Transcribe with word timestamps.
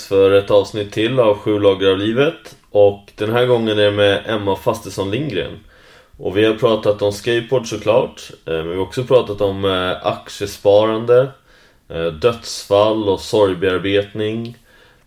dags 0.00 0.06
för 0.06 0.32
ett 0.32 0.50
avsnitt 0.50 0.92
till 0.92 1.20
av 1.20 1.38
Sju 1.38 1.58
lager 1.58 1.90
av 1.90 1.98
livet 1.98 2.56
och 2.70 3.12
den 3.16 3.32
här 3.32 3.46
gången 3.46 3.78
är 3.78 3.84
det 3.84 3.90
med 3.90 4.22
Emma 4.26 4.56
Fastesson 4.56 5.10
Lindgren. 5.10 5.58
Och 6.18 6.36
vi 6.36 6.44
har 6.44 6.54
pratat 6.54 7.02
om 7.02 7.12
skateboard 7.12 7.66
såklart, 7.66 8.30
eh, 8.46 8.52
men 8.52 8.68
vi 8.68 8.74
har 8.74 8.82
också 8.82 9.04
pratat 9.04 9.40
om 9.40 9.64
eh, 9.64 10.06
aktiesparande, 10.06 11.28
eh, 11.88 12.06
dödsfall 12.06 13.08
och 13.08 13.20
sorgbearbetning. 13.20 14.56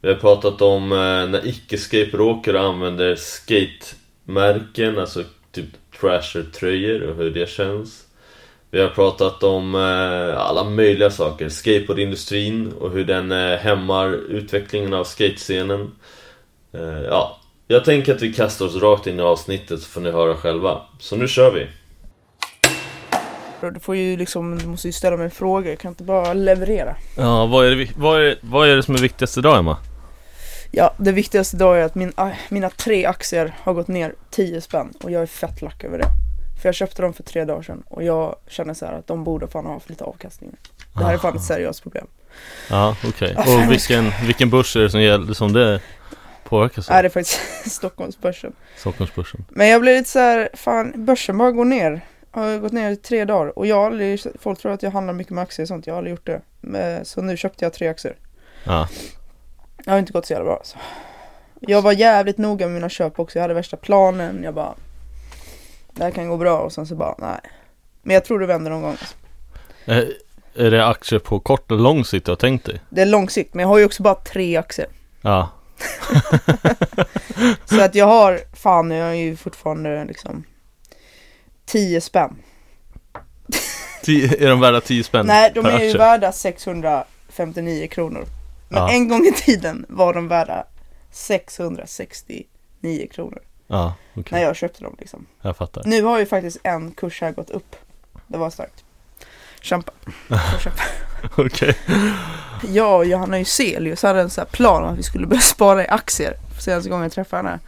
Vi 0.01 0.07
har 0.09 0.15
pratat 0.15 0.61
om 0.61 0.89
när 0.89 1.47
icke-skateboardåkare 1.47 2.59
använder 2.59 3.15
skatemärken, 3.15 4.99
alltså 4.99 5.23
typ 5.51 5.69
trasher-tröjor 5.99 7.01
och 7.01 7.15
hur 7.15 7.31
det 7.31 7.49
känns. 7.49 8.07
Vi 8.73 8.81
har 8.81 8.89
pratat 8.89 9.43
om 9.43 9.75
eh, 9.75 10.41
alla 10.41 10.63
möjliga 10.63 11.09
saker. 11.09 11.49
Skateboardindustrin 11.49 12.71
och 12.79 12.91
hur 12.91 13.05
den 13.05 13.31
eh, 13.31 13.57
hämmar 13.57 14.13
utvecklingen 14.13 14.93
av 14.93 15.03
skatescenen. 15.03 15.91
Eh, 16.73 17.01
ja, 17.09 17.39
jag 17.67 17.85
tänker 17.85 18.15
att 18.15 18.21
vi 18.21 18.33
kastar 18.33 18.65
oss 18.65 18.75
rakt 18.75 19.07
in 19.07 19.19
i 19.19 19.21
avsnittet 19.21 19.81
så 19.81 19.89
får 19.89 20.01
ni 20.01 20.11
höra 20.11 20.35
själva. 20.35 20.81
Så 20.99 21.15
nu 21.15 21.27
kör 21.27 21.51
vi! 21.51 21.67
Du 23.73 23.79
får 23.79 23.95
ju 23.95 24.17
liksom, 24.17 24.57
du 24.57 24.67
måste 24.67 24.87
ju 24.87 24.91
ställa 24.91 25.17
mig 25.17 25.29
frågor, 25.29 25.69
jag 25.69 25.79
kan 25.79 25.89
inte 25.89 26.03
bara 26.03 26.33
leverera. 26.33 26.95
Ja, 27.17 27.45
vad 27.45 27.65
är 27.65 27.75
det, 27.75 27.87
vad 27.97 28.21
är, 28.21 28.37
vad 28.41 28.69
är 28.69 28.75
det 28.75 28.83
som 28.83 28.95
är 28.95 28.99
viktigast 28.99 29.37
idag 29.37 29.57
Emma? 29.57 29.77
Ja, 30.71 30.93
det 30.97 31.11
viktigaste 31.11 31.55
idag 31.55 31.79
är 31.79 31.83
att 31.83 31.95
min, 31.95 32.13
ah, 32.15 32.29
mina 32.49 32.69
tre 32.69 33.05
aktier 33.05 33.53
har 33.59 33.73
gått 33.73 33.87
ner 33.87 34.15
10 34.29 34.61
spänn 34.61 34.93
och 35.03 35.11
jag 35.11 35.21
är 35.21 35.25
fett 35.25 35.61
lack 35.61 35.83
över 35.83 35.97
det. 35.97 36.22
För 36.63 36.67
jag 36.67 36.75
köpte 36.75 37.01
dem 37.01 37.13
för 37.13 37.23
tre 37.23 37.45
dagar 37.45 37.61
sedan 37.61 37.83
och 37.89 38.03
jag 38.03 38.35
känner 38.47 38.73
så 38.73 38.85
här 38.85 38.93
att 38.93 39.07
de 39.07 39.23
borde 39.23 39.47
fan 39.47 39.65
ha 39.65 39.73
haft 39.73 39.89
lite 39.89 40.03
avkastning. 40.03 40.55
Det 40.93 41.03
här 41.03 41.13
är 41.13 41.17
fan 41.17 41.35
ett 41.35 41.43
seriöst 41.43 41.83
problem. 41.83 42.07
Ja, 42.69 42.97
okej. 43.05 43.35
Okay. 43.37 43.55
Och 43.55 43.71
vilken, 43.71 44.11
vilken 44.25 44.49
börs 44.49 44.75
är 44.75 44.79
det 44.79 44.89
som, 44.89 45.01
gäller, 45.01 45.33
som 45.33 45.53
det 45.53 45.81
påverkas 46.43 46.89
av? 46.89 46.93
Nej, 46.93 47.03
det 47.03 47.07
är 47.07 47.09
faktiskt 47.09 47.39
Stockholmsbörsen. 47.71 48.53
Stockholmsbörsen. 48.77 49.45
Men 49.49 49.67
jag 49.67 49.81
blir 49.81 49.97
lite 49.97 50.09
så 50.09 50.19
här, 50.19 50.49
fan 50.53 51.05
börsen 51.05 51.37
bara 51.37 51.51
går 51.51 51.65
ner. 51.65 52.01
Har 52.31 52.57
gått 52.57 52.71
ner 52.71 52.91
i 52.91 52.95
tre 52.95 53.25
dagar 53.25 53.59
och 53.59 53.67
jag 53.67 53.75
har 53.75 53.85
aldrig, 53.85 54.19
folk 54.39 54.59
tror 54.59 54.71
att 54.71 54.83
jag 54.83 54.91
handlar 54.91 55.13
mycket 55.13 55.33
med 55.33 55.41
aktier 55.41 55.63
och 55.63 55.67
sånt, 55.67 55.87
jag 55.87 55.93
har 55.93 55.97
aldrig 55.97 56.11
gjort 56.11 56.29
det. 56.61 57.05
Så 57.05 57.21
nu 57.21 57.37
köpte 57.37 57.65
jag 57.65 57.73
tre 57.73 57.87
aktier. 57.87 58.15
Ja. 58.63 58.87
Det 59.85 59.91
har 59.91 59.99
inte 59.99 60.13
gått 60.13 60.25
så 60.25 60.33
jävla 60.33 60.45
bra 60.45 60.55
alltså. 60.55 60.77
Jag 61.59 61.81
var 61.81 61.91
jävligt 61.91 62.37
noga 62.37 62.65
med 62.65 62.73
mina 62.73 62.89
köp 62.89 63.19
också, 63.19 63.37
jag 63.37 63.41
hade 63.43 63.53
värsta 63.53 63.77
planen, 63.77 64.43
jag 64.43 64.53
bara 64.53 64.73
det 65.93 66.03
här 66.03 66.11
kan 66.11 66.29
gå 66.29 66.37
bra 66.37 66.57
och 66.57 66.71
sen 66.71 66.87
så 66.87 66.95
bara 66.95 67.15
nej. 67.17 67.39
Men 68.01 68.13
jag 68.13 68.25
tror 68.25 68.39
det 68.39 68.45
vänder 68.45 68.71
någon 68.71 68.81
gång. 68.81 68.91
Alltså. 68.91 69.15
Är, 69.85 70.13
är 70.55 70.71
det 70.71 70.87
aktier 70.87 71.19
på 71.19 71.39
kort 71.39 71.71
och 71.71 71.79
lång 71.79 72.05
sikt 72.05 72.25
du 72.25 72.31
har 72.31 72.35
tänkt 72.35 72.65
dig? 72.65 72.81
Det 72.89 73.01
är 73.01 73.05
lång 73.05 73.29
sikt, 73.29 73.53
men 73.53 73.61
jag 73.61 73.67
har 73.67 73.77
ju 73.77 73.85
också 73.85 74.03
bara 74.03 74.15
tre 74.15 74.57
aktier. 74.57 74.87
Ja. 75.21 75.49
så 77.65 77.81
att 77.81 77.95
jag 77.95 78.05
har, 78.05 78.39
fan 78.53 78.91
jag 78.91 79.05
har 79.05 79.13
ju 79.13 79.35
fortfarande 79.35 80.05
liksom 80.05 80.43
10 81.65 82.01
spänn. 82.01 82.35
Tio, 84.03 84.45
är 84.45 84.49
de 84.49 84.59
värda 84.59 84.81
10 84.81 85.03
spänn 85.03 85.25
Nej, 85.27 85.51
de 85.55 85.65
är 85.65 85.83
ju 85.83 85.97
värda 85.97 86.31
659 86.31 87.87
kronor. 87.87 88.25
Men 88.69 88.81
ja. 88.81 88.91
en 88.91 89.07
gång 89.07 89.25
i 89.25 89.31
tiden 89.31 89.85
var 89.89 90.13
de 90.13 90.27
värda 90.27 90.65
669 91.11 93.07
kronor. 93.11 93.41
Ja, 93.73 93.93
okay. 94.15 94.39
När 94.39 94.45
jag 94.47 94.55
köpte 94.55 94.83
dem 94.83 94.95
liksom. 94.99 95.25
Jag 95.41 95.57
fattar. 95.57 95.83
Nu 95.85 96.03
har 96.03 96.19
ju 96.19 96.25
faktiskt 96.25 96.57
en 96.63 96.91
kurs 96.91 97.21
här 97.21 97.31
gått 97.31 97.49
upp. 97.49 97.75
Det 98.27 98.37
var 98.37 98.49
starkt. 98.49 98.83
Kämpa. 99.61 99.91
Okej. 101.37 101.45
Okay. 101.45 101.73
Jag 102.73 102.97
och 102.97 103.05
Johanna 103.05 103.39
Juselius 103.39 104.03
hade 104.03 104.21
en 104.21 104.29
sån 104.29 104.41
här 104.41 104.51
plan 104.51 104.85
att 104.85 104.97
vi 104.97 105.03
skulle 105.03 105.27
börja 105.27 105.41
spara 105.55 105.83
i 105.83 105.87
aktier. 105.87 106.37
Senaste 106.59 106.89
gången 106.89 107.03
jag 107.03 107.11
träffade 107.11 107.43
henne. 107.43 107.59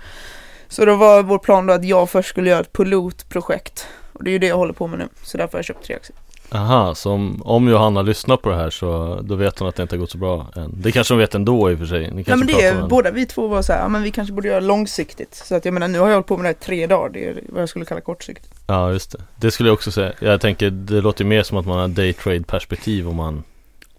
Så 0.67 0.85
då 0.85 0.95
var 0.95 1.23
vår 1.23 1.39
plan 1.39 1.65
då 1.65 1.73
att 1.73 1.85
jag 1.85 2.09
först 2.09 2.29
skulle 2.29 2.49
göra 2.49 2.59
ett 2.59 2.73
pilotprojekt. 2.73 3.87
Och 4.13 4.23
det 4.23 4.29
är 4.29 4.31
ju 4.31 4.39
det 4.39 4.47
jag 4.47 4.57
håller 4.57 4.73
på 4.73 4.87
med 4.87 4.99
nu. 4.99 5.07
Så 5.23 5.37
därför 5.37 5.53
har 5.53 5.59
jag 5.59 5.65
köpt 5.65 5.85
tre 5.85 5.95
aktier. 5.95 6.17
Aha, 6.49 6.95
så 6.95 7.11
om, 7.11 7.41
om 7.45 7.67
Johanna 7.67 8.01
lyssnar 8.01 8.37
på 8.37 8.49
det 8.49 8.55
här 8.55 8.69
så 8.69 9.19
då 9.23 9.35
vet 9.35 9.59
hon 9.59 9.69
att 9.69 9.75
det 9.75 9.83
inte 9.83 9.95
har 9.95 9.99
gått 9.99 10.11
så 10.11 10.17
bra 10.17 10.47
än. 10.55 10.73
Det 10.77 10.91
kanske 10.91 11.13
hon 11.13 11.19
vet 11.19 11.35
ändå 11.35 11.71
i 11.71 11.75
och 11.75 11.79
för 11.79 11.85
sig. 11.85 12.11
Ni 12.11 12.23
Nej 12.27 12.37
men 12.37 12.47
det 12.47 12.63
är, 12.63 12.87
båda 12.87 13.11
vi 13.11 13.25
två 13.25 13.47
var 13.47 13.61
så 13.61 13.73
här, 13.73 13.79
ja 13.79 13.87
men 13.87 14.03
vi 14.03 14.11
kanske 14.11 14.33
borde 14.33 14.47
göra 14.47 14.59
långsiktigt. 14.59 15.35
Så 15.35 15.55
att 15.55 15.65
jag 15.65 15.73
menar 15.73 15.87
nu 15.87 15.99
har 15.99 16.07
jag 16.07 16.15
hållit 16.15 16.27
på 16.27 16.37
med 16.37 16.43
det 16.43 16.47
här 16.47 16.55
i 16.55 16.65
tre 16.65 16.87
dagar, 16.87 17.09
det 17.09 17.25
är 17.25 17.41
vad 17.49 17.61
jag 17.61 17.69
skulle 17.69 17.85
kalla 17.85 18.01
kortsiktigt. 18.01 18.53
Ja 18.67 18.91
just 18.91 19.11
det. 19.11 19.21
Det 19.35 19.51
skulle 19.51 19.69
jag 19.69 19.73
också 19.73 19.91
säga. 19.91 20.13
Jag 20.19 20.41
tänker 20.41 20.69
det 20.69 21.01
låter 21.01 21.25
mer 21.25 21.43
som 21.43 21.57
att 21.57 21.65
man 21.65 21.79
har 21.79 21.87
daytrade 21.87 22.43
perspektiv 22.43 23.09
om 23.09 23.15
man 23.15 23.43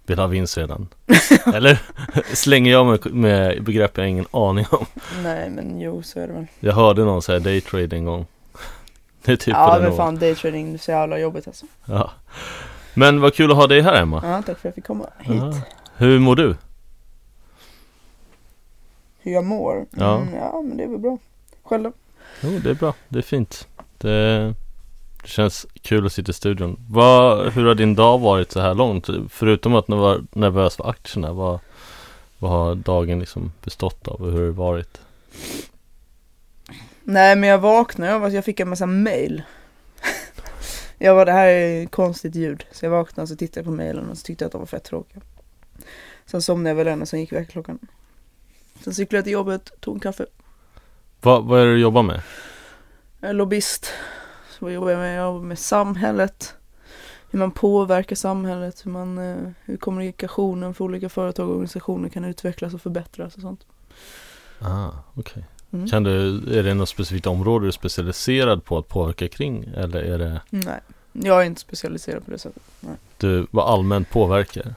vill 0.06 0.18
ha 0.18 0.26
vinst 0.26 0.58
redan. 0.58 0.88
Eller 1.54 1.78
slänger 2.34 2.72
jag 2.72 2.86
mig 2.86 2.98
med 3.04 3.64
begrepp 3.64 3.98
jag 3.98 4.08
ingen 4.08 4.26
aning 4.30 4.66
om. 4.70 4.86
Nej 5.22 5.50
men 5.50 5.80
jo 5.80 6.02
så 6.02 6.20
är 6.20 6.26
det 6.26 6.32
väl. 6.32 6.46
Jag 6.60 6.72
hörde 6.72 7.04
någon 7.04 7.22
säga 7.22 7.38
daytrade 7.38 7.96
en 7.96 8.04
gång. 8.04 8.26
Det 9.26 9.32
är 9.32 9.36
typ 9.36 9.54
ja 9.54 9.78
men 9.82 9.96
fan 9.96 10.18
daytrading, 10.18 10.72
det 10.72 10.76
är 10.76 10.78
så 10.78 10.90
jävla 10.90 11.18
jobbigt 11.18 11.46
alltså. 11.46 11.66
Ja. 11.84 12.10
Men 12.94 13.20
vad 13.20 13.34
kul 13.34 13.50
att 13.50 13.56
ha 13.56 13.66
dig 13.66 13.80
här 13.80 14.02
Emma. 14.02 14.22
Ja, 14.24 14.42
tack 14.42 14.44
för 14.44 14.52
att 14.52 14.64
jag 14.64 14.74
fick 14.74 14.86
komma 14.86 15.06
hit. 15.18 15.36
Ja. 15.36 15.52
Hur 15.96 16.18
mår 16.18 16.36
du? 16.36 16.56
Hur 19.18 19.32
jag 19.32 19.44
mår? 19.44 19.86
Ja. 19.90 20.16
Mm, 20.16 20.34
ja, 20.34 20.62
men 20.62 20.76
det 20.76 20.84
är 20.84 20.88
väl 20.88 20.98
bra. 20.98 21.18
Själv 21.62 21.82
då? 21.82 21.92
Jo, 22.40 22.58
det 22.58 22.70
är 22.70 22.74
bra. 22.74 22.94
Det 23.08 23.18
är 23.18 23.22
fint. 23.22 23.68
Det, 23.98 24.54
det 25.22 25.28
känns 25.28 25.66
kul 25.82 26.06
att 26.06 26.12
sitta 26.12 26.30
i 26.30 26.34
studion. 26.34 26.80
Vad, 26.90 27.52
hur 27.52 27.66
har 27.66 27.74
din 27.74 27.94
dag 27.94 28.18
varit 28.18 28.52
så 28.52 28.60
här 28.60 28.74
långt? 28.74 29.08
Förutom 29.28 29.74
att 29.74 29.86
du 29.86 29.94
var 29.94 30.24
nervös 30.32 30.76
för 30.76 30.90
aktierna, 30.90 31.32
vad, 31.32 31.58
vad 32.38 32.50
har 32.50 32.74
dagen 32.74 33.18
liksom 33.18 33.52
bestått 33.64 34.08
av 34.08 34.22
och 34.22 34.32
hur 34.32 34.38
har 34.38 34.46
det 34.46 34.52
varit? 34.52 35.00
Nej 37.08 37.36
men 37.36 37.48
jag 37.48 37.58
vaknade 37.58 38.14
av 38.14 38.24
att 38.24 38.32
jag 38.32 38.44
fick 38.44 38.60
en 38.60 38.68
massa 38.68 38.86
mail. 38.86 39.42
jag 40.98 41.14
var 41.14 41.26
det 41.26 41.32
här 41.32 41.46
är 41.46 41.86
konstigt 41.86 42.34
ljud. 42.34 42.66
Så 42.72 42.84
jag 42.84 42.90
vaknade 42.90 43.22
och 43.22 43.28
så 43.28 43.36
tittade 43.36 43.60
jag 43.60 43.64
på 43.64 43.72
mailen 43.72 44.10
och 44.10 44.18
så 44.18 44.22
tyckte 44.24 44.44
jag 44.44 44.46
att 44.46 44.52
de 44.52 44.58
var 44.58 44.66
fett 44.66 44.84
tråkiga. 44.84 45.22
Sen 46.26 46.42
somnade 46.42 46.70
jag 46.70 46.74
väl 46.76 46.86
den 46.86 47.02
och 47.02 47.08
sen 47.08 47.20
gick 47.20 47.32
väckarklockan. 47.32 47.78
Sen 48.80 48.94
cyklade 48.94 49.18
jag 49.18 49.24
till 49.24 49.32
jobbet, 49.32 49.80
tog 49.80 49.94
en 49.94 50.00
kaffe. 50.00 50.26
Va, 51.20 51.40
vad 51.40 51.60
är 51.60 51.66
det 51.66 51.72
du 51.72 51.80
jobbar 51.80 52.02
med? 52.02 52.22
Jag 53.20 53.30
är 53.30 53.34
lobbyist. 53.34 53.86
Så 54.50 54.64
vad 54.64 54.72
jobbar 54.72 54.90
jag 54.90 54.98
med? 54.98 55.18
Jag 55.18 55.26
jobbar 55.26 55.46
med 55.46 55.58
samhället. 55.58 56.54
Hur 57.30 57.38
man 57.38 57.50
påverkar 57.50 58.16
samhället, 58.16 58.86
hur, 58.86 58.90
man, 58.90 59.18
eh, 59.18 59.50
hur 59.64 59.76
kommunikationen 59.76 60.74
för 60.74 60.84
olika 60.84 61.08
företag 61.08 61.48
och 61.48 61.52
organisationer 61.52 62.08
kan 62.08 62.24
utvecklas 62.24 62.74
och 62.74 62.82
förbättras 62.82 63.34
och 63.34 63.40
sånt. 63.40 63.66
Ah, 64.60 64.90
okej. 65.14 65.32
Okay. 65.32 65.55
Mm. 65.72 65.88
Kan 65.88 66.02
du, 66.02 66.42
är 66.58 66.62
det 66.62 66.74
något 66.74 66.88
specifikt 66.88 67.26
område 67.26 67.64
du 67.64 67.68
är 67.68 67.72
specialiserad 67.72 68.64
på 68.64 68.78
att 68.78 68.88
påverka 68.88 69.28
kring? 69.28 69.64
Eller 69.76 70.02
är 70.02 70.18
det? 70.18 70.40
Nej, 70.50 70.80
jag 71.12 71.42
är 71.42 71.46
inte 71.46 71.60
specialiserad 71.60 72.24
på 72.24 72.30
det 72.30 72.38
sättet. 72.38 72.62
Nej. 72.80 72.94
Du 73.18 73.46
vad 73.50 73.70
allmänt 73.70 74.10
påverkar? 74.10 74.74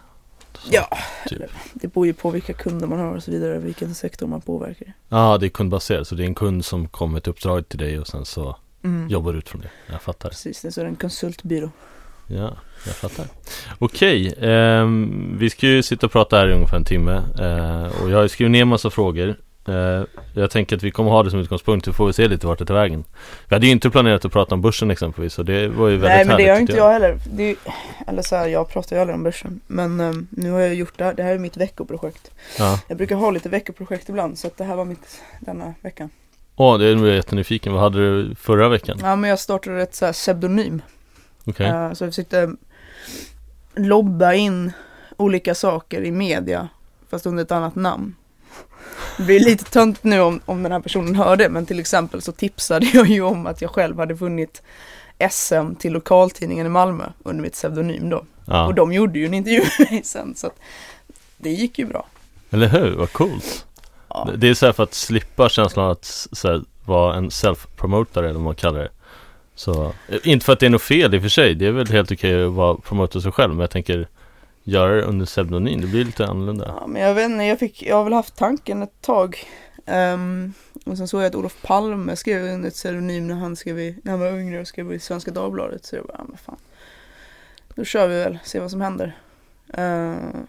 Så, 0.53 0.69
ja, 0.72 0.97
typ. 1.28 1.41
det 1.73 1.87
beror 1.87 2.05
ju 2.05 2.14
på 2.14 2.29
vilka 2.29 2.53
kunder 2.53 2.87
man 2.87 2.99
har 2.99 3.16
och 3.16 3.23
så 3.23 3.31
vidare, 3.31 3.59
vilken 3.59 3.96
sektor 3.96 4.28
man 4.28 4.41
påverkar. 4.41 4.93
Ja, 5.09 5.17
ah, 5.17 5.37
det 5.37 5.46
är 5.46 5.49
kundbaserat, 5.49 6.08
så 6.08 6.16
det 6.16 6.23
är 6.23 6.28
en 6.28 6.35
kund 6.35 6.66
som 6.66 6.87
kommer 6.87 7.17
ett 7.17 7.28
uppdrag 7.28 7.69
till 7.69 7.79
dig 7.79 7.99
och 7.99 8.08
sen 8.08 8.25
så 8.25 8.55
mm. 8.84 9.09
jobbar 9.09 9.34
du 9.34 9.40
ut 9.40 9.49
från 9.49 9.61
det. 9.61 9.69
Jag 9.91 10.02
fattar. 10.02 10.29
Precis, 10.29 10.61
det 10.61 10.78
är 10.78 10.85
en 10.85 10.96
konsultbyrå. 10.96 11.69
Ja, 12.28 12.58
jag 12.85 12.96
fattar. 12.96 13.25
Okej, 13.79 14.28
eh, 14.28 14.87
vi 15.37 15.49
ska 15.49 15.67
ju 15.67 15.84
sitta 15.84 16.05
och 16.05 16.11
prata 16.11 16.37
här 16.37 16.49
i 16.49 16.53
ungefär 16.53 16.78
en 16.78 16.85
timme 16.85 17.14
eh, 17.40 18.02
och 18.02 18.09
jag 18.09 18.17
har 18.17 18.28
skrivit 18.28 18.52
ner 18.52 18.66
massa 18.66 18.90
frågor 18.90 19.35
jag 20.33 20.51
tänker 20.51 20.75
att 20.75 20.83
vi 20.83 20.91
kommer 20.91 21.11
ha 21.11 21.23
det 21.23 21.31
som 21.31 21.39
utgångspunkt, 21.39 21.85
så 21.85 21.93
får 21.93 22.07
vi 22.07 22.13
se 22.13 22.27
lite 22.27 22.47
vart 22.47 22.59
det 22.59 22.66
tar 22.66 22.73
vägen. 22.73 23.03
Vi 23.47 23.55
hade 23.55 23.66
ju 23.66 23.71
inte 23.71 23.89
planerat 23.89 24.25
att 24.25 24.31
prata 24.31 24.55
om 24.55 24.61
börsen 24.61 24.91
exempelvis, 24.91 25.33
så 25.33 25.43
det 25.43 25.67
var 25.67 25.87
ju 25.87 25.97
väldigt 25.97 26.09
Nej 26.09 26.25
men 26.25 26.37
det 26.37 26.49
har 26.49 26.59
inte 26.59 26.73
jag, 26.73 26.87
jag 26.87 26.93
heller. 26.93 27.19
Är, 27.37 27.55
eller 28.07 28.21
så 28.21 28.35
här, 28.35 28.47
jag 28.47 28.69
pratar 28.69 28.95
ju 28.95 29.01
aldrig 29.01 29.16
om 29.16 29.23
börsen. 29.23 29.59
Men 29.67 29.99
um, 29.99 30.27
nu 30.29 30.51
har 30.51 30.59
jag 30.59 30.75
gjort 30.75 30.93
det 30.97 31.03
här, 31.03 31.13
det 31.13 31.23
här 31.23 31.33
är 31.33 31.39
mitt 31.39 31.57
veckoprojekt. 31.57 32.31
Ja. 32.57 32.79
Jag 32.87 32.97
brukar 32.97 33.16
ha 33.16 33.31
lite 33.31 33.49
veckoprojekt 33.49 34.09
ibland, 34.09 34.37
så 34.37 34.47
att 34.47 34.57
det 34.57 34.63
här 34.63 34.75
var 34.75 34.85
mitt 34.85 35.21
denna 35.39 35.73
veckan. 35.81 36.09
Åh, 36.55 36.75
oh, 36.75 36.79
det 36.79 36.85
är 36.85 36.95
jag 36.95 37.16
jättenyfiken. 37.16 37.73
Vad 37.73 37.81
hade 37.81 37.97
du 37.97 38.35
förra 38.35 38.69
veckan? 38.69 38.97
Ja 39.01 39.16
men 39.16 39.29
jag 39.29 39.39
startade 39.39 39.81
ett 39.81 39.95
så 39.95 40.05
här 40.05 40.13
pseudonym. 40.13 40.81
Okej. 41.45 41.67
Okay. 41.67 41.87
Uh, 41.87 41.93
så 41.93 42.03
jag 42.03 42.11
försökte 42.11 42.55
lobba 43.75 44.33
in 44.33 44.71
olika 45.17 45.55
saker 45.55 46.01
i 46.01 46.11
media, 46.11 46.69
fast 47.09 47.25
under 47.25 47.43
ett 47.43 47.51
annat 47.51 47.75
namn. 47.75 48.16
Det 49.19 49.25
blir 49.25 49.39
lite 49.39 49.63
tönt 49.63 50.03
nu 50.03 50.19
om, 50.19 50.39
om 50.45 50.63
den 50.63 50.71
här 50.71 50.79
personen 50.79 51.16
hör 51.16 51.35
det, 51.35 51.49
men 51.49 51.66
till 51.66 51.79
exempel 51.79 52.21
så 52.21 52.31
tipsade 52.31 52.85
jag 52.93 53.07
ju 53.07 53.21
om 53.21 53.47
att 53.47 53.61
jag 53.61 53.71
själv 53.71 53.99
hade 53.99 54.13
vunnit 54.13 54.61
SM 55.31 55.75
till 55.79 55.93
lokaltidningen 55.93 56.66
i 56.66 56.69
Malmö 56.69 57.03
under 57.23 57.41
mitt 57.41 57.53
pseudonym 57.53 58.09
då. 58.09 58.25
Ja. 58.45 58.67
Och 58.67 58.75
de 58.75 58.93
gjorde 58.93 59.19
ju 59.19 59.25
en 59.25 59.33
intervju 59.33 59.61
med 59.79 59.91
mig 59.91 60.01
sen, 60.03 60.35
så 60.35 60.47
att 60.47 60.59
det 61.37 61.49
gick 61.49 61.79
ju 61.79 61.85
bra. 61.85 62.05
Eller 62.49 62.67
hur, 62.67 62.91
vad 62.91 63.13
coolt. 63.13 63.66
Ja. 64.09 64.29
Det 64.37 64.49
är 64.49 64.53
så 64.53 64.66
här 64.66 64.73
för 64.73 64.83
att 64.83 64.93
slippa 64.93 65.49
känslan 65.49 65.91
att 65.91 66.27
här, 66.43 66.61
vara 66.85 67.16
en 67.16 67.29
self-promotare 67.29 68.23
eller 68.23 68.33
vad 68.33 68.43
man 68.43 68.55
kallar 68.55 68.79
det. 68.79 68.89
Så, 69.55 69.93
inte 70.23 70.45
för 70.45 70.53
att 70.53 70.59
det 70.59 70.66
är 70.66 70.69
något 70.69 70.81
fel 70.81 71.16
i 71.16 71.17
och 71.17 71.21
för 71.21 71.29
sig, 71.29 71.55
det 71.55 71.66
är 71.67 71.71
väl 71.71 71.87
helt 71.87 72.11
okej 72.11 72.45
att 72.45 72.51
vara 72.51 72.75
promota 72.77 73.21
sig 73.21 73.31
själv, 73.31 73.53
men 73.53 73.59
jag 73.59 73.69
tänker 73.69 74.07
göra 74.64 74.96
det 74.96 75.03
under 75.03 75.26
pseudonym? 75.26 75.82
Det 75.82 75.88
blir 75.88 76.06
lite 76.06 76.26
annorlunda. 76.26 76.76
Ja, 76.79 76.88
men 76.88 77.02
jag 77.02 77.14
vet 77.14 77.29
inte, 77.29 77.44
jag, 77.44 77.59
fick, 77.59 77.84
jag 77.84 77.96
har 77.96 78.03
väl 78.03 78.14
haft 78.14 78.35
tanken 78.35 78.82
ett 78.82 79.02
tag. 79.02 79.38
Ehm, 79.85 80.53
och 80.85 80.97
sen 80.97 81.08
såg 81.08 81.22
jag 81.22 81.28
att 81.28 81.35
Olof 81.35 81.61
Palme 81.61 82.16
skrev 82.16 82.44
under 82.44 82.67
ett 82.67 82.76
pseudonym 82.76 83.28
när 83.28 83.35
han, 83.35 83.56
skrev 83.56 83.79
i, 83.79 84.00
när 84.03 84.11
han 84.11 84.20
var 84.20 84.40
yngre 84.40 84.61
och 84.61 84.67
skrev 84.67 84.94
i 84.94 85.00
Svenska 85.00 85.32
Dagbladet. 85.32 85.85
Så 85.85 85.96
jag 85.96 86.06
bara, 86.06 86.16
ja, 86.17 86.26
men 86.28 86.38
fan. 86.38 86.58
Då 87.76 87.84
kör 87.84 88.08
vi 88.08 88.16
väl, 88.16 88.40
se 88.44 88.59
vad 88.59 88.72
som 88.72 88.82
händer. 88.82 89.17
Ehm, 89.73 90.47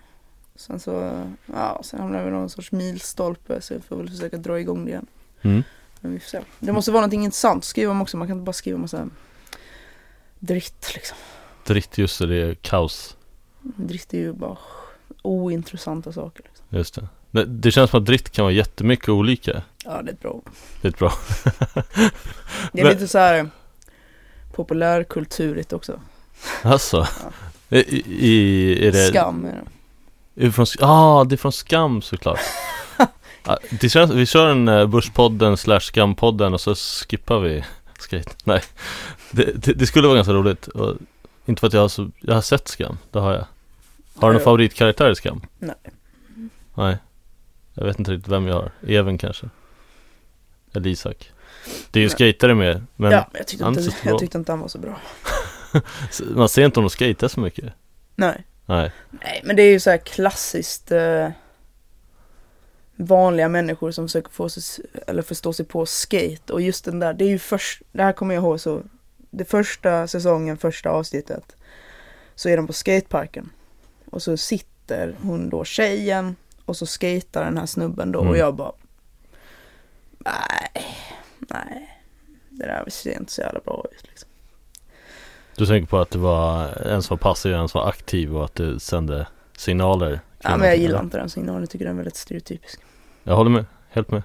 sen 0.55 0.81
så, 0.81 1.23
ja, 1.47 1.81
sen 1.85 2.01
hamnar 2.01 2.23
vi 2.23 2.29
i 2.29 2.33
någon 2.33 2.51
sorts 2.51 2.73
milstolpe 2.73 3.61
så 3.61 3.75
jag 3.75 3.85
får 3.85 3.97
väl 3.97 4.09
försöka 4.09 4.37
dra 4.37 4.61
igång 4.61 4.85
det 4.85 4.91
igen. 4.91 5.07
Mm. 5.43 5.63
Men 6.01 6.13
vi 6.13 6.21
får 6.21 6.29
se. 6.29 6.41
Det 6.59 6.73
måste 6.73 6.91
vara 6.91 7.01
någonting 7.01 7.25
intressant 7.25 7.59
att 7.59 7.65
skriva 7.65 7.91
om 7.91 8.03
också, 8.03 8.17
man 8.17 8.29
kan 8.29 8.37
inte 8.37 8.45
bara 8.45 8.53
skriva 8.53 8.79
massa 8.79 9.09
dritt 10.39 10.91
liksom. 10.95 11.17
Dritt 11.67 11.99
just 11.99 12.19
det, 12.19 12.27
det 12.27 12.37
är 12.37 12.55
kaos. 12.55 13.17
Dritt 13.63 14.15
är 14.15 14.19
ju 14.19 14.33
bara 14.33 14.57
ointressanta 15.23 16.13
saker. 16.13 16.43
Liksom. 16.45 16.65
Just 16.79 16.95
det. 16.95 17.09
det. 17.31 17.45
Det 17.45 17.71
känns 17.71 17.91
som 17.91 18.01
att 18.01 18.07
dritt 18.07 18.31
kan 18.31 18.43
vara 18.43 18.53
jättemycket 18.53 19.09
olika. 19.09 19.63
Ja, 19.85 20.03
det 20.03 20.11
är 20.11 20.15
ett 20.15 20.21
bra 20.21 20.31
ord. 20.31 20.51
Det 20.81 20.89
är 20.89 20.93
ett 20.93 20.99
bra. 20.99 21.13
Det 22.73 22.81
är 22.81 22.85
Men- 22.85 22.93
lite 22.93 23.09
så 23.09 23.19
här 23.19 23.51
populärkulturigt 24.53 25.73
också. 25.73 26.01
Alltså. 26.63 27.07
I, 27.69 27.79
i, 28.07 28.87
är 28.89 28.93
det... 28.93 29.07
Skam 29.07 29.45
är 29.45 29.65
det. 30.35 30.47
Är 30.47 30.51
från, 30.51 30.67
ah, 30.81 31.25
det 31.25 31.35
är 31.35 31.37
från 31.37 31.53
Skam 31.53 32.03
såklart. 32.03 32.41
Ja, 33.45 33.59
det 33.81 33.89
känns, 33.89 34.11
vi 34.11 34.27
kör 34.27 34.51
en 34.51 34.69
uh, 34.69 34.87
Börspodden 34.87 35.57
slash 35.57 35.81
Skampodden 35.81 36.55
och 36.55 36.61
så 36.61 36.75
skippar 36.75 37.39
vi 37.41 37.65
skate. 37.99 38.31
Nej, 38.45 38.63
det, 39.31 39.65
det, 39.65 39.73
det 39.73 39.87
skulle 39.87 40.07
vara 40.09 40.17
ganska 40.17 40.33
roligt. 40.33 40.69
Inte 41.51 41.61
för 41.61 41.67
att 41.67 41.73
jag 41.73 41.81
har, 41.81 41.89
så, 41.89 42.11
jag 42.21 42.35
har 42.35 42.43
sett 42.43 42.69
Skam, 42.69 42.99
det 43.11 43.19
har 43.19 43.33
jag. 43.33 43.47
Har 44.15 44.29
du 44.29 44.35
någon 44.35 44.45
favoritkaraktär 44.45 45.11
i 45.11 45.15
Skam? 45.15 45.43
Nej. 45.59 45.75
Nej. 46.75 46.99
Jag 47.75 47.85
vet 47.85 47.99
inte 47.99 48.13
riktigt 48.13 48.33
vem 48.33 48.47
jag 48.47 48.55
har. 48.55 48.73
Even 48.87 49.19
kanske. 49.19 49.49
Eller 50.73 50.91
Isak. 50.91 51.33
Det 51.91 51.99
är 51.99 52.01
ju 52.01 52.09
Nej. 52.09 52.33
skatare 52.33 52.55
med, 52.55 52.87
men 52.97 53.13
ja, 53.13 53.29
jag 53.33 53.47
tyckte, 53.47 53.65
inte, 53.65 53.91
jag 54.05 54.19
tyckte 54.19 54.39
inte 54.39 54.53
han 54.53 54.61
var 54.61 54.69
så 54.69 54.79
bra. 54.79 55.01
man 56.35 56.49
ser 56.49 56.65
inte 56.65 56.81
om 56.81 56.85
de 56.85 56.91
skater 56.91 57.29
så 57.29 57.41
mycket. 57.41 57.73
Nej. 58.15 58.45
Nej. 58.67 58.93
Nej, 59.11 59.41
men 59.45 59.57
det 59.57 59.63
är 59.63 59.71
ju 59.71 59.81
så 59.81 59.91
här 59.91 59.99
klassiskt 59.99 60.93
eh, 60.93 61.29
vanliga 62.97 63.49
människor 63.49 63.91
som 63.91 64.09
försöker 64.09 64.31
få 64.31 64.49
sig, 64.49 64.85
eller 65.07 65.23
förstå 65.23 65.53
sig 65.53 65.67
på 65.67 65.87
skate. 65.87 66.53
Och 66.53 66.61
just 66.61 66.85
den 66.85 66.99
där, 66.99 67.15
det 67.15 67.25
är 67.25 67.29
ju 67.29 67.39
först, 67.39 67.83
det 67.93 68.03
här 68.03 68.13
kommer 68.13 68.35
jag 68.35 68.45
ihåg 68.45 68.61
så, 68.61 68.83
det 69.31 69.45
första 69.45 70.07
säsongen, 70.07 70.57
första 70.57 70.91
avsnittet, 70.91 71.57
så 72.35 72.49
är 72.49 72.57
de 72.57 72.67
på 72.67 72.73
skateparken. 72.73 73.51
Och 74.11 74.23
så 74.23 74.37
sitter 74.37 75.17
hon 75.23 75.49
då, 75.49 75.65
tjejen, 75.65 76.37
och 76.65 76.77
så 76.77 76.87
skater 76.87 77.45
den 77.45 77.59
här 77.59 77.67
snubben 77.67 78.13
då. 78.13 78.21
Mm. 78.21 78.31
Och 78.31 78.39
jag 78.39 78.55
bara, 78.55 78.73
nej, 80.19 80.87
nej, 81.39 82.01
det 82.49 82.67
där 82.67 82.85
ser 82.89 83.19
inte 83.19 83.33
så 83.33 83.41
jävla 83.41 83.61
bra 83.61 83.85
ut 83.93 84.09
liksom. 84.09 84.29
Du 85.57 85.67
tänker 85.67 85.91
på 85.91 85.99
att 85.99 86.11
det 86.11 86.19
var 86.19 86.69
en 86.87 87.03
som 87.03 87.17
var 87.17 87.19
passiv 87.19 87.53
och 87.53 87.59
en 87.59 87.69
som 87.69 87.81
var 87.81 87.89
aktiv 87.89 88.37
och 88.37 88.45
att 88.45 88.55
det 88.55 88.81
sände 88.81 89.27
signaler? 89.57 90.21
Ja, 90.39 90.57
men 90.57 90.69
jag 90.69 90.77
gillar 90.77 91.01
inte 91.01 91.19
den 91.19 91.31
signalen, 91.31 91.63
jag 91.63 91.71
tycker 91.71 91.85
den 91.85 91.95
är 91.95 91.97
väldigt 91.97 92.17
stereotypisk. 92.17 92.81
Jag 93.23 93.37
håller 93.37 93.51
med, 93.51 93.65
helt 93.91 94.11
med. 94.11 94.23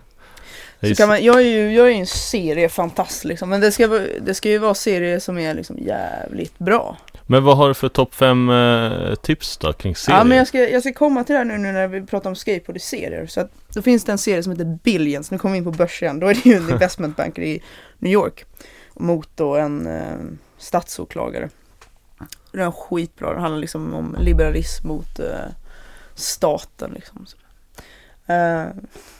Så 0.89 0.95
kan 0.95 1.07
man, 1.09 1.23
jag 1.23 1.35
är 1.35 1.45
ju, 1.45 1.73
jag 1.73 1.87
är 1.87 1.91
ju 1.91 1.99
en 1.99 2.07
seriefantast 2.07 3.25
liksom, 3.25 3.49
men 3.49 3.61
det 3.61 3.71
ska, 3.71 3.87
det 4.21 4.33
ska 4.33 4.49
ju 4.49 4.57
vara 4.57 4.73
serier 4.73 5.19
som 5.19 5.37
är 5.37 5.53
liksom 5.53 5.77
jävligt 5.77 6.59
bra. 6.59 6.97
Men 7.27 7.43
vad 7.43 7.57
har 7.57 7.67
du 7.67 7.73
för 7.73 7.89
topp 7.89 8.15
5 8.15 8.49
eh, 8.49 9.15
tips 9.15 9.57
då 9.57 9.73
kring 9.73 9.95
serier? 9.95 10.17
Ja 10.17 10.23
men 10.23 10.37
jag 10.37 10.47
ska, 10.47 10.69
jag 10.69 10.81
ska 10.81 10.93
komma 10.93 11.23
till 11.23 11.33
det 11.33 11.37
här 11.37 11.45
nu, 11.45 11.57
nu 11.57 11.71
när 11.71 11.87
vi 11.87 12.01
pratar 12.01 12.29
om 12.29 12.35
skateboard 12.35 12.77
i 12.77 12.79
serier. 12.79 13.27
Så 13.27 13.41
att, 13.41 13.51
då 13.73 13.81
finns 13.81 14.03
det 14.03 14.11
en 14.11 14.17
serie 14.17 14.43
som 14.43 14.51
heter 14.51 14.77
Billions, 14.83 15.31
nu 15.31 15.37
kommer 15.37 15.53
vi 15.53 15.57
in 15.57 15.63
på 15.63 15.71
börsen, 15.71 16.19
då 16.19 16.27
är 16.27 16.33
det 16.33 16.45
ju 16.45 16.55
en 16.55 16.69
investmentbanker 16.71 17.41
i 17.41 17.63
New 17.99 18.11
York. 18.11 18.45
Mot 18.93 19.29
då 19.35 19.55
en 19.55 19.87
eh, 19.87 20.17
statsåklagare. 20.57 21.49
Den 22.51 22.61
är 22.61 22.71
skitbra, 22.71 23.33
den 23.33 23.41
handlar 23.41 23.61
liksom 23.61 23.93
om 23.93 24.15
liberalism 24.19 24.87
mot 24.87 25.19
eh, 25.19 25.25
staten 26.15 26.91
liksom. 26.93 27.25
Så. 27.25 27.37
Eh, 28.27 28.65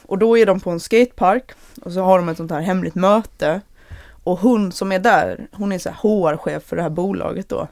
och 0.06 0.18
då 0.18 0.38
är 0.38 0.46
de 0.46 0.60
på 0.60 0.70
en 0.70 0.80
skatepark 0.80 1.50
och 1.82 1.92
så 1.92 2.00
har 2.00 2.18
de 2.18 2.28
ett 2.28 2.36
sånt 2.36 2.50
här 2.50 2.60
hemligt 2.60 2.94
möte. 2.94 3.60
Och 4.24 4.38
hon 4.38 4.72
som 4.72 4.92
är 4.92 4.98
där, 4.98 5.46
hon 5.52 5.72
är 5.72 5.78
så 5.78 5.88
här 5.88 5.96
HR-chef 5.96 6.62
för 6.62 6.76
det 6.76 6.82
här 6.82 6.90
bolaget 6.90 7.48
då. 7.48 7.68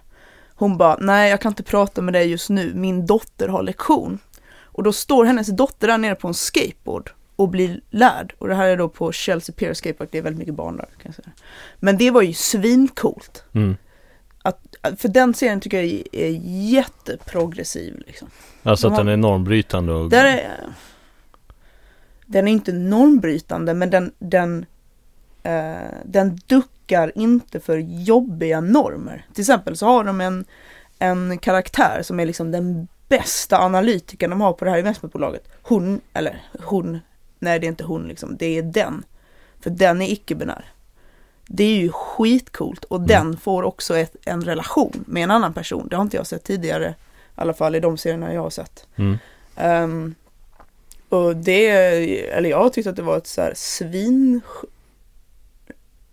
Hon 0.55 0.77
bara, 0.77 0.97
nej 1.01 1.31
jag 1.31 1.41
kan 1.41 1.51
inte 1.53 1.63
prata 1.63 2.03
med 2.03 2.15
dig 2.15 2.27
just 2.31 2.51
nu, 2.51 2.73
min 2.75 3.07
dotter 3.07 3.49
har 3.49 3.63
lektion. 3.63 4.19
Och 4.63 4.83
då 4.83 4.93
står 4.93 5.25
hennes 5.25 5.47
dotter 5.49 5.89
där 5.89 5.99
nere 5.99 6.15
på 6.15 6.29
en 6.29 6.35
skateboard 6.35 7.11
och 7.37 7.49
blir 7.49 7.81
lärd. 7.91 8.35
Och 8.39 8.49
det 8.49 8.55
här 8.55 8.67
är 8.69 8.77
då 8.77 8.89
på 8.89 9.13
Chelsea 9.13 9.55
Pier 9.59 9.75
Skatepark, 9.75 10.09
det 10.13 10.19
är 10.19 10.23
väldigt 10.23 10.39
mycket 10.39 10.55
barn 10.55 10.77
där 10.77 10.85
kan 10.87 11.03
jag 11.05 11.15
säga. 11.15 11.29
Men 11.81 11.97
det 11.99 12.11
var 12.11 12.23
ju 12.23 12.33
svincoolt. 12.33 13.45
Mm. 13.53 13.77
Att, 14.43 14.61
för 14.97 15.09
den 15.09 15.35
serien 15.35 15.61
tycker 15.61 15.83
jag 15.83 16.03
är 16.13 16.39
jätteprogressiv 16.73 18.03
liksom. 18.07 18.29
Alltså 18.63 18.87
att 18.87 18.93
De 18.93 18.97
har- 18.97 19.05
den 19.05 19.13
är 19.13 19.17
normbrytande 19.17 19.93
och... 19.93 20.11
Där 20.11 20.25
är, 20.25 20.59
den 22.35 22.49
är 22.49 22.53
inte 22.53 22.73
normbrytande 22.73 23.75
men 23.75 23.91
den, 23.91 24.13
den, 24.19 24.67
eh, 25.43 25.95
den 26.05 26.39
duckar 26.47 27.13
inte 27.15 27.61
för 27.61 27.79
jobbiga 27.79 28.61
normer. 28.61 29.27
Till 29.33 29.43
exempel 29.43 29.77
så 29.77 29.87
har 29.87 30.05
de 30.05 30.21
en, 30.21 30.45
en 30.99 31.39
karaktär 31.39 32.03
som 32.03 32.21
är 32.21 32.27
liksom 32.27 32.51
den 32.51 32.89
bästa 33.09 33.59
analytikern 33.59 34.31
de 34.31 34.41
har 34.41 34.53
på 34.53 34.65
det 34.65 34.71
här 34.71 34.79
investmentbolaget. 34.79 35.49
Hon, 35.63 36.01
eller 36.13 36.43
hon, 36.63 36.99
nej 37.39 37.59
det 37.59 37.67
är 37.67 37.69
inte 37.69 37.85
hon 37.85 38.09
liksom, 38.09 38.37
det 38.37 38.59
är 38.59 38.63
den. 38.63 39.05
För 39.61 39.71
den 39.71 40.03
är 40.03 40.13
icke-binär. 40.13 40.65
Det 41.47 41.65
är 41.65 41.77
ju 41.77 41.91
skitcoolt 41.93 42.85
och 42.85 43.01
den 43.01 43.37
får 43.37 43.63
också 43.63 43.97
ett, 43.97 44.17
en 44.25 44.43
relation 44.43 45.05
med 45.07 45.25
en 45.25 45.31
annan 45.31 45.55
person. 45.55 45.89
Det 45.91 45.97
har 45.97 46.03
inte 46.03 46.17
jag 46.17 46.27
sett 46.27 46.45
tidigare, 46.45 46.89
i 46.89 46.95
alla 47.35 47.55
fall 47.55 47.75
i 47.75 47.81
de 47.81 47.97
serierna 47.97 48.35
jag 48.35 48.43
har 48.43 48.51
sett. 48.51 48.87
Mm. 48.97 49.19
Ehm, 49.57 50.15
och 51.15 51.37
det, 51.37 51.69
eller 52.29 52.51
jag 52.51 52.73
tyckte 52.73 52.91
att 52.91 52.97
det 52.97 53.03
var 53.03 53.17
ett 53.19 53.27
så 53.27 53.41
här 53.41 53.53
svin 53.57 54.41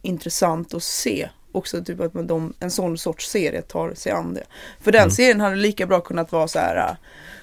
intressant 0.01 0.73
att 0.73 0.83
se. 0.83 1.29
Också 1.51 1.83
typ 1.83 1.99
att 2.01 2.27
de, 2.27 2.53
en 2.59 2.71
sån 2.71 2.97
sorts 2.97 3.29
serie 3.29 3.61
tar 3.61 3.93
sig 3.93 4.11
an 4.11 4.33
det. 4.33 4.43
För 4.81 4.91
den 4.91 5.01
Mm. 5.01 5.11
serien 5.11 5.41
hade 5.41 5.55
lika 5.55 5.85
bra 5.85 6.01
kunnat 6.01 6.31
vara 6.31 6.47
så 6.47 6.59
här 6.59 6.75
äh, 6.89 6.95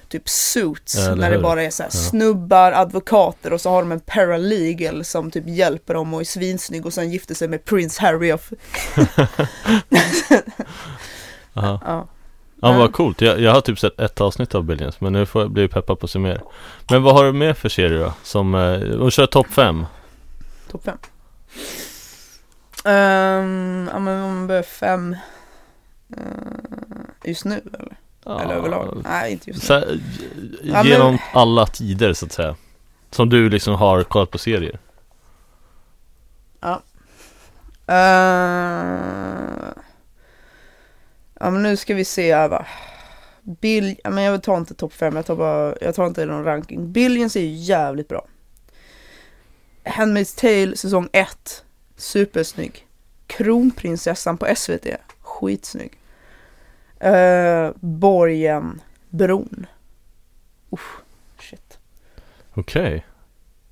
typ 0.09 0.29
Suits, 0.29 0.95
Eller 0.97 1.15
när 1.15 1.29
det 1.29 1.35
hur? 1.35 1.43
bara 1.43 1.63
är 1.63 1.69
så 1.69 1.83
här 1.83 1.89
Ja. 1.93 1.99
snubbar, 2.09 2.71
advokater 2.71 3.53
och 3.53 3.61
så 3.61 3.69
har 3.69 3.81
de 3.81 3.91
en 3.91 3.99
paralegal 3.99 5.05
som 5.05 5.31
typ 5.31 5.47
hjälper 5.47 5.93
dem 5.93 6.13
och 6.13 6.19
är 6.21 6.25
svinsnygg 6.25 6.85
och 6.85 6.93
sen 6.93 7.09
gifter 7.11 7.35
sig 7.35 7.47
med 7.47 7.65
Prince 7.65 8.01
Harry 8.01 8.31
of... 8.31 8.51
Ja. 11.53 12.07
Ja 12.61 12.71
Ja. 12.71 12.77
vad 12.77 12.93
coolt, 12.93 13.21
jag, 13.21 13.39
jag 13.41 13.51
har 13.53 13.61
typ 13.61 13.79
sett 13.79 13.99
ett 13.99 14.21
avsnitt 14.21 14.55
av 14.55 14.63
Billions 14.63 15.01
men 15.01 15.13
nu 15.13 15.25
får 15.25 15.41
jag 15.41 15.51
bli 15.51 15.67
peppad 15.67 15.99
på 15.99 16.05
att 16.05 16.09
se 16.11 16.19
mer 16.19 16.41
Men 16.89 17.03
vad 17.03 17.15
har 17.15 17.25
du 17.25 17.31
mer 17.33 17.53
för 17.53 17.69
serier 17.69 17.99
då? 17.99 18.13
Som, 18.23 18.55
eh, 18.55 18.81
och 18.99 19.11
kör 19.11 19.25
topp 19.25 19.47
5 19.47 19.85
Topp 20.71 20.83
fem. 20.85 20.97
Um, 22.85 23.89
ja 23.93 23.99
men 23.99 24.23
om 24.23 24.35
man 24.35 24.47
börjar 24.47 24.63
fem. 24.63 25.15
eh, 26.17 26.23
just 27.29 27.45
nu 27.45 27.61
eller? 27.73 27.97
Eller 28.43 28.53
överlag? 28.55 29.01
Nej 29.03 29.31
inte 29.31 29.49
just 29.49 29.69
nu. 29.69 29.75
här, 29.75 29.99
Ja, 30.63 30.73
men- 30.73 30.85
Genom 30.85 31.17
alla 31.33 31.65
tider 31.65 32.13
så 32.13 32.25
att 32.25 32.31
säga 32.31 32.55
Som 33.11 33.29
du 33.29 33.49
liksom 33.49 33.75
har 33.75 34.03
kollat 34.03 34.31
på 34.31 34.37
serier 34.37 34.79
Eh, 37.87 39.28
ja 41.39 41.49
men 41.49 41.63
nu 41.63 41.77
ska 41.77 41.95
vi 41.95 42.05
se 42.05 42.35
här 42.35 42.47
va. 42.47 42.65
Bill, 43.41 43.99
men 44.03 44.23
jag 44.23 44.43
tar 44.43 44.57
inte 44.57 44.73
topp 44.73 44.93
fem, 44.93 45.15
jag 45.15 45.25
tar 45.25 45.35
bara, 45.35 45.75
jag 45.81 45.95
tar 45.95 46.07
inte 46.07 46.25
någon 46.25 46.43
ranking. 46.43 46.91
Billions 46.91 47.35
är 47.35 47.41
ju 47.41 47.53
jävligt 47.53 48.07
bra. 48.07 48.27
Handmaid's 49.83 50.39
Tale 50.39 50.77
säsong 50.77 51.09
1, 51.11 51.63
supersnygg. 51.95 52.87
Kronprinsessan 53.27 54.37
på 54.37 54.55
SVT, 54.55 54.87
skitsnygg. 55.21 55.91
Uh, 57.05 57.71
Borgen, 57.79 58.81
Bron. 59.09 59.65
Usch, 60.71 61.01
shit. 61.39 61.77
Okej 62.53 63.05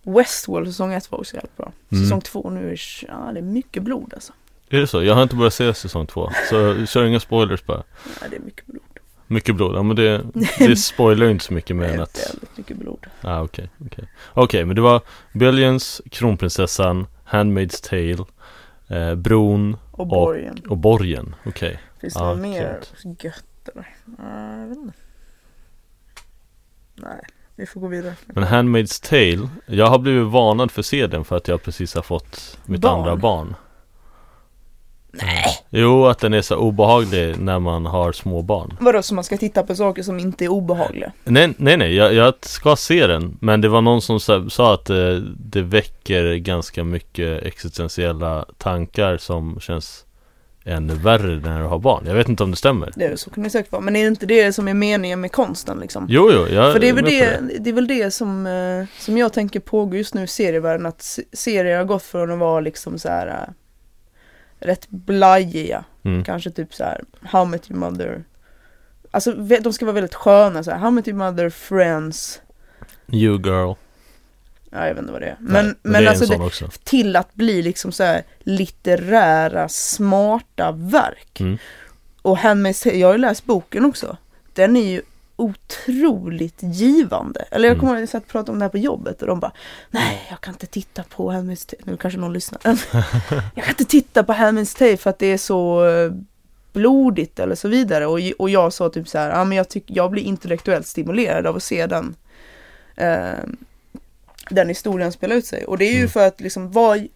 Westworld 0.07 0.67
säsong 0.67 0.93
1 0.93 1.12
var 1.12 1.19
också 1.19 1.36
jävligt 1.36 1.57
bra. 1.57 1.71
Mm. 1.89 2.03
Säsong 2.03 2.21
2 2.21 2.50
nu 2.50 2.71
är 2.71 2.79
ja, 3.07 3.31
det 3.33 3.39
är 3.39 3.43
mycket 3.43 3.83
blod 3.83 4.13
alltså. 4.13 4.33
Är 4.69 4.79
det 4.79 4.88
så? 4.88 5.03
Jag 5.03 5.15
har 5.15 5.24
inte 5.24 5.36
börjat 5.36 5.53
se 5.53 5.74
säsong 5.74 6.05
2 6.07 6.29
Så 6.50 6.86
kör 6.86 7.05
inga 7.05 7.19
spoilers 7.19 7.65
bara 7.65 7.83
Ja, 8.21 8.27
det 8.29 8.36
är 8.36 8.39
mycket 8.39 8.65
blod. 8.65 8.81
Mycket 9.27 9.55
blod, 9.55 9.75
ja 9.75 9.83
men 9.83 9.95
det, 9.95 10.24
det 10.59 10.75
spoilar 10.75 11.25
ju 11.25 11.31
inte 11.31 11.45
så 11.45 11.53
mycket 11.53 11.67
Det 11.67 11.74
mer 11.74 11.88
än 11.89 12.00
är 12.00 12.03
att 12.03 12.29
väldigt 12.33 12.57
mycket 12.57 12.77
blod. 12.77 13.05
Ah, 13.21 13.41
okej, 13.41 13.69
okej. 13.86 14.09
Okej, 14.33 14.65
men 14.65 14.75
det 14.75 14.81
var 14.81 15.01
Billions, 15.33 16.01
Kronprinsessan, 16.12 17.07
Handmaid's 17.29 17.89
Tale, 17.89 18.25
eh, 19.01 19.15
Bron 19.15 19.77
Och 19.91 20.07
borgen. 20.07 20.57
och 20.69 20.77
Borgen. 20.77 21.36
Okej. 21.45 21.79
Finns 22.01 22.13
det 22.13 22.19
ja, 22.19 22.29
något 22.29 22.39
mer 22.39 22.79
klart. 23.01 23.24
gött 23.24 23.69
eller? 23.75 23.88
Ja, 24.17 24.57
jag 24.59 24.67
vet 24.67 24.77
inte. 24.77 24.93
vi 27.55 27.65
får 27.65 27.81
gå 27.81 27.88
vidare. 27.88 28.13
Men 28.25 28.43
Handmaid's 28.43 29.09
Tale, 29.09 29.50
jag 29.65 29.86
har 29.88 30.00
blivit 30.00 30.27
varnad 30.27 30.71
för 30.71 30.79
att 30.79 30.86
se 30.86 31.07
den 31.07 31.25
för 31.25 31.38
att 31.38 31.47
jag 31.47 31.63
precis 31.63 31.95
har 31.95 32.01
fått 32.01 32.59
mitt 32.65 32.81
Barn? 32.81 33.00
andra 33.00 33.15
barn. 33.15 33.55
Nej! 35.21 35.45
Jo, 35.69 36.05
att 36.05 36.19
den 36.19 36.33
är 36.33 36.41
så 36.41 36.55
obehaglig 36.55 37.39
när 37.39 37.59
man 37.59 37.86
har 37.86 38.12
små 38.12 38.41
barn. 38.41 38.77
Vadå, 38.79 39.01
så 39.01 39.15
man 39.15 39.24
ska 39.24 39.38
titta 39.38 39.63
på 39.63 39.75
saker 39.75 40.03
som 40.03 40.19
inte 40.19 40.45
är 40.45 40.50
obehagliga? 40.50 41.12
Nej, 41.24 41.53
nej, 41.57 41.77
nej 41.77 41.95
jag, 41.95 42.13
jag 42.13 42.33
ska 42.41 42.75
se 42.75 43.07
den. 43.07 43.38
Men 43.41 43.62
det 43.62 43.69
var 43.69 43.81
någon 43.81 44.01
som 44.01 44.19
sa, 44.19 44.50
sa 44.50 44.74
att 44.74 44.89
eh, 44.89 45.13
det 45.39 45.62
väcker 45.62 46.36
ganska 46.36 46.83
mycket 46.83 47.43
existentiella 47.43 48.45
tankar 48.57 49.17
som 49.17 49.59
känns 49.59 50.03
ännu 50.65 50.93
värre 50.93 51.36
när 51.50 51.59
du 51.62 51.65
har 51.67 51.79
barn. 51.79 52.03
Jag 52.07 52.13
vet 52.15 52.29
inte 52.29 52.43
om 52.43 52.51
det 52.51 52.57
stämmer. 52.57 52.91
Det 52.95 53.05
är, 53.05 53.15
så 53.15 53.29
kan 53.29 53.43
det 53.43 53.50
säkert 53.50 53.71
vara, 53.71 53.81
men 53.81 53.95
är 53.95 54.01
det 54.01 54.07
inte 54.07 54.25
det 54.25 54.53
som 54.53 54.67
är 54.67 54.74
meningen 54.74 55.21
med 55.21 55.31
konsten 55.31 55.79
liksom? 55.79 56.05
Jo, 56.09 56.29
jo, 56.33 56.47
jag 56.47 56.74
För 56.74 56.79
det 56.79 56.89
är 56.89 56.93
väl 56.93 57.03
på 57.03 57.09
det, 57.09 57.39
det. 57.59 57.69
är 57.69 57.74
väl 57.74 57.88
det 57.88 58.12
som, 58.12 58.45
eh, 58.47 58.86
som 59.00 59.17
jag 59.17 59.33
tänker 59.33 59.59
pågår 59.59 59.97
just 59.97 60.13
nu 60.13 60.24
i 60.24 60.27
serievärlden, 60.27 60.86
att 60.86 61.01
se- 61.01 61.24
serier 61.33 61.77
har 61.77 61.86
gått 61.86 62.03
från 62.03 62.31
att 62.31 62.39
vara 62.39 62.59
liksom 62.59 63.00
så 63.00 63.09
här 63.09 63.27
eh, 63.27 63.53
rätt 64.60 64.90
blajiga, 64.90 65.84
Mm. 66.04 66.24
kanske 66.24 66.52
typ 66.52 66.74
så 66.74 66.84
här 66.84 67.04
How 67.22 67.46
Met 67.46 67.72
Your 67.72 67.80
Mother. 67.80 68.24
Alltså 69.12 69.32
de 69.34 69.74
ska 69.74 69.86
vara 69.86 69.94
väldigt 69.94 70.16
sköna 70.16 70.64
så 70.64 70.72
här, 70.72 70.78
How 70.78 70.92
Met 70.92 71.08
Your 71.08 71.18
Mother, 71.18 71.50
Friends. 71.50 72.42
You 73.12 73.42
girl. 73.42 73.74
Ja 74.70 74.88
jag 74.88 74.94
vet 74.94 74.98
inte 74.98 75.12
vad 75.12 75.22
det 75.22 75.28
är. 75.28 75.38
Men, 75.40 75.66
Nej, 75.66 75.76
men, 75.82 76.02
det 76.02 76.08
är 76.08 76.10
alltså 76.10 76.26
det, 76.66 76.70
till 76.84 77.16
att 77.16 77.34
bli 77.34 77.62
liksom 77.62 77.92
så 77.92 78.04
här 78.04 78.24
litterära, 78.40 79.70
smarta 79.70 80.72
verk. 80.72 81.40
Mm. 81.40 81.58
Och 82.22 82.38
Handmaid's 82.38 82.92
jag 82.94 83.08
har 83.08 83.14
ju 83.14 83.18
läst 83.20 83.46
boken 83.46 83.86
också. 83.86 84.18
Den 84.54 84.78
är 84.78 84.90
ju 84.92 85.02
otroligt 85.38 86.58
givande. 86.63 87.46
Eller 87.51 87.67
jag 87.67 87.74
Mm. 87.75 87.79
kommer 87.79 87.91
ihåg 87.94 87.98
att 87.98 88.01
jag 88.01 88.10
satt 88.10 88.24
och 88.24 88.29
pratade 88.29 88.51
om 88.51 88.60
det 88.60 88.65
här 88.65 88.70
på 88.70 88.77
jobbet 88.77 89.22
och 89.22 89.27
de 89.27 89.39
bara 89.39 89.51
Nej, 89.91 90.27
jag 90.29 90.41
kan 90.41 90.53
inte 90.53 90.65
titta 90.67 91.03
på 91.03 91.32
Handmaid's 91.32 91.70
Tale. 91.70 91.82
Nu 91.91 91.98
kanske 91.98 92.20
någon 92.20 92.34
lyssnar. 92.34 92.62
jag 93.56 93.63
kan 93.65 93.70
inte 93.70 93.86
titta 93.86 94.24
på 94.24 94.34
Handmaid's 94.34 94.77
Tale 94.77 94.98
för 94.98 95.10
att 95.10 95.20
det 95.20 95.25
är 95.27 95.38
så 95.38 95.88
eh, 95.89 96.12
blodigt 96.74 97.39
eller 97.39 97.56
så 97.56 97.67
vidare. 97.67 98.06
Och, 98.06 98.20
och 98.39 98.50
jag 98.50 98.74
sa 98.74 98.89
typ 98.89 99.08
så 99.08 99.17
här, 99.17 99.29
ja 99.29 99.44
men 99.46 99.58
jag, 99.58 99.70
tyck, 99.70 99.84
jag 99.88 100.12
blir 100.12 100.24
intellektuellt 100.24 100.88
stimulerad 100.88 101.48
av 101.48 101.56
att 101.56 101.63
se 101.63 101.86
den 101.88 102.15
eh, 102.96 103.44
den 104.50 104.67
historien 104.67 105.12
spela 105.12 105.36
ut 105.36 105.46
sig. 105.46 105.65
Och 105.65 105.77
det 105.77 105.86
är 105.86 105.91
ju 105.91 105.98
Mm. 105.98 106.10
för 106.10 106.27
att 106.27 106.41
liksom 106.41 106.72
vad, 106.72 107.08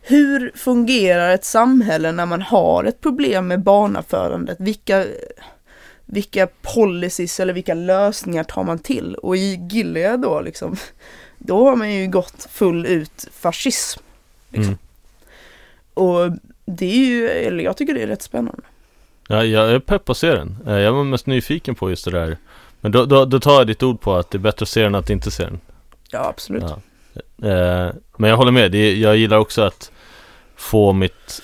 hur 0.00 0.52
fungerar 0.54 1.34
ett 1.34 1.44
samhälle 1.44 2.12
när 2.12 2.26
man 2.26 2.42
har 2.42 2.84
ett 2.84 3.00
problem 3.00 3.46
med 3.48 3.60
barnafödandet? 3.62 4.56
Vilka, 4.60 5.04
vilka 6.06 6.48
policies 6.74 7.40
eller 7.40 7.52
vilka 7.52 7.74
lösningar 7.74 8.44
tar 8.44 8.64
man 8.64 8.78
till? 8.78 9.14
Och 9.14 9.36
i 9.36 9.68
Gilead 9.70 10.20
då 10.20 10.40
liksom, 10.40 10.76
då 11.38 11.64
har 11.68 11.76
man 11.76 11.92
ju 11.94 12.06
gått 12.06 12.46
full 12.50 12.86
ut 12.86 13.28
fascism. 13.32 14.00
Liksom. 14.48 14.64
Mm. 14.64 14.78
Och 15.94 16.30
det 16.66 16.86
är 16.86 17.06
ju, 17.06 17.28
eller 17.28 17.64
jag 17.64 17.76
tycker 17.76 17.94
det 17.94 18.02
är 18.02 18.06
rätt 18.06 18.22
spännande. 18.22 18.62
Ja, 19.28 19.44
jag 19.44 19.70
är 19.70 19.78
pepp 19.78 20.04
på 20.04 20.12
att 20.12 20.18
se 20.18 20.30
den. 20.30 20.56
Eh, 20.66 20.72
Jag 20.78 20.92
var 20.92 21.04
mest 21.04 21.26
nyfiken 21.26 21.74
på 21.74 21.90
just 21.90 22.04
det 22.04 22.10
där. 22.10 22.36
Men 22.80 22.92
då, 22.92 23.04
då, 23.04 23.24
då 23.24 23.40
tar 23.40 23.52
jag 23.54 23.66
ditt 23.66 23.82
ord 23.82 24.00
på 24.00 24.16
att 24.16 24.30
det 24.30 24.36
är 24.38 24.40
bättre 24.40 24.62
att 24.62 24.68
se 24.68 24.82
den 24.82 24.94
än 24.94 24.98
att 25.00 25.10
inte 25.10 25.30
se 25.30 25.44
den. 25.44 25.60
Ja, 26.10 26.28
absolut. 26.28 26.62
Ja. 26.64 27.48
Eh, 27.48 27.92
Men 28.16 28.30
jag 28.30 28.36
håller 28.36 28.52
med. 28.52 28.74
Jag 28.74 29.16
gillar 29.16 29.36
också 29.38 29.62
att 29.62 29.90
få 30.56 30.92
mitt 30.92 31.42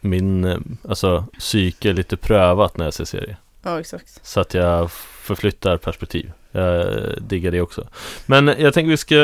min 0.00 0.44
eh, 0.44 0.58
alltså, 0.88 1.24
psyke 1.38 1.92
lite 1.92 2.16
prövat 2.16 2.76
när 2.76 2.84
jag 2.84 2.94
ser 2.94 3.04
serier. 3.04 3.36
Ja, 3.62 3.80
exakt. 3.80 4.26
Så 4.26 4.40
att 4.40 4.54
jag 4.54 4.90
förflyttar 5.22 5.76
perspektiv. 5.76 6.32
Jag 6.52 6.86
diggar 7.20 7.50
det 7.50 7.60
också. 7.60 7.86
Men 8.26 8.46
jag 8.58 8.74
tänker 8.74 8.90
vi 8.90 8.96
ska 8.96 9.16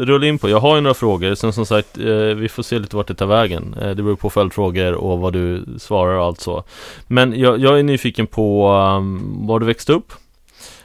rulla 0.00 0.26
in 0.26 0.38
på, 0.38 0.48
jag 0.48 0.60
har 0.60 0.74
ju 0.74 0.80
några 0.80 0.94
frågor, 0.94 1.34
sen 1.34 1.52
som 1.52 1.66
sagt 1.66 1.98
eh, 1.98 2.04
vi 2.14 2.48
får 2.48 2.62
se 2.62 2.78
lite 2.78 2.96
vart 2.96 3.06
det 3.08 3.14
tar 3.14 3.26
vägen. 3.26 3.74
Eh, 3.80 3.88
Det 3.90 4.02
beror 4.02 4.16
på 4.16 4.30
följdfrågor 4.30 4.92
och 4.92 5.18
vad 5.18 5.32
du 5.32 5.64
svarar 5.78 6.14
och 6.18 6.24
allt 6.24 6.40
så. 6.40 6.64
Men 7.06 7.40
jag, 7.40 7.58
jag 7.60 7.78
är 7.78 7.82
nyfiken 7.82 8.26
på 8.26 8.68
um, 8.98 9.46
var 9.46 9.60
du 9.60 9.66
växte 9.66 9.92
upp 9.92 10.12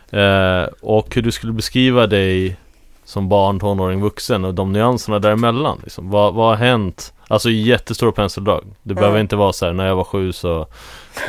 eh, 0.09 0.63
och 0.81 1.15
hur 1.15 1.21
du 1.21 1.31
skulle 1.31 1.53
beskriva 1.53 2.07
dig 2.07 2.57
som 3.05 3.29
barn, 3.29 3.59
tonåring, 3.59 4.01
vuxen 4.01 4.45
och 4.45 4.53
de 4.53 4.73
nyanserna 4.73 5.19
däremellan. 5.19 5.79
Liksom. 5.83 6.09
Vad, 6.09 6.33
vad 6.33 6.47
har 6.49 6.55
hänt? 6.55 7.13
Alltså 7.27 7.49
jättestora 7.49 8.11
penseldrag. 8.11 8.63
Det 8.83 8.93
behöver 8.93 9.17
Ja. 9.17 9.21
inte 9.21 9.35
vara 9.35 9.53
så 9.53 9.65
här, 9.65 9.73
när 9.73 9.87
jag 9.87 9.95
var 9.95 10.03
sju 10.03 10.31
så 10.33 10.67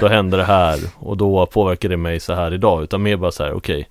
då 0.00 0.08
hände 0.08 0.36
det 0.36 0.44
här 0.44 0.78
och 0.98 1.16
då 1.16 1.46
påverkar 1.46 1.88
det 1.88 1.96
mig 1.96 2.20
så 2.20 2.34
här 2.34 2.54
idag. 2.54 2.82
Utan 2.82 3.02
mer 3.02 3.16
bara 3.16 3.32
så 3.32 3.44
här, 3.44 3.52
okej. 3.52 3.88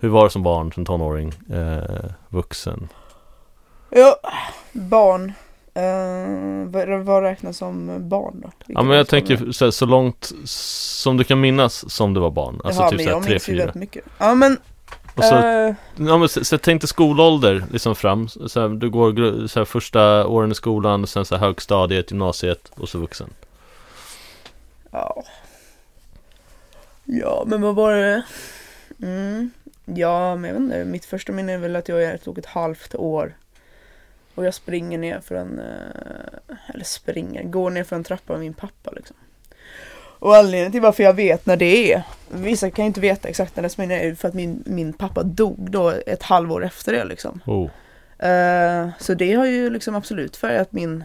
hur 0.00 0.08
var 0.08 0.24
det 0.24 0.30
som 0.30 0.42
barn, 0.42 0.72
som 0.72 0.84
tonåring, 0.84 1.32
eh, 1.52 2.10
vuxen? 2.28 2.88
Ja, 3.90 4.16
barn. 4.72 5.32
Uh, 5.78 6.98
vad, 7.04 7.22
räknas 7.22 7.56
som 7.56 8.08
barn 8.08 8.40
då? 8.42 8.50
Ja 8.66 8.82
men 8.82 8.96
jag 8.96 9.08
tänker 9.08 9.52
så, 9.52 9.64
här, 9.64 9.70
så 9.70 9.86
långt 9.86 10.32
som 10.44 11.16
du 11.16 11.24
kan 11.24 11.40
minnas 11.40 11.90
som 11.92 12.14
du 12.14 12.20
var 12.20 12.30
barn. 12.30 12.60
Alltså 12.64 12.82
Jaha, 12.82 12.90
typ 12.90 13.00
såhär 13.00 13.12
jag 13.12 13.22
tre, 13.22 13.30
minns 13.30 13.48
ju 13.48 13.52
fyra. 13.52 13.58
väldigt 13.58 13.74
mycket. 13.74 14.04
Ja 14.18 14.34
men, 14.34 14.58
Och 15.14 15.24
så, 15.24 15.36
eh, 15.36 15.74
ja, 15.96 16.18
men 16.18 16.28
så, 16.28 16.44
så 16.44 16.58
tänk 16.58 16.80
dig 16.80 16.88
skolålder 16.88 17.64
liksom 17.72 17.94
fram. 17.94 18.28
Så 18.28 18.60
här, 18.60 18.68
du 18.68 18.90
går 18.90 19.46
så 19.46 19.60
här, 19.60 19.64
första 19.64 20.26
åren 20.26 20.52
i 20.52 20.54
skolan, 20.54 21.06
sen 21.06 21.24
så 21.24 21.36
här, 21.36 21.46
högstadiet, 21.46 22.10
gymnasiet 22.10 22.72
och 22.76 22.88
så 22.88 22.98
vuxen. 22.98 23.30
Ja. 24.90 25.24
Ja, 27.04 27.44
men 27.46 27.62
vad 27.62 27.74
var 27.74 27.94
det? 27.94 28.22
Mm. 29.02 29.50
Ja, 29.84 30.36
men 30.36 30.50
jag 30.50 30.54
vet 30.54 30.62
inte. 30.62 30.84
Mitt 30.84 31.04
första 31.04 31.32
minne 31.32 31.52
är 31.52 31.58
väl 31.58 31.76
att 31.76 31.88
jag 31.88 32.02
är 32.02 32.38
ett 32.38 32.46
halvt 32.46 32.94
år. 32.94 33.36
Och 34.34 34.44
jag 34.46 34.54
springer 34.54 34.98
ner 34.98 35.20
för 35.20 35.34
en, 35.34 35.58
eh, 35.58 36.74
eller 36.74 36.84
springer, 36.84 37.42
går 37.42 37.70
ner 37.70 37.84
för 37.84 37.96
en 37.96 38.04
trappa 38.04 38.32
med 38.32 38.40
min 38.40 38.54
pappa 38.54 38.90
liksom. 38.90 39.16
Och 40.20 40.36
anledningen 40.36 40.72
till 40.72 40.80
varför 40.80 41.02
jag 41.02 41.14
vet 41.14 41.46
när 41.46 41.56
det 41.56 41.92
är, 41.92 42.02
vissa 42.28 42.70
kan 42.70 42.84
ju 42.84 42.86
inte 42.86 43.00
veta 43.00 43.28
exakt 43.28 43.56
när 43.56 43.62
det 43.62 43.78
minne 43.78 44.00
är 44.00 44.14
för 44.14 44.28
att 44.28 44.34
min, 44.34 44.62
min 44.66 44.92
pappa 44.92 45.22
dog 45.22 45.70
då 45.70 45.88
ett 46.06 46.22
halvår 46.22 46.64
efter 46.64 46.92
det 46.92 47.04
liksom. 47.04 47.40
Oh. 47.46 47.70
Eh, 48.28 48.88
så 48.98 49.14
det 49.14 49.32
har 49.32 49.46
ju 49.46 49.70
liksom 49.70 49.94
absolut 49.94 50.36
färgat 50.36 50.72
min, 50.72 51.04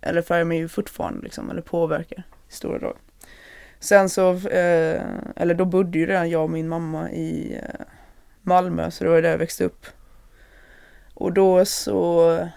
eller 0.00 0.22
färgar 0.22 0.44
mig 0.44 0.58
ju 0.58 0.68
fortfarande 0.68 1.22
liksom, 1.22 1.50
eller 1.50 1.62
påverkar 1.62 2.24
i 2.50 2.52
stora 2.52 2.78
drag. 2.78 2.96
Sen 3.80 4.08
så, 4.08 4.30
eh, 4.32 5.02
eller 5.36 5.54
då 5.54 5.64
bodde 5.64 5.98
ju 5.98 6.06
redan 6.06 6.30
jag 6.30 6.42
och 6.42 6.50
min 6.50 6.68
mamma 6.68 7.10
i 7.10 7.60
eh, 7.62 7.86
Malmö, 8.42 8.90
så 8.90 9.04
det 9.04 9.10
var 9.10 9.22
där 9.22 9.30
jag 9.30 9.38
växte 9.38 9.64
upp. 9.64 9.86
Och 11.14 11.32
då 11.32 11.64
så, 11.64 12.48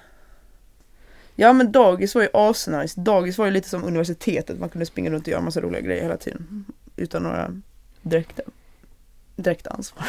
ja 1.35 1.53
men 1.53 1.71
dagis 1.71 2.15
var 2.15 2.21
ju 2.21 2.29
asnice. 2.33 3.01
Dagis 3.01 3.37
var 3.37 3.45
ju 3.45 3.51
lite 3.51 3.69
som 3.69 3.83
universitetet, 3.83 4.59
man 4.59 4.69
kunde 4.69 4.85
springa 4.85 5.11
runt 5.11 5.23
och 5.23 5.31
göra 5.31 5.41
massa 5.41 5.61
roliga 5.61 5.81
grejer 5.81 6.01
hela 6.01 6.17
tiden. 6.17 6.65
Utan 6.95 7.23
några 7.23 7.61
direkta, 8.01 8.43
direkta 9.35 9.69
ansvar. 9.69 10.07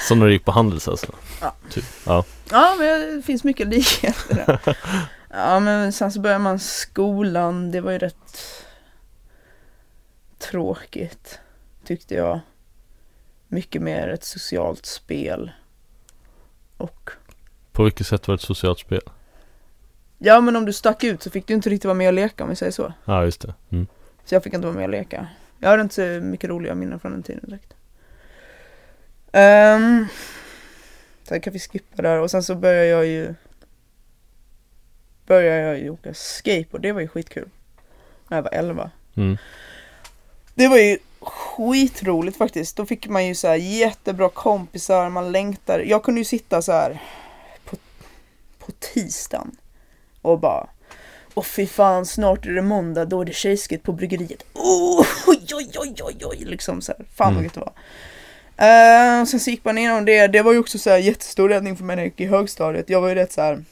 Som 0.08 0.18
när 0.18 0.26
du 0.26 0.32
gick 0.32 0.44
på 0.44 0.52
Handels 0.52 0.88
alltså? 0.88 1.14
Ja. 1.40 1.54
Typ. 1.70 1.84
Ja. 2.06 2.24
Ja, 2.50 2.76
men 2.78 3.16
det 3.16 3.22
finns 3.22 3.44
mycket 3.44 3.68
likheter 3.68 4.34
där. 4.34 4.76
Ja, 5.32 5.60
men 5.60 5.92
sen 5.92 6.12
så 6.12 6.20
började 6.20 6.44
man 6.44 6.58
skolan. 6.58 7.70
Det 7.70 7.80
var 7.80 7.92
ju 7.92 7.98
rätt 7.98 8.64
tråkigt, 10.38 11.40
tyckte 11.84 12.14
jag. 12.14 12.40
Mycket 13.48 13.82
mer 13.82 14.08
ett 14.08 14.24
socialt 14.24 14.86
spel. 14.86 15.50
Och 16.76 17.10
På 17.72 17.84
vilket 17.84 18.06
sätt 18.06 18.28
var 18.28 18.32
det 18.32 18.36
ett 18.36 18.46
socialt 18.46 18.78
spel? 18.78 19.00
ja, 20.18 20.40
men 20.40 20.56
om 20.56 20.64
du 20.64 20.72
stack 20.72 21.04
ut 21.04 21.22
så 21.22 21.30
fick 21.30 21.46
du 21.46 21.54
inte 21.54 21.70
riktigt 21.70 21.84
vara 21.84 21.94
med 21.94 22.06
och 22.08 22.12
leka 22.14 22.44
om 22.44 22.50
vi 22.50 22.56
säger 22.56 22.72
så. 22.72 22.92
Ja, 23.04 23.24
just 23.24 23.40
det. 23.40 23.54
Mm. 23.70 23.86
Så 24.24 24.34
jag 24.34 24.42
fick 24.44 24.54
inte 24.54 24.66
vara 24.66 24.76
med 24.76 24.84
och 24.84 24.90
leka. 24.90 25.28
Jag 25.58 25.68
hade 25.68 25.82
inte 25.82 25.94
så 25.94 26.26
mycket 26.26 26.50
roliga 26.50 26.74
minnen 26.74 27.00
från 27.00 27.12
den 27.12 27.22
tiden 27.22 27.44
direkt. 27.46 27.74
Um, 29.32 30.08
sen 31.22 31.40
kan 31.40 31.52
vi 31.52 31.58
skippa 31.58 32.02
där 32.02 32.20
och 32.20 32.30
sen 32.30 32.42
så 32.42 32.54
började 32.54 32.86
jag 32.86 33.06
ju 33.06 33.34
Började 35.30 35.78
jag 35.78 35.94
åka 35.94 36.14
skateboard, 36.14 36.82
det 36.82 36.92
var 36.92 37.00
ju 37.00 37.08
skitkul. 37.08 37.48
När 38.28 38.38
jag 38.38 38.42
var 38.42 38.54
11. 38.54 38.90
Mm. 39.16 39.38
Det 40.54 40.68
var 40.68 40.78
ju 40.78 40.98
skitroligt 41.20 42.38
faktiskt. 42.38 42.76
Då 42.76 42.86
fick 42.86 43.08
man 43.08 43.26
ju 43.26 43.34
så 43.34 43.48
här 43.48 43.54
jättebra 43.54 44.28
kompisar, 44.28 45.08
man 45.08 45.32
längtar. 45.32 45.78
Jag 45.78 46.02
kunde 46.02 46.20
ju 46.20 46.24
sitta 46.24 46.62
så 46.62 46.72
här 46.72 47.02
på, 47.64 47.76
på 48.58 48.72
tisdagen 48.78 49.56
och 50.22 50.38
bara 50.38 50.68
Åh 51.34 51.44
fy 51.44 51.66
fan, 51.66 52.06
snart 52.06 52.46
är 52.46 52.50
det 52.50 52.62
måndag, 52.62 53.04
då 53.04 53.20
är 53.20 53.24
det 53.24 53.32
tjejskate 53.32 53.82
på 53.82 53.92
bryggeriet. 53.92 54.44
Oh, 54.54 55.06
oj, 55.26 55.46
oj, 55.54 55.70
oj, 55.78 55.94
oj, 56.02 56.16
oj, 56.24 56.44
liksom 56.44 56.80
så 56.80 56.92
här. 56.92 57.06
Fan 57.14 57.34
vad 57.34 57.44
Mm. 57.44 57.44
gött 57.44 57.54
det 57.54 57.60
var. 57.60 57.72
Uh, 59.20 59.24
sen 59.24 59.40
så 59.40 59.50
gick 59.50 59.64
man 59.64 59.78
igenom 59.78 60.04
det, 60.04 60.26
det 60.26 60.42
var 60.42 60.52
ju 60.52 60.58
också 60.58 60.78
så 60.78 60.90
här 60.90 60.98
jättestor 60.98 61.48
räddning 61.48 61.76
för 61.76 61.84
mig 61.84 61.96
när 61.96 62.02
jag 62.02 62.08
gick 62.10 62.20
i 62.20 62.26
högstadiet. 62.26 62.90
Jag 62.90 63.00
var 63.00 63.08
ju 63.08 63.14
rätt 63.14 63.32
så 63.32 63.40
här. 63.40 63.64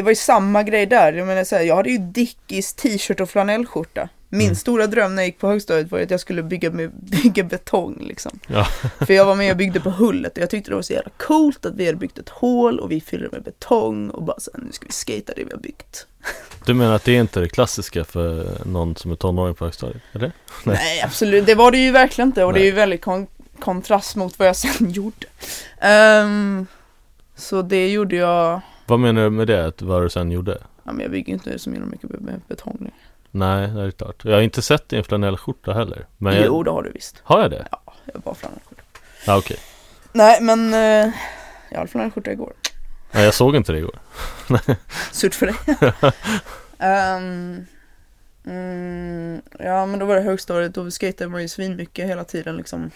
Det 0.00 0.04
var 0.04 0.10
ju 0.10 0.16
samma 0.16 0.62
grej 0.62 0.86
där, 0.86 1.12
jag 1.12 1.26
menar 1.26 1.44
så 1.44 1.56
här, 1.56 1.62
jag 1.62 1.76
hade 1.76 1.90
ju 1.90 1.98
Dickies 1.98 2.74
t-shirt 2.74 3.20
och 3.20 3.30
flanellskjorta. 3.30 4.08
Min 4.28 4.40
Mm. 4.46 4.54
stora 4.54 4.86
dröm 4.86 5.14
när 5.14 5.22
jag 5.22 5.26
gick 5.26 5.38
på 5.38 5.48
högstadiet 5.48 5.90
var 5.90 6.00
att 6.00 6.10
jag 6.10 6.20
skulle 6.20 6.42
bygga, 6.42 6.70
med, 6.70 6.90
bygga 7.22 7.44
betong 7.44 7.96
liksom. 8.00 8.38
Ja. 8.46 8.64
För 9.06 9.12
jag 9.14 9.24
var 9.24 9.34
med 9.34 9.50
och 9.50 9.56
byggde 9.56 9.80
på 9.80 9.90
hullet 9.90 10.32
och 10.36 10.42
jag 10.42 10.50
tyckte 10.50 10.70
det 10.70 10.74
var 10.74 10.82
så 10.82 10.92
jävla 10.92 11.10
coolt 11.16 11.66
att 11.66 11.74
vi 11.74 11.86
hade 11.86 11.98
byggt 11.98 12.18
ett 12.18 12.28
hål 12.28 12.80
och 12.80 12.90
vi 12.92 13.00
fyllde 13.00 13.28
med 13.32 13.42
betong 13.42 14.10
och 14.10 14.22
bara 14.22 14.40
så 14.40 14.50
här, 14.54 14.64
nu 14.64 14.72
ska 14.72 14.86
vi 14.86 14.92
skata 14.92 15.32
det 15.36 15.44
vi 15.44 15.50
har 15.52 15.58
byggt. 15.60 16.06
Du 16.66 16.74
menar 16.74 16.94
att 16.94 17.04
det 17.04 17.12
är 17.16 17.20
inte 17.20 17.40
det 17.40 17.48
klassiska 17.48 18.04
för 18.04 18.58
någon 18.66 18.96
som 18.96 19.10
är 19.12 19.16
tonåring 19.16 19.54
på 19.54 19.64
högstadiet? 19.64 20.02
Eller? 20.12 20.32
Nej. 20.64 20.76
Nej, 20.84 21.02
absolut, 21.02 21.46
det 21.46 21.54
var 21.54 21.70
det 21.70 21.78
ju 21.78 21.90
verkligen 21.90 22.28
inte 22.28 22.44
och 22.44 22.52
det 22.52 22.60
är 22.60 22.64
ju 22.64 22.70
väldigt 22.72 23.00
kon- 23.04 23.26
kontrast 23.58 24.16
mot 24.16 24.38
vad 24.38 24.48
jag 24.48 24.56
sen 24.56 24.90
gjorde. 24.90 25.26
Ehm, 25.80 26.66
så 27.36 27.62
det 27.62 27.88
gjorde 27.88 28.16
jag, 28.16 28.60
Vad 28.90 29.00
menar 29.00 29.22
du 29.22 29.30
med 29.30 29.46
det? 29.46 29.66
Att 29.66 29.82
vad 29.82 30.02
du 30.02 30.10
sen 30.10 30.30
gjorde? 30.30 30.58
ja 30.84 30.92
men 30.92 31.00
jag 31.00 31.10
bygger 31.10 31.32
inte 31.32 31.58
så 31.58 31.70
mycket 31.70 32.10
med- 32.10 32.40
betong 32.48 32.76
längre. 32.80 32.94
Nej, 33.30 33.68
det 33.68 33.82
är 33.82 33.90
klart. 33.90 34.24
Jag 34.24 34.32
har 34.34 34.40
inte 34.40 34.62
sett 34.62 34.88
din 34.88 35.04
flanellskjorta 35.04 35.72
heller. 35.72 36.06
Men 36.16 36.34
jag... 36.34 36.46
Jo, 36.46 36.62
det 36.62 36.70
har 36.70 36.82
du 36.82 36.90
visst. 36.90 37.20
Har 37.22 37.40
jag 37.40 37.50
det? 37.50 37.68
Jag 38.04 38.20
var 38.24 38.34
flanellskjorta. 38.34 38.82
Ja, 39.26 39.38
okej. 39.38 39.56
Nej, 40.12 40.40
men 40.42 40.74
eh, 40.74 41.12
jag 41.70 41.78
hade 41.78 41.88
flanellskjorta 41.90 42.32
igår. 42.32 42.52
Nej, 43.12 43.24
jag 43.24 43.34
såg 43.34 43.56
inte 43.56 43.72
det 43.72 43.78
igår. 43.78 43.98
Surt 45.12 45.34
för 45.34 45.46
dig. 45.46 45.54
Ehm, 46.78 47.66
mm, 48.46 49.42
ja, 49.58 49.86
men 49.86 49.98
då 49.98 50.06
var 50.06 50.14
det 50.16 50.22
högstadiet 50.22 50.76
och 50.76 50.94
skejtade 51.00 51.30
man 51.30 51.42
ju 51.42 51.48
svinmycket 51.48 52.08
hela 52.08 52.24
tiden 52.24 52.56
liksom. 52.56 52.90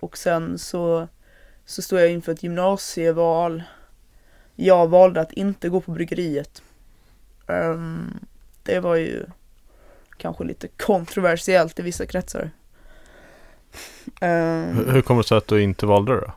Och 0.00 0.18
sen 0.18 0.58
så, 0.58 1.08
så 1.66 1.82
stod 1.82 2.00
jag 2.00 2.10
inför 2.10 2.32
ett 2.32 2.42
gymnasieval. 2.42 3.62
Jag 4.64 4.88
valde 4.88 5.20
att 5.20 5.32
inte 5.32 5.68
gå 5.68 5.80
på 5.80 5.90
bryggeriet. 5.90 6.62
Ehm, 7.46 8.18
det 8.62 8.80
var 8.80 8.94
ju 8.96 9.26
kanske 10.16 10.44
lite 10.44 10.68
kontroversiellt 10.68 11.78
i 11.78 11.82
vissa 11.82 12.06
kretsar. 12.06 12.50
Ehm, 14.20 14.84
Hur- 14.90 15.02
kommer 15.02 15.22
det 15.22 15.28
sig 15.28 15.38
att 15.38 15.46
du 15.48 15.62
inte 15.62 15.86
valde 15.86 16.12
det 16.14 16.20
då? 16.20 16.32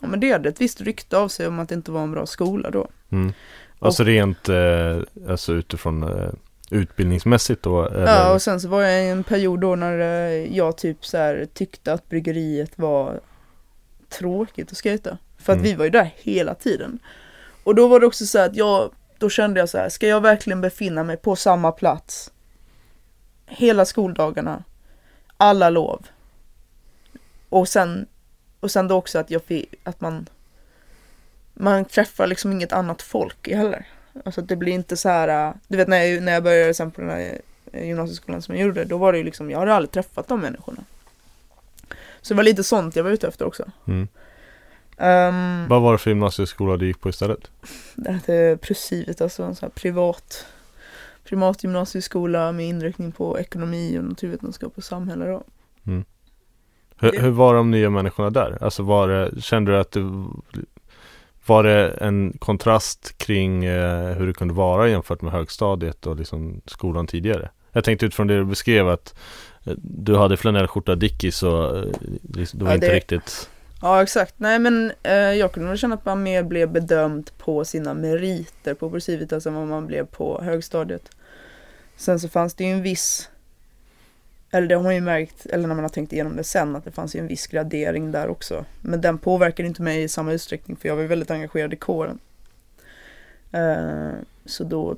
ja, 0.00 0.08
men 0.08 0.20
det 0.20 0.32
hade 0.32 0.48
ett 0.48 0.60
visst 0.60 0.80
rykte 0.80 1.18
av 1.18 1.28
sig 1.28 1.46
om 1.46 1.58
att 1.58 1.68
det 1.68 1.74
inte 1.74 1.90
var 1.90 2.02
en 2.02 2.12
bra 2.12 2.26
skola 2.26 2.70
då. 2.70 2.88
Mm. 3.10 3.32
Alltså 3.78 4.04
rent, 4.04 4.48
eh, 4.48 4.98
alltså 5.28 5.52
utifrån 5.52 6.02
eh, 6.02 6.30
utbildningsmässigt 6.70 7.62
då? 7.62 7.84
Eller? 7.84 8.06
Ja, 8.06 8.34
och 8.34 8.42
sen 8.42 8.60
så 8.60 8.68
var 8.68 8.82
jag 8.82 9.04
i 9.04 9.08
en 9.08 9.24
period 9.24 9.60
då 9.60 9.76
när 9.76 9.98
eh, 10.00 10.56
jag 10.56 10.76
typ 10.76 11.06
så 11.06 11.16
här 11.16 11.46
tyckte 11.54 11.92
att 11.92 12.08
bryggeriet 12.08 12.78
var 12.78 13.20
tråkigt 14.08 14.72
att 14.72 14.78
skejta. 14.78 15.18
För 15.38 15.52
att 15.52 15.56
Mm. 15.58 15.70
vi 15.70 15.74
var 15.74 15.84
ju 15.84 15.90
där 15.90 16.10
hela 16.16 16.54
tiden. 16.54 16.98
Och 17.64 17.74
då 17.74 17.86
var 17.88 18.00
det 18.00 18.06
också 18.06 18.26
så 18.26 18.38
att 18.38 18.56
jag, 18.56 18.90
då 19.18 19.30
kände 19.30 19.60
jag 19.60 19.68
så 19.68 19.78
här, 19.78 19.88
ska 19.88 20.06
jag 20.08 20.20
verkligen 20.20 20.60
befinna 20.60 21.02
mig 21.02 21.16
på 21.16 21.36
samma 21.36 21.72
plats? 21.72 22.30
Hela 23.46 23.84
skoldagarna, 23.84 24.64
alla 25.36 25.70
lov. 25.70 26.06
Och 27.48 27.68
sen, 27.68 28.06
och 28.60 28.70
sen 28.70 28.88
då 28.88 28.96
också 28.96 29.18
att 29.18 29.30
jag 29.30 29.44
fick, 29.44 29.74
att 29.84 30.00
man, 30.00 30.28
man 31.54 31.84
träffar 31.84 32.26
liksom 32.26 32.52
inget 32.52 32.72
annat 32.72 33.02
folk 33.02 33.48
heller. 33.48 33.86
Alltså 34.24 34.42
det 34.42 34.56
blir 34.56 34.72
inte 34.72 34.96
så 34.96 35.08
här, 35.08 35.54
du 35.68 35.76
vet 35.76 35.88
när 35.88 36.02
jag, 36.02 36.22
när 36.22 36.32
jag 36.32 36.42
började 36.42 36.74
sen 36.74 36.90
på 36.90 37.00
den 37.00 37.10
här 37.10 37.40
gymnasieskolan 37.72 38.42
som 38.42 38.56
jag 38.56 38.66
gjorde, 38.66 38.84
då 38.84 38.98
var 38.98 39.12
det 39.12 39.18
ju 39.18 39.24
liksom, 39.24 39.50
jag 39.50 39.58
hade 39.58 39.74
aldrig 39.74 39.90
träffat 39.90 40.28
de 40.28 40.40
människorna. 40.40 40.84
Så 42.20 42.34
det 42.34 42.36
var 42.36 42.42
lite 42.44 42.64
sånt 42.64 42.96
jag 42.96 43.04
var 43.04 43.10
ute 43.10 43.28
efter 43.28 43.44
också. 43.44 43.64
Mm. 43.86 44.08
Um, 44.98 45.68
Vad 45.68 45.82
var 45.82 45.92
det 45.92 45.98
för 45.98 46.10
gymnasieskola 46.10 46.76
du 46.76 46.86
gick 46.86 47.00
på 47.00 47.08
istället? 47.08 47.50
det 47.94 48.12
hette 48.12 48.58
Presivet, 48.62 49.20
alltså 49.20 49.42
en 49.42 49.54
sån 49.54 49.66
här 49.66 49.70
privat, 49.80 50.46
privat 51.24 51.62
gymnasieskola 51.64 52.52
med 52.52 52.66
inriktning 52.66 53.12
på 53.12 53.38
ekonomi 53.40 53.98
och 53.98 54.04
naturvetenskap 54.04 54.72
och 54.76 54.84
samhälle 54.84 55.26
då. 55.26 55.42
Hur, 56.98 57.12
Det- 57.12 57.20
hur 57.20 57.30
var 57.30 57.54
de 57.54 57.70
nya 57.70 57.90
människorna 57.90 58.30
där? 58.30 58.58
Alltså 58.60 58.82
var 58.82 59.08
det, 59.08 59.42
kände 59.42 59.72
du 59.72 59.78
att 59.78 59.92
det 59.92 60.24
var 61.46 61.62
det 61.64 61.88
en 61.90 62.32
kontrast 62.38 63.18
kring 63.18 63.64
eh, 63.64 64.14
hur 64.16 64.26
det 64.26 64.32
kunde 64.32 64.54
vara 64.54 64.88
jämfört 64.88 65.22
med 65.22 65.32
högstadiet 65.32 66.06
och 66.06 66.16
liksom 66.16 66.60
skolan 66.66 67.06
tidigare? 67.06 67.50
Jag 67.72 67.84
tänkte 67.84 68.06
utifrån 68.06 68.26
det 68.26 68.36
du 68.38 68.44
beskrev 68.44 68.88
att 68.88 69.14
eh, 69.64 69.72
du 69.76 70.16
hade 70.16 70.36
flanellskjorta 70.36 70.94
Dickies 70.94 71.42
och 71.42 71.76
eh, 71.78 71.84
liksom, 72.34 72.58
det 72.58 72.64
var 72.64 72.70
Ja, 72.72 72.74
inte 72.74 72.86
det- 72.88 72.94
riktigt 72.96 73.50
Ja 73.82 74.02
exakt, 74.02 74.34
nej 74.38 74.58
men 74.58 74.92
eh, 75.02 75.12
jag 75.12 75.52
kunde 75.52 75.68
väl 75.68 75.78
känna 75.78 75.94
att 75.94 76.04
man 76.04 76.22
mer 76.22 76.42
blev 76.42 76.72
bedömd 76.72 77.30
på 77.38 77.64
sina 77.64 77.94
meriter 77.94 78.74
på 78.74 78.90
ProCivitas 78.90 79.46
än 79.46 79.54
vad 79.54 79.66
man 79.66 79.86
blev 79.86 80.06
på 80.06 80.42
högstadiet. 80.42 81.10
Sen 81.96 82.20
så 82.20 82.28
fanns 82.28 82.54
det 82.54 82.64
ju 82.64 82.70
en 82.70 82.82
viss, 82.82 83.30
eller 84.50 84.68
det 84.68 84.74
har 84.74 84.82
man 84.82 84.94
ju 84.94 85.00
märkt, 85.00 85.46
eller 85.46 85.68
när 85.68 85.74
man 85.74 85.84
har 85.84 85.88
tänkt 85.88 86.12
igenom 86.12 86.36
det 86.36 86.44
sen, 86.44 86.76
att 86.76 86.84
det 86.84 86.90
fanns 86.90 87.16
ju 87.16 87.20
en 87.20 87.26
viss 87.26 87.46
gradering 87.46 88.12
där 88.12 88.28
också. 88.28 88.64
Men 88.80 89.00
den 89.00 89.18
påverkade 89.18 89.68
inte 89.68 89.82
mig 89.82 90.02
i 90.02 90.08
samma 90.08 90.32
utsträckning 90.32 90.76
för 90.76 90.88
jag 90.88 90.96
var 90.96 91.02
ju 91.02 91.08
väldigt 91.08 91.30
engagerad 91.30 91.72
i 91.72 91.76
kåren. 91.76 92.18
Eh, 93.52 94.12
så 94.44 94.64
då, 94.64 94.96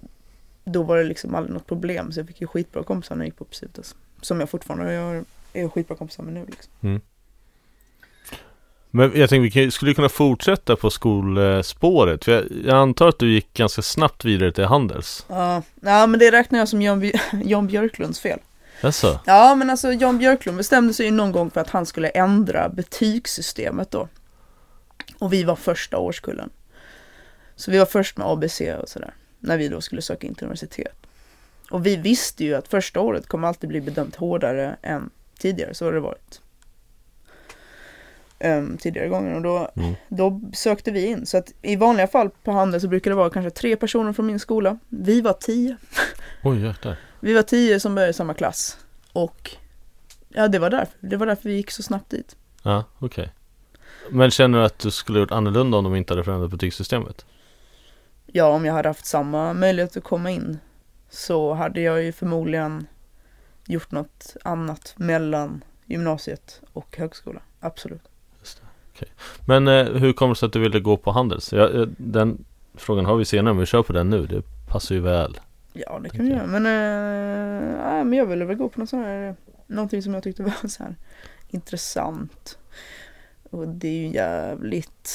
då 0.64 0.82
var 0.82 0.96
det 0.96 1.04
liksom 1.04 1.34
aldrig 1.34 1.54
något 1.54 1.66
problem 1.66 2.12
så 2.12 2.20
jag 2.20 2.26
fick 2.26 2.40
ju 2.40 2.46
skitbra 2.46 2.82
kompisar 2.82 3.16
när 3.16 3.24
jag 3.24 3.28
gick 3.28 3.38
på 3.38 3.44
ProCivitas. 3.44 3.94
Som 4.20 4.40
jag 4.40 4.50
fortfarande 4.50 4.92
jag 4.92 5.24
är 5.52 5.68
skitbra 5.68 5.96
kompisar 5.96 6.22
med 6.22 6.34
nu 6.34 6.46
liksom. 6.46 6.72
Mm. 6.80 7.00
Men 8.98 9.12
jag 9.20 9.30
tänkte 9.30 9.38
vi 9.38 9.50
kan- 9.64 9.70
skulle 9.72 9.94
kunna 9.94 10.08
fortsätta 10.08 10.76
på 10.76 10.90
skolspåret 10.90 12.24
för 12.24 12.32
jag, 12.32 12.44
jag 12.64 12.76
antar 12.76 13.08
att 13.08 13.18
du 13.18 13.32
gick 13.32 13.54
ganska 13.54 13.82
snabbt 13.82 14.24
vidare 14.24 14.52
till 14.52 14.64
Handels 14.64 15.26
Ja, 15.28 15.62
ja 15.80 16.06
men 16.06 16.20
det 16.20 16.30
räknar 16.30 16.58
jag 16.58 16.68
som 16.68 16.82
Jan, 16.82 17.02
Bj- 17.04 17.42
Jan 17.44 17.66
Björklunds 17.66 18.20
fel. 18.20 18.38
Jaså? 18.82 19.20
Ja 19.26 19.54
men 19.54 19.70
alltså 19.70 19.92
Jan 19.92 20.18
Björklund 20.18 20.56
bestämde 20.58 20.94
sig 20.94 21.06
ju 21.06 21.12
någon 21.12 21.32
gång 21.32 21.50
för 21.50 21.61
att 21.61 21.70
han 21.70 21.87
skulle 21.87 22.08
ändra 22.08 22.68
betygssystemet 22.68 23.90
då. 23.90 24.08
Och 25.18 25.32
vi 25.32 25.44
var 25.44 25.56
första 25.56 25.98
årskullen. 25.98 26.50
Så 27.56 27.70
vi 27.70 27.78
var 27.78 27.87
först 27.87 28.16
med 28.16 28.26
ABC 28.26 28.61
och 28.82 28.88
sådär. 28.88 29.14
När 29.38 29.58
vi 29.58 29.68
då 29.68 29.80
skulle 29.80 30.02
söka 30.02 30.26
in 30.26 30.34
till 30.34 30.44
universitet. 30.44 31.06
Och 31.70 31.87
vi 31.87 31.96
visste 31.96 32.44
ju 32.44 32.54
att 32.54 32.68
första 32.68 33.00
året 33.00 33.26
kommer 33.26 33.48
alltid 33.48 33.68
bli 33.68 33.80
bedömt 33.80 34.16
hårdare 34.16 34.76
än 34.82 35.11
tidigare, 35.38 35.74
så 35.74 35.84
har 35.84 35.92
det 35.92 36.00
varit. 36.00 36.40
Ehm, 38.40 38.79
tidigare 38.79 39.09
gånger 39.09 39.35
och 39.35 39.42
då, 39.42 39.70
Mm. 39.77 39.94
då 40.09 40.40
sökte 40.53 40.90
vi 40.90 41.07
in. 41.07 41.27
Så 41.27 41.37
att 41.38 41.53
i 41.62 41.77
vanliga 41.77 42.07
fall 42.07 42.31
på 42.31 42.53
Handel 42.53 42.81
så 42.81 42.88
brukar 42.88 43.11
det 43.11 43.14
vara 43.16 43.31
kanske 43.31 43.51
tre 43.51 43.77
personer 43.77 44.12
från 44.12 44.27
min 44.27 44.38
skola. 44.40 44.79
Vi 44.88 45.20
var 45.20 45.33
tio. 45.33 45.77
Oj 46.44 46.64
jäklar 46.66 46.96
Vi 47.20 47.35
var 47.35 47.42
tio 47.42 47.81
som 47.81 47.94
började 47.94 48.11
i 48.11 48.14
samma 48.14 48.35
klass. 48.35 48.79
Och 49.12 49.51
ja, 50.29 50.48
det 50.48 50.59
var 50.59 50.70
därför. 50.70 50.94
Det 51.01 51.16
var 51.16 51.27
därför 51.27 51.48
vi 51.48 51.55
gick 51.55 51.70
så 51.70 51.83
snabbt 51.83 52.11
dit. 52.11 52.37
Ja, 52.62 52.85
okej 52.98 53.33
Men 54.11 54.31
känner 54.31 54.59
du 54.59 54.64
att 54.64 54.79
du 54.79 54.90
skulle 54.90 55.18
gjort 55.20 55.31
annorlunda 55.31 55.79
om 55.79 55.85
de 55.85 55.94
inte 55.96 56.12
hade 56.12 56.24
förändrat 56.24 56.51
betygssystemet? 56.51 57.27
Ja, 58.27 58.46
om 58.48 58.64
jag 58.64 58.72
hade 58.74 58.88
haft 58.88 59.07
samma 59.07 59.53
möjlighet 59.53 59.96
att 59.96 60.05
komma 60.05 60.31
in 60.31 60.59
så 61.11 61.55
hade 61.55 61.81
jag 61.81 62.03
ju 62.03 62.12
förmodligen 62.12 62.87
gjort 63.66 63.90
något 63.90 64.37
annat 64.44 64.94
mellan 64.96 65.64
gymnasiet 65.87 66.61
och 66.72 66.96
högskola. 66.96 67.40
Absolut. 67.61 68.03
Men 69.46 69.68
eh, 69.68 69.84
hur 69.84 70.12
kommer 70.12 70.34
det 70.34 70.38
sig 70.38 70.46
att 70.46 70.52
du 70.52 70.61
ville 70.61 70.80
gå 70.80 70.96
på 70.96 71.11
Handels? 71.11 71.52
Ja, 71.52 71.70
eh, 71.70 71.87
den 71.96 72.44
frågan 72.74 73.06
har 73.06 73.16
vi 73.16 73.24
senare, 73.24 73.54
men 73.54 73.61
vi 73.61 73.66
kör 73.66 73.82
på 73.82 73.92
den 73.92 74.11
nu. 74.11 74.26
Det 74.26 74.42
passar 74.68 74.94
ju 74.94 75.00
väl. 75.00 75.40
Ja, 75.72 76.00
det 76.02 76.11
kan 76.11 76.24
vi 76.24 76.30
göra. 76.30 76.46
Men, 76.46 76.66
eh, 76.66 78.04
men 78.04 78.12
jag 78.12 78.26
ville 78.26 78.44
väl 78.44 78.56
gå 78.56 78.68
på 78.68 78.80
något 78.80 78.88
sånt 78.88 79.04
här, 79.04 79.37
någonting 79.66 80.02
som 80.02 80.14
jag 80.14 80.22
tyckte 80.22 80.42
var 80.42 80.68
så 80.68 80.82
här 80.82 80.96
intressant. 81.48 82.58
Och 83.50 83.68
det 83.68 83.88
är 83.88 83.92
ju 83.92 84.08
jävligt... 84.08 85.11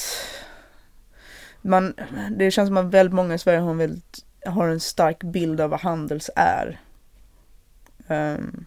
Man, 1.62 1.94
det 2.32 2.52
känns 2.52 2.68
som 2.68 2.78
att 2.78 2.86
väldigt 2.86 3.14
många 3.14 3.34
i 3.34 3.40
Sverige 3.40 3.60
har 3.60 3.72
en, 3.72 3.78
väldigt, 3.78 4.26
har 4.46 4.68
en 4.68 4.80
stark 4.80 5.24
bild 5.24 5.62
av 5.62 5.70
vad 5.70 5.80
Handels 5.80 6.30
är. 6.36 6.80
Um, 8.08 8.66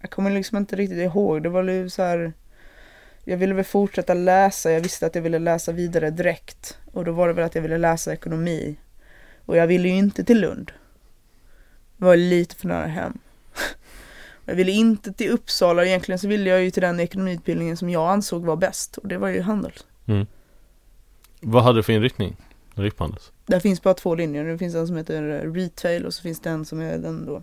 jag 0.00 0.10
kommer 0.10 0.30
liksom 0.30 0.58
inte 0.58 0.76
riktigt 0.76 0.98
ihåg, 0.98 1.42
det 1.42 1.48
var 1.48 1.62
ju 1.62 1.90
så 1.90 2.02
här... 2.02 2.32
Jag 3.28 3.36
ville 3.36 3.54
väl 3.54 3.64
fortsätta 3.64 4.14
läsa, 4.14 4.72
jag 4.72 4.80
visste 4.80 5.06
att 5.06 5.14
jag 5.14 5.22
ville 5.22 5.38
läsa 5.38 5.72
vidare 5.72 6.10
direkt. 6.10 6.78
Och 6.92 7.04
då 7.04 7.12
var 7.12 7.28
det 7.28 7.34
väl 7.34 7.44
att 7.44 7.54
jag 7.54 7.62
ville 7.62 7.78
läsa 7.78 8.12
ekonomi. 8.12 8.76
Och 9.46 9.56
jag 9.56 9.66
ville 9.66 9.88
ju 9.88 9.94
inte 9.94 10.24
till 10.24 10.40
Lund. 10.40 10.72
Det 11.96 12.04
var 12.04 12.16
lite 12.16 12.56
för 12.56 12.68
nära 12.68 12.86
hem. 12.86 13.18
Jag 14.44 14.54
ville 14.54 14.72
inte 14.72 15.12
till 15.12 15.30
Uppsala, 15.30 15.84
egentligen 15.84 16.18
så 16.18 16.28
ville 16.28 16.50
jag 16.50 16.62
ju 16.62 16.70
till 16.70 16.82
den 16.82 17.00
ekonomiutbildningen 17.00 17.76
som 17.76 17.90
jag 17.90 18.10
ansåg 18.10 18.44
var 18.44 18.56
bäst. 18.56 18.96
Och 18.96 19.08
det 19.08 19.18
var 19.18 19.28
ju 19.28 19.40
Handels. 19.40 19.86
Vad 21.40 21.62
hade 21.62 21.78
du 21.78 21.82
för 21.82 21.92
inriktning? 21.92 22.36
när 22.74 22.82
du 22.82 22.86
gick 22.86 22.96
på 22.96 23.04
Handels? 23.04 23.32
Där 23.46 23.60
finns 23.60 23.82
bara 23.82 23.94
två 23.94 24.14
linjer. 24.14 24.44
Det 24.44 24.58
finns 24.58 24.74
en 24.74 24.86
som 24.86 24.96
heter 24.96 25.22
Retail 25.54 26.06
och 26.06 26.14
så 26.14 26.22
finns 26.22 26.40
det 26.40 26.50
en 26.50 26.64
som 26.64 26.80
är 26.80 26.98
den 26.98 27.26
då 27.26 27.42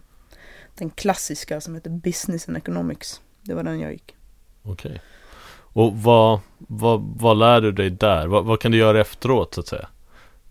den 0.75 0.89
klassiska 0.89 1.61
som 1.61 1.75
heter 1.75 1.89
Business 1.89 2.47
and 2.47 2.57
Economics. 2.57 3.21
Det 3.41 3.53
var 3.53 3.63
den 3.63 3.79
jag 3.79 3.91
gick. 3.91 4.15
Okej. 4.63 5.01
Och 5.73 5.93
vad, 5.97 6.39
vad, 6.57 7.01
vad 7.19 7.37
lär 7.37 7.61
du 7.61 7.71
dig 7.71 7.89
där? 7.89 8.27
Vad, 8.27 8.45
vad 8.45 8.59
kan 8.59 8.71
du 8.71 8.77
göra 8.77 9.01
efteråt 9.01 9.53
så 9.53 9.59
att 9.61 9.67
säga? 9.67 9.87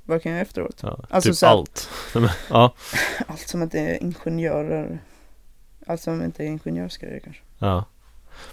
Vad 0.05 0.23
kan 0.23 0.33
jag 0.33 0.37
göra 0.37 0.47
efteråt? 0.47 0.81
Ja, 0.83 0.99
Alltså 1.11 1.31
typ 1.31 1.37
så 1.37 1.47
här- 1.47 1.53
allt. 1.53 1.89
Ja, 2.51 2.73
Allt 3.27 3.49
som 3.49 3.63
inte 3.63 3.79
är 3.79 4.03
ingenjörer. 4.03 4.99
Allt 5.87 6.01
som 6.01 6.23
inte 6.23 6.43
är 6.43 6.47
ingenjörsgrejer 6.47 7.21
kanske. 7.21 7.43
ja. 7.59 7.85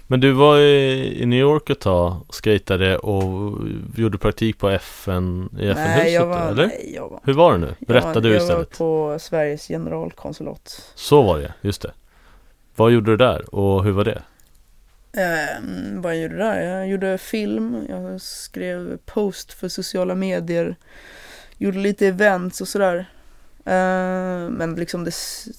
Men 0.06 0.20
du 0.20 0.32
var 0.32 0.58
i, 0.58 1.22
i 1.22 1.26
New 1.26 1.38
York 1.38 1.70
ett 1.70 1.80
tag 1.80 2.16
och 2.28 2.34
skejtade 2.44 2.98
och 2.98 3.58
gjorde 3.96 4.18
praktik 4.18 4.58
på 4.58 4.68
FN 4.68 5.48
i 5.58 5.68
FN-huset 5.68 6.12
jag 6.12 6.48
eller? 6.48 6.66
nej, 6.66 6.92
jag 6.94 7.08
var 7.08 7.20
Hur 7.24 7.32
var 7.32 7.52
det 7.52 7.58
nu? 7.58 7.74
Berätta 7.80 8.12
jag 8.14 8.22
du 8.22 8.28
jag 8.32 8.42
istället. 8.42 8.80
var 8.80 9.12
på 9.12 9.18
Sveriges 9.18 9.68
generalkonsulat. 9.68 10.92
Så 10.94 11.22
var 11.22 11.38
det, 11.38 11.54
just 11.60 11.82
det. 11.82 11.92
Vad 12.76 12.90
gjorde 12.92 13.10
du 13.10 13.16
där 13.16 13.54
och 13.54 13.84
hur 13.84 13.90
var 13.92 14.04
det? 14.04 14.22
Eh, 15.12 15.62
vad 15.94 16.14
jag 16.14 16.22
gjorde 16.22 16.36
där? 16.36 16.60
Jag 16.60 16.88
gjorde 16.88 17.18
film, 17.18 17.86
jag 17.88 18.20
skrev 18.20 18.96
post 18.96 19.52
för 19.52 19.68
sociala 19.68 20.14
medier, 20.14 20.76
gjorde 21.58 21.78
lite 21.78 22.06
events 22.06 22.60
och 22.60 22.68
sådär. 22.68 23.10
Eh, 23.64 24.50
men 24.50 24.74
liksom 24.74 25.04
det, 25.04 25.14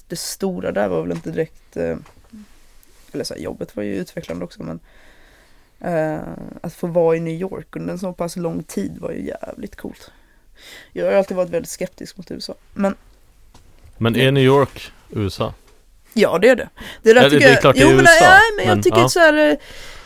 det 0.07 0.15
stora 0.15 0.71
där 0.71 0.87
var 0.87 1.01
väl 1.01 1.11
inte 1.11 1.31
direkt, 1.31 1.77
eh, 1.77 1.97
eller 3.11 3.23
så 3.23 3.33
här, 3.33 3.41
jobbet 3.41 3.75
var 3.75 3.83
ju 3.83 3.95
utvecklande 3.95 4.45
också 4.45 4.63
men 4.63 4.79
eh, 5.79 6.19
att 6.61 6.73
få 6.73 6.87
vara 6.87 7.15
i 7.15 7.19
New 7.19 7.41
York 7.41 7.75
under 7.75 7.93
en 7.93 7.99
så 7.99 8.13
pass 8.13 8.35
lång 8.35 8.63
tid 8.63 8.97
var 8.97 9.11
ju 9.11 9.25
jävligt 9.25 9.75
coolt. 9.75 10.11
Jag 10.91 11.05
har 11.05 11.11
ju 11.11 11.17
alltid 11.17 11.37
varit 11.37 11.49
väldigt 11.49 11.69
skeptisk 11.69 12.17
mot 12.17 12.31
USA. 12.31 12.55
Men 12.73 12.95
Men 13.97 14.15
är 14.15 14.31
New 14.31 14.43
York 14.43 14.91
USA? 15.09 15.53
Ja 16.13 16.37
det 16.41 16.49
är 16.49 16.55
det. 16.55 16.69
Det, 17.03 17.13
där 17.13 17.21
Ja, 17.21 17.23
det- 17.23 17.29
tycker 17.29 17.39
det 17.45 17.49
är 17.51 17.53
jag, 17.53 17.61
klart 17.61 17.75
det 17.75 17.81
är 17.81 17.89
jo, 17.89 17.95
men, 17.95 18.03
Nej, 18.05 18.39
men 18.57 18.65
jag 18.65 18.75
men, 18.75 18.83
tycker 18.83 18.97
ja. 18.99 19.09
så 19.09 19.19
här, 19.19 19.33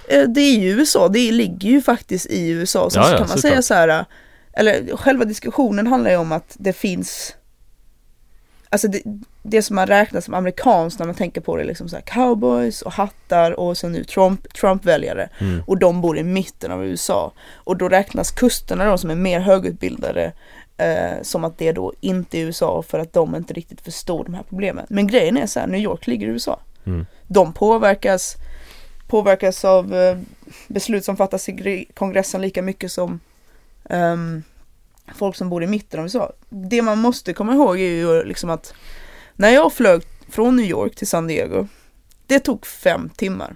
eh, 0.07 0.17
eh, 0.19 0.23
det 0.27 0.41
är 0.41 0.57
ju 0.59 0.69
USA, 0.69 1.07
det 1.07 1.31
ligger 1.31 1.69
ju 1.69 1.81
faktiskt 1.81 2.25
i 2.25 2.49
USA. 2.49 2.89
Sen 2.89 3.01
Ja, 3.01 3.07
så 3.07 3.13
ja, 3.13 3.17
kan 3.17 3.27
man 3.29 3.37
säga 3.37 3.61
så 3.61 3.73
här, 3.73 3.87
eh, 3.87 4.01
eller 4.53 4.97
själva 4.97 5.25
diskussionen 5.25 5.87
handlar 5.87 6.11
ju 6.11 6.17
om 6.17 6.31
att 6.31 6.55
det 6.59 6.73
finns 6.73 7.35
Alltså 8.69 8.87
det, 8.87 9.01
det 9.43 9.61
som 9.61 9.75
man 9.75 9.87
räknar 9.87 10.21
som 10.21 10.33
amerikanskt 10.33 10.99
när 10.99 11.05
man 11.05 11.15
tänker 11.15 11.41
på 11.41 11.57
det 11.57 11.63
liksom 11.63 11.89
så 11.89 11.95
här 11.95 12.03
cowboys 12.03 12.81
och 12.81 12.91
hattar 12.93 13.51
och 13.59 13.77
så 13.77 13.89
nu 13.89 14.03
Trump, 14.03 14.53
Trump-väljare 14.53 15.29
Mm. 15.41 15.63
och 15.67 15.77
de 15.77 16.01
bor 16.01 16.17
i 16.17 16.23
mitten 16.23 16.71
av 16.71 16.85
USA. 16.85 17.31
Och 17.53 17.77
då 17.77 17.89
räknas 17.89 18.31
kusterna 18.31 18.85
då 18.85 18.97
som 18.97 19.09
är 19.09 19.15
mer 19.15 19.39
högutbildade 19.39 20.31
eh, 20.77 21.21
som 21.21 21.43
att 21.43 21.57
det 21.57 21.71
då 21.71 21.93
inte 21.99 22.37
är 22.37 22.41
USA 22.41 22.81
för 22.81 22.99
att 22.99 23.13
de 23.13 23.35
inte 23.35 23.53
riktigt 23.53 23.81
förstår 23.81 24.23
de 24.23 24.33
här 24.33 24.43
problemen. 24.43 24.85
Men 24.89 25.07
grejen 25.07 25.37
är 25.37 25.45
så 25.45 25.59
här, 25.59 25.67
New 25.67 25.81
York 25.81 26.07
ligger 26.07 26.27
i 26.27 26.29
USA. 26.29 26.59
Mm. 26.85 27.05
De 27.27 27.53
påverkas, 27.53 28.35
påverkas 29.07 29.65
av 29.65 29.95
eh, 29.95 30.17
beslut 30.67 31.05
som 31.05 31.17
fattas 31.17 31.49
i 31.49 31.51
gre- 31.51 31.93
kongressen 31.93 32.41
lika 32.41 32.61
mycket 32.61 32.91
som 32.91 33.19
ehm, 33.89 34.43
folk 35.15 35.35
som 35.35 35.49
bor 35.49 35.63
i 35.63 35.67
mitten 35.67 35.99
av 35.99 36.05
USA. 36.05 36.31
Det 36.49 36.81
man 36.81 36.97
måste 36.97 37.33
komma 37.33 37.53
ihåg 37.53 37.79
är 37.79 37.89
ju 37.89 38.23
liksom 38.23 38.49
att 38.49 38.73
när 39.33 39.49
jag 39.49 39.73
flög 39.73 40.03
från 40.29 40.55
New 40.55 40.65
York 40.65 40.95
till 40.95 41.07
San 41.07 41.27
Diego, 41.27 41.67
det 42.27 42.39
tog 42.39 42.65
fem 42.65 43.09
timmar. 43.09 43.55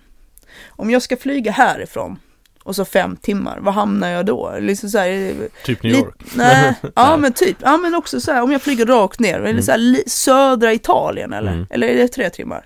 Om 0.68 0.90
jag 0.90 1.02
ska 1.02 1.18
flyga 1.18 1.52
härifrån 1.52 2.20
och 2.64 2.76
så 2.76 2.86
fem 2.86 3.16
timmar, 3.16 3.60
vad 3.62 3.74
hamnar 3.74 4.08
jag 4.10 4.26
då? 4.26 4.54
Liksom 4.60 4.90
så 4.90 4.98
här, 4.98 5.34
Typ 5.66 5.84
New 5.84 5.94
York? 5.94 6.16
Nej, 6.36 6.74
ja 6.96 7.18
men 7.18 7.34
typ. 7.34 7.58
Ja 7.62 7.78
men 7.78 7.96
också 7.96 8.22
så 8.22 8.32
här 8.32 8.42
om 8.44 8.52
jag 8.52 8.62
flyger 8.62 8.86
rakt 8.86 9.20
ner, 9.20 9.40
eller 9.40 9.62
så 9.62 9.72
här, 9.72 9.78
li- 9.78 10.04
södra 10.08 10.74
Italien 10.74 11.34
eller? 11.34 11.52
Mm. 11.52 11.68
Eller 11.70 11.88
är 11.88 11.96
det 11.98 12.08
tre 12.08 12.30
timmar? 12.30 12.66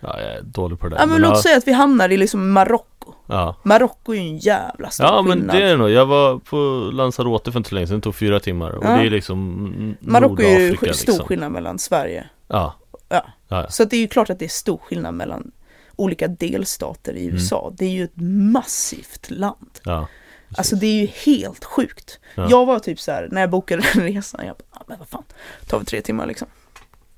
Ja, 0.00 0.20
jag 0.20 0.32
är 0.32 0.42
dålig 0.42 0.80
på 0.80 0.88
det 0.88 0.94
där. 0.96 1.02
Ja 1.02 1.06
men 1.06 1.20
låt 1.20 1.30
ja, 1.30 1.42
säga 1.42 1.56
att 1.58 1.66
vi 1.68 1.72
hamnar 1.72 2.08
i 2.08 2.16
liksom 2.16 2.52
Marocko. 2.52 3.12
ja. 3.26 3.56
Marocko 3.62 4.12
är 4.12 4.16
ju 4.16 4.28
en 4.28 4.38
jävla 4.38 4.90
stor 4.90 5.06
Ja 5.06 5.22
men 5.22 5.32
skillnad. 5.32 5.56
det 5.56 5.62
är 5.62 5.66
det 5.70 5.76
nog, 5.76 5.90
jag 5.90 6.06
var 6.06 6.38
på 6.38 6.56
Lanzarote 6.92 7.52
för 7.52 7.58
inte 7.58 7.68
så 7.68 7.74
länge 7.74 7.86
sedan, 7.86 7.96
det 7.96 8.02
tog 8.02 8.14
fyra 8.14 8.40
timmar 8.40 8.70
och 8.70 8.84
Ja. 8.84 8.90
det 8.96 9.06
är 9.06 9.10
liksom 9.10 9.66
mm, 9.76 9.96
Marocko 10.00 10.42
är 10.42 10.58
ju 10.58 10.76
stor 10.76 10.86
liksom. 10.86 11.18
skillnad 11.26 11.52
mellan 11.52 11.78
Sverige. 11.78 12.26
Ja, 12.48 12.74
Ja. 13.08 13.26
ja. 13.48 13.66
Så 13.68 13.84
det 13.84 13.96
är 13.96 14.00
ju 14.00 14.08
klart 14.08 14.30
att 14.30 14.38
det 14.38 14.44
är 14.44 14.48
stor 14.48 14.78
skillnad 14.84 15.14
mellan 15.14 15.50
olika 15.98 16.28
delstater 16.28 17.12
i 17.14 17.22
Mm. 17.22 17.34
USA. 17.34 17.72
Det 17.78 17.84
är 17.84 17.90
ju 17.90 18.04
ett 18.04 18.16
massivt 18.52 19.30
land. 19.30 19.78
ja. 19.82 20.08
Alltså 20.56 20.76
det 20.76 20.86
är 20.86 21.00
ju 21.00 21.06
helt 21.06 21.64
sjukt. 21.64 22.20
Ja. 22.34 22.46
Jag 22.50 22.66
var 22.66 22.78
typ 22.78 23.00
så 23.00 23.12
här 23.12 23.28
när 23.30 23.40
jag 23.40 23.50
bokade 23.50 23.82
den 23.94 24.02
resan, 24.04 24.46
jag 24.46 24.56
bara, 24.56 24.64
ah, 24.80 24.84
men 24.86 24.98
vad 24.98 25.08
fan, 25.08 25.22
tar 25.66 25.78
vi 25.78 25.84
tre 25.84 26.00
timmar 26.00 26.26
liksom? 26.26 26.48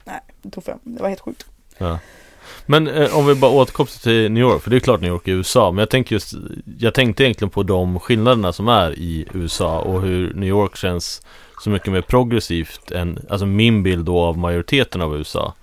Nej, 0.05 0.21
det 0.43 0.51
tog 0.51 0.65
fem. 0.65 0.79
Det 0.83 1.03
var 1.03 1.09
helt 1.09 1.21
sjukt. 1.21 1.47
Ja. 1.79 1.99
Men 2.67 2.89
eh, 2.89 3.17
om 3.19 3.27
vi 3.27 3.35
bara 3.35 3.51
återkopplar 3.51 4.01
till 4.03 4.33
New 4.33 4.41
York, 4.41 4.63
för 4.63 4.71
det 4.71 4.77
är 4.77 4.81
klart 4.81 5.01
New 5.01 5.11
York 5.11 5.29
är 5.29 5.33
USA, 5.33 5.71
men 5.71 5.79
jag 5.79 5.91
tänker 5.91 6.15
just 6.15 6.35
Jag 6.79 6.95
tänkte 6.95 7.25
egentligen 7.25 7.51
på 7.51 7.63
de 7.63 8.01
skillnaderna 8.01 8.53
som 8.53 8.69
är 8.69 8.99
i 8.99 9.27
USA 9.35 9.79
och 9.81 10.03
hur 10.03 10.35
New 10.35 10.49
York 10.49 10.77
känns 10.77 11.23
så 11.63 11.71
mycket 11.71 11.93
mer 11.93 12.01
progressivt 12.03 12.91
än, 12.91 13.19
alltså 13.31 13.47
min 13.47 13.83
bild 13.83 14.05
då 14.05 14.19
av 14.21 14.39
majoriteten 14.39 15.01
av 15.01 15.17
USA 15.17 15.55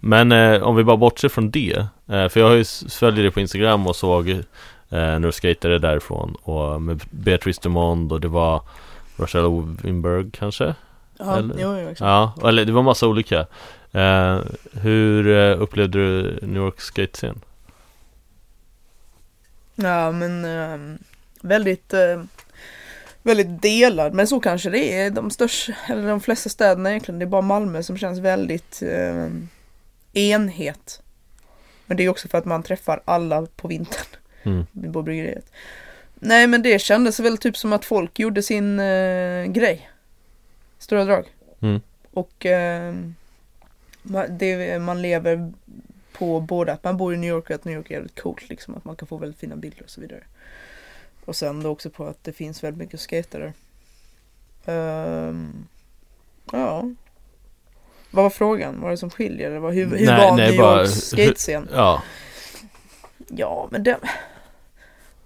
Men 0.00 0.32
eh, 0.32 0.62
om 0.62 0.76
vi 0.76 0.84
bara 0.84 0.96
bortser 0.96 1.28
från 1.28 1.50
det, 1.50 1.86
eh, 2.08 2.28
för 2.28 2.40
jag 2.40 2.46
har 2.46 2.54
ju 2.54 2.64
följer 2.90 3.24
det 3.24 3.30
på 3.30 3.40
Instagram 3.40 3.86
och 3.86 3.96
såg 3.96 4.28
eh, 4.30 4.38
när 4.88 5.18
du 5.20 5.32
skejtade 5.32 5.78
därifrån 5.78 6.34
och 6.42 6.82
med 6.82 7.02
Beatrice 7.10 7.58
Dumond 7.58 8.12
och 8.12 8.20
det 8.20 8.28
var 8.28 8.62
Rochelle 9.16 9.76
Winberg 9.82 10.30
kanske? 10.30 10.74
Ja, 11.18 11.36
Eller- 11.38 11.54
jo, 11.58 11.78
jo, 11.80 11.88
exakt. 11.88 12.00
Ja, 12.00 12.32
eller 12.48 12.64
det 12.64 12.72
var 12.72 12.82
massa 12.82 13.06
olika. 13.06 13.46
Eh, 13.92 14.38
hur 14.72 15.28
eh, 15.28 15.62
upplevde 15.62 15.98
du 15.98 16.38
New 16.42 16.62
York 16.62 16.80
skatescen? 16.80 17.40
Ja, 19.74 20.12
men 20.12 20.44
ehm, 20.44 20.98
väldigt, 21.42 21.92
eh, 21.94 22.22
väldigt 23.24 23.62
delad. 23.62 24.14
Men 24.14 24.26
så 24.26 24.40
kanske 24.40 24.70
det 24.70 24.92
är. 24.92 25.10
De 25.10 25.30
största, 25.30 25.72
eller 25.88 26.08
de 26.08 26.20
flesta 26.20 26.48
städerna 26.48 26.90
egentligen. 26.90 27.18
Det 27.18 27.24
är 27.24 27.26
bara 27.26 27.42
Malmö 27.42 27.82
som 27.82 27.98
känns 27.98 28.18
väldigt 28.18 28.82
eh, 28.82 29.28
enhet. 30.12 31.02
Men 31.86 31.96
det 31.96 32.04
är 32.04 32.08
också 32.08 32.28
för 32.28 32.38
att 32.38 32.44
man 32.44 32.62
träffar 32.62 33.02
alla 33.04 33.46
på 33.56 33.68
vintern 33.68 34.06
Mm. 34.44 34.66
på 34.92 35.02
bryggeriet. 35.02 35.52
Nej, 36.14 36.46
men 36.46 36.62
det 36.62 36.78
kändes 36.78 37.20
väl 37.20 37.38
typ 37.38 37.56
som 37.56 37.72
att 37.72 37.84
folk 37.84 38.18
gjorde 38.18 38.42
sin 38.42 38.80
eh, 38.80 39.44
grej. 39.44 39.90
Stora 40.78 41.04
drag. 41.04 41.24
Mm. 41.60 41.80
Och 42.10 42.46
eh, 42.46 42.94
det, 44.28 44.82
man 44.82 45.02
lever 45.02 45.52
på 46.12 46.40
både 46.40 46.72
att 46.72 46.84
man 46.84 46.96
bor 46.96 47.14
i 47.14 47.16
New 47.16 47.30
York 47.30 47.44
och 47.44 47.50
att 47.50 47.64
New 47.64 47.74
York 47.74 47.90
är 47.90 47.94
väldigt 47.94 48.20
coolt 48.20 48.48
liksom. 48.48 48.74
Att 48.74 48.84
man 48.84 48.96
kan 48.96 49.08
få 49.08 49.16
väldigt 49.16 49.40
fina 49.40 49.56
bilder 49.56 49.82
och 49.82 49.90
så 49.90 50.00
vidare. 50.00 50.22
Och 51.24 51.36
sen 51.36 51.62
då 51.62 51.70
också 51.70 51.90
på 51.90 52.06
att 52.06 52.24
det 52.24 52.32
finns 52.32 52.64
väldigt 52.64 52.78
mycket 52.78 53.00
skater 53.00 53.38
där. 53.40 53.52
Ehm, 55.28 55.66
ja. 56.52 56.84
Vad 58.10 58.22
var 58.24 58.30
frågan? 58.30 58.74
Vad 58.74 58.82
var 58.82 58.90
det 58.90 58.96
som 58.96 59.10
skiljer? 59.10 59.50
Eller 59.50 59.70
hur 59.70 59.86
hur 59.86 60.06
Nej, 60.06 60.06
var 60.30 60.36
nej, 60.36 60.50
New 60.50 60.60
bara- 60.60 60.80
Yorks 60.80 60.92
skatescen? 61.00 61.68
Ja, 61.72 62.02
Ja, 63.28 63.68
men 63.70 63.82
den, 63.82 63.98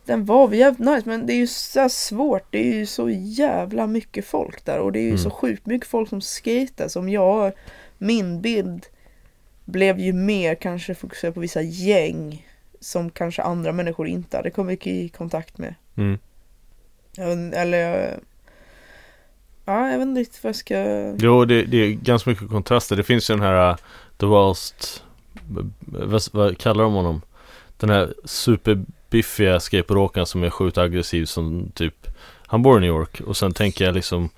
den 0.05 0.25
var 0.25 0.53
jävligt 0.53 0.79
nice, 0.89 1.03
men 1.09 1.27
det 1.27 1.33
är 1.33 1.37
ju 1.37 1.47
så 1.47 1.89
svårt. 1.89 2.47
Det 2.51 2.59
är 2.59 2.75
ju 2.75 2.87
så 2.87 3.11
jävla 3.11 3.87
mycket 3.87 4.25
folk 4.25 4.65
där 4.65 4.79
och 4.79 4.93
det 4.93 4.99
är 4.99 5.03
ju 5.03 5.09
Mm. 5.09 5.19
så 5.19 5.31
sjukt 5.31 5.67
mycket 5.67 5.89
folk 5.89 6.09
som 6.09 6.21
skater 6.21 6.89
som 6.89 7.09
jag, 7.09 7.53
min 7.99 8.41
bild 8.41 8.87
blev 9.65 9.99
ju 9.99 10.13
mer 10.13 10.55
kanske 10.55 10.95
fokuserad 10.95 11.35
på 11.35 11.41
vissa 11.41 11.63
gäng 11.63 12.47
som 12.81 13.11
kanske 13.11 13.43
andra 13.43 13.73
människor 13.73 14.07
inte 14.09 14.37
hade 14.37 14.51
kommit 14.51 14.87
i 14.87 15.09
kontakt 15.09 15.59
med. 15.59 15.75
Mm. 15.99 16.19
Jag 17.17 17.55
Eller 17.55 17.79
jag- 17.79 18.21
Ja, 19.65 19.91
jag 19.91 19.99
vet 19.99 20.09
inte 20.09 20.21
riktigt 20.21 20.45
vad 20.45 20.49
jag 20.49 20.57
ska... 20.57 20.75
Jo, 21.19 21.45
det, 21.45 21.63
det 21.63 21.77
är 21.77 21.91
ganska 21.93 22.31
mycket 22.31 22.49
kontraster. 22.49 22.97
Det 22.97 23.03
finns 23.03 23.31
ju 23.31 23.35
den 23.35 23.43
här 23.43 23.71
uh, 23.71 23.77
The 24.17 24.27
Worst 24.27 25.03
vad, 25.87 26.23
vad 26.33 26.59
kallar 26.59 26.85
de 26.85 26.93
honom? 26.93 27.23
Den 27.77 27.91
här 27.91 28.15
superbiffiga 28.25 29.61
skateboardåkaren 29.61 30.27
som 30.27 30.43
är 30.43 30.51
sjukt 30.51 30.79
aggressiv 30.79 31.25
som 31.25 31.71
typ 31.75 32.07
Han 32.47 32.63
bor 32.63 32.77
i 32.77 32.81
New 32.81 32.89
York 32.89 33.21
och 33.21 33.37
sen 33.37 33.53
tänker 33.53 33.85
jag 33.85 33.95
liksom 33.95 34.29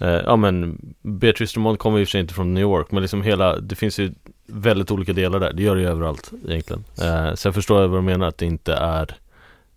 eh, 0.00 0.08
Ja 0.08 0.36
men 0.36 0.78
Beatrice 1.02 1.52
Dumont 1.54 1.78
kommer 1.78 1.98
i 1.98 2.04
och 2.04 2.08
för 2.08 2.10
sig 2.10 2.20
inte 2.20 2.34
från 2.34 2.54
New 2.54 2.62
York 2.62 2.90
men 2.90 3.02
liksom 3.02 3.22
hela 3.22 3.56
Det 3.56 3.74
finns 3.74 3.98
ju 3.98 4.12
väldigt 4.46 4.90
olika 4.90 5.12
delar 5.12 5.40
där 5.40 5.52
Det 5.52 5.62
gör 5.62 5.74
det 5.76 5.82
ju 5.82 5.88
överallt 5.88 6.30
egentligen 6.48 6.84
eh, 7.02 7.34
Så 7.34 7.48
jag 7.48 7.54
förstår 7.54 7.86
vad 7.86 7.98
du 7.98 8.02
menar 8.02 8.28
att 8.28 8.38
det 8.38 8.46
inte 8.46 8.74
är 8.74 9.16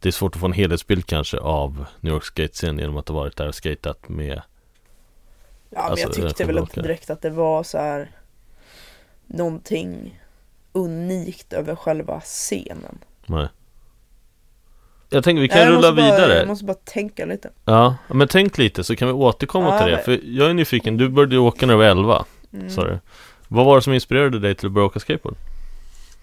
Det 0.06 0.10
är 0.10 0.12
svårt 0.12 0.36
att 0.36 0.40
få 0.40 0.46
en 0.46 0.54
helhetsbild 0.54 1.06
kanske 1.06 1.38
av 1.38 1.86
New 2.00 2.14
York 2.14 2.24
skatescen 2.24 2.80
genom 2.80 2.98
att 2.98 3.08
ha 3.08 3.16
varit 3.16 3.38
där 3.38 3.48
och 3.48 3.56
skatat 3.56 4.10
med 4.10 4.42
Ja, 5.70 5.82
men 5.82 5.84
Alltså, 5.84 6.06
jag 6.06 6.14
tyckte 6.14 6.46
väl 6.46 6.58
inte 6.58 6.82
direkt 6.82 7.10
att 7.10 7.22
det 7.22 7.30
var 7.30 7.64
så 7.64 7.78
här 7.78 8.12
någonting 9.26 10.22
unikt 10.74 11.54
över 11.54 11.76
själva 11.76 12.20
scenen. 12.20 12.98
Nej 13.26 13.48
Jag 15.10 15.24
tänker 15.24 15.42
vi 15.42 15.48
kan 15.48 15.58
Nej, 15.58 15.70
rulla 15.70 15.82
bara, 15.82 15.92
vidare 15.92 16.38
Jag 16.38 16.48
måste 16.48 16.66
bara 16.66 16.78
tänka 16.84 17.26
lite. 17.26 17.50
Ja, 17.66 17.96
men 18.08 18.28
tänk 18.28 18.58
lite 18.58 18.84
så 18.84 18.96
kan 18.96 19.08
vi 19.08 19.14
återkomma 19.14 19.68
Ja, 19.70 19.80
till 19.84 19.92
det 19.92 20.04
För 20.04 20.20
jag 20.24 20.50
är 20.50 20.54
nyfiken, 20.54 20.98
du 20.98 21.10
började 21.10 21.36
ju 21.36 21.42
åka 21.42 21.66
när 21.66 21.74
du 21.74 21.78
var 21.78 21.86
11 21.86 22.26
Mm. 22.54 22.76
du 22.76 23.00
Vad 23.48 23.66
var 23.66 23.76
det 23.76 23.82
som 23.82 23.94
inspirerade 23.94 24.40
dig 24.40 24.56
till 24.56 24.66
att 24.66 24.72
börja 24.72 24.86
åka 24.86 25.00
skateboard? 25.00 25.36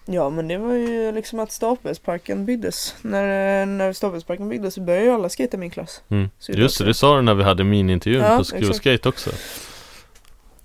Ja 0.05 0.29
men 0.29 0.47
det 0.47 0.57
var 0.57 0.73
ju 0.73 1.11
liksom 1.11 1.39
att 1.39 1.51
Stapelsparken 1.51 2.45
byggdes. 2.45 2.95
När, 3.01 3.65
när 3.65 3.93
Stapelsparken 3.93 4.49
byggdes 4.49 4.73
så 4.73 4.81
började 4.81 5.05
ju 5.05 5.11
alla 5.11 5.29
skata 5.29 5.57
i 5.57 5.59
min 5.59 5.69
klass. 5.69 6.01
Mm. 6.09 6.29
Just 6.47 6.77
det, 6.77 6.85
det 6.85 6.93
sa 6.93 7.15
du 7.15 7.21
när 7.21 7.33
vi 7.33 7.43
hade 7.43 7.63
mini-intervjun 7.63 8.21
Ja, 8.23 8.37
på 8.37 8.43
Skruv 8.43 8.61
exakt. 8.61 8.77
Skate 8.77 9.09
också 9.09 9.29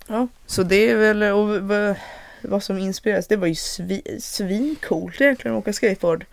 Ja, 0.06 0.28
så 0.46 0.62
det 0.62 0.90
är 0.90 0.96
väl, 0.96 1.22
och 1.22 1.48
vad, 2.42 2.62
som 2.62 2.78
inspireras, 2.78 3.26
det 3.26 3.36
var 3.36 3.46
ju 3.46 3.54
svi, 3.54 4.02
svincoolt 4.20 5.20
egentligen 5.20 5.56
att 5.56 5.60
åka 5.62 5.72
skateboard. 5.72 6.24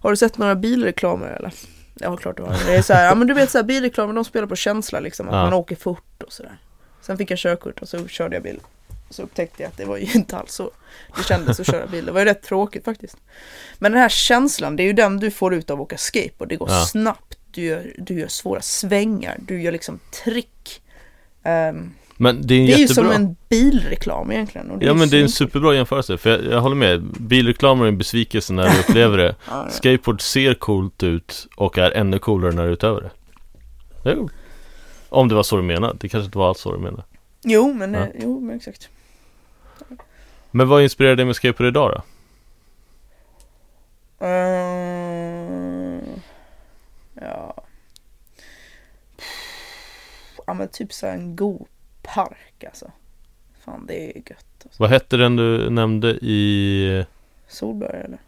Har 0.00 0.10
du 0.10 0.16
sett 0.16 0.38
några 0.38 0.54
bilreklamer 0.54 1.28
eller? 1.28 1.52
Ja, 1.94 2.16
klart 2.16 2.36
du 2.36 2.42
har. 2.42 2.56
Det 2.66 2.76
är 2.76 2.82
så 2.82 2.92
här, 2.92 3.04
ja 3.06 3.14
men 3.14 3.26
du 3.26 3.34
vet 3.34 3.50
så 3.50 3.58
här, 3.58 3.62
bilreklamer 3.62 4.14
de 4.14 4.24
spelar 4.24 4.46
på 4.46 4.56
känsla 4.56 5.00
liksom, 5.00 5.28
att 5.28 5.34
Ja. 5.34 5.44
man 5.44 5.52
åker 5.52 5.76
fort 5.76 6.22
och 6.22 6.32
sådär. 6.32 6.58
Sen 7.00 7.18
fick 7.18 7.30
jag 7.30 7.38
körkort 7.38 7.82
och 7.82 7.88
så 7.88 8.08
körde 8.08 8.36
jag 8.36 8.42
bil. 8.42 8.60
Så 9.10 9.22
upptäckte 9.22 9.62
jag 9.62 9.68
att 9.70 9.76
det 9.76 9.84
var 9.84 9.96
ju 9.96 10.06
inte 10.14 10.36
alls 10.36 10.52
så 10.52 10.70
det 11.16 11.22
kändes 11.24 11.60
att 11.60 11.66
köra 11.66 11.86
bil. 11.86 12.06
Det 12.06 12.12
var 12.12 12.20
ju 12.20 12.26
rätt 12.26 12.42
tråkigt 12.42 12.84
faktiskt. 12.84 13.16
Men 13.78 13.92
den 13.92 14.00
här 14.00 14.08
känslan, 14.08 14.76
det 14.76 14.82
är 14.82 14.84
ju 14.86 14.92
den 14.92 15.16
du 15.16 15.30
får 15.30 15.54
ut 15.54 15.70
av 15.70 15.76
att 15.80 15.82
åka 15.84 15.96
skateboard. 15.96 16.48
Det 16.48 16.56
går 16.56 16.68
Ja. 16.70 16.84
snabbt, 16.84 17.38
du 17.50 17.62
gör, 17.64 17.92
du 17.98 18.20
gör 18.20 18.28
svåra 18.28 18.60
svängar, 18.60 19.36
du 19.40 19.62
gör 19.62 19.72
liksom 19.72 19.98
trick. 20.24 20.82
Ehm, 21.42 21.90
Men 22.16 22.46
det 22.46 22.54
är 22.54 22.66
det 22.66 22.72
är 22.72 22.78
ju 22.78 22.88
som 22.88 23.10
en 23.10 23.36
bilreklam 23.48 24.32
egentligen. 24.32 24.78
Ja 24.80 24.94
men 24.94 25.08
det 25.08 25.18
är 25.18 25.22
en 25.22 25.28
superbra 25.28 25.74
jämförelse, 25.74 26.18
för 26.18 26.30
jag, 26.30 26.44
jag 26.52 26.60
håller 26.60 26.76
med 26.76 27.02
Bilreklamer 27.02 27.84
är 27.84 27.88
en 27.88 27.98
besvikelse 27.98 28.52
när 28.52 28.70
du 28.70 28.80
upplever 28.80 29.18
det 29.18 29.34
Ja. 29.50 29.68
Skateboard 29.70 30.20
ser 30.22 30.54
coolt 30.54 31.02
ut 31.02 31.46
och 31.56 31.78
är 31.78 31.90
ännu 31.90 32.18
coolare 32.18 32.52
när 32.52 32.62
du 32.62 32.68
är 32.68 32.72
utöver 32.72 33.00
det 33.00 33.10
Det. 34.10 34.28
Om 35.08 35.28
det 35.28 35.34
var 35.34 35.42
så 35.42 35.56
du 35.56 35.62
menade, 35.62 35.96
det 36.00 36.08
kanske 36.08 36.24
inte 36.26 36.38
var 36.38 36.48
alls 36.48 36.60
så 36.60 36.72
du 36.72 36.78
menade 36.78 37.02
Jo, 37.42 37.72
men, 37.72 37.94
Ja. 37.94 38.00
eh, 38.00 38.06
jo, 38.22 38.40
men 38.40 38.56
exakt. 38.56 38.88
Men 40.50 40.68
vad 40.68 40.82
inspirerar 40.82 41.16
dig 41.16 41.24
med 41.24 41.36
skateboard 41.36 41.68
idag 41.68 41.90
då? 41.90 42.02
Ehm, 44.26 46.20
ja. 47.14 47.54
Ja 50.46 50.54
men 50.54 50.68
typ 50.68 50.92
så 50.92 51.06
en 51.06 51.36
god 51.36 51.66
park 52.02 52.64
alltså. 52.66 52.90
Fan 53.64 53.86
det 53.86 54.10
är 54.10 54.16
gött 54.16 54.46
alltså. 54.64 54.82
Vad 54.82 54.90
hette 54.90 55.16
den 55.16 55.36
du 55.36 55.70
nämnde 55.70 56.08
i... 56.08 57.04
Solberg 57.48 58.00
eller? 58.00 58.18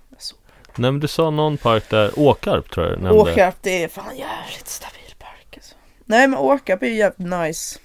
Nej 0.78 0.90
men 0.92 1.00
du 1.00 1.08
sa 1.08 1.30
någon 1.30 1.56
park 1.56 1.90
där, 1.90 2.18
Åkarp 2.18 2.70
tror 2.70 2.87
jag 2.87 2.98
du 2.98 3.02
nämnde 3.02 3.20
Åkarp 3.20 3.56
det 3.62 3.82
är 3.84 3.88
fan 3.88 4.16
jävligt 4.16 4.66
stabil 4.68 5.14
park 5.18 5.46
alltså. 5.54 5.74
Nej 6.04 6.28
men 6.28 6.38
Åkarp 6.38 6.82
är 6.82 6.87
ju 6.87 6.94
jävligt 6.94 7.30
nice. 7.30 7.78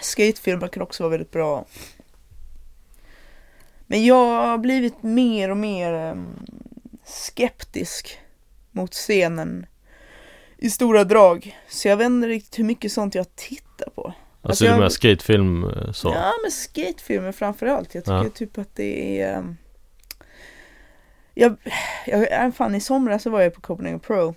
Skatefilmer 0.00 0.68
kan 0.68 0.82
också 0.82 1.02
vara 1.02 1.10
väldigt 1.10 1.30
bra. 1.30 1.64
Men 3.92 4.04
jag 4.04 4.46
har 4.48 4.58
blivit 4.58 5.02
mer 5.02 5.50
och 5.50 5.56
mer 5.56 5.92
ehm, 5.92 6.46
skeptisk 7.04 8.18
mot 8.70 8.92
scenen 8.92 9.66
i 10.58 10.70
stora 10.70 11.04
drag. 11.04 11.58
Så 11.68 11.88
jag 11.88 11.96
vet 11.96 12.06
inte 12.06 12.28
riktigt 12.28 12.58
hur 12.58 12.64
mycket 12.64 12.92
sånt 12.92 13.14
jag 13.14 13.36
tittar 13.36 13.90
på. 13.94 14.06
Alltså, 14.06 14.14
alltså, 14.48 14.64
du 14.64 14.70
jag- 14.70 14.76
menar 14.76 14.88
skatefilm 14.88 15.64
eh, 15.64 15.92
så? 15.92 16.08
Ja 16.08 16.32
men 16.42 16.50
skatefilmer 16.50 17.32
framförallt. 17.32 17.94
Jag 17.94 18.04
tycker 18.04 18.14
Ja. 18.24 18.28
typ 18.34 18.58
att 18.58 18.74
det 18.76 19.20
är 19.20 19.34
ehm, 19.38 19.56
jag, 21.34 21.56
jag, 22.06 22.44
äh, 22.44 22.52
fan 22.52 22.74
i 22.74 22.80
somras 22.80 23.22
så 23.22 23.30
var 23.30 23.40
jag 23.40 23.54
på 23.54 23.60
Copenhagen 23.60 24.00
Pro 24.00 24.34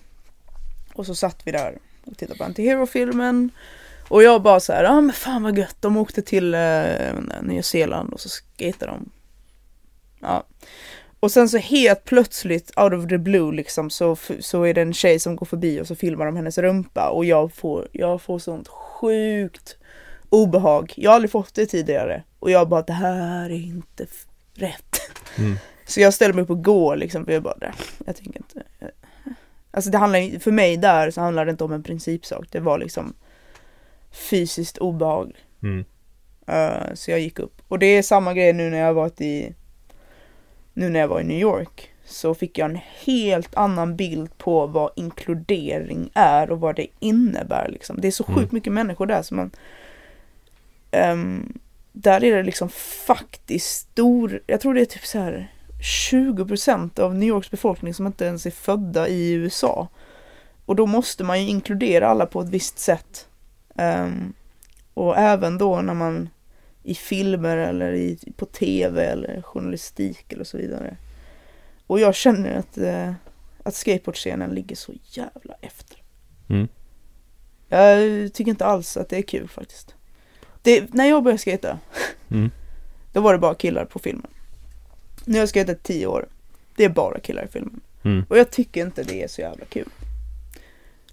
Och 0.93 1.05
så 1.05 1.15
satt 1.15 1.41
vi 1.43 1.51
där 1.51 1.77
och 2.05 2.17
tittade 2.17 2.37
på 2.37 2.43
Anti-Hero-filmen 2.43 3.49
Och 4.07 4.23
jag 4.23 4.41
bara 4.41 4.59
så 4.59 4.73
här, 4.73 4.83
ja 4.83 4.89
ah, 4.89 5.01
men 5.01 5.13
fan 5.13 5.43
vad 5.43 5.57
gött, 5.57 5.77
de 5.79 5.97
åkte 5.97 6.21
till 6.21 6.53
eh, 6.53 7.13
Nya 7.41 7.63
Zeeland 7.63 8.13
och 8.13 8.19
så 8.19 8.29
skatade 8.29 8.91
de 8.91 9.09
Ja 10.19 10.43
Och 11.19 11.31
sen 11.31 11.49
så 11.49 11.57
helt 11.57 12.03
plötsligt, 12.03 12.71
out 12.77 12.93
of 12.93 13.07
the 13.07 13.17
blue 13.17 13.55
liksom, 13.55 13.89
så, 13.89 14.17
så 14.39 14.63
är 14.63 14.73
det 14.73 14.81
en 14.81 14.93
tjej 14.93 15.19
som 15.19 15.35
går 15.35 15.45
förbi 15.45 15.81
och 15.81 15.87
så 15.87 15.95
filmar 15.95 16.25
de 16.25 16.35
hennes 16.35 16.57
rumpa 16.57 17.09
och 17.09 17.25
jag 17.25 17.53
får, 17.53 17.87
jag 17.91 18.21
får 18.21 18.39
sånt 18.39 18.67
sjukt 18.67 19.77
obehag. 20.29 20.93
Jag 20.95 21.11
har 21.11 21.15
aldrig 21.15 21.31
fått 21.31 21.53
det 21.53 21.65
tidigare. 21.65 22.23
Och 22.39 22.51
jag 22.51 22.69
bara, 22.69 22.81
det 22.81 22.93
här 22.93 23.49
är 23.49 23.65
inte 23.65 24.07
rätt. 24.53 25.01
Mm. 25.37 25.55
Så 25.85 26.01
jag 26.01 26.13
ställer 26.13 26.33
mig 26.33 26.43
upp 26.43 26.49
och 26.49 26.63
går 26.63 26.95
liksom, 26.95 27.25
för 27.25 27.31
jag 27.31 27.43
bara, 27.43 27.57
"Nej, 27.61 27.71
jag 28.05 28.15
tänker 28.15 28.37
inte. 28.37 28.63
Alltså 29.71 29.89
det 29.91 29.97
handlar 29.97 30.39
för 30.39 30.51
mig 30.51 30.77
där 30.77 31.11
så 31.11 31.21
handlar 31.21 31.45
det 31.45 31.51
inte 31.51 31.63
om 31.63 31.71
en 31.71 31.83
principsak. 31.83 32.47
Det 32.51 32.59
var 32.59 32.77
liksom 32.77 33.13
fysiskt 34.11 34.77
obehag. 34.77 35.35
Mm. 35.63 35.85
Eh, 36.47 36.93
så 36.93 37.11
jag 37.11 37.19
gick 37.19 37.39
upp. 37.39 37.61
Och 37.67 37.79
det 37.79 37.85
är 37.85 38.01
samma 38.01 38.33
grej 38.33 38.53
nu 38.53 38.69
när 38.69 38.77
jag 38.77 38.93
varit 38.93 39.21
i 39.21 39.55
Nu 40.77 40.89
när 40.89 40.99
jag 40.99 41.07
var 41.07 41.21
i 41.21 41.23
New 41.23 41.39
York 41.39 41.89
Så 42.05 42.33
fick 42.35 42.57
jag 42.57 42.69
en 42.69 42.79
helt 43.05 43.55
annan 43.55 43.95
bild 43.95 44.37
på 44.37 44.67
vad 44.67 44.91
inkludering 44.95 46.09
är 46.13 46.51
och 46.51 46.59
vad 46.59 46.75
det 46.75 46.87
innebär 46.99 47.69
liksom. 47.69 48.01
Det 48.01 48.07
är 48.07 48.11
så 48.11 48.23
sjukt 48.23 48.37
Mm. 48.37 48.49
mycket 48.51 48.73
människor 48.73 49.05
där 49.05 49.21
som 49.21 49.37
man 49.37 49.51
ehm, 50.91 51.53
Där 51.91 52.23
är 52.23 52.35
det 52.37 52.43
liksom 52.43 52.69
faktiskt 53.07 53.67
stor 53.77 54.39
Jag 54.47 54.61
tror 54.61 54.73
det 54.73 54.81
är 54.81 54.85
typ 54.85 55.05
så 55.05 55.19
här 55.19 55.51
20% 56.11 56.99
av 56.99 57.15
New 57.15 57.29
Yorks 57.29 57.51
befolkning 57.51 57.93
som 57.93 58.05
inte 58.07 58.25
ens 58.25 58.45
är 58.45 58.51
födda 58.51 59.07
i 59.07 59.31
USA 59.33 59.87
Och 60.65 60.75
då 60.75 60.85
måste 60.85 61.23
man 61.23 61.41
ju 61.41 61.49
inkludera 61.49 62.07
alla 62.07 62.25
på 62.25 62.41
ett 62.41 62.49
visst 62.49 62.79
sätt 62.79 63.27
Ehm, 63.77 64.33
och 64.93 65.17
även 65.17 65.57
då 65.57 65.81
när 65.81 65.93
man 65.93 66.29
i 66.85 66.95
filmer 66.95 67.57
eller 67.57 67.93
i, 67.93 68.17
på 68.35 68.45
tv 68.45 69.05
eller 69.05 69.41
journalistik 69.41 70.33
eller 70.33 70.43
så 70.43 70.57
vidare. 70.57 70.97
Och 71.87 71.99
jag 71.99 72.15
känner 72.15 72.57
att, 72.59 72.77
eh, 72.77 73.13
att 73.63 73.75
skateboardscenen 73.75 74.49
ligger 74.49 74.75
så 74.75 74.93
jävla 75.03 75.55
efter. 75.61 75.97
Mm. 76.49 76.67
Jag 77.69 78.33
tycker 78.33 78.51
inte 78.51 78.65
alls 78.65 78.97
att 78.97 79.09
det 79.09 79.17
är 79.17 79.21
kul 79.21 79.47
faktiskt. 79.47 79.95
Det, 80.61 80.93
när 80.93 81.05
jag 81.05 81.23
började 81.23 81.41
skata, 81.41 81.79
Mm. 82.31 82.51
då 83.13 83.21
var 83.21 83.33
det 83.33 83.39
bara 83.39 83.55
killar 83.55 83.85
på 83.85 83.99
filmen. 83.99 84.31
Nu 85.25 85.33
har 85.33 85.39
jag 85.39 85.49
skatat 85.49 85.83
tio 85.83 86.07
år. 86.07 86.27
Det 86.75 86.83
är 86.83 86.89
bara 86.89 87.19
killar 87.19 87.43
i 87.43 87.47
filmen. 87.47 87.81
Mm. 88.03 88.25
Och 88.29 88.37
jag 88.37 88.51
tycker 88.51 88.81
inte 88.85 89.03
det 89.03 89.23
är 89.23 89.27
så 89.27 89.41
jävla 89.41 89.65
kul. 89.65 89.89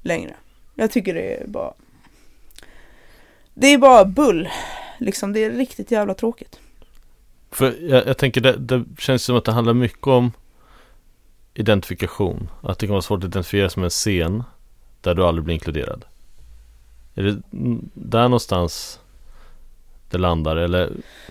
Längre. 0.01 0.35
Jag 0.75 0.91
tycker 0.91 1.15
det 1.15 1.35
är 1.35 1.47
bara 1.47 1.75
Det 3.55 3.67
är 3.67 3.79
bara 3.79 4.05
bull. 4.05 4.49
Liksom 5.03 5.33
det 5.33 5.45
är 5.45 5.51
riktigt 5.51 5.91
jävla 5.91 6.15
tråkigt. 6.15 6.59
För 7.51 7.77
jag, 7.81 8.07
jag 8.07 8.19
tänker 8.19 8.41
det, 8.41 8.57
det 8.57 8.85
känns 8.99 9.25
som 9.25 9.37
att 9.37 9.45
det 9.45 9.53
handlar 9.53 9.75
mycket 9.75 10.07
om 10.07 10.33
identifikation. 11.55 12.49
Att 12.63 12.79
det 12.79 12.87
kan 12.87 12.93
vara 12.93 13.03
svårt 13.03 13.19
att 13.19 13.25
identifiera 13.25 13.71
som 13.71 13.85
en 13.85 13.91
scen 13.91 14.45
där 15.01 15.15
du 15.15 15.25
aldrig 15.25 15.45
blir 15.45 15.55
inkluderad. 15.55 16.05
Är 17.15 17.23
det 17.23 17.43
där 17.95 18.23
någonstans 18.23 19.01
det 20.11 20.19
landar 20.19 20.57
eller? 20.57 20.91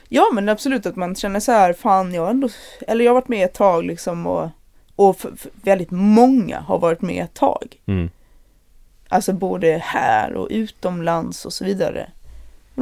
Ja 0.09 0.25
men 0.33 0.49
absolut 0.49 0.85
att 0.85 0.95
man 0.95 1.15
känner 1.15 1.39
så 1.39 1.51
här, 1.51 1.73
fan 1.73 2.13
jag 2.13 2.29
ändå, 2.29 2.49
eller 2.87 3.05
jag 3.05 3.11
har 3.11 3.15
varit 3.21 3.27
med 3.27 3.45
ett 3.45 3.53
tag 3.53 3.83
liksom 3.83 4.27
och, 4.27 4.49
och 4.95 5.15
f- 5.19 5.31
f- 5.33 5.47
väldigt 5.63 5.91
många 5.91 6.59
har 6.59 6.79
varit 6.79 7.01
med 7.01 7.23
ett 7.23 7.33
tag. 7.33 7.77
Mm. 7.85 8.09
Alltså 9.07 9.33
både 9.33 9.77
här 9.83 10.33
och 10.33 10.47
utomlands 10.51 11.45
och 11.45 11.53
så 11.53 11.65
vidare. 11.65 12.09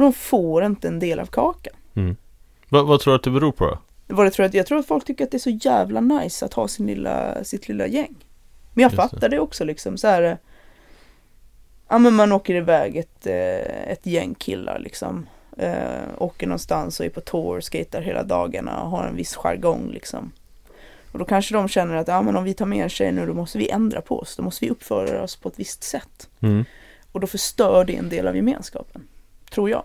Och 0.00 0.04
de 0.04 0.12
får 0.12 0.64
inte 0.64 0.88
en 0.88 0.98
del 0.98 1.20
av 1.20 1.26
kakan. 1.26 1.74
Mm. 1.94 2.16
Vad, 2.68 2.86
vad 2.86 3.00
tror 3.00 3.12
du 3.12 3.16
att 3.16 3.22
det 3.22 3.30
beror 3.30 3.52
på 3.52 3.66
då? 3.66 3.78
Vad 4.06 4.26
jag, 4.26 4.32
tror 4.32 4.46
att, 4.46 4.54
jag 4.54 4.66
tror 4.66 4.78
att 4.78 4.86
folk 4.86 5.04
tycker 5.04 5.24
att 5.24 5.30
det 5.30 5.36
är 5.36 5.38
så 5.38 5.50
jävla 5.50 6.00
nice 6.00 6.44
att 6.44 6.54
ha 6.54 6.68
sin 6.68 6.86
lilla, 6.86 7.44
sitt 7.44 7.68
lilla 7.68 7.86
gäng. 7.86 8.14
Men 8.74 8.82
jag 8.82 8.92
Just 8.92 9.02
det. 9.02 9.08
fattar 9.08 9.28
det 9.28 9.38
också 9.38 9.64
liksom 9.64 9.96
så 9.96 10.08
här. 10.08 10.38
Ja 11.88 11.98
men 11.98 12.14
man 12.14 12.32
åker 12.32 12.54
iväg 12.54 12.96
ett, 12.96 13.26
eh, 13.26 13.90
ett 13.92 14.06
gäng 14.06 14.34
killar 14.34 14.78
liksom. 14.78 15.26
Eh, 15.56 16.08
åker 16.18 16.46
någonstans 16.46 17.00
och 17.00 17.06
är 17.06 17.10
på 17.10 17.20
tour, 17.20 17.60
skater 17.60 18.02
hela 18.02 18.22
dagarna 18.22 18.82
och 18.82 18.90
har 18.90 19.06
en 19.06 19.16
viss 19.16 19.36
jargong 19.36 19.90
liksom. 19.92 20.32
Och 21.12 21.18
då 21.18 21.24
kanske 21.24 21.54
de 21.54 21.68
känner 21.68 21.94
att 21.94 22.08
ja 22.08 22.22
men 22.22 22.36
om 22.36 22.44
vi 22.44 22.54
tar 22.54 22.66
med 22.66 22.82
en 22.82 22.88
tjej 22.88 23.12
nu 23.12 23.26
då 23.26 23.34
måste 23.34 23.58
vi 23.58 23.70
ändra 23.70 24.00
på 24.00 24.18
oss. 24.18 24.36
Då 24.36 24.42
måste 24.42 24.64
vi 24.64 24.70
uppföra 24.70 25.22
oss 25.22 25.36
på 25.36 25.48
ett 25.48 25.58
visst 25.58 25.82
sätt. 25.82 26.28
Mm. 26.40 26.64
Och 27.12 27.20
då 27.20 27.26
förstör 27.26 27.84
det 27.84 27.96
en 27.96 28.08
del 28.08 28.28
av 28.28 28.36
gemenskapen. 28.36 29.06
Tror 29.50 29.70
jag. 29.70 29.82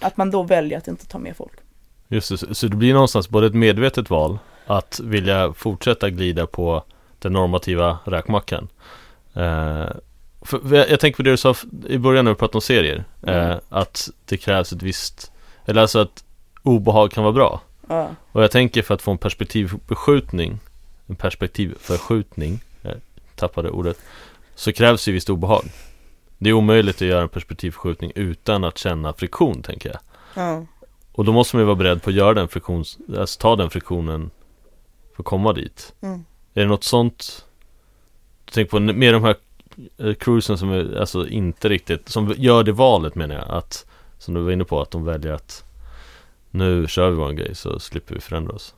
Att 0.00 0.16
man 0.16 0.30
då 0.30 0.42
väljer 0.42 0.78
att 0.78 0.88
inte 0.88 1.06
ta 1.06 1.18
med 1.18 1.36
folk. 1.36 1.52
Just 2.08 2.28
det, 2.28 2.54
så- 2.54 2.68
det 2.68 2.76
blir 2.76 2.92
någonstans 2.94 3.28
både 3.28 3.46
ett 3.46 3.54
medvetet 3.54 4.10
val 4.10 4.38
att 4.66 5.00
vilja 5.04 5.52
fortsätta 5.52 6.10
glida 6.10 6.46
på 6.46 6.82
den 7.18 7.32
normativa 7.32 7.98
räkmackan. 8.04 8.68
Eh, 9.34 9.86
jag, 10.70 11.00
tänker 11.00 11.16
på 11.16 11.22
det 11.22 11.30
du 11.30 11.36
sa 11.36 11.54
i 11.88 11.98
början 11.98 12.24
när 12.24 12.32
vi 12.32 12.38
pratade 12.38 12.56
om 12.56 12.62
serier. 12.62 13.04
Eh, 13.26 13.46
Mm. 13.46 13.58
att 13.68 14.08
det 14.24 14.36
krävs 14.36 14.72
ett 14.72 14.82
visst, 14.82 15.32
eller 15.66 15.82
alltså 15.82 15.98
att 15.98 16.24
obehag 16.62 17.10
kan 17.12 17.22
vara 17.24 17.32
bra. 17.32 17.60
Ja. 17.88 18.08
Och 18.32 18.42
jag 18.42 18.50
tänker 18.50 18.82
för 18.82 18.94
att 18.94 19.02
få 19.02 19.10
en 19.10 19.18
perspektivförskjutning, 19.18 20.58
en 21.06 21.16
perspektivförskjutning, 21.16 22.60
jag 22.82 22.94
tappade 23.34 23.70
ordet, 23.70 23.98
så 24.54 24.72
krävs 24.72 25.08
ju 25.08 25.12
visst 25.12 25.30
obehag. 25.30 25.64
Det 26.38 26.50
är 26.50 26.52
omöjligt 26.52 26.96
att 26.96 27.08
göra 27.08 27.22
en 27.22 27.28
perspektivförskjutning 27.28 28.12
utan 28.14 28.64
att 28.64 28.78
känna 28.78 29.12
friktion, 29.12 29.62
tänker 29.62 29.88
jag. 29.88 29.98
Ja. 30.34 30.66
Och 31.12 31.24
då 31.24 31.32
måste 31.32 31.56
man 31.56 31.62
ju 31.62 31.66
vara 31.66 31.76
beredd 31.76 32.02
på 32.02 32.10
att 32.10 32.16
göra 32.16 32.34
den 32.34 32.48
friktions, 32.48 32.98
alltså 33.18 33.40
ta 33.40 33.56
den 33.56 33.70
friktionen 33.70 34.30
för 35.16 35.22
att 35.22 35.26
komma 35.26 35.52
dit. 35.52 35.94
Mm. 36.00 36.24
Är 36.54 36.62
det 36.62 36.68
något 36.68 36.84
sånt? 36.84 37.46
Tänk 38.52 38.70
på 38.70 38.80
mer 38.80 39.12
de 39.12 39.24
här 39.24 39.36
eh, 39.98 40.14
cruisen 40.14 40.58
som 40.58 40.70
är 40.70 41.00
alltså 41.00 41.28
inte 41.28 41.68
riktigt, 41.68 42.08
som 42.08 42.34
gör 42.36 42.64
det 42.64 42.72
valet 42.72 43.14
menar 43.14 43.34
jag. 43.34 43.50
Att, 43.50 43.86
som 44.18 44.34
du 44.34 44.40
var 44.40 44.50
inne 44.50 44.64
på, 44.64 44.80
att 44.80 44.90
de 44.90 45.04
väljer 45.04 45.32
att 45.32 45.64
nu 46.50 46.86
kör 46.86 47.10
vi 47.10 47.16
vår 47.16 47.32
grej 47.32 47.54
så 47.54 47.78
slipper 47.78 48.14
vi 48.14 48.20
förändra 48.20 48.54
oss. 48.54 48.74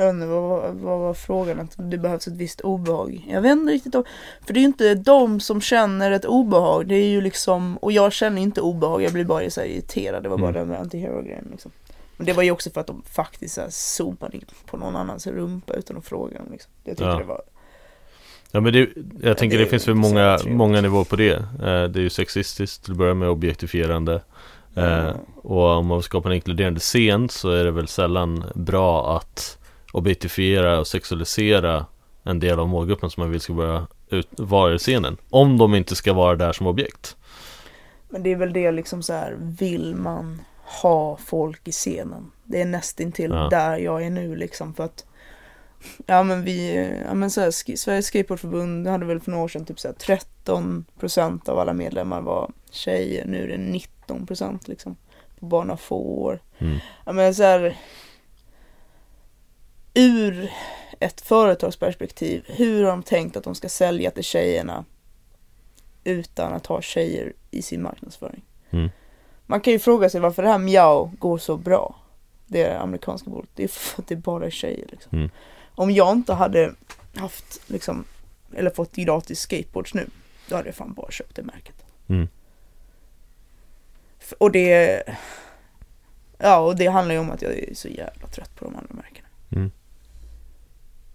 Jag 0.00 0.06
vet 0.06 0.14
inte, 0.14 0.26
vad, 0.26 0.74
vad, 0.74 0.98
var 0.98 1.14
frågan? 1.14 1.60
Att 1.60 1.74
det 1.76 1.98
behövs 1.98 2.26
ett 2.26 2.36
visst 2.36 2.60
obehag? 2.60 3.26
Jag 3.30 3.40
vet 3.40 3.52
inte 3.52 3.72
riktigt 3.72 3.94
om, 3.94 4.04
För 4.46 4.54
det 4.54 4.58
är 4.58 4.62
ju 4.62 4.66
inte 4.66 4.94
de 4.94 5.40
som 5.40 5.60
känner 5.60 6.10
ett 6.10 6.24
obehag. 6.24 6.86
Det 6.86 6.94
är 6.94 7.08
ju 7.08 7.20
liksom, 7.20 7.76
och 7.76 7.92
jag 7.92 8.12
känner 8.12 8.42
inte 8.42 8.60
obehag, 8.60 9.02
jag 9.02 9.12
blir 9.12 9.24
bara 9.24 9.50
så 9.50 9.60
irriterad. 9.60 10.22
Det 10.22 10.28
var 10.28 10.38
bara 10.38 10.50
Mm. 10.50 10.68
den 10.68 10.80
antihero-grejen 10.80 11.48
liksom. 11.50 11.70
Men 12.16 12.26
det 12.26 12.32
var 12.32 12.42
ju 12.42 12.50
också 12.50 12.70
för 12.70 12.80
att 12.80 12.86
de 12.86 13.02
faktiskt 13.02 13.54
så 13.54 13.60
här 13.60 14.34
in 14.34 14.44
på 14.66 14.76
någon 14.76 14.96
annans 14.96 15.26
rumpa 15.26 15.74
utan 15.74 15.96
att 15.96 16.04
fråga 16.04 16.40
liksom. 16.50 16.70
Jag 16.84 16.96
tyckte 16.96 17.04
Ja. 17.04 17.18
det 17.18 17.24
var, 17.24 17.42
Ja 18.52 18.60
men 18.60 18.72
det, 18.72 18.88
jag 19.22 19.38
tänker 19.38 19.58
det 19.58 19.64
det, 19.64 19.70
finns 19.70 19.88
väl 19.88 19.94
många, 19.94 20.38
många 20.46 20.80
nivåer 20.80 21.04
på 21.04 21.16
det. 21.16 21.32
Eh, 21.36 21.42
det 21.62 22.00
är 22.00 22.02
ju 22.02 22.10
sexistiskt 22.10 22.84
till 22.84 22.92
att 22.92 22.98
börja 22.98 23.14
med, 23.14 23.28
objektifierande. 23.28 24.22
Ja. 24.74 25.14
och 25.36 25.66
om 25.66 25.86
man 25.86 26.02
skapar 26.02 26.30
en 26.30 26.36
inkluderande 26.36 26.80
scen 26.80 27.28
så 27.28 27.50
är 27.50 27.64
det 27.64 27.70
väl 27.70 27.88
sällan 27.88 28.44
bra 28.54 29.16
att 29.16 29.58
objektifiera 29.92 30.78
och 30.78 30.86
sexualisera 30.86 31.86
en 32.22 32.40
del 32.40 32.58
av 32.58 32.68
målgruppen 32.68 33.10
som 33.10 33.20
man 33.20 33.30
vill 33.30 33.40
ska 33.40 33.52
börja 33.52 33.86
ut, 34.10 34.28
vara 34.30 34.74
i 34.74 34.78
scenen. 34.78 35.16
Om 35.30 35.58
de 35.58 35.74
inte 35.74 35.96
ska 35.96 36.12
vara 36.12 36.36
där 36.36 36.52
som 36.52 36.66
objekt. 36.66 37.16
Men 38.08 38.22
det 38.22 38.32
är 38.32 38.36
väl 38.36 38.52
det 38.52 38.70
liksom 38.72 39.02
så 39.02 39.12
här, 39.12 39.36
vill 39.40 39.94
man 39.94 40.40
ha 40.82 41.16
folk 41.16 41.68
i 41.68 41.72
scenen? 41.72 42.30
Det 42.44 42.60
är 42.60 42.64
nästintill 42.64 43.30
Ja. 43.30 43.48
där 43.50 43.78
jag 43.78 44.02
är 44.02 44.10
nu 44.10 44.36
liksom 44.36 44.74
för 44.74 44.84
att 44.84 45.04
Ja 46.06 46.22
men 46.22 46.44
vi, 46.44 46.88
ja 47.06 47.14
men 47.14 47.30
så 47.30 47.40
här, 47.40 47.76
Sveriges 47.76 48.06
Skateboardförbund 48.06 48.86
hade 48.86 49.06
väl 49.06 49.20
för 49.20 49.30
några 49.30 49.44
år 49.44 49.48
sedan 49.48 49.64
typ 49.64 49.80
så 49.80 49.88
här 49.88 50.18
13% 50.44 51.48
av 51.50 51.58
alla 51.58 51.72
medlemmar 51.72 52.20
var 52.20 52.50
tjejer, 52.70 53.26
nu 53.26 53.42
är 53.44 53.48
det 53.48 53.78
19% 54.08 54.58
liksom. 54.64 54.96
På 55.40 55.46
bara 55.46 55.64
några 55.64 55.76
få 55.76 55.96
år. 55.96 56.40
Mm. 56.58 56.78
Ja 57.06 57.12
men 57.12 57.34
så 57.34 57.42
här, 57.42 57.76
Ur 59.94 60.50
ett 61.00 61.20
företagsperspektiv, 61.20 62.44
hur 62.46 62.84
har 62.84 62.90
de 62.90 63.02
tänkt 63.02 63.36
att 63.36 63.44
de 63.44 63.54
ska 63.54 63.68
sälja 63.68 64.10
till 64.10 64.24
tjejerna 64.24 64.84
utan 66.04 66.52
att 66.52 66.66
ha 66.66 66.82
tjejer 66.82 67.32
i 67.50 67.62
sin 67.62 67.82
marknadsföring? 67.82 68.42
Mm. 68.70 68.90
Man 69.46 69.60
kan 69.60 69.72
ju 69.72 69.78
fråga 69.78 70.10
sig 70.10 70.20
varför 70.20 70.42
det 70.42 70.48
här 70.48 70.58
Miao 70.58 71.12
går 71.18 71.38
så 71.38 71.56
bra. 71.56 71.96
Det 72.46 72.80
amerikanska 72.80 73.30
bolaget. 73.30 73.50
Det 73.54 73.64
är 73.64 73.68
för 73.68 74.02
att 74.02 74.08
det 74.08 74.16
bara 74.16 74.46
är 74.46 74.50
tjejer 74.50 74.86
liksom. 74.90 75.18
Mm. 75.18 75.30
Om 75.74 75.90
jag 75.90 76.12
inte 76.12 76.34
hade 76.34 76.74
haft 77.14 77.70
liksom, 77.70 78.04
eller 78.54 78.70
fått 78.70 78.96
gratis 78.96 79.40
skateboards 79.40 79.94
nu, 79.94 80.06
då 80.48 80.56
hade 80.56 80.68
jag 80.68 80.74
fan 80.74 80.94
bara 80.94 81.10
köpt 81.10 81.36
det 81.36 81.42
märket. 81.42 81.84
Mm. 82.08 82.28
Och 84.38 84.52
det, 84.52 85.02
ja 86.38 86.58
och 86.58 86.76
det 86.76 86.86
handlar 86.86 87.14
ju 87.14 87.20
om 87.20 87.30
att 87.30 87.42
jag 87.42 87.52
är 87.52 87.74
så 87.74 87.88
jävla 87.88 88.26
trött 88.26 88.56
på 88.56 88.64
de 88.64 88.76
andra 88.76 88.94
märkena. 88.94 89.28
Mm. 89.50 89.70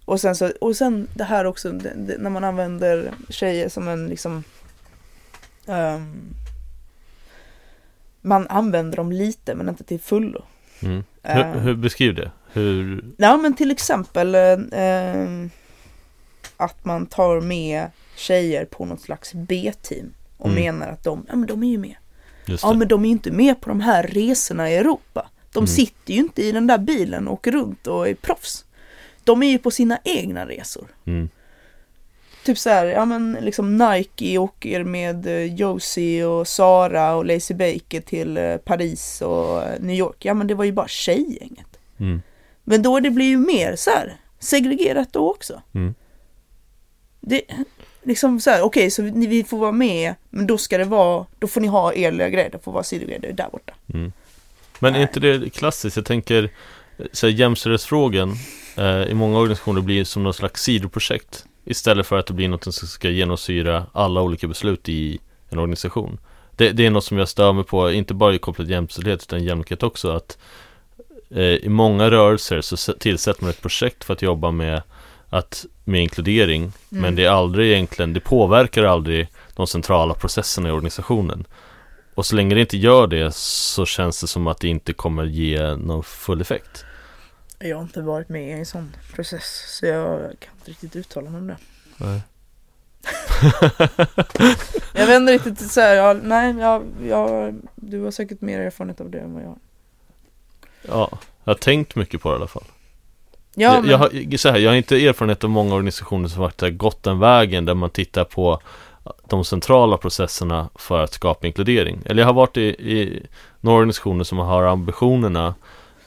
Och 0.06 0.22
sen 0.22 0.36
så, 0.36 0.52
och 0.62 0.76
sen 0.76 1.08
det 1.14 1.24
här 1.24 1.46
också, 1.46 1.72
det, 1.72 1.94
det, 1.96 2.18
när 2.18 2.30
man 2.30 2.44
använder 2.44 3.12
tjejer 3.30 3.70
som 3.70 3.88
en 3.88 4.08
liksom 4.08 4.44
ehm, 5.68 6.34
Man 8.22 8.48
använder 8.48 8.98
dem 8.98 9.12
lite 9.12 9.56
men 9.56 9.70
inte 9.70 9.84
till 9.84 10.00
fullo. 10.00 10.42
Mm. 10.80 11.04
Hur, 11.24 11.60
hur 11.60 11.76
beskriv 11.76 12.16
det? 12.16 12.32
Hur, 12.54 13.04
Ja 13.18 13.38
men 13.38 13.54
till 13.56 13.72
exempel 13.72 14.36
eh, 14.36 14.58
att 16.58 16.86
man 16.86 17.06
tar 17.06 17.42
med 17.42 17.88
tjejer 18.16 18.66
på 18.66 18.86
något 18.86 19.02
slags 19.02 19.34
B-team 19.34 20.14
och 20.38 20.50
Mm. 20.50 20.64
menar 20.64 20.88
att 20.94 21.04
de, 21.04 21.26
ja 21.30 21.36
men 21.36 21.48
de 21.48 21.64
är 21.64 21.68
ju 21.72 21.78
med. 21.78 21.96
Ja 22.46 22.74
men 22.74 22.88
de 22.88 23.02
är 23.02 23.06
ju 23.06 23.12
inte 23.12 23.32
med 23.32 23.62
på 23.62 23.70
de 23.70 23.82
här 23.82 24.04
resorna 24.04 24.72
i 24.72 24.76
Europa. 24.76 25.30
De 25.52 25.60
Mm. 25.60 25.68
sitter 25.68 26.14
ju 26.14 26.20
inte 26.20 26.44
i 26.44 26.52
den 26.52 26.68
där 26.68 26.78
bilen 26.78 27.28
och 27.28 27.34
åker 27.34 27.52
runt 27.52 27.88
och 27.88 28.08
är 28.10 28.14
proffs. 28.16 28.66
De 29.26 29.44
är 29.44 29.50
ju 29.50 29.58
på 29.58 29.72
sina 29.72 30.00
egna 30.04 30.48
resor. 30.48 30.88
Mm. 31.06 31.30
Typ 32.44 32.58
så 32.58 32.70
här, 32.70 32.86
ja 32.86 33.06
men 33.06 33.38
liksom 33.42 33.78
Nike 33.78 34.38
åker 34.38 34.84
med 34.84 35.28
eh, 35.28 35.56
Josie 35.56 36.26
och 36.26 36.48
Sara 36.48 37.16
och 37.16 37.26
Lazy 37.26 37.54
Baker 37.54 38.02
till 38.02 38.38
eh, 38.38 38.58
Paris 38.58 39.22
och 39.22 39.64
eh, 39.64 39.80
New 39.80 39.96
York. 39.96 40.26
Ja 40.26 40.34
men 40.34 40.48
det 40.48 40.54
var 40.54 40.66
ju 40.66 40.72
bara 40.72 40.88
tjejgänget. 40.88 41.80
Mm. 42.00 42.22
Men 42.64 42.82
då 42.82 43.00
det 43.00 43.10
blir 43.10 43.26
ju 43.26 43.38
mer 43.38 43.76
så 43.76 43.90
här 43.90 44.18
segregerat 44.40 45.14
då 45.14 45.32
också. 45.32 45.62
Mm. 45.74 45.96
Det, 47.22 47.42
liksom 48.04 48.40
så 48.40 48.50
här, 48.50 48.62
okej 48.62 48.92
så 48.92 49.02
ni, 49.02 49.28
vi 49.28 49.44
får 49.44 49.58
vara 49.58 49.72
med, 49.72 50.16
men 50.30 50.48
då 50.48 50.58
ska 50.58 50.78
det 50.78 50.86
vara, 50.86 51.26
då 51.40 51.48
får 51.48 51.62
ni 51.62 51.68
ha 51.68 51.94
er 51.94 52.12
lilla 52.12 52.30
grej, 52.30 52.50
det 52.52 52.60
får 52.64 52.72
vara 52.72 52.84
sidogrejer 52.84 53.34
där 53.34 53.50
borta. 53.52 53.74
Mm. 53.94 54.12
Men 54.80 54.96
är 54.96 55.02
inte 55.02 55.20
det 55.20 55.50
klassiskt? 55.50 55.98
Jag 55.98 56.06
tänker 56.06 56.50
så 57.12 57.30
jämställdhetsfrågan 57.30 58.36
eh, 58.78 59.04
i 59.04 59.14
många 59.14 59.38
organisationer 59.40 59.82
blir 59.82 60.04
som 60.04 60.24
något 60.24 60.36
slags 60.36 60.64
sidoprojekt 60.64 61.46
istället 61.66 62.08
för 62.08 62.18
att 62.18 62.28
det 62.28 62.34
blir 62.34 62.48
något 62.48 62.64
som 62.64 62.88
ska 62.88 63.10
genomsyra 63.10 63.86
alla 63.94 64.22
olika 64.22 64.48
beslut 64.48 64.90
i 64.90 65.20
en 65.50 65.60
organisation. 65.60 66.18
Det, 66.56 66.72
det 66.72 66.86
är 66.86 66.90
något 66.90 67.04
som 67.04 67.18
jag 67.18 67.30
stör 67.30 67.54
mig 67.54 67.64
på, 67.64 67.92
inte 67.92 68.14
bara 68.14 68.38
kopplat 68.38 68.68
till 68.68 68.74
jämställdhet 68.74 69.24
utan 69.24 69.44
jämlikhet 69.44 69.84
också 69.84 70.12
att 70.12 70.38
eh, 71.30 71.44
i 71.44 71.70
många 71.70 72.12
rörelser 72.12 72.62
så 72.62 72.94
tillsätter 72.94 73.44
man 73.44 73.50
ett 73.50 73.62
projekt 73.62 74.04
för 74.04 74.14
att 74.14 74.22
jobba 74.22 74.52
med 74.52 74.82
att 75.30 75.66
med 75.84 76.02
inkludering 76.02 76.72
men 76.90 77.16
det 77.16 77.26
är 77.26 77.30
aldrig 77.30 77.72
egentligen, 77.72 78.14
det 78.14 78.20
påverkar 78.20 78.84
aldrig 78.84 79.28
de 79.56 79.68
centrala 79.68 80.14
processerna 80.14 80.70
i 80.70 80.72
organisationen. 80.72 81.46
Och 82.16 82.26
så 82.26 82.36
länge 82.36 82.56
det 82.56 82.62
inte 82.62 82.78
gör 82.78 83.08
det 83.08 83.36
så 83.36 83.86
känns 83.86 84.22
det 84.22 84.28
som 84.28 84.48
att 84.48 84.60
det 84.60 84.68
inte 84.68 84.94
kommer 84.94 85.26
ge 85.26 85.76
någon 85.76 86.04
full 86.04 86.42
effekt. 86.42 86.86
Jag 87.60 87.76
har 87.76 87.84
inte 87.84 88.02
varit 88.02 88.30
med 88.30 88.50
i 88.50 88.52
en 88.52 88.66
sån 88.66 88.96
process, 89.14 89.78
så 89.80 89.86
jag 89.86 90.20
kan 90.20 90.54
inte 90.58 90.72
riktigt 90.72 90.96
uttala 90.96 91.30
mig 91.30 91.40
om 91.40 91.48
det. 91.48 91.58
Nej. 91.98 92.22
Jag 94.94 95.08
vet 95.08 95.16
inte 95.16 95.34
riktigt 95.34 95.72
så 95.72 95.82
här, 95.82 95.96
jag, 95.96 96.24
nej, 96.24 96.56
jag, 96.60 96.84
jag, 97.08 97.56
du 97.76 98.02
har 98.02 98.12
säkert 98.12 98.42
mer 98.42 98.60
erfarenhet 98.60 99.02
av 99.02 99.10
det 99.10 99.20
än 99.20 99.34
vad 99.34 99.44
jag 99.44 99.48
har. 99.48 99.58
Ja, 100.82 101.10
jag 101.44 101.54
har 101.54 101.58
tänkt 101.58 101.96
mycket 101.96 102.22
på 102.22 102.30
det 102.30 102.34
i 102.34 102.36
alla 102.36 102.48
fall. 102.48 102.64
Ja, 103.56 103.74
jag, 103.74 103.82
men, 103.82 103.92
jag, 103.92 103.98
har, 103.98 104.38
så 104.38 104.50
här, 104.50 104.58
jag 104.58 104.72
har 104.72 104.76
inte 104.76 105.08
erfarenhet 105.08 105.44
av 105.44 105.50
många 105.50 105.76
organisationer 105.76 106.28
som 106.28 106.44
faktiskt 106.44 106.62
har 106.62 106.70
gått 106.70 107.04
den 107.04 107.20
vägen 107.20 107.66
där 107.66 107.74
man 107.74 107.90
tittar 107.90 108.24
på 108.24 108.62
de 109.30 109.46
centrala 109.46 109.98
processerna 109.98 110.70
för 110.76 111.04
att 111.04 111.14
skapa 111.14 111.48
inkludering. 111.48 112.02
Eller 112.06 112.22
jag 112.22 112.28
har 112.28 112.34
varit 112.34 112.58
i, 112.58 112.62
i 112.62 113.26
några 113.62 113.78
organisationer 113.78 114.24
som 114.24 114.38
har 114.38 114.64
ambitionerna 114.64 115.54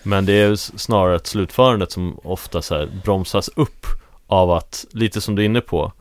men 0.03 0.27
det 0.27 0.33
är 0.33 0.57
snarare 0.57 1.17
ett 1.17 1.27
slutförandet 1.27 1.93
som 1.93 2.21
ofta 2.25 2.63
så 2.63 2.75
här 2.75 2.89
bromsas 3.05 3.51
upp 3.57 3.87
av 4.27 4.51
att, 4.51 4.85
lite 4.91 5.21
som 5.21 5.35
du 5.35 5.43
är 5.43 5.47
inne 5.47 5.61
på, 5.61 5.93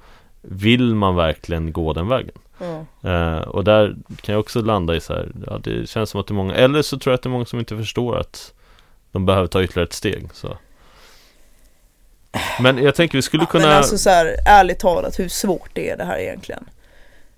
vill 0.41 0.95
man 0.95 1.15
verkligen 1.15 1.73
gå 1.73 1.93
den 1.93 2.07
vägen? 2.07 2.35
ja. 2.57 3.09
Eh, 3.09 3.39
och 3.39 3.63
där 3.63 3.95
kan 4.21 4.33
jag 4.33 4.39
också 4.39 4.61
landa 4.61 4.95
i 4.95 5.01
så 5.01 5.13
här, 5.13 5.31
ja 5.47 5.57
det 5.63 5.89
känns 5.89 6.09
som 6.09 6.21
att 6.21 6.27
det 6.27 6.31
är 6.31 6.35
många, 6.35 6.55
eller 6.55 6.81
så 6.81 6.99
tror 6.99 7.11
jag 7.11 7.15
att 7.15 7.23
det 7.23 7.27
är 7.27 7.31
många 7.31 7.45
som 7.45 7.59
inte 7.59 7.77
förstår 7.77 8.17
att 8.17 8.53
de 9.11 9.25
behöver 9.25 9.47
ta 9.47 9.63
ytterligare 9.63 9.87
ett 9.87 9.93
steg. 9.93 10.29
Så. 10.33 10.57
Men 12.61 12.77
jag 12.77 12.95
tänker 12.95 13.17
vi 13.17 13.21
skulle 13.21 13.43
Ja, 13.43 13.47
kunna, 13.47 13.67
Men 13.67 13.77
alltså 13.77 13.97
så 13.97 14.09
här, 14.09 14.35
ärligt 14.45 14.79
talat, 14.79 15.19
hur 15.19 15.29
svårt 15.29 15.69
det 15.73 15.89
är 15.89 15.97
det 15.97 16.03
här 16.05 16.19
egentligen? 16.19 16.65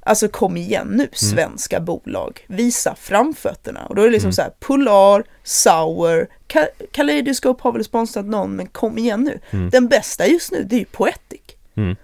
Alltså 0.02 0.28
kom 0.28 0.58
igen 0.58 0.82
Mm. 0.88 0.98
nu, 0.98 1.08
svenska 1.14 1.80
bolag. 1.80 2.40
Visa 2.48 2.96
framfötterna. 2.96 3.86
Och 3.86 3.96
då 3.96 4.02
är 4.02 4.06
det 4.06 4.12
liksom 4.12 4.28
Mm. 4.28 4.34
så 4.34 4.42
här, 4.42 4.52
Polar, 4.60 5.24
Sauer, 5.44 6.28
Ka- 6.48 6.86
Kaleidoscope 6.92 7.64
har 7.64 7.72
väl 7.72 7.84
sponsrat 7.84 8.26
någon, 8.26 8.56
men 8.56 8.68
kom 8.68 8.98
igen 8.98 9.24
nu. 9.24 9.40
Mm. 9.52 9.70
Den 9.70 9.88
bästa 9.88 10.28
just 10.28 10.52
nu, 10.52 10.64
det 10.64 10.76
är 10.76 10.80
ju 10.80 10.86
Poetic. 10.86 11.42
Mm. 11.76 11.96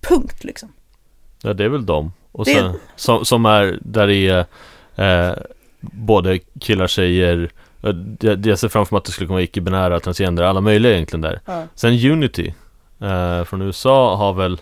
Punkt 0.00 0.44
liksom. 0.44 0.72
ja 1.42 1.52
det 1.54 1.64
är 1.64 1.68
väl 1.68 1.86
de. 1.86 2.12
Och 2.32 2.46
sen, 2.46 2.74
som, 2.96 3.24
som 3.24 3.46
är, 3.46 3.78
där 3.82 4.06
det 4.06 4.28
är 4.28 4.46
eh, 5.30 5.36
både 5.80 6.38
killar, 6.60 6.86
tjejer, 6.86 7.50
eh, 7.82 7.88
det- 7.94 8.46
jag 8.48 8.58
ser 8.58 8.68
framför 8.68 8.94
mig 8.94 8.98
att 8.98 9.04
det 9.04 9.12
skulle 9.12 9.28
vara 9.30 9.42
icke-binära, 9.42 10.00
transgender, 10.00 10.42
alla 10.42 10.60
möjliga 10.60 10.92
egentligen 10.92 11.20
där. 11.20 11.40
Ja. 11.46 11.64
Sen 11.74 12.10
Unity 12.10 12.54
eh, 13.00 13.44
från 13.44 13.62
USA 13.62 14.16
har 14.16 14.32
väl 14.32 14.60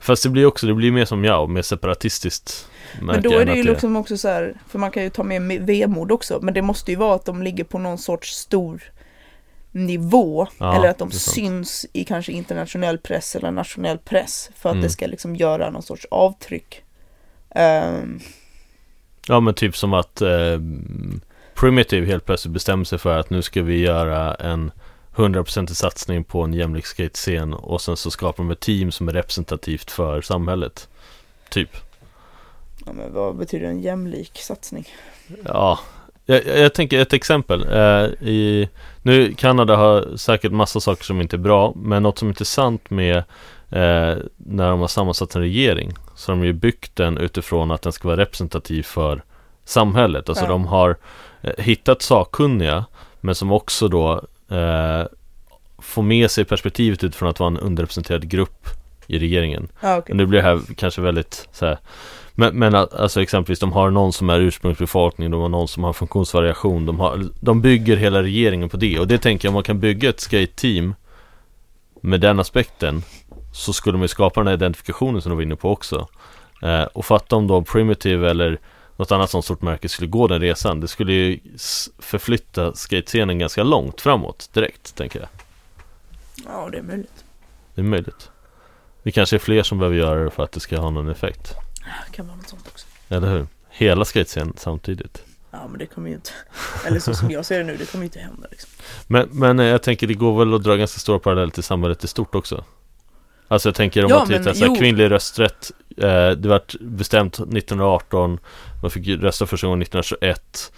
Fast 0.00 0.22
det 0.22 0.28
blir 0.28 0.46
också, 0.46 0.66
det 0.66 0.74
blir 0.74 0.92
mer 0.92 1.04
som 1.04 1.24
jag, 1.24 1.48
mer 1.50 1.62
separatistiskt 1.62 2.68
Men 3.02 3.22
då 3.22 3.32
är 3.38 3.44
det 3.44 3.54
ju 3.56 3.62
liksom 3.62 3.96
också 3.96 4.16
så 4.16 4.28
här, 4.28 4.54
för 4.68 4.78
man 4.78 4.90
kan 4.90 5.02
ju 5.02 5.10
ta 5.10 5.22
med 5.22 5.42
me- 5.42 5.66
vemod 5.66 6.12
också, 6.12 6.38
men 6.42 6.54
det 6.54 6.62
måste 6.62 6.90
ju 6.90 6.96
vara 6.96 7.14
att 7.14 7.24
de 7.24 7.42
ligger 7.42 7.64
på 7.64 7.78
någon 7.78 7.98
sorts 7.98 8.30
stor 8.34 8.82
nivå, 9.72 10.46
Ja, 10.58 10.76
eller 10.76 10.88
att 10.88 10.98
de 10.98 11.10
syns 11.10 11.86
i 11.92 12.04
kanske 12.04 12.32
internationell 12.32 12.98
press 12.98 13.36
eller 13.36 13.50
nationell 13.50 13.98
press 13.98 14.50
för 14.56 14.68
att 14.68 14.74
Mm. 14.74 14.82
det 14.82 14.90
ska 14.90 15.06
liksom 15.06 15.36
göra 15.36 15.70
någon 15.70 15.82
sorts 15.82 16.06
avtryck. 16.10 16.82
Ehm, 17.54 18.20
Ja 19.28 19.40
men 19.40 19.54
typ 19.54 19.76
som 19.76 19.94
att 19.94 20.20
eh, 20.22 20.58
Primitive 21.54 22.06
helt 22.06 22.24
plötsligt 22.26 22.52
bestämmer 22.54 22.84
sig 22.84 22.98
för 22.98 23.18
att 23.18 23.30
nu 23.30 23.42
ska 23.42 23.62
vi 23.62 23.78
göra 23.80 24.34
en 24.34 24.72
100% 25.14 25.66
satsning 25.66 26.24
på 26.24 26.42
en 26.42 26.52
jämlik 26.54 26.86
skatescen 26.86 27.54
och 27.54 27.80
sen 27.80 27.96
så 27.96 28.10
skapar 28.10 28.44
de 28.44 28.50
ett 28.50 28.60
team 28.60 28.92
som 28.92 29.08
är 29.08 29.12
representativt 29.12 29.90
för 29.90 30.20
samhället. 30.20 30.88
Typ. 31.50 31.76
Ja, 32.86 32.92
men 32.92 33.12
vad 33.12 33.36
betyder 33.36 33.66
en 33.66 33.80
jämlik 33.80 34.38
satsning? 34.38 34.88
Ja, 35.44 35.78
jag, 36.26 36.46
jag 36.46 36.74
tänker 36.74 36.98
ett 36.98 37.12
exempel. 37.12 37.62
Eh, 37.72 38.28
i, 38.28 38.68
nu 39.02 39.34
Kanada 39.34 39.76
har 39.76 40.16
säkert 40.16 40.52
massa 40.52 40.80
saker 40.80 41.04
som 41.04 41.20
inte 41.20 41.36
är 41.36 41.38
bra, 41.38 41.72
men 41.76 42.02
något 42.02 42.18
som 42.18 42.28
är 42.28 42.32
intressant 42.32 42.90
med 42.90 43.16
eh, 43.70 44.16
när 44.36 44.70
de 44.70 44.80
har 44.80 44.88
sammansatt 44.88 45.34
en 45.34 45.42
regering 45.42 45.92
så 46.14 46.32
har 46.32 46.36
de 46.38 46.46
ju 46.46 46.52
byggt 46.52 46.96
den 46.96 47.18
utifrån 47.18 47.70
att 47.70 47.82
den 47.82 47.92
ska 47.92 48.08
vara 48.08 48.20
representativ 48.20 48.82
för 48.82 49.22
samhället. 49.64 50.28
Alltså 50.28 50.44
Ja. 50.44 50.48
de 50.50 50.66
har 50.66 50.96
eh, 51.42 51.52
hittat 51.58 52.02
sakkunniga 52.02 52.84
men 53.20 53.34
som 53.34 53.52
också 53.52 53.88
då 53.88 54.22
eh, 54.50 55.06
får 55.78 56.02
med 56.02 56.30
sig 56.30 56.44
perspektivet 56.44 57.04
utifrån 57.04 57.28
att 57.28 57.40
vara 57.40 57.50
en 57.50 57.58
underrepresenterad 57.58 58.28
grupp 58.28 58.66
i 59.06 59.18
regeringen. 59.18 59.68
Ja, 59.80 59.96
okej. 59.96 60.14
Nu 60.16 60.26
blir 60.26 60.42
det 60.42 60.48
här 60.48 60.60
kanske 60.76 61.00
väldigt 61.00 61.48
så 61.52 61.66
här, 61.66 61.78
men, 62.34 62.58
men 62.58 62.74
alltså 62.74 63.22
exempelvis 63.22 63.60
de 63.60 63.72
har 63.72 63.90
någon 63.90 64.12
som 64.12 64.30
är 64.30 64.40
ursprungsbefolkning, 64.40 65.30
de 65.30 65.40
har 65.40 65.48
någon 65.48 65.68
som 65.68 65.84
har 65.84 65.92
funktionsvariation, 65.92 66.86
de, 66.86 67.00
har, 67.00 67.26
de 67.40 67.60
bygger 67.60 67.96
hela 67.96 68.22
regeringen 68.22 68.68
på 68.68 68.76
det 68.76 68.98
och 68.98 69.08
det 69.08 69.18
tänker 69.18 69.46
jag 69.46 69.50
om 69.50 69.54
man 69.54 69.62
kan 69.62 69.80
bygga 69.80 70.08
ett 70.08 70.20
skate-team 70.20 70.94
med 72.00 72.20
den 72.20 72.40
aspekten 72.40 73.02
så 73.52 73.72
skulle 73.72 73.98
man 73.98 74.04
ju 74.04 74.08
skapa 74.08 74.40
den 74.40 74.46
här 74.46 74.54
identifikationen 74.54 75.22
som 75.22 75.30
de 75.30 75.36
var 75.36 75.42
inne 75.42 75.56
på 75.56 75.70
också. 75.70 76.08
Eh, 76.62 76.82
och 76.82 77.04
fatta 77.04 77.36
om 77.36 77.46
då 77.46 77.62
Primitive 77.62 78.30
eller 78.30 78.58
något 79.00 79.12
annat 79.12 79.30
sånt 79.30 79.44
stort 79.44 79.62
märke 79.62 79.88
skulle 79.88 80.08
gå 80.08 80.26
den 80.26 80.40
resan, 80.40 80.80
det 80.80 80.88
skulle 80.88 81.12
ju 81.12 81.40
förflytta 81.98 82.74
skatescenen 82.74 83.38
ganska 83.38 83.62
långt 83.62 84.00
framåt 84.00 84.50
direkt, 84.52 84.94
tänker 84.94 85.20
jag. 85.20 85.28
Ja, 86.46 86.68
det 86.72 86.78
är 86.78 86.82
möjligt. 86.82 87.24
Det 87.74 87.80
är 87.80 87.84
möjligt. 87.84 88.30
Det 89.02 89.12
kanske 89.12 89.36
är 89.36 89.38
fler 89.38 89.62
som 89.62 89.78
behöver 89.78 89.96
göra 89.96 90.24
det 90.24 90.30
för 90.30 90.42
att 90.42 90.52
det 90.52 90.60
ska 90.60 90.80
ha 90.80 90.90
någon 90.90 91.08
effekt. 91.08 91.54
Det 92.06 92.16
kan 92.16 92.26
vara 92.26 92.36
något 92.36 92.48
sånt 92.48 92.68
också. 92.72 92.86
Eller 93.08 93.30
hur? 93.30 93.46
Hela 93.68 94.04
skatescenen 94.04 94.54
samtidigt. 94.56 95.24
Ja, 95.50 95.68
men 95.68 95.78
det 95.78 95.86
kommer 95.86 96.08
ju 96.08 96.14
inte, 96.14 96.30
eller 96.86 97.00
så 97.00 97.14
som 97.14 97.30
jag 97.30 97.46
ser 97.46 97.58
det 97.58 97.64
nu, 97.64 97.76
det 97.76 97.90
kommer 97.90 98.02
ju 98.02 98.06
inte 98.06 98.20
hända 98.20 98.48
liksom. 98.50 98.70
Men, 99.06 99.28
men 99.32 99.58
eh, 99.58 99.66
jag 99.66 99.82
tänker 99.82 100.06
det 100.06 100.14
går 100.14 100.38
väl 100.38 100.54
att 100.54 100.62
dra 100.62 100.76
ganska 100.76 100.98
stora 100.98 101.18
paralleller 101.18 101.52
till 101.52 101.62
samhället 101.62 102.04
i 102.04 102.08
stort 102.08 102.34
också. 102.34 102.64
Alltså 103.50 103.68
jag 103.68 103.74
tänker 103.74 104.04
om 104.04 104.10
Ja, 104.10 104.18
man 104.18 104.28
tittar 104.28 104.54
så 104.54 104.66
här, 104.66 104.78
kvinnlig 104.78 105.10
rösträtt 105.10 105.70
eh, 105.96 106.30
Det 106.30 106.48
vart 106.48 106.74
bestämt 106.80 107.34
1918 107.34 108.38
Man 108.82 108.90
fick 108.90 109.08
rösta 109.08 109.46
första 109.46 109.66
gången 109.66 109.82
1921 109.82 110.72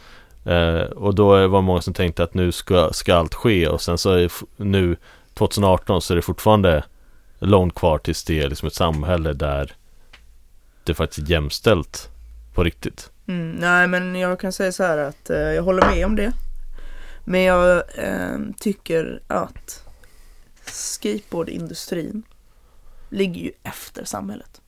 eh, 0.44 0.92
Och 0.92 1.14
då 1.14 1.28
var 1.28 1.40
det 1.40 1.48
många 1.48 1.80
som 1.80 1.94
tänkte 1.94 2.22
att 2.24 2.34
nu 2.34 2.52
ska, 2.52 2.92
ska 2.92 3.14
allt 3.14 3.34
ske 3.34 3.68
och 3.68 3.82
sen 3.82 3.98
så 3.98 4.10
är 4.12 4.30
nu 4.56 4.96
2018 5.34 6.02
så 6.02 6.14
är 6.14 6.16
det 6.16 6.22
fortfarande 6.22 6.84
långt 7.38 7.74
kvar 7.74 7.98
tills 7.98 8.24
det 8.24 8.40
är 8.40 8.48
liksom 8.48 8.66
ett 8.66 8.74
samhälle 8.74 9.32
där 9.32 9.72
det 10.84 10.94
faktiskt 10.94 11.28
är 11.28 11.30
jämställt 11.30 12.08
på 12.54 12.64
riktigt. 12.64 13.10
Mm, 13.28 13.50
nej, 13.50 13.86
men 13.86 14.14
jag 14.14 14.40
kan 14.40 14.52
säga 14.52 14.72
så 14.72 14.82
här 14.82 14.98
att 14.98 15.30
eh, 15.30 15.38
jag 15.38 15.62
håller 15.62 15.90
med 15.94 16.06
om 16.06 16.16
det. 16.16 16.32
Men 17.24 17.42
jag 17.42 17.76
eh, 17.76 18.38
tycker 18.60 19.22
att 19.26 19.84
skateboardindustrin 20.64 22.22
ligger 23.12 23.40
ju 23.42 23.52
efter 23.62 24.04
samhället. 24.04 24.60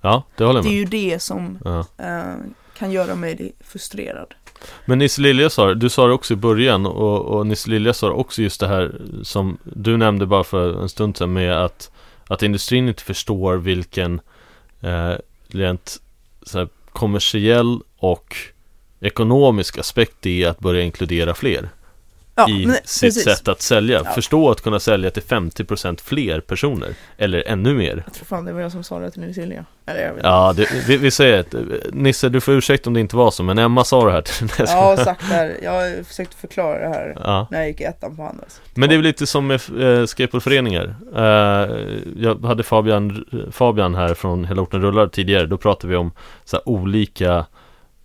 Ja, 0.00 0.22
det 0.36 0.44
håller 0.44 0.58
jag 0.58 0.64
Det 0.64 0.68
är 0.68 0.70
med. 0.70 0.78
ju 0.94 1.10
det 1.10 1.18
som 1.22 1.58
Ja. 1.64 1.78
eh, 1.98 2.34
kan 2.78 2.90
göra 2.92 3.14
mig 3.14 3.52
frustrerad. 3.60 4.34
Men 4.84 4.98
Nisse 4.98 5.20
Lilja 5.22 5.50
sa 5.50 5.74
du 5.74 5.88
sa 5.88 6.06
det 6.06 6.12
också 6.12 6.32
i 6.34 6.36
början 6.36 6.86
och, 6.86 7.20
och 7.24 7.46
Nisse 7.46 7.70
Lilja 7.70 7.94
sa 7.94 8.10
också 8.10 8.42
just 8.42 8.60
det 8.60 8.68
här 8.68 9.00
som 9.22 9.58
du 9.64 9.96
nämnde 9.96 10.26
bara 10.26 10.44
för 10.44 10.82
en 10.82 10.88
stund 10.88 11.16
sedan 11.16 11.32
med 11.32 11.64
att, 11.64 11.90
att 12.28 12.42
industrin 12.42 12.88
inte 12.88 13.02
förstår 13.02 13.56
vilken 13.56 14.20
eh, 14.80 15.12
rent 15.48 16.00
så 16.42 16.58
här, 16.58 16.68
kommersiell 16.92 17.80
och 17.98 18.36
ekonomisk 19.00 19.78
aspekt 19.78 20.16
det 20.20 20.42
är 20.44 20.48
att 20.48 20.58
börja 20.58 20.82
inkludera 20.82 21.34
fler 21.34 21.68
Ja, 22.38 22.48
i 22.48 22.66
men- 22.66 22.76
sitt 22.84 23.00
precis. 23.00 23.24
sätt 23.24 23.48
att 23.48 23.62
sälja. 23.62 24.02
Ja. 24.04 24.10
Förstå 24.10 24.50
att 24.50 24.60
kunna 24.62 24.80
sälja 24.80 25.10
till 25.10 25.22
50% 25.22 26.00
fler 26.00 26.40
personer 26.40 26.88
eller 27.18 27.44
ännu 27.48 27.74
mer. 27.74 28.02
Jag 28.06 28.14
tror 28.14 28.24
fan 28.24 28.44
det 28.44 28.52
var 28.52 28.60
jag 28.60 28.72
som 28.72 28.84
sa 28.84 28.98
det 28.98 29.10
till 29.10 29.20
Nils 29.20 29.34
Silja. 29.36 29.64
Eller 29.86 30.00
jag 30.06 30.14
vet 30.14 30.24
Ja, 30.24 30.52
det, 30.56 30.68
vi, 30.88 30.96
vi 30.96 31.10
säger 31.10 31.40
att 31.40 31.54
Nisse, 31.92 32.28
du 32.28 32.40
får 32.40 32.54
ursäkta 32.54 32.90
om 32.90 32.94
det 32.94 33.00
inte 33.00 33.16
var 33.16 33.30
så, 33.30 33.42
men 33.42 33.58
Emma 33.58 33.84
sa 33.84 34.04
det 34.06 34.12
här 34.12 34.22
till 34.22 34.48
Jag 34.58 34.66
har 34.66 34.96
sagt 34.96 35.20
det 35.28 35.34
här, 35.34 35.56
jag 35.62 35.70
har 35.72 36.02
försökt 36.04 36.34
förklara 36.34 36.78
det 36.78 36.88
här 36.94 37.16
Ja. 37.24 37.48
när 37.50 37.58
jag 37.58 37.68
gick 37.68 37.80
i 37.80 37.84
ettan 37.84 38.16
på 38.16 38.22
Handels. 38.22 38.60
Men 38.74 38.88
det 38.88 38.94
är 38.94 38.96
väl 38.96 39.06
lite 39.06 39.26
som 39.26 39.46
med 39.46 39.60
eh, 39.80 40.06
skateboardföreningar. 40.06 40.94
Eh, 41.16 41.76
jag 42.16 42.44
hade 42.44 42.62
Fabian, 42.62 43.24
Fabian 43.50 43.94
här 43.94 44.14
från 44.14 44.44
Hela 44.44 44.62
orten 44.62 44.82
rullar 44.82 45.06
tidigare. 45.08 45.46
Då 45.46 45.56
pratade 45.56 45.90
vi 45.90 45.96
om 45.96 46.12
så 46.44 46.60
olika, 46.64 47.46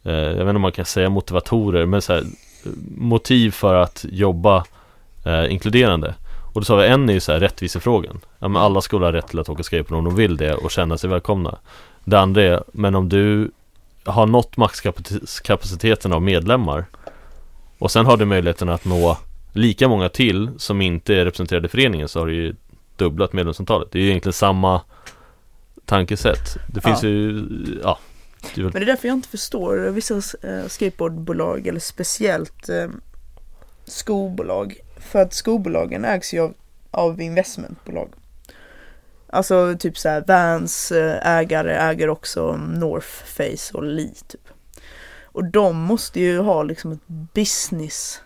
eh, 0.06 0.12
jag 0.14 0.32
vet 0.32 0.40
inte 0.40 0.50
om 0.56 0.62
man 0.62 0.72
kan 0.72 0.86
säga 0.86 1.10
motivatorer, 1.10 1.86
men 1.86 2.02
så 2.02 2.14
här, 2.14 2.24
motiv 2.98 3.52
för 3.52 3.76
att 3.76 4.06
jobba 4.10 4.66
eh, 5.26 5.52
inkluderande. 5.52 6.16
Och 6.54 6.62
då 6.62 6.66
sa 6.66 6.76
vi 6.76 6.88
en 6.88 7.10
är 7.10 7.14
ju 7.14 7.20
så 7.20 7.32
här 7.32 7.40
rättvisefrågan. 7.40 8.20
Ja, 8.40 8.48
men 8.48 8.62
alla 8.62 8.82
ska 8.82 8.98
ha 8.98 9.12
rätt 9.12 9.28
till 9.28 9.40
att 9.40 9.50
åka 9.50 9.64
skateboard 9.64 9.98
om 9.98 10.06
de 10.06 10.16
vill 10.16 10.38
det 10.38 10.54
och 10.54 10.72
känna 10.72 10.98
sig 10.98 11.10
välkomna. 11.10 11.58
Det 12.04 12.20
andra 12.20 12.44
är, 12.44 12.64
men 12.74 12.96
om 12.96 13.10
du 13.10 13.52
har 14.06 14.26
nått 14.26 14.58
maxkapaciteten 14.58 16.14
av 16.14 16.22
medlemmar 16.22 16.86
och 17.78 17.92
sen 17.92 18.06
har 18.06 18.18
du 18.18 18.26
möjligheten 18.26 18.70
att 18.70 18.86
nå 18.86 19.18
lika 19.54 19.88
många 19.88 20.10
till 20.10 20.50
som 20.58 20.82
inte 20.82 21.16
är 21.16 21.26
representerade 21.26 21.66
i 21.66 21.70
föreningen 21.70 22.08
så 22.08 22.20
har 22.20 22.28
du 22.28 22.34
ju 22.36 22.56
dubblat 22.98 23.34
medlemsantalet. 23.34 23.92
Det 23.92 24.00
är 24.00 24.04
ju 24.04 24.10
egentligen 24.10 24.34
samma 24.34 24.82
tankesätt. 25.86 26.58
Det 26.68 26.82
finns 26.82 27.04
Ja. 27.04 27.10
ju, 27.10 27.46
ja. 27.84 28.00
Det 28.56 28.62
väl, 28.62 28.74
Men 28.74 28.82
det 28.82 28.86
är 28.86 28.86
därför 28.86 29.08
jag 29.08 29.18
inte 29.18 29.30
förstår 29.30 29.78
vissa 29.78 30.16
eh, 30.48 30.68
skateboardbolag 30.68 31.68
eller 31.68 31.80
speciellt 31.80 32.70
eh, 32.70 32.90
skobolag. 33.86 34.78
För 34.98 35.22
att 35.22 35.34
skobolagen 35.34 36.06
ägs 36.06 36.34
ju 36.34 36.40
av, 36.40 36.54
av 36.92 37.22
investmentbolag. 37.22 38.10
Alltså 39.28 39.76
typ 39.80 39.98
så 39.98 40.10
här 40.10 40.24
Vans 40.28 40.92
eh, 40.92 41.28
ägare 41.28 41.74
äger 41.74 42.10
också 42.10 42.56
North 42.58 43.08
Face 43.08 43.78
och 43.78 43.84
Lee 43.84 44.14
typ. 44.28 44.48
Och 45.24 45.46
de 45.46 45.78
måste 45.78 46.20
ju 46.20 46.40
ha 46.40 46.64
liksom 46.64 46.92
ett 46.92 47.08
business-tänk. 47.34 48.24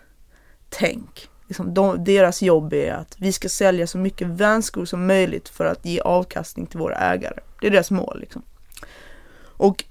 Liksom 1.48 1.74
de, 1.74 2.04
deras 2.04 2.42
jobb 2.42 2.72
är 2.72 2.92
att 2.92 3.16
vi 3.18 3.32
ska 3.32 3.48
sälja 3.48 3.86
så 3.86 3.98
mycket 3.98 4.28
Vans-skor 4.28 4.84
som 4.84 5.06
möjligt 5.06 5.48
för 5.48 5.64
att 5.64 5.84
ge 5.84 6.00
avkastning 6.00 6.66
till 6.66 6.78
våra 6.78 6.96
ägare. 6.96 7.38
Det 7.60 7.66
är 7.66 7.70
deras 7.70 7.90
mål 7.90 8.20
liksom. 8.20 8.42
Och 9.58 9.84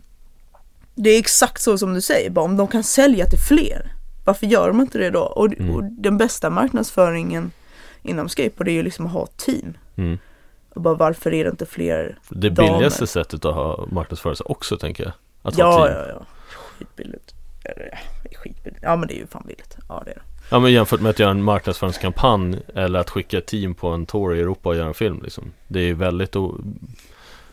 det 0.95 1.09
är 1.09 1.19
exakt 1.19 1.61
så 1.61 1.77
som 1.77 1.93
du 1.93 2.01
säger, 2.01 2.29
bara 2.29 2.45
om 2.45 2.57
de 2.57 2.67
kan 2.67 2.83
sälja 2.83 3.25
till 3.25 3.39
fler, 3.39 3.93
varför 4.25 4.45
gör 4.47 4.67
de 4.67 4.81
inte 4.81 4.97
det 4.97 5.09
då? 5.09 5.21
Och, 5.21 5.53
Mm. 5.59 5.75
och 5.75 5.83
den 5.83 6.17
bästa 6.17 6.49
marknadsföringen 6.49 7.51
inom 8.01 8.29
skateboard 8.29 8.67
är 8.67 8.71
ju 8.71 8.83
liksom 8.83 9.05
att 9.05 9.11
ha 9.11 9.27
team. 9.27 9.77
mm. 9.95 10.17
Och 10.75 10.81
bara 10.81 10.93
varför 10.95 11.33
är 11.33 11.43
det 11.43 11.49
inte 11.49 11.65
fler 11.65 12.17
det 12.29 12.49
damer? 12.49 12.71
billigaste 12.73 13.07
sättet 13.07 13.45
att 13.45 13.55
ha 13.55 13.85
marknadsföra 13.91 14.35
sig 14.35 14.43
också 14.49 14.77
tänker 14.77 15.03
jag. 15.03 15.13
Att 15.41 15.55
ha 15.55 15.63
Ja, 15.63 15.85
team. 15.87 15.97
ja, 15.97 16.07
ja. 16.19 16.25
Skitbilligt. 16.77 17.33
Eller, 17.63 17.89
ja, 18.31 18.37
skitbilligt. 18.39 18.79
Ja, 18.83 18.95
men 18.95 19.07
det 19.07 19.13
är 19.13 19.19
ju 19.19 19.27
fan 19.27 19.43
billigt. 19.47 19.77
Ja, 19.89 20.01
det 20.05 20.11
är 20.11 20.15
det. 20.15 20.21
Ja 20.49 20.59
men 20.59 20.71
jämfört 20.73 21.01
med 21.01 21.09
att 21.09 21.19
göra 21.19 21.31
en 21.31 21.43
marknadsföringskampanj 21.43 22.59
eller 22.75 22.99
att 22.99 23.09
skicka 23.09 23.37
ett 23.37 23.45
team 23.47 23.75
på 23.75 23.87
en 23.89 24.05
tour 24.05 24.35
i 24.35 24.39
Europa 24.41 24.69
och 24.69 24.75
göra 24.75 24.87
en 24.87 24.93
film 24.93 25.19
liksom. 25.23 25.51
Det 25.67 25.79
är 25.79 25.83
ju 25.83 25.93
väldigt 25.93 26.35
o... 26.35 26.57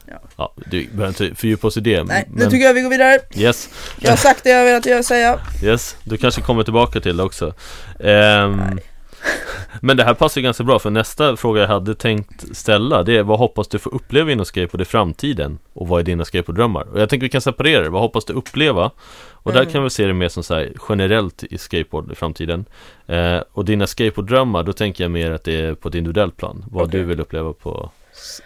Ja. 0.07 0.15
Ja, 0.37 0.53
du 0.71 0.87
behöver 0.93 1.09
inte 1.09 1.35
fördjupa 1.41 1.67
oss 1.67 1.77
i 1.77 1.81
det. 1.81 2.03
Nej, 2.05 2.25
nu 2.29 2.41
men... 2.43 2.51
tycker 2.51 2.67
jag 2.67 2.75
vi 2.75 2.81
går 2.83 2.91
vidare. 2.91 3.19
Yes, 3.37 3.71
Jag 4.01 4.11
har 4.11 4.17
sagt 4.17 4.45
det 4.45 4.51
jag 4.51 4.65
velat 4.65 4.87
göra 4.87 5.03
säga. 5.03 5.41
yes. 5.63 5.97
Du 6.05 6.17
kanske 6.17 6.41
kommer 6.41 6.63
tillbaka 6.63 7.01
till 7.01 7.17
det 7.17 7.23
också. 7.23 7.55
Nej. 8.01 8.77
men 9.81 9.97
det 9.97 10.05
här 10.05 10.15
passar 10.15 10.41
ju 10.41 10.45
ganska 10.45 10.65
bra 10.65 10.79
för 10.79 10.91
nästa 10.91 11.37
fråga 11.37 11.61
jag 11.61 11.69
hade 11.69 11.95
tänkt 11.95 12.57
ställa 12.57 13.03
Det 13.03 13.17
är 13.17 13.23
vad 13.23 13.39
hoppas 13.39 13.69
du 13.69 13.79
få 13.79 13.91
uppleva 13.91 14.33
inom 14.33 14.45
skateboard 14.47 14.81
i 14.83 14.85
framtiden? 14.85 15.59
Och 15.73 15.89
vad 15.89 16.01
är 16.01 16.05
dina 16.05 16.25
skateboarddrömmar? 16.25 16.83
Och 16.93 17.01
jag 17.01 17.09
tänker 17.09 17.25
vi 17.25 17.31
kan 17.31 17.41
separera 17.41 17.83
det, 17.83 17.89
vad 17.91 18.03
hoppas 18.03 18.25
du 18.25 18.33
uppleva? 18.33 18.91
Och 19.33 19.53
där 19.53 19.61
Mm. 19.61 19.73
kan 19.73 19.85
vi 19.85 19.91
se 19.91 20.07
det 20.07 20.13
mer 20.13 20.29
som 20.29 20.43
så 20.43 20.55
här, 20.55 20.73
generellt 20.89 21.45
i 21.45 21.59
skateboard 21.59 22.13
i 22.13 22.15
framtiden 22.15 22.65
eh, 23.07 23.39
Och 23.53 23.65
dina 23.65 23.87
skateboarddrömmar, 23.87 24.63
då 24.63 24.73
tänker 24.73 25.05
jag 25.05 25.11
mer 25.11 25.31
att 25.31 25.45
det 25.45 25.61
är 25.61 25.75
på 25.75 25.89
ett 25.89 25.95
individuellt 25.95 26.37
plan 26.37 26.65
Vad 26.71 26.83
Okej. 26.89 27.01
du 27.01 27.07
vill 27.07 27.21
uppleva 27.21 27.53
på 27.53 27.91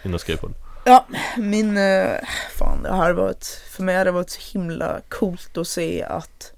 inom 0.03 0.19
skateboard 0.19 0.53
Ja, 0.87 1.05
min... 1.37 1.77
eh, 1.77 2.19
Fan, 2.57 2.83
det 2.83 2.95
här 2.95 3.13
varit... 3.13 3.45
För 3.45 3.83
mig 3.83 3.95
har 3.95 4.05
det 4.05 4.11
varit 4.11 4.29
så 4.29 4.57
himla 4.57 5.01
coolt 5.09 5.57
att 5.57 5.67
se 5.67 6.03
att... 6.03 6.53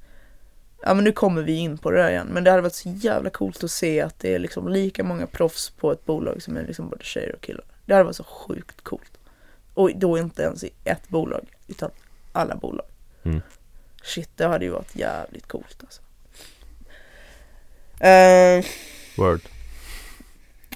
Ja 0.81 0.93
men 0.93 1.03
nu 1.03 1.11
kommer 1.11 1.41
vi 1.41 1.53
in 1.55 1.77
på 1.77 1.91
det 1.91 1.97
där 1.97 2.09
igen. 2.09 2.27
Men 2.27 2.43
det 2.43 2.49
hade 2.51 2.61
varit 2.61 2.73
så 2.75 2.89
jävla 2.89 3.29
coolt 3.29 3.63
att 3.63 3.71
se 3.71 4.01
att 4.01 4.19
det 4.19 4.35
är 4.35 4.39
liksom 4.39 4.67
lika 4.67 5.03
många 5.03 5.27
proffs 5.27 5.69
på 5.69 5.91
ett 5.91 6.05
bolag 6.05 6.41
som 6.41 6.57
är 6.57 6.67
liksom 6.67 6.89
både 6.89 7.03
tjejer 7.03 7.35
och 7.35 7.41
killar. 7.41 7.63
Det 7.85 7.93
hade 7.93 8.03
varit 8.03 8.15
så 8.15 8.23
sjukt 8.23 8.81
coolt. 8.83 9.17
Och 9.73 9.91
då 9.95 10.17
inte 10.17 10.41
ens 10.43 10.63
i 10.63 10.69
ett 10.83 11.09
bolag, 11.09 11.45
utan 11.67 11.91
alla 12.31 12.55
bolag. 12.55 12.85
Mm. 13.23 13.41
Shit, 14.03 14.29
det 14.35 14.45
hade 14.45 14.65
ju 14.65 14.71
varit 14.71 14.95
jävligt 14.95 15.47
coolt 15.47 15.77
alltså. 15.81 16.01
Eh, 18.05 18.65
Word. 19.17 19.41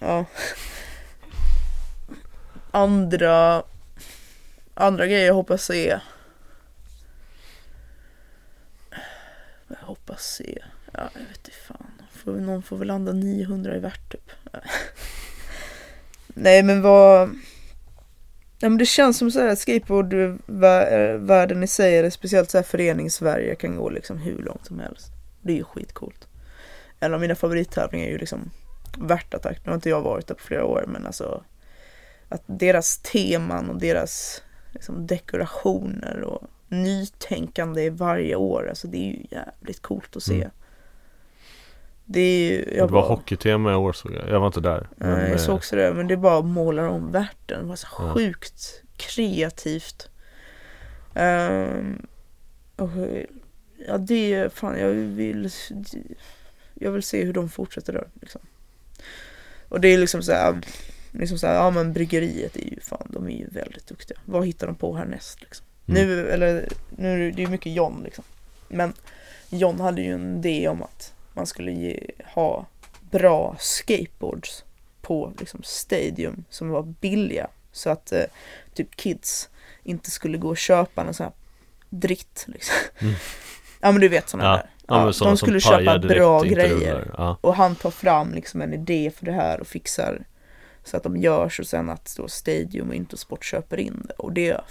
ja. 0.01 0.25
Andra, 2.75 3.63
andra 4.73 5.07
grejer 5.07 5.27
jag 5.27 5.33
hoppas 5.33 5.63
se. 5.63 5.99
Jag 9.67 9.77
hoppas 9.81 10.25
se. 10.25 10.63
Ja, 10.91 11.09
jag 11.13 11.19
vet 11.19 11.37
inte 11.37 11.51
fan. 11.67 11.91
Får, 12.11 12.31
någon 12.31 12.63
får 12.63 12.77
väl 12.77 12.87
landa 12.87 13.11
900 13.11 13.75
i 13.75 13.79
värt 13.79 14.11
typ. 14.11 14.31
Nej 16.27 16.63
men 16.63 16.81
vad... 16.81 17.29
Ja, 18.59 18.69
men 18.69 18.77
det 18.77 18.85
känns 18.85 19.17
som 19.17 19.31
så 19.31 19.39
här 19.39 19.55
skateboardvärlden 19.55 21.63
i 21.63 21.67
sig, 21.67 21.97
eller 21.97 22.09
speciellt 22.09 22.51
så 22.51 22.57
här 22.57 22.63
förenings-Sverige 22.63 23.55
kan 23.55 23.75
gå 23.75 23.89
liksom 23.89 24.17
hur 24.17 24.41
långt 24.41 24.65
som 24.65 24.79
helst. 24.79 25.11
Det 25.41 25.51
är 25.51 25.57
ju 25.57 25.63
skitcoolt. 25.63 26.27
En 26.99 27.13
av 27.13 27.19
mina 27.19 27.35
favorittävlingar 27.35 28.07
är 28.07 28.11
ju 28.11 28.17
liksom 28.17 28.51
Värtattack. 28.97 29.59
Nu 29.63 29.69
har 29.69 29.75
inte 29.75 29.89
jag 29.89 30.01
varit 30.01 30.27
där 30.27 30.35
på 30.35 30.43
flera 30.43 30.65
år 30.65 30.85
men 30.87 31.05
alltså 31.05 31.43
att 32.29 32.43
deras 32.45 32.97
teman 32.97 33.69
och 33.69 33.79
deras 33.79 34.41
liksom, 34.71 35.07
dekorationer 35.07 36.21
och 36.21 36.47
nytänkande 36.67 37.89
varje 37.89 38.35
år, 38.35 38.69
alltså 38.69 38.87
det 38.87 38.97
är 38.97 39.11
ju 39.11 39.25
jävligt 39.31 39.81
coolt 39.81 40.15
att 40.15 40.23
se. 40.23 40.35
Mm. 40.35 40.49
Det 42.05 42.19
är 42.19 42.51
ju, 42.51 42.57
jag 42.77 42.87
det 42.87 42.93
var 42.93 43.01
bara- 43.01 43.15
hockeytema 43.15 43.71
i 43.71 43.75
år 43.75 43.93
såg 43.93 44.11
jag. 44.13 44.29
Jag 44.29 44.39
var 44.39 44.47
inte 44.47 44.61
där. 44.61 44.87
Nej, 44.97 45.09
jag 45.21 45.31
eh, 45.31 45.37
såg 45.37 45.55
också 45.55 45.75
det, 45.75 45.93
men 45.93 46.07
det 46.07 46.17
bara 46.17 46.41
målar 46.41 46.87
om 46.87 47.11
världen. 47.11 47.61
Det 47.61 47.63
var 47.63 47.75
så 47.75 47.87
Ja. 47.99 48.13
sjukt 48.13 48.81
kreativt. 48.97 50.09
Ehm, 51.15 52.05
och, 52.75 52.89
ja, 53.87 53.97
det 53.97 54.33
är 54.33 54.49
fan, 54.49 54.79
jag 54.79 54.89
vill, 54.89 55.49
jag 56.73 56.91
vill 56.91 57.03
se 57.03 57.23
hur 57.23 57.33
de 57.33 57.49
fortsätter 57.49 57.93
där. 57.93 58.07
Liksom. 58.21 58.41
Och 59.69 59.81
det 59.81 59.87
är 59.87 59.97
liksom 59.97 60.23
så 60.23 60.31
här, 60.31 60.61
liksom 61.13 61.37
så 61.37 61.47
här, 61.47 61.53
ja 61.55 61.69
men 61.71 61.93
bryggeriet 61.93 62.55
är 62.55 62.65
ju 62.73 62.79
fan, 62.81 63.07
de 63.09 63.27
är 63.27 63.31
ju 63.37 63.47
väldigt 63.47 63.87
duktiga. 63.87 64.17
Vad 64.25 64.45
hittar 64.45 64.67
de 64.67 64.75
på 64.75 64.95
härnäst 64.95 65.41
liksom? 65.41 65.65
Mm. 65.87 66.07
Nu, 66.07 66.29
eller, 66.29 66.67
nu 66.97 67.13
är 67.13 67.17
det- 67.31 67.41
är 67.41 67.45
ju 67.45 67.47
mycket 67.47 67.73
John 67.73 68.01
liksom. 68.03 68.23
Men 68.67 68.93
John 69.49 69.79
hade 69.79 70.01
ju 70.01 70.13
en 70.13 70.37
idé 70.37 70.67
om 70.67 70.83
att 70.83 71.13
man 71.33 71.45
skulle 71.47 71.71
ge, 71.71 71.99
ha 72.25 72.65
bra 73.11 73.55
skateboards 73.59 74.63
på 75.01 75.33
liksom 75.39 75.59
stadium 75.63 76.43
som 76.49 76.69
var 76.69 76.83
billiga. 76.83 77.47
Så 77.71 77.89
att 77.89 78.11
eh, 78.11 78.23
typ 78.73 78.95
kids 78.95 79.49
inte 79.83 80.11
skulle 80.11 80.37
gå 80.37 80.49
och 80.49 80.57
köpa 80.57 81.03
någon 81.03 81.13
sån 81.13 81.23
här 81.23 81.33
dritt 81.89 82.45
liksom. 82.47 82.75
Mm. 82.99 83.13
Ja 83.81 83.91
men 83.91 84.01
du 84.01 84.07
vet 84.09 84.29
sådana 84.29 84.49
Ja, 84.49 84.55
där. 84.55 85.05
ja, 85.05 85.13
sådana 85.13 85.31
de 85.31 85.37
skulle 85.37 85.59
köpa 85.59 85.99
bra 85.99 86.41
grejer. 86.41 87.11
Ja. 87.17 87.37
Och 87.41 87.55
han 87.55 87.75
tar 87.75 87.91
fram 87.91 88.33
liksom 88.33 88.61
en 88.61 88.73
idé 88.73 89.11
för 89.17 89.25
det 89.25 89.31
här 89.31 89.59
och 89.59 89.67
fixar 89.67 90.23
så 90.83 90.97
att 90.97 91.03
de 91.03 91.17
görs 91.17 91.59
och 91.59 91.67
sen 91.67 91.89
att 91.89 92.13
då 92.17 92.27
Stadium 92.27 92.89
och 92.89 92.95
Intersport 92.95 93.45
köper 93.45 93.77
in 93.79 94.03
det. 94.07 94.13
Och 94.13 94.31
det, 94.33 94.61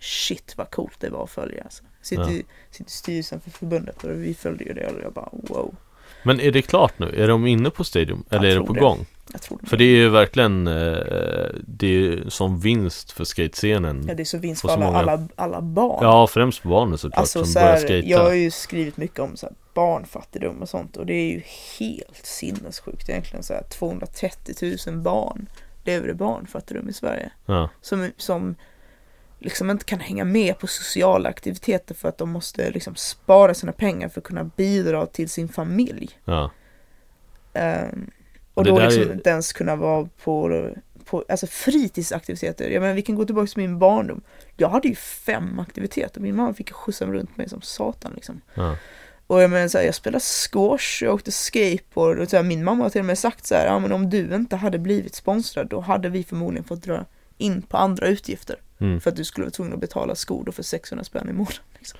shit 0.00 0.54
vad 0.56 0.70
coolt 0.70 1.00
det 1.00 1.10
var 1.10 1.24
att 1.24 1.30
följa. 1.30 1.62
Alltså. 1.64 1.82
Jag 1.98 2.06
sitter, 2.06 2.22
Ja. 2.22 2.30
i, 2.30 2.44
sitter 2.70 2.90
styrelsen 2.90 3.40
för 3.40 3.50
förbundet 3.50 4.04
och 4.04 4.10
vi 4.10 4.34
följde 4.34 4.64
ju 4.64 4.72
det 4.72 4.86
och 4.86 5.00
jag 5.02 5.12
bara 5.12 5.28
wow. 5.32 5.74
Men 6.24 6.40
är 6.40 6.50
det 6.52 6.62
klart 6.62 6.98
nu? 6.98 7.22
Är 7.22 7.28
de 7.28 7.46
inne 7.46 7.70
på 7.70 7.84
Stadium? 7.84 8.24
Jag 8.28 8.38
Eller 8.38 8.48
är 8.56 8.60
det 8.60 8.66
på 8.66 8.72
det. 8.72 8.80
gång? 8.80 9.06
Jag 9.32 9.42
tror 9.42 9.58
För 9.66 9.76
det 9.76 9.84
är 9.84 9.96
ju 9.96 10.08
verkligen 10.08 10.66
eh, 10.66 10.72
Det 11.66 11.86
är 11.86 11.90
ju 11.90 12.30
som 12.30 12.60
vinst 12.60 13.12
för 13.12 13.24
skatescenen 13.24 14.04
Ja, 14.08 14.14
det 14.14 14.22
är 14.22 14.24
så 14.24 14.38
vinst 14.38 14.60
för 14.60 14.68
så 14.68 14.74
alla, 14.74 14.86
många- 14.86 14.98
alla, 14.98 15.28
alla 15.36 15.60
barn. 15.60 15.98
Ja, 16.04 16.26
främst 16.26 16.62
barnen 16.62 16.98
såklart 16.98 17.18
alltså, 17.18 17.38
som 17.44 17.52
så 17.52 17.58
börjar 17.58 17.68
här, 17.72 17.78
skata 17.78 17.94
jag 17.94 18.18
har 18.24 18.32
ju 18.32 18.50
skrivit 18.50 18.96
mycket 18.96 19.18
om 19.20 19.36
så 19.36 19.46
här, 19.46 19.54
barnfattigdom 19.74 20.62
och 20.62 20.68
sånt 20.68 20.96
och 20.96 21.06
det 21.06 21.14
är 21.14 21.30
ju 21.30 21.42
helt 21.78 22.26
sinnessjukt 22.26 23.08
egentligen. 23.08 23.42
Så 23.42 23.54
här, 23.54 23.62
230 23.62 24.76
000 24.86 24.96
barn 24.98 25.46
lever 25.84 26.08
i 26.08 26.14
barnfattigdom 26.14 26.88
i 26.88 26.92
Sverige. 26.92 27.30
ja. 27.46 27.70
som, 27.80 28.10
som 28.16 28.54
liksom 29.38 29.70
inte 29.70 29.84
kan 29.84 30.00
hänga 30.00 30.24
med 30.24 30.58
på 30.58 30.66
sociala 30.66 31.28
aktiviteter 31.28 31.94
för 31.94 32.08
att 32.08 32.18
de 32.18 32.30
måste 32.30 32.70
liksom 32.70 32.94
spara 32.94 33.54
sina 33.54 33.72
pengar 33.72 34.08
för 34.08 34.20
att 34.20 34.24
kunna 34.26 34.44
bidra 34.44 35.06
till 35.06 35.28
sin 35.28 35.48
familj. 35.48 36.18
ja, 36.24 36.50
Ehm, 37.54 38.10
och 38.54 38.64
Det 38.64 38.70
då 38.70 38.78
liksom 38.78 39.02
är- 39.02 39.12
inte 39.12 39.30
ens 39.30 39.52
kunna 39.52 39.76
vara 39.76 40.08
på, 40.24 40.68
på 41.04 41.24
alltså 41.28 41.46
fritidsaktiviteter. 41.46 42.70
Jag 42.70 42.80
menar, 42.80 42.94
vi 42.94 43.02
kan 43.02 43.14
gå 43.16 43.24
tillbaka 43.24 43.46
till 43.46 43.62
min 43.62 43.78
barndom. 43.78 44.22
Jag 44.56 44.68
hade 44.68 44.88
ju 44.88 44.94
fem 44.94 45.58
aktiviteter. 45.58 46.20
Min 46.20 46.36
mamma 46.36 46.54
fick 46.54 46.70
skjutsa 46.72 47.06
runt 47.06 47.36
mig 47.36 47.48
som 47.48 47.60
satan 47.62 48.12
liksom. 48.14 48.40
ja. 48.54 48.76
Och 49.32 49.42
jag 49.42 49.50
menar 49.50 49.68
så 49.68 49.78
här, 49.78 49.84
jag 49.84 49.94
spelade 49.94 50.24
squash, 50.24 51.04
jag 51.04 51.14
åkte 51.14 51.32
skateboard 51.32 52.18
och 52.18 52.28
så 52.28 52.36
här, 52.36 52.42
min 52.42 52.64
mamma 52.64 52.82
har 52.84 52.90
till 52.90 53.00
och 53.00 53.04
med 53.04 53.18
sagt 53.18 53.46
så 53.46 53.54
här, 53.54 53.66
ja 53.66 53.78
men 53.78 53.92
om 53.92 54.10
du 54.10 54.34
inte 54.34 54.56
hade 54.56 54.78
blivit 54.78 55.14
sponsrad 55.14 55.66
då 55.68 55.80
hade 55.80 56.08
vi 56.08 56.24
förmodligen 56.24 56.64
fått 56.64 56.82
dra 56.82 57.04
in 57.38 57.62
på 57.62 57.76
andra 57.76 58.06
utgifter. 58.06 58.56
Mm. 58.78 59.00
För 59.00 59.10
att 59.10 59.16
du 59.16 59.24
skulle 59.24 59.44
vara 59.44 59.50
tvungen 59.50 59.72
att 59.74 59.80
betala 59.80 60.14
skor 60.14 60.52
för 60.52 60.62
600 60.62 61.04
spänn 61.04 61.28
i 61.28 61.32
månaden. 61.32 61.62
Liksom. 61.78 61.98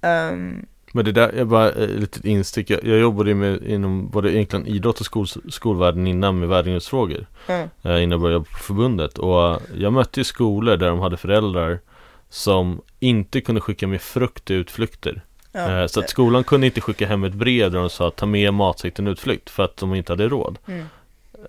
Ehm, 0.00 0.66
Men 0.92 1.04
det 1.04 1.12
där 1.12 1.28
är 1.28 1.44
bara 1.44 1.70
ett 1.70 1.90
litet 1.90 2.24
instick 2.24 2.70
Jag, 2.70 2.84
jag 2.84 2.98
jobbade 2.98 3.30
ju 3.30 3.34
med 3.34 3.62
inom 3.62 4.10
både 4.10 4.32
egentligen 4.32 4.66
idrott 4.66 5.00
och 5.00 5.06
skol, 5.06 5.26
skolvärlden 5.50 6.06
innan 6.06 6.38
med 6.38 6.48
värdegrundsfrågor 6.48 7.26
ja, 7.46 7.68
eh, 7.82 8.02
Innan 8.02 8.10
jag 8.10 8.20
började 8.20 8.44
på 8.44 8.58
förbundet 8.58 9.18
Och 9.18 9.50
eh, 9.50 9.58
jag 9.74 9.92
mötte 9.92 10.20
ju 10.20 10.24
skolor 10.24 10.76
där 10.76 10.88
de 10.88 11.00
hade 11.00 11.16
föräldrar 11.16 11.80
Som 12.28 12.80
inte 12.98 13.40
kunde 13.40 13.60
skicka 13.60 13.86
med 13.86 14.00
frukt 14.00 14.44
till 14.44 14.56
utflykter 14.56 15.22
ja, 15.52 15.80
Eh, 15.80 15.86
Så 15.86 16.00
att 16.00 16.10
skolan 16.10 16.44
kunde 16.44 16.66
inte 16.66 16.80
skicka 16.80 17.06
hem 17.06 17.24
ett 17.24 17.34
brev 17.34 17.70
där 17.70 17.78
de 17.78 17.90
sa 17.90 18.10
ta 18.10 18.26
med 18.26 18.54
matsäck 18.54 18.94
till 18.94 19.04
en 19.04 19.12
utflykt 19.12 19.50
för 19.50 19.62
att 19.64 19.76
de 19.76 19.94
inte 19.94 20.12
hade 20.12 20.28
råd. 20.28 20.58
mm, 20.68 20.84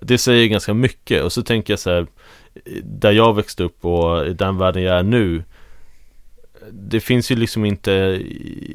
Det 0.02 0.18
säger 0.18 0.48
ganska 0.48 0.74
mycket. 0.74 1.24
Och 1.24 1.34
så 1.34 1.44
tänker 1.44 1.74
jag 1.74 1.80
så 1.80 1.90
här 1.90 2.08
Där 2.84 3.12
jag 3.12 3.36
växte 3.36 3.64
upp 3.64 3.86
och 3.86 4.26
i 4.28 4.34
den 4.34 4.58
världen 4.58 4.84
jag 4.84 5.00
är 5.00 5.04
nu 5.04 5.44
Det 6.72 7.00
finns 7.00 7.32
ju 7.32 7.36
liksom 7.36 7.66
inte 7.66 7.92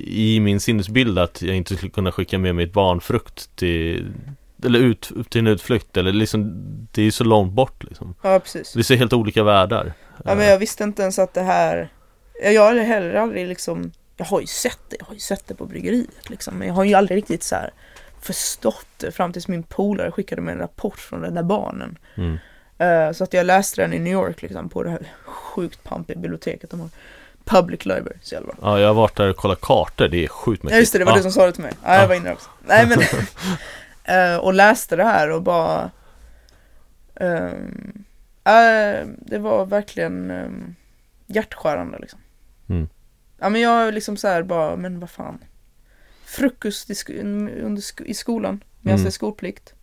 i 0.05 0.41
min 0.41 0.61
sinnesbild 0.61 1.19
att 1.19 1.43
jag 1.43 1.57
inte 1.57 1.77
skulle 1.77 1.91
kunna 1.91 2.13
skicka 2.13 2.39
med 2.39 2.55
mig 2.55 2.65
ett 2.65 2.73
barn 2.73 3.01
frukt 3.01 3.57
till 3.57 4.07
Eller 4.65 4.79
ut 4.79 5.11
till 5.29 5.39
en 5.39 5.47
utflykt 5.47 5.97
eller 5.97 6.13
liksom 6.13 6.53
Det 6.93 7.01
är 7.01 7.05
ju 7.05 7.11
så 7.11 7.25
långt 7.25 7.53
bort 7.53 7.85
liksom. 7.85 8.15
Ja, 8.23 8.39
precis. 8.39 8.77
Är 8.77 8.83
så 8.83 8.95
helt 8.95 9.13
olika 9.13 9.43
världar. 9.43 9.93
Ja, 10.25 10.35
men 10.35 10.47
jag 10.47 10.59
visste 10.59 10.85
inte 10.85 11.03
ens 11.03 11.19
att 11.19 11.35
det 11.35 11.43
här, 11.43 11.89
Ja, 12.43 12.51
jag 12.51 12.63
har 12.63 12.77
heller 12.77 13.15
aldrig 13.15 13.49
liksom, 13.49 13.93
jag 14.19 14.27
har 14.27 14.41
ju 14.41 14.47
sett 14.47 14.79
det, 14.89 14.97
jag 14.99 15.07
har 15.07 15.15
ju 15.15 15.21
sett 15.21 15.47
det 15.47 15.55
på 15.55 15.67
bryggeriet 15.67 16.31
liksom, 16.31 16.55
men 16.55 16.69
jag 16.69 16.75
har 16.75 16.85
ju 16.85 16.95
aldrig 16.95 17.17
riktigt 17.17 17.43
så 17.43 17.55
här 17.55 17.71
förstått 18.21 18.87
det 18.97 19.13
fram 19.13 19.33
tills 19.33 19.49
min 19.49 19.63
polare 19.63 20.11
skickade 20.11 20.43
mig 20.43 20.53
en 20.53 20.59
rapport 20.61 20.99
från 20.99 21.23
den 21.23 21.35
där 21.35 21.43
barnen. 21.43 21.99
mm. 22.15 22.39
Eh, 22.81 23.13
så 23.13 23.25
att 23.25 23.33
jag 23.33 23.47
läste 23.47 23.83
den 23.83 23.93
i 23.93 23.99
New 23.99 24.13
York 24.13 24.43
liksom 24.43 24.69
på 24.69 24.83
det 24.83 24.91
här 24.91 25.07
sjukt 25.25 25.85
pampiga 25.85 26.19
biblioteket 26.19 26.71
de 26.71 26.81
har. 26.81 26.89
Public 27.45 27.85
Library, 27.87 28.17
så 28.23 28.35
jävla. 28.35 28.55
Ja 28.63 28.81
jag 28.81 28.87
har 28.87 28.95
varit 28.95 29.17
där 29.17 29.31
och 29.31 29.37
kollat 29.37 29.61
kartor, 29.61 30.09
det 30.09 30.25
är 30.25 30.29
sjukt 30.29 30.63
mäktigt 30.63 30.75
Ja 30.75 30.81
just 30.81 30.93
det, 30.93 30.99
det 30.99 31.05
var 31.05 31.13
ja. 31.13 31.17
du 31.17 31.23
som 31.23 31.33
sa 31.33 31.47
det 31.47 31.53
till 31.53 31.63
mig. 31.63 31.73
Ja, 31.85 31.95
Ja. 31.95 32.01
jag 32.01 32.09
var 32.09 32.15
inne 32.15 32.33
också. 32.33 32.51
Nej 32.67 32.87
men, 32.87 32.99
eh, 34.35 34.37
och 34.37 34.55
läste 34.55 34.97
det 34.97 35.05
här 35.05 35.31
och 35.31 35.43
bara 35.43 35.91
ehm, 37.15 38.05
eh, 38.45 39.07
Det 39.19 39.39
var 39.39 39.67
verkligen 39.67 40.31
um, 40.31 40.75
hjärtskärande 41.27 41.99
liksom. 41.99 42.19
Mm. 42.69 42.89
Ja 43.39 43.49
men 43.49 43.61
jag 43.61 43.95
liksom 43.95 44.17
så 44.17 44.29
här 44.29 44.43
bara, 44.43 44.77
men 44.77 45.01
vad 45.01 45.11
fan. 45.11 45.39
Frukost 46.25 46.91
i, 46.91 46.93
sk- 46.93 47.23
under 47.63 47.83
sk- 47.83 48.05
i 48.05 48.15
skolan, 48.15 48.65
medan 48.81 48.95
Mm. 48.99 49.05
det 49.05 49.09
är 49.09 49.13
skolplikt. 49.13 49.75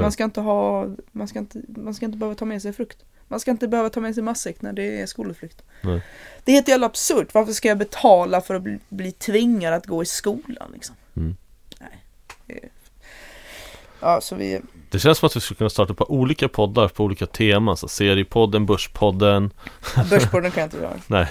Man 0.00 0.12
ska 0.12 0.24
inte 0.24 0.40
ha, 0.40 0.86
man 1.12 1.28
ska 1.28 1.38
inte, 1.38 1.60
man 1.68 1.94
ska 1.94 2.06
inte 2.06 2.18
behöva 2.18 2.34
ta 2.34 2.44
med 2.44 2.62
sig 2.62 2.72
frukt. 2.72 3.04
Man 3.28 3.40
ska 3.40 3.50
inte 3.50 3.68
behöva 3.68 3.90
ta 3.90 4.00
med 4.00 4.14
sig 4.14 4.22
matsäck 4.22 4.62
när 4.62 4.72
det 4.72 5.00
är 5.00 5.06
skolutflykt. 5.06 5.62
Nej. 5.82 6.02
Det 6.44 6.52
är 6.52 6.54
helt 6.54 6.68
jävla 6.68 6.86
absurt. 6.86 7.34
Varför 7.34 7.52
ska 7.52 7.68
jag 7.68 7.78
betala 7.78 8.40
för 8.40 8.54
att 8.54 8.62
bli, 8.62 8.78
bli 8.88 9.12
tvingad 9.12 9.74
att 9.74 9.86
gå 9.86 10.02
i 10.02 10.06
skolan 10.06 10.70
liksom? 10.74 10.96
Mm. 11.16 11.36
Nej. 11.80 12.04
det 12.46 12.52
är- 12.64 12.68
Ja, 14.04 14.20
så 14.20 14.34
vi... 14.34 14.60
Det 14.90 14.98
känns 14.98 15.18
som 15.18 15.26
att 15.26 15.36
vi 15.36 15.40
skulle 15.40 15.56
kunna 15.58 15.70
starta 15.70 15.94
på 15.94 16.10
olika 16.10 16.48
poddar 16.48 16.88
på 16.88 17.04
olika 17.04 17.26
teman, 17.26 17.76
så 17.76 17.88
seriepodden, 17.88 18.66
börspodden 18.66 19.50
Börsborden 20.10 20.50
kan 20.50 20.60
jag 20.60 20.66
inte 20.66 20.76
göra. 20.76 20.90
Nej, 21.06 21.26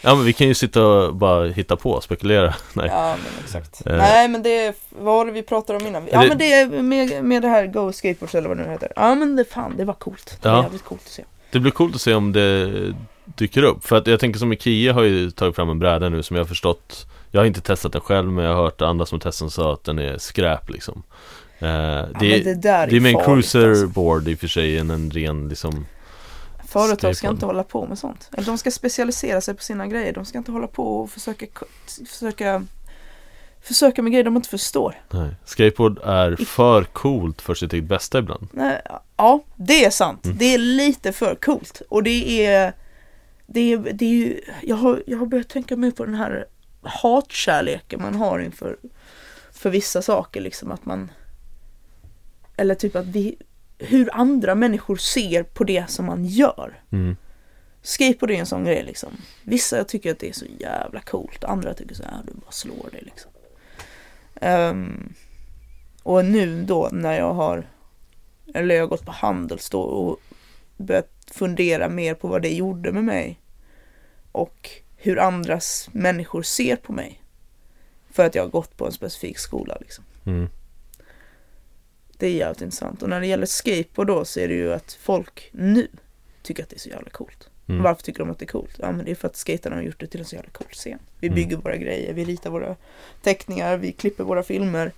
ja 0.00 0.14
men 0.14 0.24
vi 0.24 0.32
kan 0.32 0.48
ju 0.48 0.54
sitta 0.54 0.86
och 0.86 1.14
bara 1.14 1.46
hitta 1.48 1.76
på, 1.76 2.00
spekulera 2.00 2.54
Nej, 2.72 2.86
Ja, 2.92 3.16
men 3.24 3.44
exakt. 3.44 3.86
Eh. 3.86 3.96
Nej, 3.96 4.28
men 4.28 4.42
det 4.42 4.74
vad 4.90 5.04
var 5.14 5.26
det 5.26 5.32
vi 5.32 5.42
pratade 5.42 5.78
om 5.78 5.86
innan? 5.86 6.08
Ja, 6.12 6.20
Det- 6.22 6.28
men 6.28 6.38
det 6.38 6.52
är 6.52 6.82
med, 6.82 7.24
med 7.24 7.42
det 7.42 7.48
här 7.48 7.66
Go 7.66 7.92
Skateboards 7.92 8.34
eller 8.34 8.48
vad 8.48 8.58
det 8.58 8.64
nu 8.64 8.70
heter. 8.70 8.92
Ja, 8.96 9.14
men 9.14 9.36
det 9.36 9.44
fan, 9.44 9.74
det 9.76 9.84
var 9.84 9.94
coolt. 9.94 10.38
Det 10.42 10.48
var 10.48 10.56
Ja. 10.56 10.62
jävligt 10.62 10.84
coolt 10.84 11.02
att 11.06 11.12
se. 11.12 11.24
det 11.50 11.60
blir 11.60 11.72
coolt 11.72 11.94
att 11.94 12.00
se 12.00 12.14
om 12.14 12.32
det 12.32 12.70
dyker 13.24 13.62
upp 13.62 13.84
För 13.84 13.96
att 13.96 14.06
jag 14.06 14.20
tänker 14.20 14.38
som 14.38 14.52
Ikea 14.52 14.92
har 14.92 15.02
ju 15.02 15.30
tagit 15.30 15.56
fram 15.56 15.70
en 15.70 15.78
bräda 15.78 16.08
nu 16.08 16.22
som 16.22 16.36
jag 16.36 16.44
har 16.44 16.48
förstått 16.48 17.06
Jag 17.30 17.40
har 17.40 17.46
inte 17.46 17.60
testat 17.60 17.92
den 17.92 18.00
själv 18.00 18.32
men 18.32 18.44
jag 18.44 18.54
har 18.54 18.62
hört 18.62 18.82
andra 18.82 19.06
som 19.06 19.20
testat 19.20 19.52
sa 19.52 19.72
att 19.72 19.84
den 19.84 19.98
är 19.98 20.18
skräp 20.18 20.70
liksom 20.70 21.02
Eh, 21.62 21.68
Ja, 21.68 22.06
det, 22.20 22.28
men 22.28 22.44
det 22.44 22.54
där 22.54 22.82
är 22.82 22.86
det 22.86 22.96
är 22.96 23.00
mer 23.00 23.08
en 23.10 23.24
farligt, 23.24 23.28
alltså. 23.28 23.58
cruiserboard 23.58 24.28
i 24.28 24.34
och 24.34 24.38
för 24.38 24.48
sig 24.48 24.78
än 24.78 24.90
en 24.90 25.10
ren 25.10 25.48
liksom 25.48 25.86
Företag 26.68 27.16
ska 27.16 27.28
inte 27.28 27.46
hålla 27.46 27.64
på 27.64 27.86
med 27.86 27.98
sånt. 27.98 28.30
Eller 28.32 28.46
de 28.46 28.58
ska 28.58 28.70
specialisera 28.70 29.40
sig 29.40 29.54
på 29.54 29.62
sina 29.62 29.86
grejer. 29.86 30.12
De 30.12 30.24
ska 30.24 30.38
inte 30.38 30.52
hålla 30.52 30.66
på 30.66 31.00
och 31.00 31.10
försöka, 31.10 31.46
försöka 32.06 32.66
försöka 33.62 34.02
med 34.02 34.12
grejer 34.12 34.24
de 34.24 34.36
inte 34.36 34.48
förstår. 34.48 35.00
Nej. 35.10 35.34
Skateboard 35.44 35.98
är 36.04 36.36
för 36.36 36.84
coolt 36.84 37.42
för 37.42 37.54
sitt 37.54 37.72
eget 37.72 37.84
bästa 37.84 38.18
ibland. 38.18 38.48
Nej, 38.52 38.82
ja, 39.16 39.44
det 39.56 39.84
är 39.84 39.90
sant. 39.90 40.24
Mm. 40.24 40.38
Det 40.38 40.54
är 40.54 40.58
lite 40.58 41.12
för 41.12 41.34
coolt. 41.34 41.82
Och 41.88 42.02
det 42.02 42.46
är, 42.46 42.72
det 43.46 43.72
är, 43.72 43.78
det 43.78 44.04
är 44.04 44.10
ju, 44.10 44.40
jag 44.62 44.76
har, 44.76 45.02
jag 45.06 45.18
har 45.18 45.26
börjat 45.26 45.48
tänka 45.48 45.76
mer 45.76 45.90
på 45.90 46.04
den 46.04 46.14
här 46.14 46.46
hatkärleken 46.82 48.02
man 48.02 48.14
har 48.14 48.38
inför 48.38 48.76
för 49.52 49.70
vissa 49.70 50.02
saker 50.02 50.40
liksom 50.40 50.72
att 50.72 50.84
man 50.84 51.10
eller 52.62 52.74
typ 52.74 52.96
att 52.96 53.06
vi 53.06 53.36
hur 53.78 54.08
andra 54.12 54.54
människor 54.54 54.96
ser 54.96 55.42
på 55.42 55.64
det 55.64 55.90
som 55.90 56.06
man 56.06 56.24
gör. 56.24 56.82
Mm. 56.90 57.16
Skateboard 57.82 58.30
är 58.30 58.34
en 58.34 58.46
sån 58.46 58.64
grej 58.64 58.82
liksom. 58.82 59.10
Vissa 59.42 59.84
tycker 59.84 60.12
att 60.12 60.18
det 60.18 60.28
är 60.28 60.32
så 60.32 60.46
jävla 60.58 61.00
coolt, 61.00 61.44
andra 61.44 61.74
tycker 61.74 61.94
så 61.94 62.02
här, 62.02 62.22
du 62.26 62.32
bara 62.32 62.50
slår 62.50 62.90
dig 62.90 63.02
liksom. 63.02 63.30
Ehm, 64.34 65.12
och 66.02 66.24
nu 66.24 66.62
då 66.62 66.88
när 66.92 67.18
jag 67.18 67.34
har, 67.34 67.66
eller 68.54 68.74
jag 68.74 68.82
har 68.82 68.88
gått 68.88 69.04
på 69.04 69.12
Handels 69.12 69.70
då 69.70 69.80
och 69.80 70.20
börjat 70.76 71.10
fundera 71.32 71.88
mer 71.88 72.14
på 72.14 72.28
vad 72.28 72.42
det 72.42 72.54
gjorde 72.54 72.92
med 72.92 73.04
mig. 73.04 73.40
Och 74.32 74.70
hur 74.96 75.18
andras 75.18 75.88
människor 75.92 76.42
ser 76.42 76.76
på 76.76 76.92
mig. 76.92 77.22
För 78.10 78.26
att 78.26 78.34
jag 78.34 78.42
har 78.42 78.50
gått 78.50 78.76
på 78.76 78.86
en 78.86 78.92
specifik 78.92 79.38
skola 79.38 79.76
liksom. 79.80 80.04
Mm. 80.26 80.48
Det 82.22 82.28
är 82.28 82.32
jävligt 82.34 82.60
intressant. 82.62 83.02
Och 83.02 83.08
när 83.08 83.20
det 83.20 83.26
gäller 83.26 83.46
skateboard 83.46 84.06
då 84.06 84.24
så 84.24 84.40
är 84.40 84.48
det 84.48 84.54
ju 84.54 84.72
att 84.72 84.92
folk 84.92 85.50
nu 85.52 85.88
tycker 86.42 86.62
att 86.62 86.68
det 86.68 86.76
är 86.76 86.80
så 86.80 86.88
jävla 86.88 87.10
coolt. 87.10 87.48
Mm. 87.68 87.82
Varför 87.82 88.02
tycker 88.02 88.18
de 88.18 88.30
att 88.30 88.38
det 88.38 88.44
är 88.44 88.46
coolt? 88.46 88.76
Ja 88.78 88.92
men 88.92 89.04
det 89.04 89.10
är 89.10 89.14
för 89.14 89.28
att 89.28 89.36
skaterna 89.36 89.76
har 89.76 89.82
gjort 89.82 90.00
det 90.00 90.06
till 90.06 90.20
en 90.20 90.26
så 90.26 90.34
jävla 90.36 90.50
cool 90.50 90.66
scen. 90.70 90.98
Vi 91.20 91.26
Mm. 91.26 91.34
bygger 91.34 91.56
våra 91.56 91.76
grejer, 91.76 92.12
vi 92.14 92.24
ritar 92.24 92.50
våra 92.50 92.76
teckningar, 93.22 93.76
vi 93.76 93.92
klipper 93.92 94.24
våra 94.24 94.42
filmer. 94.42 94.92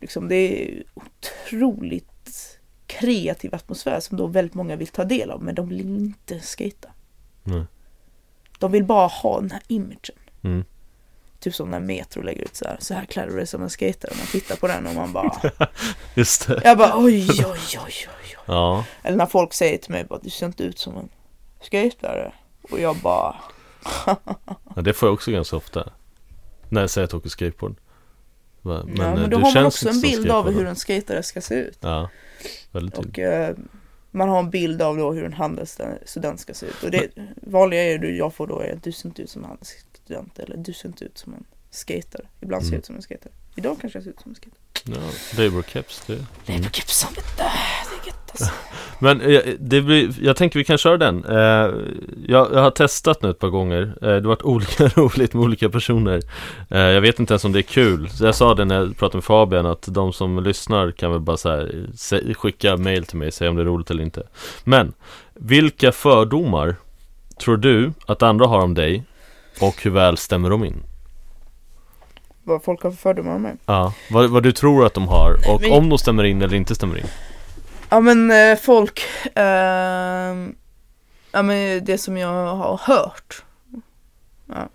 Liksom 0.00 0.28
det 0.28 0.34
är 0.34 0.82
otroligt 0.94 2.58
kreativ 2.86 3.54
atmosfär 3.54 4.00
som 4.00 4.16
då 4.16 4.26
väldigt 4.26 4.54
många 4.54 4.76
vill 4.76 4.88
ta 4.88 5.04
del 5.04 5.30
av 5.30 5.42
men 5.42 5.54
de 5.54 5.68
vill 5.68 5.80
inte 5.80 6.40
skata. 6.40 6.88
Nej. 7.44 7.64
De 8.58 8.72
vill 8.72 8.84
bara 8.84 9.06
ha 9.06 9.40
den 9.40 9.50
här 9.50 9.62
imagen. 9.68 10.16
Typ 11.40 11.54
som 11.54 11.70
när 11.70 11.80
Metro 11.80 12.22
lägger 12.22 12.42
ut 12.42 12.56
så 12.56 12.64
här, 12.64 12.76
så 12.80 12.94
här 12.94 13.04
klär 13.04 13.26
du 13.26 13.36
dig 13.36 13.46
som 13.46 13.62
en 13.62 13.70
skater. 13.70 14.10
Och 14.10 14.16
man 14.16 14.26
tittar 14.26 14.56
på 14.56 14.66
den 14.66 14.86
och 14.86 14.94
man 14.94 15.12
bara, 15.12 15.40
Just 16.14 16.46
det. 16.46 16.60
jag 16.64 16.78
bara 16.78 16.98
oj 16.98 17.26
oj 17.30 17.46
oj 17.46 17.78
oj 17.78 18.08
oj. 18.08 18.36
Ja. 18.46 18.84
Eller 19.02 19.16
när 19.16 19.26
folk 19.26 19.54
säger 19.54 19.78
till 19.78 19.92
mig 19.92 20.04
bara, 20.04 20.18
du 20.22 20.30
ser 20.30 20.46
inte 20.46 20.62
ut 20.62 20.78
som 20.78 20.96
en 20.96 21.08
skatare. 21.60 22.32
Och 22.70 22.80
jag 22.80 22.96
bara, 22.96 23.36
ja, 24.76 24.82
det 24.82 24.92
får 24.92 25.08
jag 25.08 25.14
också 25.14 25.30
ganska 25.30 25.56
ofta. 25.56 25.92
När 26.68 26.80
jag 26.80 26.90
säger 26.90 27.04
att 27.04 27.12
jag 27.12 27.18
åker 27.18 27.28
skateboard. 27.30 27.76
Men, 28.62 28.94
ja, 28.96 29.04
eh, 29.04 29.14
men 29.14 29.30
då 29.30 29.36
du 29.36 29.44
har 29.44 29.54
man 29.54 29.66
också 29.66 29.88
en 29.88 30.00
bild 30.00 30.30
av 30.30 30.50
hur 30.50 30.66
en 30.66 30.76
skatare 30.76 31.22
ska 31.22 31.40
se 31.40 31.54
ut. 31.54 31.78
Ja, 31.80 32.10
väldigt. 32.72 32.98
Och 32.98 33.18
eh, 33.18 33.56
man 34.10 34.28
har 34.28 34.38
en 34.38 34.50
bild 34.50 34.82
av 34.82 34.96
då 34.96 35.12
hur 35.12 35.24
en 35.24 35.32
handelsstudent 35.32 36.40
ska 36.40 36.54
se 36.54 36.66
ut. 36.66 36.82
Och 36.82 36.90
det 36.90 37.08
vanliga 37.42 37.82
är 37.82 37.98
ju 37.98 38.16
jag 38.16 38.34
får 38.34 38.46
då 38.46 38.60
är 38.60 38.72
att 38.72 38.82
du 38.82 38.92
ser 38.92 39.08
inte 39.08 39.22
ut 39.22 39.30
som 39.30 39.42
en 39.42 39.48
handelsstudent 39.48 39.87
eller 40.10 40.56
du 40.56 40.72
ser 40.72 40.88
inte 40.88 41.04
ut 41.04 41.18
som 41.18 41.34
en 41.34 41.44
skater. 41.70 42.28
Ibland 42.40 42.62
ser 42.62 42.68
jag 42.68 42.72
Mm. 42.72 42.78
ut 42.78 42.86
som 42.86 42.96
en 42.96 43.02
skater. 43.02 43.32
Idag 43.56 43.76
kanske 43.80 43.96
jag 43.96 44.04
ser 44.04 44.10
ut 44.10 44.20
som 44.20 44.30
en 44.30 44.34
skater. 44.34 44.58
Ja, 44.84 45.42
Labour 45.44 45.62
Caps. 45.62 46.02
Det. 46.06 46.12
Mm. 46.12 46.26
vet 46.62 46.72
du. 46.72 46.80
Det 47.36 47.42
är 47.42 48.06
gött 48.06 48.30
alltså. 48.30 48.50
Men 49.00 49.20
eh, 49.20 49.40
det 49.58 49.82
blir, 49.82 50.14
jag 50.20 50.36
tänker 50.36 50.58
vi 50.58 50.64
kan 50.64 50.78
köra 50.78 50.96
den. 50.96 51.24
Eh, 51.24 51.36
jag, 52.26 52.52
jag 52.52 52.60
har 52.62 52.70
testat 52.70 53.22
nu 53.22 53.30
ett 53.30 53.38
par 53.38 53.48
gånger. 53.48 53.82
Eh, 53.82 54.08
det 54.08 54.12
har 54.14 54.20
varit 54.20 54.42
olika 54.42 54.88
roligt 54.96 55.34
med 55.34 55.42
olika 55.42 55.68
personer. 55.70 56.22
Jag 56.68 57.00
vet 57.00 57.18
inte 57.20 57.32
ens 57.32 57.44
om 57.44 57.52
det 57.52 57.58
är 57.60 57.62
kul. 57.62 58.10
Så 58.10 58.24
jag 58.24 58.34
sa 58.34 58.54
det 58.54 58.64
när 58.64 58.74
jag 58.80 58.96
pratade 58.96 59.16
med 59.16 59.24
Fabian 59.24 59.66
att 59.66 59.82
de 59.90 60.12
som 60.12 60.42
lyssnar 60.44 60.90
kan 60.90 61.10
väl 61.12 61.20
bara 61.20 61.36
så 61.36 61.48
här, 61.50 62.34
skicka 62.34 62.76
mail 62.76 63.04
till 63.06 63.16
mig 63.18 63.28
och 63.28 63.34
säga 63.34 63.50
om 63.50 63.56
det 63.56 63.62
är 63.62 63.66
roligt 63.66 63.90
eller 63.90 64.02
inte. 64.02 64.22
Men 64.64 64.92
vilka 65.34 65.92
fördomar 65.92 66.76
tror 67.40 67.56
du 67.56 67.92
att 68.06 68.22
andra 68.22 68.46
har 68.46 68.60
om 68.62 68.74
dig 68.74 69.04
och 69.60 69.82
hur 69.82 69.90
väl 69.90 70.16
stämmer 70.16 70.50
de 70.50 70.64
in? 70.64 70.82
Vad 72.44 72.62
folk 72.62 72.82
har 72.82 72.90
för 72.90 72.98
fördomar 72.98 73.34
om 73.34 73.42
mig. 73.42 73.54
Ja, 73.66 73.94
vad, 74.10 74.30
vad 74.30 74.42
du 74.42 74.52
tror 74.52 74.86
att 74.86 74.94
de 74.94 75.08
har 75.08 75.32
och 75.54 75.60
men- 75.60 75.72
om 75.72 75.88
de 75.88 75.98
stämmer 75.98 76.24
in 76.24 76.42
eller 76.42 76.56
inte 76.56 76.74
stämmer 76.74 76.98
in. 76.98 77.06
Ja 77.90 78.00
men 78.00 78.30
eh, 78.30 78.56
folk, 78.58 79.00
ehm, 79.34 80.54
ja 81.32 81.42
men 81.42 81.84
det 81.84 81.98
som 81.98 82.16
jag 82.16 82.28
har 82.56 82.80
hört 82.82 83.44
ja, 84.46 84.68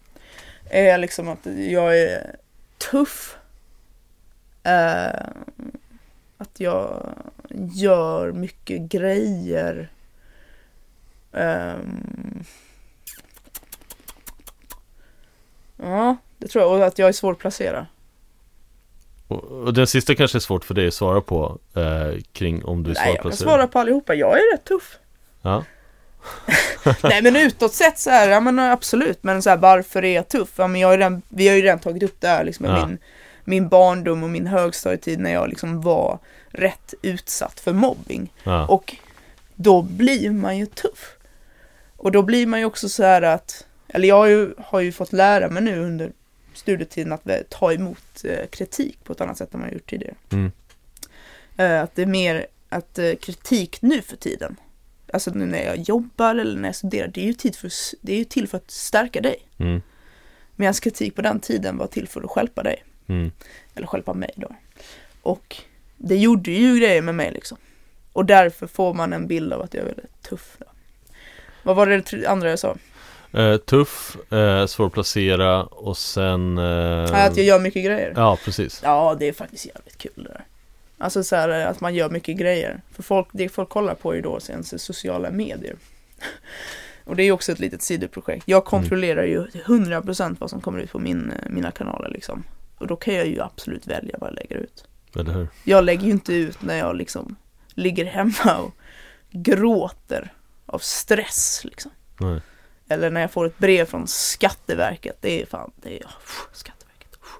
är 0.69 0.97
liksom 0.97 1.29
att 1.29 1.45
jag 1.69 1.99
är 1.99 2.35
tuff. 2.91 3.37
Eh, 4.63 5.27
att 6.37 6.59
jag 6.59 7.09
gör 7.73 8.31
mycket 8.31 8.81
grejer. 8.81 9.89
Ehm, 11.33 12.43
ja, 15.83 16.17
det 16.37 16.47
tror 16.47 16.63
jag. 16.63 16.71
Och 16.73 16.85
att 16.85 16.99
jag 16.99 17.09
är 17.09 17.13
svår 17.13 17.31
att 17.31 17.37
placera. 17.39 17.87
Och, 19.27 19.43
och 19.43 19.73
den 19.73 19.87
sista 19.87 20.15
kanske 20.15 20.37
är 20.37 20.39
svårt 20.39 20.65
för 20.65 20.73
dig 20.73 20.87
att 20.87 20.93
svara 20.93 21.21
på 21.21 21.59
eh, 21.75 22.21
kring 22.33 22.65
om 22.65 22.83
du 22.83 22.91
är 22.91 22.95
Nej, 22.95 23.03
jag 23.07 23.15
kan 23.15 23.23
svårplacerad. 23.23 23.49
svara 23.49 23.67
på 23.67 23.79
allihopa. 23.79 24.13
Jag 24.15 24.37
är 24.37 24.53
rätt 24.53 24.63
tuff. 24.63 24.97
Ja. 25.41 25.63
Nej 27.03 27.21
men 27.21 27.35
utåt 27.35 27.73
sett 27.73 27.99
så 27.99 28.09
här, 28.09 28.29
ja 28.29 28.39
men 28.39 28.59
absolut. 28.59 29.23
Men 29.23 29.41
så 29.41 29.49
här, 29.49 29.57
varför 29.57 30.03
är 30.05 30.15
jag 30.15 30.27
tuff? 30.27 30.49
Ja 30.55 30.67
men 30.67 30.81
jag 30.81 30.87
har 30.87 30.97
redan, 30.97 31.21
vi 31.29 31.47
har 31.47 31.55
ju 31.55 31.61
redan 31.61 31.79
tagit 31.79 32.03
upp 32.03 32.15
det 32.19 32.27
här 32.27 32.43
liksom 32.43 32.65
Ja. 32.65 32.85
min, 32.87 32.97
min 33.43 33.69
barndom 33.69 34.23
och 34.23 34.29
min 34.29 34.47
högstadietid 34.47 35.19
när 35.19 35.33
jag 35.33 35.49
liksom 35.49 35.81
var 35.81 36.19
rätt 36.49 36.93
utsatt 37.01 37.59
för 37.59 37.73
mobbing. 37.73 38.33
Ja. 38.43 38.67
Och 38.67 38.95
då 39.55 39.81
blir 39.81 40.29
man 40.31 40.57
ju 40.57 40.65
tuff. 40.65 41.15
Och 41.97 42.11
då 42.11 42.21
blir 42.21 42.47
man 42.47 42.59
ju 42.59 42.65
också 42.65 42.89
så 42.89 43.03
här 43.03 43.21
att, 43.21 43.65
eller 43.93 44.07
jag 44.07 44.15
har 44.15 44.25
ju, 44.25 44.53
har 44.57 44.79
ju 44.79 44.91
fått 44.91 45.13
lära 45.13 45.49
mig 45.49 45.63
nu 45.63 45.79
under 45.79 46.11
studietiden 46.53 47.13
att 47.13 47.23
vä- 47.23 47.43
ta 47.49 47.73
emot 47.73 48.23
eh, 48.23 48.47
kritik 48.47 49.03
på 49.03 49.13
ett 49.13 49.21
annat 49.21 49.37
sätt 49.37 49.53
än 49.53 49.59
man 49.59 49.73
gjort 49.73 49.89
tidigare. 49.89 50.15
Mm. 50.31 50.51
Eh, 51.57 51.81
att 51.81 51.95
det 51.95 52.01
är 52.01 52.05
mer 52.05 52.47
att 52.69 52.99
eh, 52.99 53.13
kritik 53.13 53.81
nu 53.81 54.01
för 54.01 54.17
tiden, 54.17 54.55
alltså 55.13 55.31
nu 55.31 55.45
när 55.45 55.63
jag 55.63 55.77
jobbar 55.77 56.35
eller 56.35 56.59
när 56.59 56.69
jag 56.69 56.75
studerar, 56.75 57.07
det 57.07 57.21
är 57.21 57.25
ju, 57.25 57.33
tid 57.33 57.55
för, 57.55 57.71
det 58.01 58.13
är 58.13 58.17
ju 58.17 58.23
till 58.23 58.47
för 58.47 58.57
att 58.57 58.71
stärka 58.71 59.21
dig. 59.21 59.35
Mm. 59.57 59.81
Medan 60.55 60.73
kritik 60.73 61.15
på 61.15 61.21
den 61.21 61.39
tiden 61.39 61.77
var 61.77 61.87
till 61.87 62.07
för 62.07 62.21
att 62.21 62.29
stjälpa 62.29 62.63
dig. 62.63 62.83
Mm. 63.07 63.31
Eller 63.75 63.87
stjälpa 63.87 64.13
mig 64.13 64.31
då. 64.35 64.55
Och 65.21 65.57
det 65.97 66.15
gjorde 66.15 66.51
ju 66.51 66.79
grejer 66.79 67.01
med 67.01 67.15
mig 67.15 67.31
liksom. 67.31 67.57
Och 68.13 68.25
därför 68.25 68.67
får 68.67 68.93
man 68.93 69.13
en 69.13 69.27
bild 69.27 69.53
av 69.53 69.61
att 69.61 69.73
jag 69.73 69.81
är 69.83 69.87
väldigt 69.87 70.21
tuff. 70.21 70.55
Då. 70.59 70.65
Vad 71.63 71.75
var 71.75 71.87
det 71.87 72.27
andra 72.27 72.49
jag 72.49 72.59
sa? 72.59 72.77
Eh, 73.33 73.57
tuff, 73.57 74.17
eh, 74.31 74.65
svår 74.65 74.85
att 74.85 74.93
placera 74.93 75.63
och 75.63 75.97
sen... 75.97 76.57
Eh, 76.57 77.25
Att 77.25 77.37
jag 77.37 77.45
gör 77.45 77.59
mycket 77.59 77.85
grejer. 77.85 78.13
Ja, 78.15 78.37
precis. 78.45 78.79
Ja, 78.83 79.15
det 79.19 79.27
är 79.27 79.33
faktiskt 79.33 79.65
jävligt 79.65 79.97
kul 79.97 80.11
det 80.15 80.23
där. 80.23 80.45
Alltså 80.97 81.23
så 81.23 81.35
här 81.35 81.49
att 81.49 81.81
man 81.81 81.95
gör 81.95 82.09
mycket 82.09 82.37
grejer. 82.37 82.81
För 82.91 83.03
folk, 83.03 83.27
det 83.31 83.49
folk 83.49 83.69
kollar 83.69 83.95
på 83.95 84.11
är 84.11 84.15
ju 84.15 84.21
då 84.21 84.39
sen 84.39 84.63
så 84.63 84.79
sociala 84.79 85.31
medier. 85.31 85.75
Och 87.05 87.15
det 87.15 87.23
är 87.23 87.25
ju 87.25 87.31
också 87.31 87.51
ett 87.51 87.59
litet 87.59 87.81
sidoprojekt. 87.81 88.43
Jag 88.47 88.65
kontrollerar 88.65 89.23
ju 89.23 89.45
100% 89.45 90.35
vad 90.39 90.49
som 90.49 90.61
kommer 90.61 90.79
ut 90.79 90.91
på 90.91 90.99
min, 90.99 91.31
eh, 91.31 91.49
mina 91.49 91.71
kanaler 91.71 92.09
liksom. 92.09 92.43
Och 92.77 92.87
då 92.87 92.95
kan 92.95 93.13
jag 93.13 93.27
ju 93.27 93.41
absolut 93.41 93.87
välja 93.87 94.17
vad 94.19 94.29
jag 94.29 94.35
lägger 94.35 94.55
ut. 94.55 94.85
Eller 95.15 95.33
hur? 95.33 95.47
Jag 95.63 95.83
lägger 95.83 96.03
ju 96.05 96.11
inte 96.11 96.33
ut 96.33 96.61
när 96.61 96.77
jag 96.77 96.95
liksom 96.95 97.35
ligger 97.73 98.05
hemma 98.05 98.57
och 98.57 98.71
gråter 99.31 100.33
av 100.65 100.79
stress 100.79 101.61
liksom. 101.63 101.91
Nej. 102.17 102.41
Eller 102.89 103.09
när 103.11 103.21
jag 103.21 103.31
får 103.31 103.45
ett 103.45 103.57
brev 103.57 103.85
från 103.85 104.07
Skatteverket. 104.07 105.17
Det 105.21 105.41
är 105.41 105.45
fan, 105.45 105.71
det 105.75 105.97
är 105.99 106.05
uff, 106.05 106.47
Skatteverket. 106.53 107.09
uff. 107.21 107.39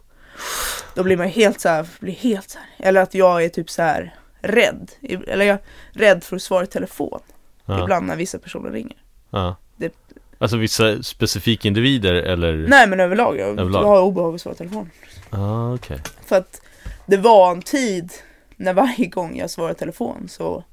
Då 0.96 1.04
blir 1.04 1.18
man 1.18 1.28
helt 1.28 1.62
så 1.62 1.70
här, 1.70 1.88
blir 2.00 2.14
helt 2.14 2.50
så 2.50 2.60
här. 2.60 2.88
Eller 2.88 3.02
att 3.02 3.14
jag 3.14 3.44
är 3.44 3.50
typ 3.50 3.70
så 3.70 3.82
här 3.82 4.16
rädd. 4.42 4.92
Eller 5.28 5.46
jag 5.46 5.54
är 5.56 6.00
rädd 6.00 6.24
för 6.24 6.36
att 6.36 6.42
svara 6.42 6.64
i 6.64 6.68
telefon. 6.68 7.20
Ja. 7.66 7.84
Ibland 7.84 8.08
när 8.08 8.16
vissa 8.16 8.40
personer 8.40 8.72
ringer. 8.72 8.98
Ja. 9.30 9.56
Det- 9.76 9.94
Alltså 10.38 10.58
vissa 10.58 11.04
specifika 11.04 11.68
individer 11.68 12.14
eller? 12.14 12.54
Nej 12.68 12.88
men 12.88 13.00
överlag, 13.00 13.38
jag, 13.40 13.48
Överlag. 13.50 13.84
jag 13.84 13.88
har 13.88 14.02
obehag 14.02 14.36
att 14.36 14.42
svara 14.42 14.56
i 14.56 14.58
telefon. 14.58 14.90
Ah, 15.30 15.74
okej. 15.74 16.00
För 16.26 16.36
att 16.36 16.62
det 17.06 17.18
var 17.18 17.52
en 17.52 17.62
tid 17.62 18.14
när 18.56 18.74
varje 18.74 19.06
gång 19.08 19.38
jag 19.38 19.50
svarade 19.50 19.74
i 19.74 19.78
telefon 19.78 20.28
så, 20.30 20.64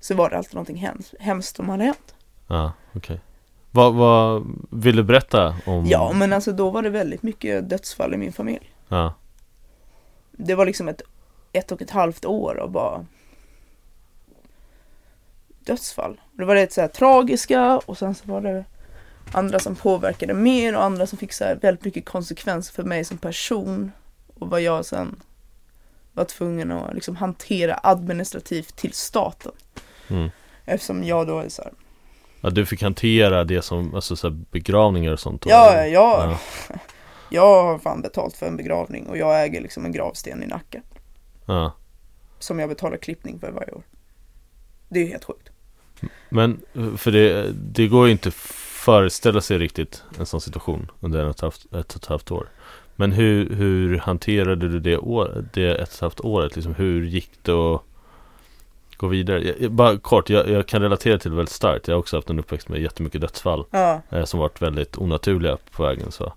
så 0.00 0.14
var 0.14 0.30
det 0.30 0.36
alltid 0.36 0.54
någonting 0.54 0.76
hemskt, 0.76 1.14
hemskt 1.20 1.56
som 1.56 1.68
hade 1.68 1.84
hänt. 1.84 2.14
Ja, 2.48 2.72
okej. 2.94 3.20
Vad, 3.74 3.94
vad 3.94 4.42
vill 4.70 4.96
du 4.96 5.02
berätta 5.02 5.56
om? 5.66 5.86
Ja 5.86 6.12
men 6.12 6.32
alltså 6.32 6.52
då 6.52 6.70
var 6.70 6.82
det 6.82 6.90
väldigt 6.90 7.22
mycket 7.22 7.70
dödsfall 7.70 8.14
i 8.14 8.16
min 8.16 8.32
familj. 8.32 8.74
Ja. 8.88 9.14
Det 10.32 10.54
var 10.54 10.66
liksom 10.66 10.88
ett, 10.88 11.02
ett 11.52 11.72
och 11.72 11.82
ett 11.82 11.90
halvt 11.90 12.24
år 12.24 12.58
av 12.58 12.70
bara 12.70 13.06
dödsfall. 15.64 16.20
Det 16.32 16.44
var 16.44 16.54
rätt 16.54 16.72
så 16.72 16.80
här 16.80 16.88
tragiska 16.88 17.78
och 17.78 17.98
sen 17.98 18.14
så 18.14 18.28
var 18.28 18.40
det 18.40 18.64
andra 19.32 19.58
som 19.58 19.74
påverkade 19.74 20.34
mer 20.34 20.76
och 20.76 20.84
andra 20.84 21.06
som 21.06 21.18
fick 21.18 21.32
så 21.32 21.44
här 21.44 21.58
väldigt 21.62 21.84
mycket 21.84 22.04
konsekvenser 22.04 22.72
för 22.72 22.82
mig 22.82 23.04
som 23.04 23.18
person. 23.18 23.92
och 24.38 24.50
vad 24.50 24.60
jag 24.60 24.84
sen 24.84 25.16
var 26.12 26.24
tvungen 26.24 26.72
att 26.72 26.94
liksom 26.94 27.16
hantera 27.16 27.80
administrativt 27.82 28.76
till 28.76 28.92
staten. 28.92 29.52
Mm. 30.08 30.30
Eftersom 30.64 31.04
jag 31.04 31.26
då 31.26 31.38
är 31.38 31.48
så 31.48 31.62
här, 31.62 31.72
Ja, 32.44 32.50
du 32.50 32.66
fick 32.66 32.82
hantera 32.82 33.44
det 33.44 33.62
som, 33.62 33.94
alltså 33.94 34.16
så 34.16 34.30
begravningar 34.30 35.12
och 35.12 35.20
sånt? 35.20 35.46
ja, 35.46 35.72
eller? 35.72 35.92
ja, 35.92 36.38
jag 37.30 37.62
har 37.62 37.78
fan 37.78 38.02
betalt 38.02 38.36
för 38.36 38.46
en 38.46 38.56
begravning 38.56 39.06
och 39.06 39.16
jag 39.16 39.44
äger 39.44 39.60
liksom 39.60 39.84
en 39.84 39.92
gravsten 39.92 40.42
i 40.42 40.46
Nacka. 40.46 40.82
ja. 41.46 41.72
Som 42.38 42.58
jag 42.58 42.68
betalar 42.68 42.96
klippning 42.96 43.38
för 43.38 43.50
varje 43.50 43.72
år. 43.72 43.82
Det 44.88 44.98
är 45.00 45.04
ju 45.04 45.10
helt 45.10 45.24
sjukt. 45.24 45.50
Men 46.28 46.60
för 46.96 47.10
det, 47.10 47.52
det 47.52 47.88
går 47.88 48.06
ju 48.06 48.12
inte 48.12 48.30
föreställa 48.30 49.40
sig 49.40 49.58
riktigt 49.58 50.02
en 50.18 50.26
sån 50.26 50.40
situation 50.40 50.90
under 51.00 51.20
ett 51.20 51.26
och 51.26 51.34
ett 51.34 51.40
halvt, 51.40 51.74
ett 51.74 51.96
ett 51.96 52.06
halvt 52.06 52.30
år. 52.30 52.48
Men 52.96 53.12
hur, 53.12 53.50
hur 53.54 53.98
hanterade 53.98 54.68
du 54.68 54.80
det, 54.80 54.98
år, 54.98 55.44
det 55.52 55.70
ett 55.70 55.88
och 55.88 55.94
ett 55.94 56.00
halvt 56.00 56.20
året? 56.20 56.56
Liksom, 56.56 56.74
hur 56.74 57.04
gick 57.04 57.30
det 57.42 57.52
att 57.52 57.82
gå 59.02 59.08
vidare? 59.08 59.54
Jag, 59.60 59.72
bara 59.72 59.98
kort, 59.98 60.30
jag, 60.30 60.48
jag 60.48 60.66
kan 60.66 60.82
relatera 60.82 61.18
till 61.18 61.30
det 61.30 61.36
väldigt 61.36 61.54
starkt. 61.54 61.88
Jag 61.88 61.94
har 61.94 61.98
också 61.98 62.16
haft 62.16 62.30
en 62.30 62.38
uppväxt 62.38 62.68
med 62.68 62.80
jättemycket 62.80 63.20
dödsfall 63.20 63.64
Ja, 63.70 64.02
eh, 64.10 64.24
som 64.24 64.40
varit 64.40 64.62
väldigt 64.62 64.98
onaturliga 64.98 65.58
på 65.70 65.82
vägen. 65.82 66.12
Så. 66.12 66.32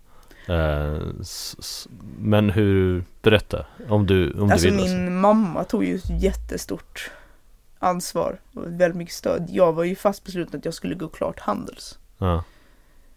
Eh, 0.47 0.97
s, 1.21 1.55
s, 1.59 1.87
men 2.19 2.49
hur, 2.49 3.03
berätta 3.21 3.65
om 3.89 4.05
du, 4.05 4.33
om 4.33 4.51
alltså 4.51 4.67
du 4.67 4.75
vill. 4.75 4.83
min 4.85 5.19
mamma 5.19 5.63
tog 5.63 5.83
ju 5.83 5.95
ett 5.95 6.21
jättestort 6.23 7.11
ansvar 7.79 8.37
och 8.53 8.63
väldigt 8.67 8.97
mycket 8.97 9.15
stöd. 9.15 9.47
Jag 9.49 9.73
var 9.73 9.83
ju 9.83 9.95
fast 9.95 10.23
besluten 10.23 10.59
att 10.59 10.65
jag 10.65 10.73
skulle 10.73 10.95
gå 10.95 11.07
klart 11.07 11.39
Handels. 11.39 11.99
Ja, 12.17 12.43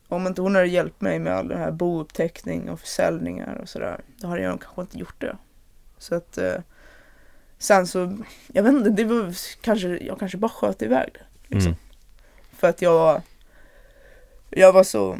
Om 0.08 0.26
inte 0.26 0.42
hon 0.42 0.54
hade 0.54 0.66
hjälpt 0.66 1.00
mig 1.00 1.18
med 1.18 1.32
all 1.32 1.48
den 1.48 1.58
här 1.58 1.70
bouppteckning 1.70 2.70
och 2.70 2.80
försäljningar 2.80 3.58
och 3.62 3.68
sådär, 3.68 4.00
då 4.16 4.28
hade 4.28 4.42
jag 4.42 4.60
kanske 4.60 4.80
inte 4.80 4.98
gjort 4.98 5.20
det. 5.20 5.36
Så 5.98 6.14
att 6.14 6.38
eh, 6.38 6.54
sen 7.58 7.86
så, 7.86 8.18
jag 8.46 8.62
vet 8.62 8.72
inte, 8.72 8.90
det 8.90 9.04
var 9.04 9.34
kanske, 9.60 9.88
jag 9.88 10.18
kanske 10.18 10.38
bara 10.38 10.48
sköt 10.50 10.82
iväg 10.82 11.10
det. 11.14 11.54
Liksom. 11.54 11.72
mm, 11.72 11.78
För 12.52 12.68
att 12.68 12.82
jag, 12.82 13.22
jag 14.50 14.72
var 14.72 14.84
så, 14.84 15.18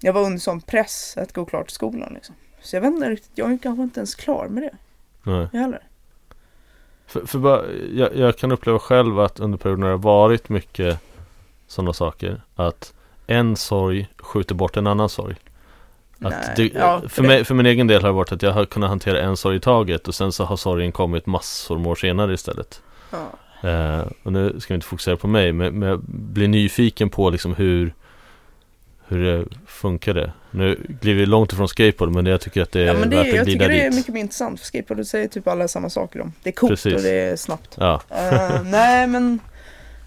jag 0.00 0.12
var 0.12 0.22
under 0.22 0.38
sån 0.38 0.60
press 0.60 1.16
att 1.16 1.32
gå 1.32 1.44
klart 1.44 1.70
skolan 1.70 2.12
liksom. 2.14 2.34
Så 2.60 2.76
jag 2.76 2.80
vet 2.80 2.90
inte 2.90 3.10
riktigt, 3.10 3.30
jag 3.34 3.52
är 3.52 3.58
kanske 3.58 3.82
inte 3.82 4.00
ens 4.00 4.14
klar 4.14 4.48
med 4.48 4.62
det 4.62 4.76
nej. 5.22 5.48
heller. 5.52 5.82
För, 7.06 7.26
för 7.26 7.38
bara, 7.38 7.72
jag, 7.72 8.16
jag 8.16 8.38
kan 8.38 8.52
uppleva 8.52 8.78
själv 8.78 9.20
att 9.20 9.40
under 9.40 9.58
perioder 9.58 9.80
när 9.80 9.86
det 9.86 9.92
har 9.92 9.98
varit 9.98 10.48
mycket 10.48 11.00
sådana 11.66 11.92
saker 11.92 12.42
Att 12.54 12.94
en 13.26 13.56
sorg 13.56 14.08
skjuter 14.16 14.54
bort 14.54 14.76
en 14.76 14.86
annan 14.86 15.08
sorg 15.08 15.36
att 16.22 16.56
det, 16.56 16.70
ja, 16.74 17.02
för, 17.08 17.22
mig, 17.22 17.44
för 17.44 17.54
min 17.54 17.66
egen 17.66 17.86
del 17.86 18.02
har 18.02 18.08
det 18.08 18.12
varit 18.12 18.32
att 18.32 18.42
jag 18.42 18.52
har 18.52 18.64
kunnat 18.64 18.88
hantera 18.90 19.20
en 19.20 19.36
sorg 19.36 19.56
i 19.56 19.60
taget 19.60 20.08
och 20.08 20.14
sen 20.14 20.32
så 20.32 20.44
har 20.44 20.56
sorgen 20.56 20.92
kommit 20.92 21.26
massor 21.26 21.78
med 21.78 21.86
år 21.86 21.94
senare 21.94 22.34
istället 22.34 22.82
Ja. 23.10 23.68
eh, 23.70 24.04
Och 24.22 24.32
nu 24.32 24.60
ska 24.60 24.74
vi 24.74 24.76
inte 24.76 24.86
fokusera 24.86 25.16
på 25.16 25.26
mig 25.28 25.52
men, 25.52 25.78
men 25.78 25.88
jag 25.88 26.00
blir 26.08 26.48
nyfiken 26.48 27.10
på 27.10 27.30
liksom 27.30 27.54
hur 27.54 27.94
Hur 29.08 29.24
det 29.24 29.44
funkar 29.66 30.14
det 30.14 30.32
Nu 30.50 30.80
glider 31.00 31.18
vi 31.20 31.26
långt 31.26 31.52
ifrån 31.52 31.68
skateboard 31.68 32.12
men 32.12 32.26
jag 32.26 32.40
tycker 32.40 32.62
att 32.62 32.72
det 32.72 32.80
är 32.80 32.86
Ja 32.86 32.94
men 32.94 33.10
det, 33.10 33.16
värt 33.16 33.28
att 33.28 33.34
jag 33.34 33.44
glida 33.46 33.64
tycker 33.64 33.68
det 33.74 33.80
är 33.86 33.90
dit 33.90 33.96
mycket 33.98 34.14
mer 34.14 34.20
intressant 34.20 34.58
för 34.60 34.66
skateboard 34.66 35.06
säger 35.06 35.28
typ 35.28 35.48
alla 35.48 35.68
samma 35.68 35.90
saker 35.90 36.20
om. 36.20 36.32
Det 36.42 36.50
är 36.50 36.54
coolt 36.54 36.70
Precis. 36.72 36.94
och 36.94 37.02
det 37.02 37.10
är 37.20 37.36
snabbt. 37.36 37.76
Ja, 37.80 38.02
Eh, 38.10 38.62
nej 38.64 39.06
men, 39.06 39.40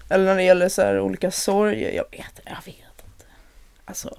eller 0.08 0.24
när 0.24 0.36
det 0.36 0.42
gäller 0.42 0.68
så 0.68 0.82
här 0.82 1.00
olika 1.00 1.30
sorger, 1.30 1.90
jag 1.90 2.04
vet, 2.10 2.40
jag 2.44 2.56
vet 2.66 2.66
inte. 3.04 3.24
Alltså. 3.84 4.18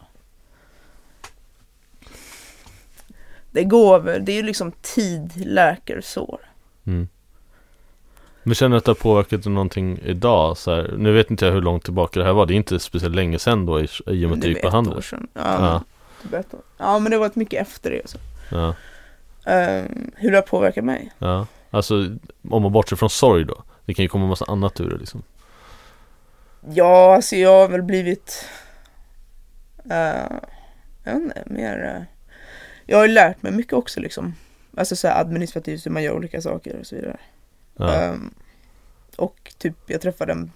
Det 3.55 3.63
går 3.63 3.99
väl, 3.99 4.25
det 4.25 4.31
är 4.31 4.35
ju 4.35 4.43
liksom 4.43 4.71
tid 4.71 5.31
läker 5.47 6.01
sår. 6.01 6.39
Mm. 6.87 7.07
Men 8.43 8.55
känner 8.55 8.71
du 8.71 8.77
att 8.77 8.85
det 8.85 8.89
har 8.91 8.95
påverkat 8.95 9.45
någonting 9.45 9.99
idag? 10.03 10.57
Så 10.57 10.75
här, 10.75 10.93
nu 10.97 11.11
vet 11.11 11.31
inte 11.31 11.45
jag 11.45 11.53
hur 11.53 11.61
långt 11.61 11.83
tillbaka 11.83 12.19
det 12.19 12.25
här 12.25 12.33
var. 12.33 12.45
Det 12.45 12.53
är 12.53 12.55
inte 12.55 12.79
speciellt 12.79 13.15
länge 13.15 13.39
sedan 13.39 13.65
då 13.65 13.79
i, 13.81 13.87
i 14.05 14.25
och 14.25 14.29
med 14.29 14.31
att 14.31 14.41
du 14.41 14.47
gick 14.47 14.61
på 14.61 14.69
handel. 14.69 15.01
Ja, 15.11 15.25
Ja. 15.33 15.83
år. 16.37 16.45
ja 16.77 16.99
men 16.99 17.11
det 17.11 17.17
var 17.17 17.25
ett 17.25 17.35
mycket 17.35 17.61
efter 17.61 17.91
det. 17.91 18.09
Så. 18.09 18.17
Ja, 18.51 18.75
Ehm, 19.45 20.11
hur 20.15 20.31
det 20.31 20.37
har 20.37 20.41
påverkat 20.41 20.83
mig? 20.85 21.11
ja. 21.19 21.47
Alltså 21.71 21.95
om 22.49 22.61
man 22.63 22.71
bortser 22.71 22.95
från 22.95 23.09
sorg 23.09 23.45
då. 23.45 23.63
Det 23.85 23.93
kan 23.93 24.03
ju 24.03 24.09
komma 24.09 24.27
massa 24.27 24.45
annat 24.47 24.81
ur 24.81 24.89
det 24.89 24.97
liksom. 24.97 25.23
Ja, 26.69 27.15
alltså 27.15 27.35
jag 27.35 27.61
har 27.61 27.67
väl 27.67 27.81
blivit... 27.83 28.45
Uh, 29.85 30.37
jag 31.03 31.13
vet 31.13 31.15
inte, 31.23 31.43
mer... 31.45 32.05
jag 32.85 32.97
har 32.97 33.05
ju 33.05 33.13
lärt 33.13 33.43
mig 33.43 33.51
mycket 33.51 33.73
också 33.73 33.99
liksom. 33.99 34.35
Alltså 34.77 34.95
så 34.95 35.07
här 35.07 35.21
administrativt 35.21 35.85
hur 35.85 35.91
man 35.91 36.03
gör 36.03 36.13
olika 36.13 36.41
saker 36.41 36.79
och 36.79 36.85
så 36.87 36.95
vidare. 36.95 37.17
Ja, 37.77 37.93
Ehm, 37.93 38.33
och 39.15 39.53
typ 39.57 39.75
jag 39.85 40.01
träffade 40.01 40.31
en... 40.31 40.51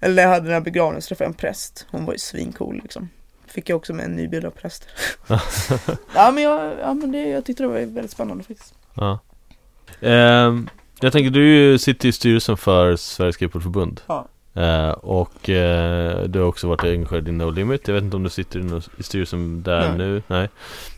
Eller 0.00 0.14
när 0.14 0.22
jag 0.22 0.30
hade 0.30 0.44
den 0.44 0.52
här 0.52 0.60
begravningen 0.60 1.02
så 1.02 1.08
träffade 1.08 1.24
jag 1.24 1.30
en 1.30 1.36
präst. 1.36 1.86
Hon 1.90 2.04
var 2.04 2.12
ju 2.12 2.18
svincool 2.18 2.80
liksom. 2.82 3.08
Fick 3.46 3.68
jag 3.68 3.76
också 3.76 3.92
med 3.92 4.04
en 4.04 4.16
ny 4.16 4.28
bild 4.28 4.44
av 4.44 4.50
präster. 4.50 4.88
ja 6.14 6.30
men, 6.30 6.42
jag, 6.42 6.72
ja, 6.80 6.94
men 6.94 7.12
det, 7.12 7.28
jag 7.28 7.44
tyckte 7.44 7.62
det 7.62 7.66
var 7.66 7.74
väldigt 7.74 8.10
spännande 8.10 8.44
faktiskt. 8.44 8.74
ja. 8.94 9.18
Ehm, 10.00 10.68
jag 11.00 11.12
tänker 11.12 11.30
du 11.30 11.78
sitter 11.78 12.08
i 12.08 12.12
styrelsen 12.12 12.56
för 12.56 12.96
Sveriges 12.96 13.34
Skateboardförbund. 13.34 14.00
Ja. 14.06 14.28
Eh, 14.54 14.90
och 14.90 15.48
eh, 15.50 16.22
du 16.24 16.38
har 16.38 16.46
också 16.46 16.68
varit 16.68 16.84
engagerad 16.84 17.28
i 17.28 17.32
No 17.32 17.50
Limit. 17.50 17.88
Jag 17.88 17.94
vet 17.94 18.04
inte 18.04 18.16
om 18.16 18.22
du 18.22 18.30
sitter 18.30 18.58
i, 18.58 18.62
no- 18.62 18.88
i 18.98 19.02
styrelsen 19.02 19.62
där 19.62 19.88
Nej. 19.88 19.98
nu. 19.98 20.22
Nej. 20.26 20.48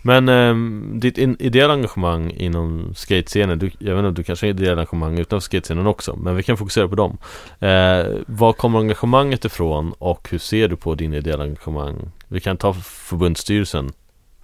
Men 0.03 0.29
ehm, 0.29 0.91
ditt 0.95 1.19
ideella 1.19 1.73
engagemang 1.73 2.31
inom 2.31 2.95
skatescenen. 2.97 3.59
Du, 3.59 3.71
jag 3.79 3.95
vet 3.95 3.99
inte 3.99 4.09
om 4.09 4.15
du 4.15 4.23
kanske 4.23 4.47
har 4.47 4.51
ideella 4.51 4.81
engagemang 4.81 5.19
utanför 5.19 5.45
skatescenen 5.45 5.87
också. 5.87 6.17
Men 6.17 6.37
vi 6.37 6.43
kan 6.43 6.57
fokusera 6.57 6.89
på 6.89 6.95
dem. 6.95 7.19
Eh, 7.61 8.07
var 8.27 8.53
kommer 8.53 8.79
engagemanget 8.79 9.45
ifrån 9.45 9.93
och 9.99 10.29
hur 10.31 10.39
ser 10.39 10.69
du 10.69 10.77
på 10.77 10.95
din 10.95 11.15
ideella 11.15 11.45
engagemang? 11.45 12.11
Vi 12.29 12.41
kan 12.41 12.57
ta 12.57 12.75
förbundsstyrelsen 12.75 13.93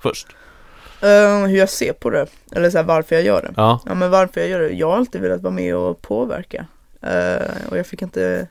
först. 0.00 0.26
Ehm, 1.02 1.42
hur 1.46 1.58
jag 1.58 1.68
ser 1.68 1.92
på 1.92 2.10
det. 2.10 2.26
Eller 2.52 2.70
så 2.70 2.78
här, 2.78 2.84
varför 2.84 3.14
jag 3.14 3.24
gör 3.24 3.42
det. 3.42 3.52
Ja, 3.56 3.80
Ja 3.86 3.94
men 3.94 4.10
varför 4.10 4.40
jag 4.40 4.50
gör 4.50 4.60
det? 4.60 4.68
Jag 4.70 4.90
har 4.90 4.96
alltid 4.96 5.20
velat 5.20 5.42
vara 5.42 5.54
med 5.54 5.76
och 5.76 6.02
påverka. 6.02 6.66
Eh, 7.02 7.68
och 7.70 7.78
jag 7.78 7.86
fick 7.86 8.02
inte... 8.02 8.46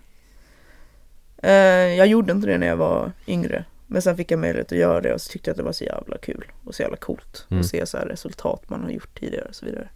Eh, 1.44 1.52
jag 1.96 2.08
gjorde 2.08 2.32
inte 2.32 2.48
det 2.48 2.58
när 2.58 2.68
jag 2.68 2.78
var 2.78 3.12
yngre. 3.28 3.66
Men 3.88 4.02
sen 4.02 4.18
fick 4.18 4.32
jag 4.32 4.40
möjlighet 4.40 4.72
att 4.72 4.78
göra 4.78 5.02
det 5.02 5.14
och 5.14 5.22
så 5.22 5.32
tyckte 5.32 5.50
jag 5.50 5.54
att 5.54 5.58
det 5.58 5.64
var 5.64 5.72
så 5.72 5.84
jävla 5.84 6.18
kul 6.18 6.46
och 6.64 6.76
så 6.76 6.82
jävla 6.82 6.98
coolt. 6.98 7.48
Mm. 7.50 7.62
att 7.62 7.68
se 7.68 7.86
så 7.86 7.98
här 7.98 8.06
resultat 8.06 8.70
man 8.70 8.84
har 8.84 8.90
gjort 8.90 9.20
tidigare 9.20 9.46
och 9.46 9.56
så 9.56 9.66
vidare. 9.66 9.90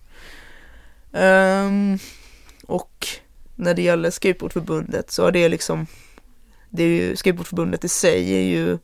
Ehm, 1.13 1.97
och 2.67 3.07
när 3.55 3.73
det 3.73 3.81
gäller 3.81 4.09
skateboardförbundet 4.09 5.11
så 5.11 5.27
är 5.27 5.31
det 5.31 5.49
liksom 5.49 5.87
det 6.69 6.83
är 6.83 6.87
ju, 6.87 7.15
skateboardförbundet 7.15 7.83
i 7.83 7.89
sig 7.89 8.33
är 8.33 8.41
ju 8.41 8.77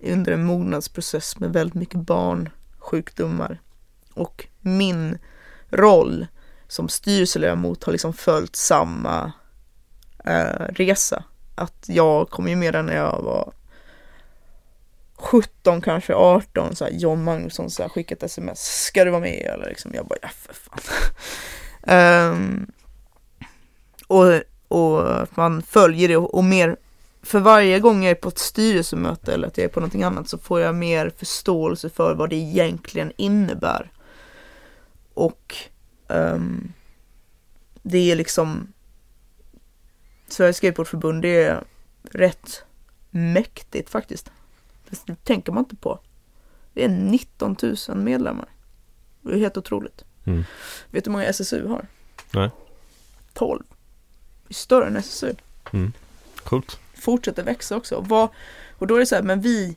under 0.00 0.32
en 0.32 0.44
mognadsprocess 0.44 1.38
med 1.38 1.52
väldigt 1.52 1.74
mycket 1.74 2.00
barnsjukdomar. 2.00 3.60
Och 4.14 4.46
min 4.60 5.18
roll 5.68 6.26
som 6.68 6.88
styrelseledamot 6.88 7.84
har 7.84 7.92
liksom 7.92 8.12
följt 8.12 8.56
samma 8.56 9.32
eh, 10.24 10.66
resa. 10.68 11.24
Att 11.54 11.84
jag 11.86 12.30
kom 12.30 12.48
ju 12.48 12.56
med 12.56 12.74
där 12.74 12.82
när 12.82 12.96
jag 12.96 13.22
var 13.22 13.52
17, 15.22 15.80
kanske 15.80 16.14
18, 16.14 16.76
så 16.76 16.84
här, 16.84 16.92
John 16.92 17.24
Magnusson 17.24 17.70
så 17.70 17.82
här, 17.82 17.88
skickat 17.88 18.22
sms. 18.22 18.84
Ska 18.86 19.04
du 19.04 19.10
vara 19.10 19.20
med? 19.20 19.50
Eller 19.54 19.68
liksom, 19.68 19.94
jag 19.94 20.06
bara, 20.06 20.18
ja 20.22 20.28
för 20.28 20.54
fan. 20.54 20.80
um, 22.34 22.72
och, 24.06 24.42
och 24.68 25.28
man 25.34 25.62
följer 25.62 26.08
det 26.08 26.16
och, 26.16 26.34
och 26.34 26.44
mer, 26.44 26.76
för 27.22 27.40
varje 27.40 27.78
gång 27.80 28.02
jag 28.02 28.10
är 28.10 28.14
på 28.14 28.28
ett 28.28 28.38
styrelsemöte 28.38 29.34
eller 29.34 29.48
att 29.48 29.58
jag 29.58 29.64
är 29.64 29.68
på 29.68 29.80
någonting 29.80 30.02
annat 30.02 30.28
så 30.28 30.38
får 30.38 30.60
jag 30.60 30.74
mer 30.74 31.12
förståelse 31.16 31.90
för 31.90 32.14
vad 32.14 32.30
det 32.30 32.36
egentligen 32.36 33.12
innebär. 33.16 33.90
Och 35.14 35.56
um, 36.08 36.72
det 37.82 38.10
är 38.10 38.16
liksom 38.16 38.72
Sveriges 40.32 40.56
Skateboardförbund 40.56 41.22
det 41.22 41.42
är 41.42 41.64
rätt 42.02 42.64
mäktigt 43.10 43.90
faktiskt. 43.90 44.30
Det 45.06 45.24
tänker 45.24 45.52
man 45.52 45.62
inte 45.64 45.76
på. 45.76 45.98
Det 46.74 46.84
är 46.84 46.88
19 46.88 47.56
000 47.88 47.96
medlemmar. 47.96 48.48
Det 49.22 49.32
är 49.32 49.38
helt 49.38 49.56
otroligt. 49.56 50.04
Mm. 50.24 50.44
Vet 50.90 51.04
du 51.04 51.10
hur 51.10 51.12
många 51.12 51.24
SSU 51.24 51.66
har? 51.66 51.86
Nej. 52.30 52.50
12. 53.32 53.62
Det 54.46 54.52
är 54.52 54.54
större 54.54 54.86
än 54.86 54.96
SSU. 54.96 55.34
coolt. 56.44 56.78
Fortsätter 56.94 57.42
växa 57.42 57.76
också. 57.76 57.94
Och, 57.94 58.08
vad, 58.08 58.28
och 58.78 58.86
då 58.86 58.94
är 58.94 58.98
det 58.98 59.06
så 59.06 59.14
här, 59.14 59.22
men 59.22 59.40
vi 59.40 59.76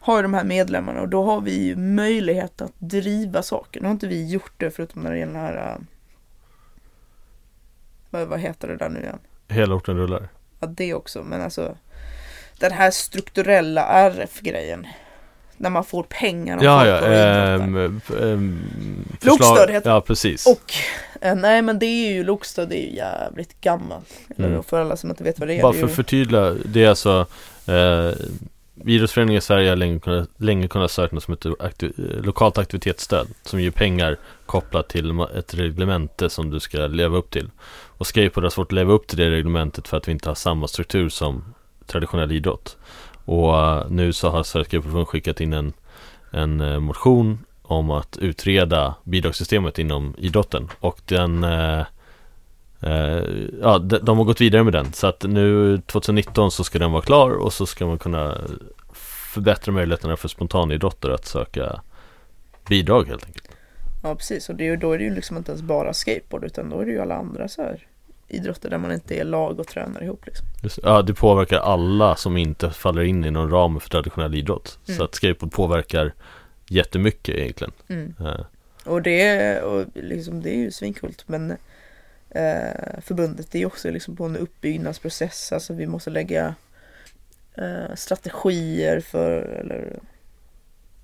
har 0.00 0.16
ju 0.16 0.22
de 0.22 0.34
här 0.34 0.44
medlemmarna 0.44 1.00
och 1.00 1.08
då 1.08 1.24
har 1.24 1.40
vi 1.40 1.64
ju 1.64 1.76
möjlighet 1.76 2.60
att 2.60 2.72
driva 2.78 3.42
saker. 3.42 3.80
Nu 3.80 3.86
har 3.86 3.92
inte 3.92 4.06
vi 4.06 4.30
gjort 4.30 4.52
det 4.56 4.70
förutom 4.70 5.02
när 5.02 5.12
det 5.12 5.18
gäller 5.18 5.32
den 5.32 5.42
här 5.42 5.80
äh, 8.10 8.26
vad 8.28 8.40
heter 8.40 8.68
det 8.68 8.76
där 8.76 8.88
nu 8.88 9.00
igen? 9.00 9.18
Hela 9.48 9.74
orten 9.74 9.96
rullar. 9.96 10.28
Ja, 10.60 10.66
det 10.66 10.94
också, 10.94 11.22
men 11.22 11.42
alltså 11.42 11.76
den 12.58 12.72
här 12.72 12.90
strukturella 12.90 13.86
RF-grejen 13.86 14.86
när 15.56 15.70
man 15.70 15.84
får 15.84 16.02
pengar 16.02 16.56
av 16.56 16.64
Ja, 16.64 16.86
ja, 16.86 17.00
och 17.00 17.06
ehm, 17.14 18.00
ehm, 18.22 18.64
Lokstöd 19.20 19.70
heter 19.70 19.90
Ja, 19.90 20.00
precis. 20.00 20.46
Och, 20.46 20.72
eh, 21.20 21.34
nej 21.34 21.62
men 21.62 21.78
det 21.78 21.86
är 21.86 22.12
ju 22.12 22.24
Lokstöd, 22.24 22.68
det 22.68 22.76
är 22.78 22.90
ju 22.90 22.96
jävligt 22.96 23.60
gammalt. 23.60 24.08
Eller 24.36 24.48
Mm. 24.48 24.62
för 24.62 24.80
alla 24.80 24.96
som 24.96 25.10
inte 25.10 25.24
vet 25.24 25.38
vad 25.38 25.48
det 25.48 25.58
är. 25.58 25.62
Bara 25.62 25.72
för 25.72 25.80
ju, 25.80 25.86
att 25.86 25.94
förtydliga, 25.94 26.50
det 26.64 26.84
är 26.84 26.88
alltså 26.88 27.26
eh, 27.66 28.10
Idrottsföreningen 28.84 29.38
i 29.38 29.40
Sverige 29.40 29.68
har 29.68 29.76
länge 29.76 29.98
kunnat, 29.98 30.28
länge 30.36 30.68
kunnat 30.68 30.90
söka 30.90 31.14
något 31.14 31.24
som 31.24 31.34
heter 31.34 31.54
aktiv, 31.58 31.92
lokalt 32.24 32.58
aktivitetsstöd 32.58 33.28
Som 33.42 33.60
ger 33.60 33.70
pengar 33.70 34.16
kopplat 34.46 34.88
till 34.88 35.20
ett 35.20 35.54
reglemente 35.54 36.30
som 36.30 36.50
du 36.50 36.60
ska 36.60 36.86
leva 36.86 37.16
upp 37.16 37.30
till. 37.30 37.50
Och 37.98 38.06
skateboard 38.06 38.44
har 38.44 38.50
svårt 38.50 38.68
att 38.68 38.72
leva 38.72 38.92
upp 38.92 39.06
till 39.06 39.18
det 39.18 39.30
reglementet 39.30 39.88
för 39.88 39.96
att 39.96 40.08
vi 40.08 40.12
inte 40.12 40.30
har 40.30 40.34
samma 40.34 40.68
struktur 40.68 41.08
som 41.08 41.54
traditionell 41.86 42.32
idrott. 42.32 42.76
Och 43.24 43.58
eh, 43.58 43.90
nu 43.90 44.12
så 44.12 44.28
har 44.28 44.42
Sveriges 44.42 44.68
Skateboardförbund 44.68 45.08
skickat 45.08 45.40
in 45.40 45.52
en, 45.52 45.72
en 46.30 46.60
eh, 46.60 46.80
motion 46.80 47.38
om 47.62 47.90
att 47.90 48.18
utreda 48.18 48.94
bidragssystemet 49.04 49.78
inom 49.78 50.14
idrotten. 50.18 50.68
Och 50.80 51.00
den 51.06 51.44
Eh, 51.44 51.84
ja, 53.62 53.78
de, 53.78 53.98
de 53.98 54.18
har 54.18 54.24
gått 54.24 54.40
vidare 54.40 54.64
med 54.64 54.72
den 54.72 54.92
så 54.92 55.06
att 55.06 55.22
nu 55.22 55.78
2019 55.86 56.50
så 56.50 56.64
ska 56.64 56.78
den 56.78 56.92
vara 56.92 57.02
klar 57.02 57.30
och 57.30 57.52
så 57.52 57.66
ska 57.66 57.86
man 57.86 57.98
kunna 57.98 58.38
förbättra 58.92 59.72
möjligheterna 59.72 60.16
för 60.16 60.28
spontanidrottare 60.28 61.14
att 61.14 61.26
söka 61.26 61.80
bidrag 62.68 63.08
helt 63.08 63.24
enkelt. 63.26 63.48
ja 64.02 64.14
precis, 64.14 64.48
och 64.48 64.54
det 64.54 64.68
är 64.68 64.76
då 64.76 64.92
är 64.92 64.98
det 64.98 65.04
ju 65.04 65.14
liksom 65.14 65.36
inte 65.36 65.50
ens 65.52 65.62
bara 65.62 65.92
skateboard 65.92 66.44
utan 66.44 66.70
då 66.70 66.80
är 66.80 66.84
det 66.84 66.92
ju 66.92 67.00
alla 67.00 67.14
andra 67.16 67.48
så 67.48 67.62
här 67.62 67.86
idrotter 68.28 68.70
där 68.70 68.78
man 68.78 68.92
inte 68.92 69.14
är 69.20 69.24
lag 69.24 69.60
och 69.60 69.66
tränar 69.66 70.02
ihop 70.02 70.26
liksom. 70.26 70.46
Just, 70.62 70.78
ja, 70.82 71.02
det 71.02 71.14
påverkar 71.14 71.58
alla 71.58 72.16
som 72.16 72.36
inte 72.36 72.70
faller 72.70 73.02
in 73.02 73.24
i 73.24 73.30
någon 73.30 73.50
ram 73.50 73.80
för 73.80 73.88
traditionell 73.88 74.34
idrott. 74.34 74.78
Mm. 74.88 74.98
Så 74.98 75.04
att 75.04 75.14
skateboard 75.14 75.52
påverkar 75.52 76.14
jättemycket 76.68 77.34
egentligen. 77.34 77.72
Mm. 77.88 78.14
Eh, 78.20 78.40
Och 78.84 79.02
det, 79.02 79.22
är- 79.22 79.62
och 79.62 79.84
liksom, 79.94 80.42
det 80.42 80.50
är 80.50 80.56
ju 80.58 80.70
svinkult 80.70 81.24
men 81.26 81.56
eh, 82.34 83.00
förbundet 83.00 83.54
är 83.54 83.58
ju 83.58 83.66
också 83.66 83.90
liksom 83.90 84.16
på 84.16 84.24
en 84.24 84.36
uppbyggnadsprocess. 84.36 85.52
Alltså 85.52 85.74
vi 85.74 85.86
måste 85.86 86.10
lägga 86.10 86.54
eh, 87.54 87.94
strategier 87.94 89.00
för, 89.00 89.42
eller 89.42 89.98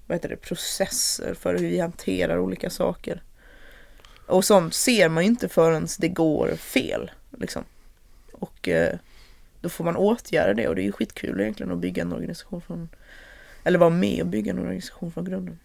vad 0.07 0.17
heter 0.17 0.29
det, 0.29 0.37
processer 0.37 1.35
för 1.35 1.55
hur 1.55 1.69
vi 1.69 1.81
hanterar 1.81 2.39
olika 2.39 2.71
saker. 2.71 3.23
Och 4.27 4.45
sånt 4.45 4.75
ser 4.75 5.09
man 5.09 5.23
ju 5.23 5.31
inte 5.31 5.49
förrän 5.49 5.87
det 5.99 6.09
går 6.09 6.49
fel. 6.57 7.11
Liksom. 7.39 7.65
Och 8.33 8.69
eh, 8.69 8.99
då 9.61 9.69
får 9.69 9.85
man 9.85 9.97
åtgärda 9.97 10.55
det 10.55 10.69
och 10.69 10.75
det 10.75 10.83
är 10.83 10.85
ju 10.85 10.93
skitkul 10.93 11.41
egentligen 11.41 11.73
att 11.73 11.79
bygga 11.79 12.03
en 12.03 12.13
organisation 12.13 12.61
från, 12.61 12.89
eller 13.65 13.79
vara 13.79 13.91
med 13.91 14.21
och 14.21 14.27
bygga 14.27 14.53
en 14.53 14.59
organisation 14.59 15.13
från 15.13 15.25
grunden. 15.25 15.59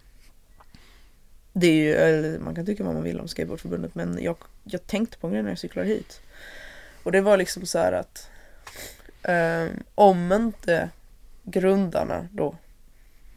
Det 1.58 1.68
är 1.68 1.74
ju, 1.74 1.94
eller 1.94 2.40
man 2.40 2.56
kan 2.56 2.66
tycka 2.66 2.84
vad 2.84 2.94
man 2.94 3.04
vill 3.04 3.20
om 3.20 3.28
skateboardförbundet 3.28 3.96
men 3.96 4.20
jag, 4.22 4.38
jag 4.64 4.88
tänkte 4.88 5.18
på 5.18 5.28
en 5.28 5.34
grej 5.34 5.44
när 5.44 5.50
jag 5.50 5.60
cyklade 5.60 5.88
hit. 5.88 6.22
Och 7.04 7.12
det 7.12 7.22
var 7.22 7.38
liksom 7.38 7.66
så 7.66 7.80
här 7.80 7.92
att 7.92 8.30
eh, 9.24 9.68
om 9.96 10.34
inte 10.34 10.90
grundarna 11.44 12.28
då, 12.32 12.56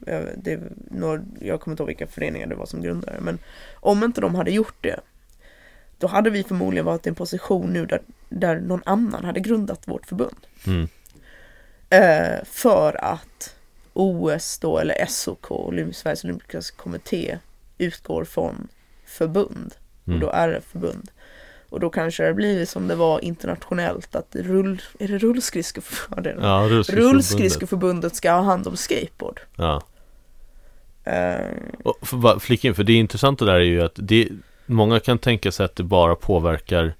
eh, 0.07 0.21
det, 0.37 0.61
några, 0.91 1.23
jag 1.41 1.61
kommer 1.61 1.73
inte 1.73 1.83
ihåg 1.83 1.89
vilka 1.89 2.07
föreningar 2.07 2.47
det 2.47 2.55
var 2.55 2.67
som 2.67 2.83
grundare, 2.83 3.17
men 3.21 3.39
om 3.75 4.05
inte 4.05 4.21
de 4.21 4.35
hade 4.35 4.51
gjort 4.51 4.77
det 4.81 5.01
då 5.99 6.07
hade 6.07 6.31
vi 6.31 6.45
förmodligen 6.45 6.87
varit 6.87 7.07
i 7.07 7.09
en 7.09 7.15
position 7.15 7.73
nu 7.73 7.87
där, 7.87 8.03
där 8.29 8.61
någon 8.61 8.83
annan 8.85 9.25
hade 9.25 9.41
grundat 9.41 9.89
vårt 9.89 10.07
förbund. 10.07 10.47
mm, 10.67 10.89
Eh, 11.91 12.45
för 12.45 13.05
att 13.05 13.57
OS 13.93 14.59
då, 14.59 14.79
eller 14.79 15.07
SOK, 15.07 15.47
Sveriges 15.95 16.25
Olympiska 16.25 16.61
Kommitté, 16.77 17.39
utgår 17.79 18.25
från 18.25 18.69
förbund. 19.07 19.75
mm. 20.07 20.17
Och 20.17 20.21
då 20.27 20.31
är 20.33 20.49
det 20.49 20.61
förbund. 20.61 21.11
Och 21.71 21.81
då 21.81 21.91
kanske 21.91 22.25
det 22.25 22.35
blir 22.35 22.67
som 22.67 22.89
det 22.89 22.95
var 22.95 23.25
internationellt 23.25 24.15
att 24.15 24.37
rull, 24.37 24.83
är 24.99 25.09
det 25.09 25.19
rullskridskoförbundet? 25.19 26.37
Ja, 26.43 26.69
rullskridskoförbundet. 26.91 28.15
Ska 28.17 28.33
ha 28.33 28.43
hand 28.43 28.67
om 28.67 28.77
skateboard. 28.77 29.41
Ja. 29.57 29.83
Eh, 31.05 31.47
Och 31.85 32.09
för 32.09 32.17
bara 32.17 32.41
flika 32.41 32.69
in, 32.69 32.75
för 32.75 32.85
det 32.85 32.93
intressanta 32.93 33.45
där 33.45 33.55
är 33.55 33.61
ju 33.61 33.83
att 33.83 33.93
det, 33.95 34.29
många 34.67 35.01
kan 35.01 35.19
tänka 35.19 35.53
sig 35.53 35.65
att 35.65 35.77
det 35.77 35.83
bara 35.83 36.15
påverkar 36.15 36.95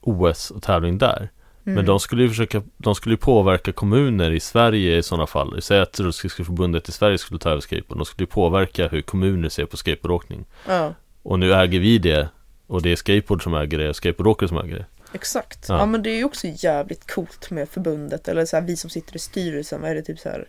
OS 0.00 0.50
och 0.50 0.62
tävling 0.62 0.98
där. 0.98 1.28
Men 1.64 1.74
mm. 1.74 1.86
de 1.86 2.00
skulle 2.00 2.22
ju 2.22 2.28
försöka, 2.28 2.62
de 2.76 2.94
skulle 2.94 3.12
ju 3.12 3.16
påverka 3.16 3.72
kommuner 3.72 4.30
i 4.30 4.40
Sverige 4.40 4.96
i 4.96 5.02
sådana 5.02 5.26
fall. 5.26 5.62
Säg 5.62 5.80
att 5.80 6.00
Rullskridskoförbundet 6.00 6.88
i 6.88 6.92
Sverige 6.92 7.18
skulle 7.18 7.40
ta 7.40 7.50
över 7.50 7.60
skateboard. 7.60 7.98
De 7.98 8.04
skulle 8.04 8.22
ju 8.22 8.26
påverka 8.26 8.88
hur 8.88 9.02
kommuner 9.02 9.48
ser 9.48 9.66
på 9.66 9.76
skateboardåkning. 9.76 10.44
Ja, 10.68 10.94
Och 11.22 11.38
nu 11.38 11.54
äger 11.54 11.80
vi 11.80 11.98
det. 11.98 12.28
Och 12.66 12.82
det 12.82 12.92
är 12.92 12.96
skateboard 12.96 13.42
som 13.42 13.54
äger 13.54 13.78
det 13.78 13.88
och 13.88 13.96
skateboardåkare 13.96 14.48
som 14.48 14.58
äger 14.58 14.76
det. 14.76 14.86
exakt. 15.12 15.68
Ja. 15.68 15.78
Ja. 15.78 15.86
men 15.86 16.02
det 16.02 16.10
är 16.10 16.16
ju 16.16 16.24
också 16.24 16.46
jävligt 16.46 17.10
coolt 17.10 17.50
med 17.50 17.68
förbundet. 17.68 18.28
Eller 18.28 18.46
så 18.46 18.56
här, 18.56 18.64
vi 18.64 18.76
som 18.76 18.90
sitter 18.90 19.16
i 19.16 19.18
styrelsen, 19.18 19.80
vad 19.80 19.90
är 19.90 19.94
det 19.94 20.02
typ 20.02 20.18
så 20.18 20.28
här 20.28 20.48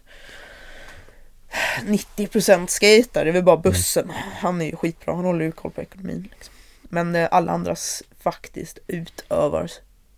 90% 1.81 2.67
skater, 2.67 3.25
det 3.25 3.31
är 3.31 3.33
väl 3.33 3.43
bara 3.43 3.57
bussen. 3.57 4.11
Han 4.39 4.61
är 4.61 4.65
ju 4.65 4.75
skitbra, 4.75 5.15
han 5.15 5.25
håller 5.25 5.45
ju 5.45 5.51
koll 5.51 5.71
på 5.71 5.81
ekonomin. 5.81 6.29
Liksom. 6.31 6.53
Men 6.81 7.15
eh, 7.15 7.27
alla 7.31 7.51
andras 7.51 8.03
faktiskt 8.19 8.79
utövar 8.87 9.71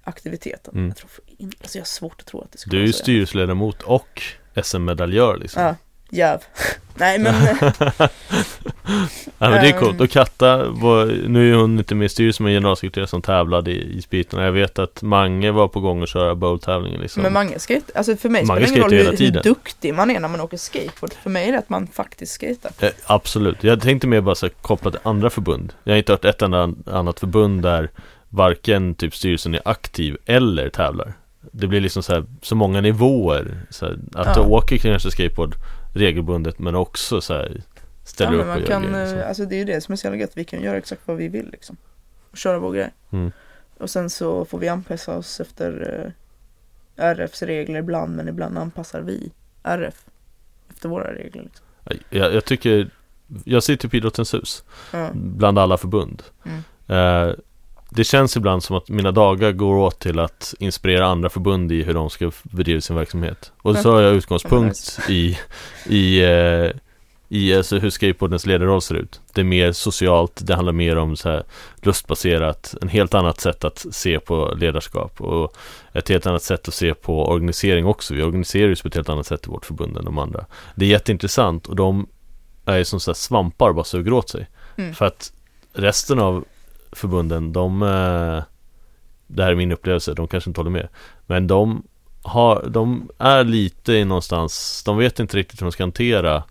aktiviteten. 0.08 0.74
Mm. 0.74 0.88
Jag, 0.88 0.98
tror, 0.98 1.10
alltså 1.62 1.78
jag 1.78 1.82
har 1.82 1.88
svårt 1.88 2.20
att 2.20 2.26
tro 2.26 2.42
att 2.42 2.52
det 2.52 2.58
skulle 2.58 2.78
Du 2.78 2.84
är 2.84 2.88
ju 2.88 2.94
styrelseledamot 2.94 3.82
och 3.82 4.22
SM-medaljör 4.64 5.38
liksom. 5.38 5.64
Ja, 5.64 5.76
jäv. 6.10 6.44
Nej 6.96 7.20
men, 7.20 7.36
Ja 9.38 9.50
men 9.50 9.64
det 9.64 9.70
är 9.70 9.80
coolt. 9.80 10.02
Och 10.02 10.10
Katta, 10.10 10.70
var, 10.70 11.06
nu 11.28 11.52
är 11.52 11.56
hon 11.56 11.80
inte 11.80 11.96
med 11.96 12.06
i 12.06 12.10
styrelsen 12.10 12.44
men 12.44 12.54
generalsekreterare 12.54 13.08
som 13.08 13.22
tävlade 13.22 13.72
i, 13.72 13.98
i 13.98 14.02
Spitarna. 14.02 14.44
Jag 14.44 14.52
vet 14.52 14.80
att 14.80 15.02
Mange 15.02 15.52
var 15.52 15.68
på 15.68 15.80
gång 15.80 16.04
att 16.04 16.10
köra 16.10 16.36
bowl-tävlingen 16.36 17.02
liksom. 17.02 17.24
men 17.24 17.34
Mange 17.34 17.60
skate, 17.60 17.92
alltså 17.96 18.16
för 18.16 18.30
mig 18.30 18.46
Mange 18.46 18.68
spelar 18.68 18.90
det 18.90 18.96
ingen 18.96 19.08
roll 19.08 19.18
hur, 19.18 19.34
hur 19.34 19.42
duktig 19.44 19.94
man 19.94 20.12
är 20.12 20.20
när 20.20 20.28
man 20.28 20.42
åker 20.42 20.58
skateboard. 20.58 21.14
För 21.14 21.30
mig 21.30 21.48
är 21.48 21.52
det 21.52 21.58
att 21.58 21.70
man 21.70 21.88
faktiskt 21.88 22.34
skater. 22.34 22.72
Eh, 22.80 22.90
absolut. 23.06 23.64
Jag 23.64 23.82
tänkte 23.82 24.08
mer 24.08 24.22
bara 24.22 24.36
så 24.36 24.50
kopplat 24.50 24.94
till 24.94 25.02
andra 25.04 25.30
förbund. 25.30 25.74
Jag 25.84 25.94
har 25.94 25.98
inte 25.98 26.12
hört 26.12 26.26
ett 26.26 26.42
enda 26.42 26.70
annat 26.86 27.20
förbund 27.20 27.62
där 27.62 27.90
varken 28.38 28.96
typ 28.96 29.16
styrelsen 29.16 29.56
är 29.56 29.62
aktiv 29.66 30.18
eller 30.26 30.70
tävlar. 30.70 31.14
Det 31.52 31.68
blir 31.68 31.82
liksom 31.82 32.04
så 32.04 32.14
här, 32.14 32.26
så 32.42 32.56
många 32.56 32.82
nivåer. 32.82 33.58
Så 33.70 33.86
här, 33.86 34.00
att 34.14 34.28
Ja. 34.28 34.34
du 34.34 34.42
åker 34.42 34.78
kanske 34.78 35.12
skateboard 35.12 35.56
regelbundet 35.94 36.60
men 36.60 36.76
också 36.76 37.22
så 37.22 37.34
här, 37.34 37.62
ställer 38.04 38.38
ja, 38.38 38.44
upp 38.44 38.56
och 38.56 38.60
gör 38.62 38.68
kan, 38.68 38.84
grejer. 38.84 39.06
Liksom. 39.06 39.28
alltså 39.28 39.46
det 39.46 39.56
är 39.56 39.60
ju 39.60 39.66
det 39.66 39.82
som 39.82 39.92
är 39.92 39.96
så 39.96 40.08
jävla 40.08 40.20
gött. 40.20 40.32
Vi 40.34 40.44
kan 40.44 40.62
göra 40.62 40.78
exakt 40.78 41.02
vad 41.06 41.18
vi 41.18 41.28
vill 41.28 41.50
liksom. 41.52 41.78
Och 42.32 42.38
köra 42.38 42.60
vår 42.60 42.74
grej. 42.74 42.90
Mm. 43.12 43.32
Och 43.78 43.90
sen 43.90 44.10
så 44.10 44.46
får 44.46 44.60
vi 44.60 44.68
anpassa 44.68 45.18
oss 45.18 45.40
efter 45.40 46.02
eh, 46.98 47.04
RFs 47.06 47.42
regler 47.42 47.80
ibland, 47.80 48.16
men 48.16 48.28
ibland 48.28 48.58
anpassar 48.58 49.02
vi 49.02 49.32
RF 49.64 50.06
efter 50.70 50.90
våra 50.90 51.14
regler. 51.14 51.44
Liksom. 51.44 51.66
Jag, 52.10 52.34
jag 52.34 52.46
tycker, 52.46 52.90
jag 53.44 53.64
sitter 53.64 53.88
på 53.88 53.96
Idrottens 53.96 54.34
hus. 54.34 54.64
Ja. 54.94 55.10
bland 55.14 55.60
alla 55.60 55.78
förbund. 55.78 56.24
Mm. 56.46 56.60
Eh, 56.88 57.36
det 57.90 58.04
känns 58.04 58.38
ibland 58.38 58.64
som 58.64 58.76
att 58.76 58.90
mina 58.90 59.12
dagar 59.12 59.52
går 59.52 59.76
åt 59.76 60.00
till 60.00 60.20
att 60.20 60.54
inspirera 60.60 61.06
andra 61.06 61.30
förbund 61.30 61.72
i 61.72 61.84
hur 61.84 61.94
de 61.94 62.10
ska 62.10 62.32
bedriva 62.44 62.82
sin 62.82 62.96
verksamhet. 62.96 63.52
Och 63.62 63.78
så 63.78 63.92
har 63.92 64.02
jag 64.02 64.16
utgångspunkt 64.16 65.00
i, 65.10 65.38
i, 65.86 66.24
eh, 66.24 66.72
i 67.30 67.56
alltså 67.56 67.78
hur 67.78 67.90
skateboardens 67.90 68.46
ledarroll 68.46 68.82
ser 68.82 68.96
ut. 68.96 69.22
Det 69.34 69.42
är 69.42 69.46
mer 69.46 69.72
socialt, 69.72 70.42
det 70.48 70.56
handlar 70.56 70.74
mer 70.74 70.96
om 70.96 71.16
så 71.16 71.30
här 71.30 71.44
lustbaserat, 71.82 72.76
en 72.82 72.88
helt 72.88 73.14
annat 73.14 73.40
sätt 73.40 73.64
att 73.64 73.86
se 73.92 74.20
på 74.20 74.54
ledarskap 74.58 75.22
och 75.22 75.58
ett 75.94 76.10
helt 76.10 76.26
annat 76.26 76.44
sätt 76.44 76.68
att 76.68 76.74
se 76.74 76.94
på 76.94 77.28
organisering 77.28 77.86
också. 77.86 78.14
Vi 78.14 78.24
organiserar 78.24 78.68
ju 78.68 78.76
på 78.76 78.88
ett 78.88 78.96
helt 78.96 79.10
annat 79.10 79.28
sätt 79.28 79.48
i 79.48 79.50
vårt 79.50 79.66
förbund 79.66 79.98
än 79.98 80.06
de 80.06 80.18
andra. 80.18 80.46
Det 80.76 80.86
är 80.86 80.90
jätteintressant 80.90 81.68
och 81.68 81.76
de 81.76 82.08
är 82.66 82.84
som 82.84 83.00
så 83.00 83.14
svampar 83.14 83.74
bara 83.74 83.86
suger 83.86 84.14
åt 84.14 84.30
sig. 84.30 84.48
Mm. 84.78 84.94
För 84.94 85.06
att 85.06 85.32
resten 85.74 86.20
av 86.20 86.46
förbunden, 86.92 87.54
de 87.54 87.82
eh, 87.82 88.44
Det 89.28 89.44
här 89.44 89.52
är 89.52 89.56
min 89.56 89.72
upplevelse, 89.72 90.14
de 90.14 90.28
kanske 90.28 90.50
inte 90.50 90.60
håller 90.60 90.72
med. 90.72 90.88
Men 91.26 91.48
de 91.48 91.84
har, 92.22 92.66
de 92.70 93.10
är 93.18 93.44
lite 93.44 93.94
i 93.94 94.06
någonstans 94.06 94.84
De 94.86 94.98
vet 94.98 95.20
inte 95.20 95.38
riktigt 95.38 95.62
hur 95.62 95.66
de 95.66 95.72
ska 95.72 95.84
hantera 95.84 96.44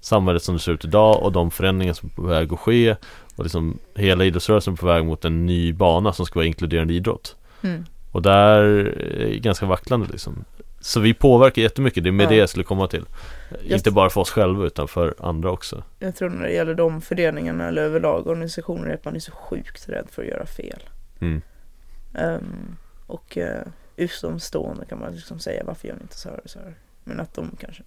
Samhället 0.00 0.42
som 0.42 0.54
det 0.54 0.60
ser 0.60 0.72
ut 0.72 0.84
idag 0.84 1.22
och 1.22 1.32
de 1.32 1.50
förändringar 1.50 1.92
som 1.92 2.08
är 2.08 2.14
på 2.14 2.22
väg 2.22 2.52
att 2.52 2.60
ske 2.60 2.96
Och 3.36 3.44
liksom 3.44 3.78
hela 3.94 4.24
idrottsrörelsen 4.24 4.72
är 4.72 4.76
på 4.76 4.86
väg 4.86 5.04
mot 5.04 5.24
en 5.24 5.46
ny 5.46 5.72
bana 5.72 6.12
som 6.12 6.26
ska 6.26 6.38
vara 6.38 6.46
inkluderande 6.46 6.94
idrott. 6.94 7.36
Mm. 7.62 7.84
Och 8.12 8.22
där 8.22 8.62
är 8.62 9.38
ganska 9.38 9.66
vacklande 9.66 10.06
liksom 10.12 10.44
Så 10.84 11.00
vi 11.00 11.14
påverkar 11.14 11.62
jättemycket, 11.62 12.04
det 12.04 12.10
är 12.10 12.12
med 12.12 12.24
Ja. 12.24 12.28
det 12.28 12.36
jag 12.36 12.48
skulle 12.48 12.64
komma 12.64 12.88
till 12.88 13.04
Just- 13.60 13.72
Inte 13.74 13.90
bara 13.90 14.10
för 14.10 14.20
oss 14.20 14.30
själva 14.30 14.66
utan 14.66 14.88
för 14.88 15.14
andra 15.18 15.50
också 15.50 15.82
Jag 15.98 16.16
tror 16.16 16.30
när 16.30 16.42
det 16.42 16.52
gäller 16.52 16.74
de 16.74 17.00
föreningarna 17.00 17.68
eller 17.68 17.82
överlag 17.82 18.26
organisationer 18.26 18.90
är 18.90 18.94
att 18.94 19.04
man 19.04 19.14
är 19.16 19.20
så 19.20 19.32
sjukt 19.32 19.88
rädd 19.88 20.06
för 20.10 20.22
att 20.22 20.28
göra 20.28 20.46
fel. 20.46 20.82
mm. 21.20 21.42
Um, 22.14 22.76
och 23.06 23.36
uh, 23.36 23.44
utomstående 23.96 24.84
kan 24.86 24.98
man 25.00 25.12
liksom 25.14 25.38
säga 25.38 25.64
varför 25.64 25.88
gör 25.88 25.94
ni 25.94 26.02
inte 26.02 26.16
så 26.18 26.28
här 26.28 26.40
och 26.44 26.50
så 26.50 26.58
här. 26.58 26.74
Men 27.04 27.20
att 27.20 27.34
de 27.34 27.56
kanske 27.60 27.82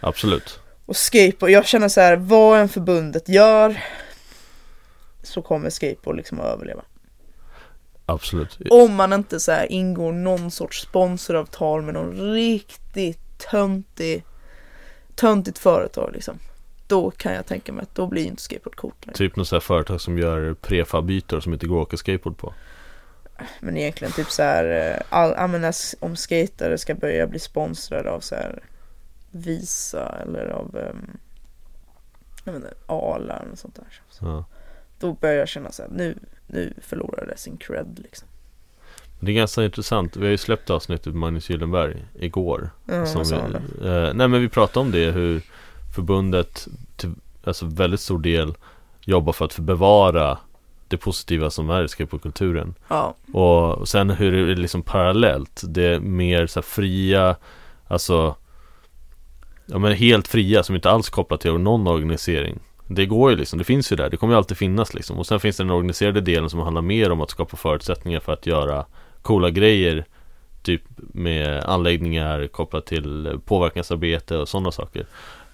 Absolut 0.00 0.60
Och 0.86 0.96
skateboard, 0.96 1.50
jag 1.50 1.66
känner 1.66 1.88
så 1.88 2.00
här, 2.00 2.16
vad 2.16 2.60
en 2.60 2.68
förbundet 2.68 3.28
gör 3.28 3.82
så 5.22 5.42
kommer 5.42 5.70
skateboard 5.70 6.16
liksom 6.16 6.40
att 6.40 6.46
överleva. 6.46 6.82
Absolut. 8.12 8.58
Om 8.70 8.94
man 8.94 9.12
inte 9.12 9.40
så 9.40 9.52
här 9.52 9.72
ingår 9.72 10.12
någon 10.12 10.50
sorts 10.50 10.80
sponsoravtal 10.82 11.82
med 11.82 11.94
någon 11.94 12.32
riktigt 12.34 13.48
töntig, 13.50 14.24
töntigt 15.14 15.58
företag 15.58 16.10
liksom. 16.12 16.38
Då 16.86 17.10
kan 17.10 17.32
jag 17.34 17.46
tänka 17.46 17.72
mig 17.72 17.82
att 17.82 17.94
då 17.94 18.06
blir 18.06 18.24
inte 18.26 18.42
skateboard 18.42 18.76
coolt 18.76 19.06
längre. 19.06 19.16
Typ 19.16 19.36
något 19.36 19.48
sånt 19.48 19.62
här 19.62 19.66
företag 19.66 20.00
som 20.00 20.18
gör 20.18 20.54
prefab-ytor 20.54 21.40
som 21.40 21.52
inte 21.52 21.66
går 21.66 21.82
att 21.82 21.86
åka 21.88 21.96
skateboard 21.96 22.36
på. 22.38 22.54
Men 23.60 23.76
egentligen 23.76 24.12
typ 24.12 24.30
så 24.30 24.42
här, 24.42 24.64
eh, 24.94 25.02
all, 25.08 25.34
ja, 25.36 25.46
men 25.46 25.60
när- 25.60 25.74
om 26.04 26.16
skatare 26.16 26.78
ska 26.78 26.94
börja 26.94 27.26
bli 27.26 27.38
sponsrade 27.38 28.10
av 28.10 28.20
så 28.20 28.34
här 28.34 28.62
Visa 29.30 30.16
eller 30.22 30.46
av 30.48 30.76
um, 30.76 31.16
jag 32.44 32.56
inte, 32.56 32.74
Arla 32.86 33.36
eller 33.38 33.56
sånt 33.56 33.74
där. 33.74 34.00
Så 34.10 34.24
Ja. 34.24 34.44
Då 35.00 35.12
börjar 35.12 35.34
jag 35.36 35.48
känna 35.48 35.72
så 35.72 35.82
här, 35.82 35.90
nu, 35.90 36.18
nu 36.46 36.74
förlorar 36.82 37.26
det 37.26 37.36
sin 37.36 37.56
cred 37.56 38.00
liksom. 38.02 38.28
Det 39.20 39.32
är 39.32 39.36
ganska 39.36 39.64
intressant. 39.64 40.16
Vi 40.16 40.24
har 40.24 40.30
ju 40.30 40.36
släppt 40.36 40.70
avsnittet 40.70 41.06
med 41.06 41.14
Magnus 41.14 41.50
Gyllenberg 41.50 42.04
igår. 42.18 42.70
Ja, 42.86 43.06
som 43.06 43.22
vi, 43.24 43.34
eh, 43.86 44.14
nej 44.14 44.28
men 44.28 44.40
vi 44.40 44.48
pratade 44.48 44.86
om 44.86 44.90
det 44.90 45.10
hur 45.10 45.42
förbundet 45.94 46.68
till 46.96 47.14
alltså 47.44 47.66
väldigt 47.66 48.00
stor 48.00 48.18
del 48.18 48.54
jobbar 49.00 49.32
för 49.32 49.44
att 49.44 49.58
bevara 49.58 50.38
det 50.88 50.96
positiva 50.96 51.50
som 51.50 51.70
är 51.70 51.84
i 51.84 51.88
skateboardkulturen. 51.88 52.74
Ja, 52.88 53.14
Och 53.32 53.88
sen 53.88 54.10
hur 54.10 54.32
det 54.32 54.52
är 54.52 54.56
liksom 54.56 54.82
parallellt. 54.82 55.62
Det 55.64 55.84
är 55.84 56.00
mer 56.00 56.46
så 56.46 56.60
här 56.60 56.62
fria, 56.62 57.36
alltså 57.86 58.36
Ja 59.72 59.78
men 59.78 59.92
helt 59.92 60.28
fria 60.28 60.62
som 60.62 60.74
inte 60.74 60.90
alls 60.90 61.10
kopplat 61.10 61.40
till 61.40 61.52
någon 61.52 61.86
organisering. 61.86 62.58
Det 62.92 63.06
går 63.06 63.30
ju 63.30 63.36
liksom, 63.36 63.58
det 63.58 63.64
finns 63.64 63.92
ju 63.92 63.96
där, 63.96 64.10
det 64.10 64.16
kommer 64.16 64.34
ju 64.34 64.38
alltid 64.38 64.56
finnas 64.56 64.94
liksom. 64.94 65.18
Och 65.18 65.26
sen 65.26 65.40
finns 65.40 65.56
det 65.56 65.62
den 65.62 65.70
organiserade 65.70 66.20
delen 66.20 66.50
som 66.50 66.60
handlar 66.60 66.82
mer 66.82 67.10
om 67.10 67.20
att 67.20 67.30
skapa 67.30 67.56
förutsättningar 67.56 68.20
för 68.20 68.32
att 68.32 68.46
göra 68.46 68.86
coola 69.22 69.50
grejer 69.50 70.04
Typ 70.62 70.82
med 70.96 71.64
anläggningar 71.64 72.46
kopplat 72.46 72.86
till 72.86 73.38
påverkansarbete 73.44 74.36
och 74.36 74.48
sådana 74.48 74.72
saker 74.72 75.06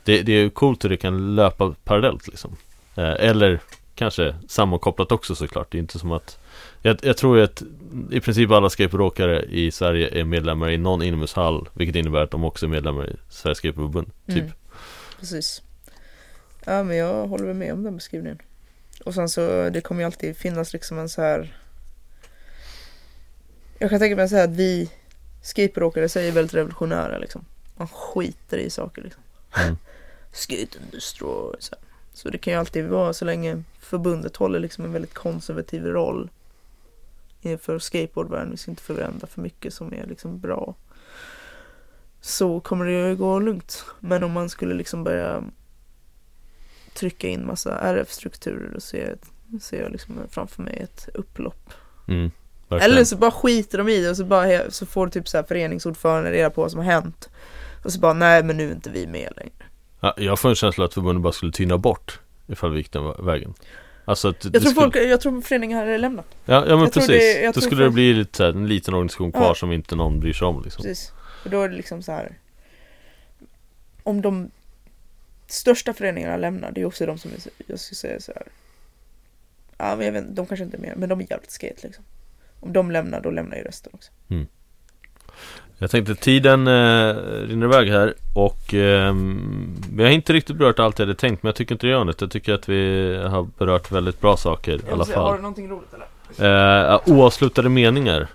Det, 0.05 0.23
det 0.23 0.33
är 0.33 0.43
ju 0.43 0.51
coolt 0.51 0.85
hur 0.85 0.89
det 0.89 0.97
kan 0.97 1.35
löpa 1.35 1.75
parallellt 1.85 2.29
liksom 2.29 2.57
eh, 2.95 3.15
Eller 3.19 3.61
kanske 3.95 4.35
sammankopplat 4.49 5.13
också 5.13 5.35
såklart 5.35 5.73
Det 5.73 5.79
är 5.79 5.81
inte 5.81 5.99
som 5.99 6.13
att 6.13 6.39
jag, 6.83 6.97
jag 7.03 7.17
tror 7.17 7.37
ju 7.39 7.45
att 7.45 7.63
i 8.11 8.21
princip 8.21 8.51
alla 8.51 8.71
skateboardåkare 8.71 9.43
i 9.43 9.71
Sverige 9.71 10.21
är 10.21 10.25
medlemmar 10.25 10.71
i 10.71 10.79
någon 10.79 11.03
inomhushall 11.03 11.69
Vilket 11.73 11.97
innebär 11.97 12.23
att 12.23 12.31
de 12.31 12.45
också 12.45 12.67
är 12.67 12.71
medlemmar 12.71 13.11
i 13.11 13.17
Sveriges 13.29 13.59
Skateboardförbund 13.59 14.11
Typ 14.27 14.37
Mm. 14.37 14.53
precis. 15.21 15.63
Ja 16.69 16.83
men 16.83 16.97
jag 16.97 17.27
håller 17.27 17.45
väl 17.45 17.57
med 17.57 17.73
om 17.73 17.83
den 17.83 17.97
beskrivningen. 17.97 18.39
Och 19.05 19.15
sen 19.15 19.29
så 19.29 19.71
det 19.71 19.81
kommer 19.81 20.01
ju 20.01 20.07
alltid 20.07 20.37
finnas 20.37 20.73
liksom 20.73 20.99
en 20.99 21.09
så 21.09 21.23
här 21.23 21.57
Jag 23.79 23.91
kan 23.91 23.99
tänka 23.99 24.17
mig 24.17 24.29
så 24.29 24.37
här 24.37 24.45
att 24.45 24.57
vi 24.57 24.91
skateboardåkare 25.43 26.09
säger 26.09 26.33
väldigt 26.33 26.55
revolutionära 26.55 27.19
liksom. 27.19 27.45
Man 27.77 27.89
skiter 27.89 28.59
i 28.59 28.71
saker 28.71 29.03
liksom. 29.03 29.23
Mm. 29.57 29.77
Skate 30.33 30.79
and 30.79 30.93
destroy. 30.93 31.57
Så, 31.59 31.75
här. 31.75 31.89
så 32.13 32.29
det 32.29 32.39
kan 32.39 32.53
ju 32.53 32.59
alltid 32.59 32.89
vara 32.89 33.13
så 33.13 33.25
länge 33.25 33.63
förbundet 33.81 34.37
håller 34.37 34.61
liksom 34.61 34.85
en 34.85 34.93
väldigt 34.93 35.15
konservativ 35.15 35.85
roll 35.85 36.31
inför 37.41 37.79
skateboardvärlden. 37.79 38.51
Vi 38.51 38.57
ska 38.57 38.71
inte 38.71 38.83
förändra 38.83 39.27
för 39.27 39.41
mycket 39.41 39.75
som 39.75 39.95
är 39.95 40.07
liksom 40.07 40.41
bra. 40.41 40.75
Så 42.21 42.61
kommer 42.61 42.85
det 42.85 42.93
ju 42.93 43.17
gå 43.17 43.39
lugnt. 43.39 43.85
Men 44.01 44.25
om 44.25 44.33
man 44.33 44.49
skulle 44.49 44.75
liksom 44.75 45.05
börja 45.05 45.45
trycka 46.97 47.29
in 47.29 47.47
massa 47.47 47.79
RF-strukturer 47.79 48.79
ser 48.81 49.17
jag, 49.53 49.63
ser 49.63 49.83
jag 49.83 49.93
liksom 49.93 50.15
framför 50.31 50.63
mig 50.63 50.77
ett 50.83 51.09
upplopp. 51.15 51.71
mm. 52.09 52.31
Eller 52.71 53.05
så 53.05 53.17
bara 53.17 53.31
skiter 53.31 53.79
de 53.79 53.89
i 53.89 54.01
det 54.03 54.11
och 54.11 54.17
så, 54.17 54.25
bara, 54.25 54.71
så 54.71 54.87
får 54.87 55.09
typ 55.09 55.29
så 55.29 55.37
här 55.37 55.45
föreningsordförande 55.45 56.33
reda 56.33 56.51
på 56.51 56.61
vad 56.61 56.71
som 56.71 56.81
har 56.81 56.93
hänt. 56.93 57.29
Och 57.85 57.93
så 57.93 58.01
bara, 58.01 58.13
nej 58.13 58.43
men 58.43 58.57
nu 58.57 58.69
är 58.69 58.73
inte 58.75 58.91
vi 58.91 59.07
med 59.07 59.33
längre. 59.37 59.53
ja, 60.01 60.15
Jag 60.17 60.39
får 60.39 60.49
en 60.49 60.55
känsla 60.55 60.85
att 60.85 60.95
förbundet 60.95 61.23
bara 61.23 61.33
skulle 61.33 61.53
tyna 61.53 61.79
bort 61.79 62.21
Ifall 62.49 62.71
vi 62.73 62.79
gick 62.79 62.93
den 62.93 63.03
vä- 63.03 63.25
vägen 63.25 63.55
Alltså 64.05 64.29
att 64.29 64.41
det 64.41 64.51
Jag 64.53 64.63
tror, 64.63 64.71
skulle... 64.73 64.85
folk, 64.85 64.97
jag 64.97 65.21
tror 65.21 65.41
föreningen 65.41 65.79
hade 65.79 65.99
lämnat. 65.99 66.27
Ja, 66.45 66.55
ja 66.55 66.75
men 66.77 66.79
jag 66.81 66.93
precis 66.93 67.09
det- 67.09 67.55
Då 67.55 67.61
skulle 67.61 67.81
det 67.83 67.87
folk- 67.87 67.95
bli 67.95 68.13
lite 68.15 68.37
så 68.37 68.45
här, 68.45 68.51
en 68.51 68.69
liten 68.69 68.95
organisation 68.95 69.33
kvar 69.33 69.43
Ja. 69.47 69.55
som 69.55 69.73
inte 69.73 69.97
någon 69.97 70.21
bryr 70.21 70.33
sig 70.33 70.47
om 70.47 70.63
liksom 70.63 70.83
Precis. 70.83 71.13
För 71.43 71.51
då 71.51 71.63
är 71.63 71.69
det 71.69 71.77
liksom 71.77 72.03
så 72.03 72.13
här. 72.13 72.39
Om 74.03 74.23
de 74.23 74.51
största 75.47 75.95
föreningarna 75.95 76.37
lämnar, 76.37 76.71
det 76.73 76.81
är 76.81 76.85
också 76.85 77.07
de 77.07 77.19
som 77.19 77.31
är, 77.31 77.37
jag 77.67 77.81
skulle 77.81 77.97
säga 77.97 78.21
så 78.21 78.33
här. 78.33 78.47
Ja 79.79 79.97
men 79.97 80.07
jag 80.07 80.13
vet 80.13 80.37
de 80.37 80.47
kanske 80.47 80.65
inte 80.65 80.77
är 80.77 80.81
med, 80.81 80.93
men 80.97 81.09
de 81.09 81.21
är 81.21 81.27
jävligt 81.31 81.51
skate 81.51 81.87
liksom. 81.87 82.05
Om 82.61 82.73
de 82.73 82.91
lämnar, 82.91 83.21
då 83.21 83.31
lämnar 83.31 83.57
ju 83.57 83.63
resten 83.63 83.93
också. 83.95 84.11
Jag 85.79 85.91
tänkte 85.91 86.15
tiden 86.15 86.67
eh, 86.67 87.15
rinner 87.49 87.67
iväg 87.67 87.89
här 87.89 88.15
och 88.35 88.75
ehm, 88.75 89.77
vi 89.93 90.03
har 90.03 90.11
inte 90.11 90.33
riktigt 90.33 90.57
berört 90.57 90.79
allt 90.79 90.99
jag 90.99 91.07
hade 91.07 91.19
tänkt 91.19 91.43
men 91.43 91.49
jag 91.49 91.57
tycker 91.57 91.75
inte 91.75 91.87
det 91.87 91.91
gör 91.91 92.05
något. 92.05 92.21
Jag 92.21 92.31
tycker 92.31 92.53
att 92.55 92.69
vi 92.69 93.15
har 93.29 93.49
berört 93.59 93.93
väldigt 93.93 94.21
bra 94.21 94.37
saker 94.37 94.81
i 94.89 94.91
alla 94.93 95.05
fall. 95.05 95.25
Har 95.25 95.37
du 95.37 95.43
någonting 95.43 95.71
roligt 95.71 95.89
eller? 96.39 96.95
Eh, 96.95 97.01
oavslutade 97.07 97.69
meningar. 97.69 98.29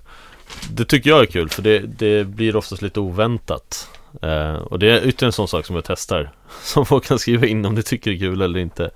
Det 0.72 0.86
tycker 0.86 1.10
jag 1.10 1.22
är 1.22 1.26
kul 1.26 1.50
för 1.50 1.62
det, 1.62 1.80
det 1.80 2.24
blir 2.24 2.56
oftast 2.56 2.82
lite 2.82 3.00
oväntat. 3.00 3.90
Eh, 4.22 4.54
och 4.54 4.80
det 4.80 4.88
är 4.92 4.98
ytterligare 4.98 5.28
en 5.28 5.32
sån 5.32 5.48
sak 5.48 5.66
som 5.66 5.76
jag 5.76 5.86
testar. 5.86 6.32
Som 6.64 6.86
folk 6.86 7.06
kan 7.06 7.20
skriva 7.20 7.46
in 7.48 7.66
om 7.66 7.76
de 7.76 7.82
tycker 7.84 8.12
det 8.12 8.18
är 8.18 8.20
kul 8.20 8.42
eller 8.42 8.60
inte. 8.60 8.90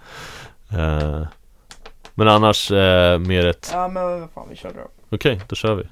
Eh, 0.71 1.21
men 2.13 2.27
annars 2.27 2.71
eh, 2.71 3.19
mer 3.19 3.45
ett, 3.45 3.69
Ja 3.73 3.87
men 3.87 4.03
vad 4.19 4.29
fan, 4.33 4.47
vi 4.49 4.55
kör 4.55 4.69
då. 4.73 5.15
okej 5.15 5.41
då 5.47 5.55
kör 5.55 5.75
vi. 5.75 5.83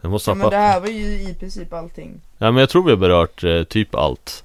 Jag 0.00 0.10
måste 0.10 0.30
Ja, 0.30 0.34
men 0.34 0.50
det 0.50 0.56
här 0.56 0.80
var 0.80 0.88
ju 0.88 1.04
i 1.30 1.36
princip 1.40 1.72
allting. 1.72 2.20
Ja 2.38 2.50
men 2.50 2.60
jag 2.60 2.68
tror 2.68 2.84
vi 2.84 2.90
har 2.90 2.96
berört 2.96 3.44
eh, 3.44 3.62
typ 3.62 3.94
allt. 3.94 4.44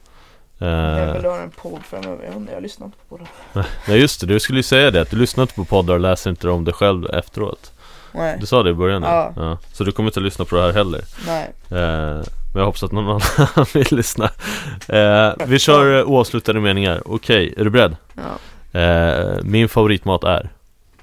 Eh, 0.59 0.67
Jag 0.67 1.13
vill 1.13 1.25
ha 1.25 1.37
en 1.41 1.49
podd 1.51 1.81
framöver, 1.83 2.25
jag 2.25 2.35
inte, 2.35 2.53
jag 2.53 2.63
lyssnar 2.63 2.85
inte 2.85 2.97
på 3.09 3.17
det. 3.17 3.65
Nej 3.87 3.99
just 3.99 4.21
det, 4.21 4.27
du 4.27 4.39
skulle 4.39 4.59
ju 4.59 4.63
säga 4.63 4.91
det 4.91 5.01
att 5.01 5.09
du 5.09 5.17
lyssnar 5.17 5.41
inte 5.41 5.53
på 5.53 5.65
poddar 5.65 5.93
och 5.93 5.99
läser 5.99 6.29
inte 6.29 6.49
om 6.49 6.65
det 6.65 6.73
själv 6.73 7.05
efteråt 7.09 7.71
Nej, 8.13 8.37
Du 8.39 8.45
sa 8.45 8.63
det 8.63 8.69
i 8.69 8.73
början 8.73 9.01
nu. 9.01 9.07
Ja. 9.07 9.57
Så 9.73 9.83
du 9.83 9.91
kommer 9.91 10.09
inte 10.09 10.19
att 10.19 10.23
lyssna 10.23 10.45
på 10.45 10.55
det 10.55 10.61
här 10.61 10.71
heller 10.73 11.01
nej. 11.27 11.51
eh, 11.81 12.21
Men 12.53 12.59
jag 12.59 12.65
hoppas 12.65 12.83
att 12.83 12.91
någon 12.91 13.21
annan 13.37 13.65
vill 13.73 13.87
lyssna 13.91 14.31
eh, 14.87 15.33
Vi 15.47 15.59
kör 15.59 16.03
oavslutade 16.03 16.59
meningar, 16.59 17.01
okej, 17.05 17.53
är 17.57 17.63
du 17.63 17.69
beredd? 17.69 17.95
Ja. 18.13 18.79
Eh, 18.79 19.43
min 19.43 19.69
favoritmat 19.69 20.23
är? 20.23 20.49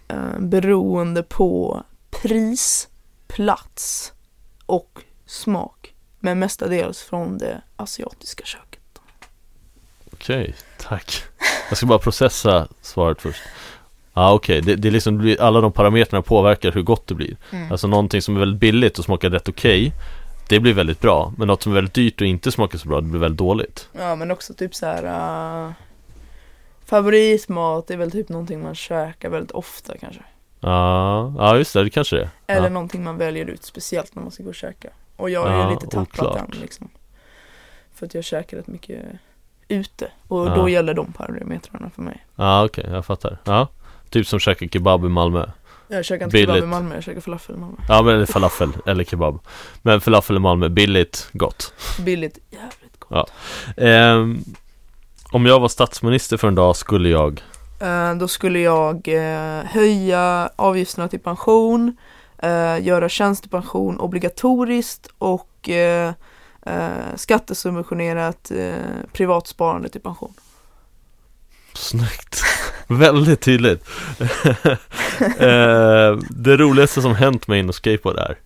Eh, 0.08 0.38
beroende 0.38 1.22
på 1.22 1.82
pris, 2.22 2.88
plats 3.28 4.12
och 4.66 5.00
smak. 5.26 5.94
Men 6.20 6.38
mestadels 6.38 7.02
från 7.02 7.38
det 7.38 7.62
asiatiska 7.76 8.44
köket. 8.44 9.00
Okej, 10.12 10.54
tack 10.78 11.22
Jag 11.68 11.78
ska 11.78 11.86
bara 11.86 11.98
processa 11.98 12.68
svaret 12.82 13.20
först 13.22 13.40
Ja 14.14 14.24
ah, 14.24 14.32
okej, 14.32 14.60
det, 14.60 14.76
det 14.76 14.88
är 14.88 14.92
liksom, 14.92 15.36
alla 15.40 15.60
de 15.60 15.72
parametrarna 15.72 16.22
påverkar 16.22 16.72
hur 16.72 16.82
gott 16.82 17.06
det 17.06 17.14
blir 17.14 17.36
Mm. 17.52 17.72
Alltså 17.72 17.86
någonting 17.86 18.22
som 18.22 18.36
är 18.36 18.40
väldigt 18.40 18.60
billigt 18.60 18.98
och 18.98 19.04
smakar 19.04 19.30
rätt 19.30 19.48
okej 19.48 19.92
Det 20.48 20.60
blir 20.60 20.74
väldigt 20.74 21.00
bra, 21.00 21.32
men 21.36 21.48
något 21.48 21.62
som 21.62 21.72
är 21.72 21.74
väldigt 21.74 21.94
dyrt 21.94 22.20
och 22.20 22.26
inte 22.26 22.52
smakar 22.52 22.78
så 22.78 22.88
bra, 22.88 23.00
det 23.00 23.06
blir 23.06 23.20
väldigt 23.20 23.38
dåligt 23.38 23.88
Ja 23.92 24.14
men 24.14 24.30
också 24.30 24.54
typ 24.54 24.74
så 24.74 24.86
här. 24.86 25.04
Uh, 25.66 25.72
favoritmat 26.84 27.90
är 27.90 27.96
väl 27.96 28.10
typ 28.10 28.28
någonting 28.28 28.62
man 28.62 28.74
käkar 28.74 29.28
väldigt 29.28 29.50
ofta 29.50 29.98
kanske. 29.98 30.22
Ja, 30.60 31.34
ja 31.38 31.56
just 31.56 31.72
det, 31.72 31.84
det 31.84 31.90
kanske 31.90 32.16
det 32.16 32.22
är 32.22 32.56
Eller 32.56 32.66
ja. 32.66 32.72
någonting 32.72 33.04
man 33.04 33.18
väljer 33.18 33.46
ut 33.46 33.64
speciellt 33.64 34.14
när 34.14 34.22
man 34.22 34.32
ska 34.32 34.42
gå 34.42 34.48
och 34.48 34.54
käka. 34.54 34.88
Och 35.16 35.30
jag 35.30 35.46
har 35.46 35.64
ju 35.64 35.74
lite 35.74 35.86
tappat 35.86 36.18
oklart. 36.18 36.50
den 36.50 36.60
liksom. 36.60 36.88
För 37.94 38.06
att 38.06 38.14
jag 38.14 38.24
käkar 38.24 38.56
rätt 38.56 38.66
mycket 38.66 39.04
ute. 39.68 40.10
Och 40.28 40.50
då 40.50 40.68
gäller 40.68 40.94
de 40.94 41.12
parametrarna 41.12 41.90
för 41.90 42.02
mig. 42.02 42.26
Ja 42.36 42.64
okej, 42.64 42.86
jag 42.90 43.06
fattar 43.06 43.38
Ja, 43.44 43.68
typ 44.10 44.26
som 44.26 44.38
käka 44.38 44.68
kebab 44.68 45.04
i 45.04 45.08
Malmö 45.08 45.46
Jag 45.88 46.04
käkar 46.04 46.24
inte 46.24 46.38
kebab 46.38 46.56
i 46.56 46.60
Billigt. 46.60 46.70
Malmö, 46.70 46.94
jag 46.94 47.04
käkar 47.04 47.20
falafel 47.20 47.54
i 47.54 47.58
Malmö. 47.58 47.76
Ja 47.88 48.02
men 48.02 48.26
falafel, 48.26 48.70
eller 48.86 49.04
kebab 49.04 49.38
Men 49.82 50.00
falafel 50.00 50.36
i 50.36 50.38
Malmö, 50.38 50.68
billigt, 50.68 51.28
gott 51.32 51.72
Billigt, 52.04 52.38
jävligt 52.50 52.98
gott. 52.98 53.32
Ehm, 53.76 54.44
Om 55.30 55.46
jag 55.46 55.60
var 55.60 55.68
statsminister 55.68 56.36
för 56.36 56.48
en 56.48 56.54
dag 56.54 56.76
skulle 56.76 57.08
jag 57.08 57.42
Eh, 57.80 58.14
då 58.14 58.28
skulle 58.28 58.58
jag 58.60 59.08
eh, 59.08 59.64
höja 59.64 60.50
avgifterna 60.56 61.08
till 61.08 61.20
pension, 61.20 61.96
eh, 62.38 62.80
göra 62.86 63.08
tjänstepension 63.08 64.00
obligatoriskt 64.00 65.08
och 65.18 65.68
eh, 65.68 66.12
eh, 66.66 66.88
skattesubventionerat 67.16 68.50
eh, 68.50 68.74
privatsparande 69.12 69.88
till 69.88 70.00
pension. 70.00 70.34
Snyggt 71.74 72.42
Väldigt 72.88 73.40
tydligt 73.40 73.88
eh, 75.38 76.18
Det 76.30 76.56
roligaste 76.56 77.02
som 77.02 77.14
hänt 77.14 77.48
mig 77.48 77.58
inom 77.58 77.72
skateboard 77.72 78.16
är 78.16 78.38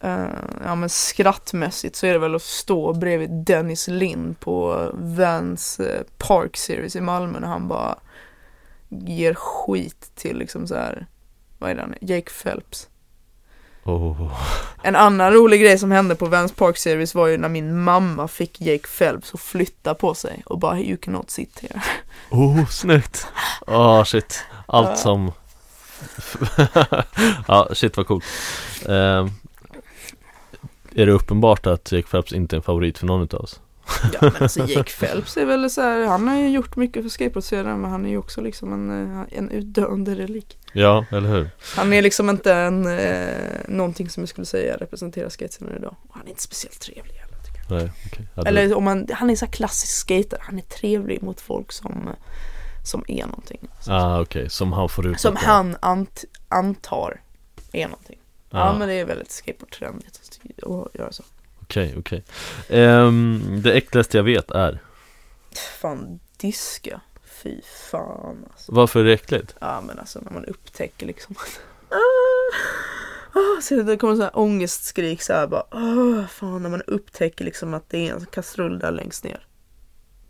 eh, 0.00 0.26
ja 0.64 0.74
men 0.74 0.88
skrattmässigt 0.88 1.96
så 1.96 2.06
är 2.06 2.12
det 2.12 2.18
väl 2.18 2.34
att 2.34 2.42
stå 2.42 2.92
bredvid 2.92 3.30
Dennis 3.30 3.88
Lind 3.88 4.40
på 4.40 4.90
Vans 4.94 5.80
eh, 5.80 6.02
Park 6.18 6.56
Series 6.56 6.96
i 6.96 7.00
Malmö 7.00 7.40
när 7.40 7.48
han 7.48 7.68
bara 7.68 7.98
ger 8.88 9.34
skit 9.34 10.10
till 10.14 10.38
liksom 10.38 10.66
så 10.66 10.74
här, 10.74 11.06
vad 11.58 11.70
är 11.70 11.74
det 11.74 11.80
han 11.80 11.94
Jake 12.00 12.30
Phelps. 12.42 12.88
Oh. 13.84 14.40
En 14.82 14.96
annan 14.96 15.32
rolig 15.32 15.60
grej 15.60 15.78
som 15.78 15.90
hände 15.90 16.14
på 16.14 16.26
Vans 16.26 16.52
Park 16.52 16.76
Series 16.78 17.14
var 17.14 17.26
ju 17.26 17.36
när 17.36 17.48
min 17.48 17.82
mamma 17.82 18.28
fick 18.28 18.60
Jake 18.60 18.88
Phelps 18.98 19.34
att 19.34 19.40
flytta 19.40 19.94
på 19.94 20.14
sig 20.14 20.42
och 20.46 20.58
bara 20.58 20.78
you 20.80 20.96
cannot 20.96 21.30
sit 21.30 21.60
here. 21.62 21.82
oh, 22.30 22.66
snyggt! 22.66 23.26
Ah 23.66 24.04
shit, 24.04 24.44
allt 24.66 24.88
Ja. 24.88 24.96
som 24.96 25.32
Ja, 27.48 27.68
shit 27.72 27.96
vad 27.96 28.06
coolt 28.06 28.24
Ehm, 28.88 29.30
Är 30.94 31.06
det 31.06 31.12
uppenbart 31.12 31.66
att 31.66 31.92
Jake 31.92 32.08
Phelps 32.08 32.32
inte 32.32 32.56
är 32.56 32.58
en 32.58 32.62
favorit 32.62 32.98
för 32.98 33.06
någon 33.06 33.22
utav 33.22 33.40
oss? 33.40 33.60
Ja 34.12 34.18
men 34.20 34.32
alltså 34.40 34.60
Jake 34.68 34.90
Phelps 34.92 35.36
är 35.36 35.44
väl 35.44 35.70
så 35.70 35.80
här, 35.80 36.06
han 36.06 36.28
har 36.28 36.36
ju 36.36 36.48
gjort 36.48 36.76
mycket 36.76 37.02
för 37.02 37.08
skateboardscenen 37.10 37.80
men 37.80 37.90
han 37.90 38.06
är 38.06 38.10
ju 38.10 38.18
också 38.18 38.40
liksom 38.40 38.72
en, 38.72 39.12
eh, 39.20 39.38
en 39.38 39.50
utdöende 39.50 40.14
relik. 40.14 40.58
Ja, 40.72 41.04
eller 41.10 41.28
hur? 41.28 41.50
Han 41.76 41.92
är 41.92 42.02
liksom 42.02 42.30
inte 42.30 42.52
en, 42.54 42.98
eh, 42.98 43.58
någonting 43.68 44.08
som 44.10 44.20
jag 44.22 44.28
skulle 44.28 44.44
säga 44.46 44.76
representerar 44.76 45.28
skatescenen 45.28 45.76
idag. 45.76 45.96
Och 46.08 46.14
han 46.16 46.24
är 46.26 46.28
inte 46.30 46.42
speciellt 46.42 46.80
trevlig 46.80 47.14
heller 47.14 47.36
tycker 47.44 47.74
jag. 47.74 47.82
Nej, 47.82 47.92
okej 48.06 48.26
ja, 48.34 48.42
det- 48.42 48.48
Eller 48.48 48.74
om 48.74 48.84
man, 48.84 49.08
han 49.12 49.30
är 49.30 49.36
så 49.36 49.44
här 49.44 49.52
klassisk 49.52 49.92
skater, 49.96 50.38
han 50.42 50.58
är 50.58 50.62
trevlig 50.62 51.22
mot 51.22 51.40
folk 51.40 51.72
som, 51.72 51.92
eh, 52.08 52.14
som 52.84 53.04
är 53.08 53.26
någonting. 53.26 53.68
Ah 53.86 54.20
okej, 54.20 54.50
som 54.50 54.72
han 54.72 54.88
får 54.88 55.06
ut 55.06 55.20
Som 55.20 55.36
han 55.36 55.76
ant, 55.80 56.24
antar 56.48 57.20
är 57.72 57.84
någonting. 57.88 58.18
Ja 58.50 58.60
Ah, 58.60 58.78
men 58.78 58.88
det 58.88 58.94
är 58.94 59.04
väldigt 59.04 59.30
skateboardtrendigt 59.30 60.20
att 60.62 60.94
göra 60.94 61.12
så. 61.12 61.22
Okej, 61.74 61.94
okej. 61.98 62.24
Ehm, 62.68 63.60
Det 63.62 63.72
äckligaste 63.72 64.16
jag 64.16 64.24
vet 64.24 64.50
är? 64.50 64.78
Fan 65.80 66.20
diska, 66.36 67.00
fy 67.24 67.60
fan 67.90 68.46
alltså. 68.50 68.72
Varför 68.72 69.00
är 69.00 69.04
det 69.04 69.12
äckligt? 69.12 69.54
Ja 69.58 69.80
men 69.80 69.98
alltså 69.98 70.20
när 70.20 70.32
man 70.32 70.44
upptäcker 70.44 71.06
liksom 71.06 71.34
ah, 71.88 73.38
ah, 73.38 73.60
så 73.60 73.82
det 73.82 73.96
kommer 73.96 74.16
så 74.16 74.22
här 74.22 74.38
ångestskrik 74.38 75.22
så 75.22 75.32
här 75.32 75.46
bara 75.46 75.64
ah, 75.70 76.26
fan 76.26 76.62
när 76.62 76.70
man 76.70 76.82
upptäcker 76.82 77.44
liksom 77.44 77.74
att 77.74 77.90
det 77.90 78.08
är 78.08 78.14
en 78.14 78.26
kastrull 78.26 78.78
där 78.78 78.90
längst 78.90 79.24
ner. 79.24 79.46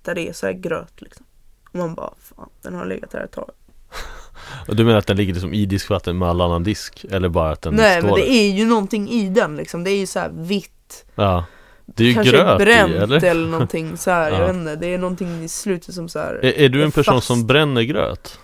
Där 0.02 0.14
det 0.14 0.28
är 0.28 0.32
så 0.32 0.46
här 0.46 0.52
gröt 0.52 1.02
liksom. 1.02 1.26
Och 1.70 1.78
man 1.78 1.94
bara 1.94 2.14
fan 2.20 2.50
den 2.62 2.74
har 2.74 2.86
legat 2.86 3.10
där 3.10 3.24
ett 3.24 3.32
tag 3.32 3.50
du 4.66 4.84
menar 4.84 4.98
att 4.98 5.06
den 5.06 5.16
ligger 5.16 5.32
liksom 5.34 5.54
i 5.54 5.66
diskvatten 5.66 6.18
med 6.18 6.28
all 6.28 6.40
annan 6.40 6.62
disk? 6.62 7.04
Eller 7.10 7.28
bara 7.28 7.50
att 7.50 7.62
den 7.62 7.74
Nej 7.74 7.98
står 8.00 8.08
men 8.08 8.18
där? 8.18 8.22
det 8.24 8.30
är 8.32 8.50
ju 8.52 8.66
någonting 8.66 9.10
i 9.10 9.28
den 9.28 9.56
liksom 9.56 9.84
Det 9.84 9.90
är 9.90 9.96
ju 9.98 10.06
så 10.06 10.18
här 10.18 10.30
vitt 10.34 11.04
Ja 11.14 11.44
Det 11.86 12.04
är 12.04 12.08
ju 12.08 12.14
Kanske 12.14 12.32
gröt 12.32 12.58
bränt 12.58 12.92
i, 12.92 12.96
eller? 12.96 13.24
eller 13.24 13.48
någonting 13.48 13.96
så 13.96 14.10
här, 14.10 14.30
Ja. 14.32 14.38
jag 14.38 14.46
vet 14.46 14.56
inte 14.56 14.76
Det 14.76 14.86
är 14.94 14.98
någonting 14.98 15.44
i 15.44 15.48
slutet 15.48 15.94
som 15.94 16.08
så 16.08 16.18
här 16.18 16.34
Är, 16.44 16.52
är 16.60 16.68
du 16.68 16.82
en 16.82 16.86
är 16.88 16.92
person 16.92 17.14
fast. 17.14 17.26
som 17.26 17.46
bränner 17.46 17.82
gröt? 17.82 18.38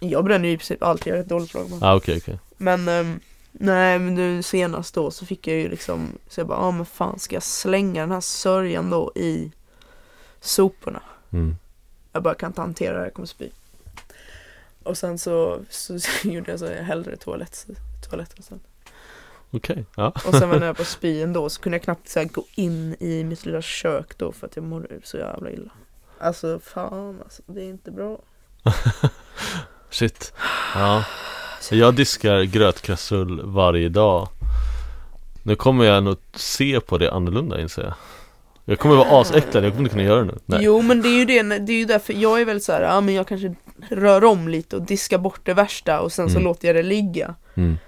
Jag 0.00 0.24
bränner 0.24 0.48
ju 0.48 0.54
i 0.54 0.56
princip 0.58 0.82
allt, 0.82 1.06
jag 1.06 1.16
är 1.16 1.20
ett 1.20 1.28
dåligt 1.28 1.54
lag 1.54 1.66
Ja 1.70 1.76
ah, 1.80 1.94
okej 1.96 2.16
okej 2.22 2.38
Men 2.56 2.88
ehm, 2.88 3.20
nej 3.52 3.98
men 3.98 4.14
nu 4.14 4.42
senast 4.42 4.94
då 4.94 5.10
så 5.10 5.26
fick 5.26 5.46
jag 5.46 5.56
ju 5.56 5.68
liksom 5.68 6.08
Så 6.28 6.40
jag 6.40 6.46
bara, 6.46 6.58
ja 6.58 6.64
ah, 6.64 6.70
men 6.70 6.86
fan 6.86 7.18
ska 7.18 7.36
jag 7.36 7.42
slänga 7.42 8.00
den 8.00 8.10
här 8.10 8.20
sörjan 8.20 8.90
då 8.90 9.12
i 9.14 9.50
soporna? 10.40 11.02
mm. 11.32 11.56
Jag 12.12 12.22
bara 12.22 12.34
kan 12.34 12.46
inte 12.50 12.60
hantera 12.60 12.98
det, 12.98 13.04
jag 13.04 13.14
kommer 13.14 13.26
spy 13.26 13.48
Och 14.82 14.98
sen 14.98 15.18
så, 15.18 15.60
så, 15.70 15.98
gjorde 16.28 16.50
jag 16.50 16.60
så 16.60 16.66
jag 16.66 16.84
hällde 16.84 17.16
toalett, 17.16 17.66
toaletten 18.10 18.42
sen. 18.42 18.60
Okej, 19.50 19.84
ja. 19.96 20.12
Och 20.26 20.34
sen 20.34 20.48
var 20.48 20.60
jag 20.60 20.76
på 20.76 20.84
spy 20.98 21.22
ändå 21.22 21.48
så 21.48 21.60
kunde 21.60 21.78
jag 21.78 21.82
knappt 21.82 22.08
så 22.08 22.24
gå 22.24 22.44
in 22.54 22.96
i 23.00 23.24
mitt 23.24 23.46
lilla 23.46 23.62
kök 23.62 24.18
då 24.18 24.32
för 24.32 24.46
att 24.46 24.56
jag 24.56 24.64
mådde 24.64 24.88
så 25.02 25.16
jävla 25.16 25.50
illa. 25.50 25.70
Alltså 26.18 26.60
fan 26.64 27.20
alltså, 27.24 27.42
det 27.46 27.60
är 27.60 27.68
inte 27.68 27.90
bra. 27.90 28.18
Shit. 29.90 30.32
Ja. 30.74 31.04
Jag 31.70 31.94
diskar 31.94 32.42
grötkastrull 32.42 33.40
varje 33.44 33.88
dag. 33.88 34.28
Nu 35.42 35.56
kommer 35.56 35.84
jag 35.84 36.04
nog 36.04 36.16
se 36.34 36.80
på 36.80 36.98
det 36.98 37.12
annorlunda 37.12 37.60
inser 37.60 37.82
jag. 37.82 37.94
Jag 38.64 38.78
kommer 38.78 38.96
vara 38.96 39.20
asäcklad, 39.20 39.64
jag 39.64 39.72
kommer 39.72 39.82
inte 39.82 39.90
kunna 39.90 40.02
göra 40.02 40.20
det 40.20 40.26
nu. 40.26 40.38
Nej. 40.46 40.60
Jo 40.62 40.82
men 40.82 41.02
det 41.02 41.08
är 41.08 41.18
ju 41.18 41.24
det, 41.24 41.42
det 41.58 41.72
är 41.72 41.78
ju 41.78 41.84
därför 41.84 42.12
jag 42.12 42.40
är 42.40 42.44
väl 42.44 42.60
så 42.60 42.72
här, 42.72 42.82
ja 42.82 43.00
men 43.00 43.14
jag 43.14 43.28
kanske 43.28 43.54
rör 43.88 44.24
om 44.24 44.48
lite 44.48 44.76
och 44.76 44.82
diskar 44.82 45.18
bort 45.18 45.40
det 45.46 45.54
värsta 45.54 46.00
och 46.00 46.12
sen 46.12 46.28
så 46.28 46.32
Mm. 46.36 46.44
låter 46.44 46.68
jag 46.68 46.76
det 46.76 46.82
ligga 46.82 47.34
Mm. 47.54 47.78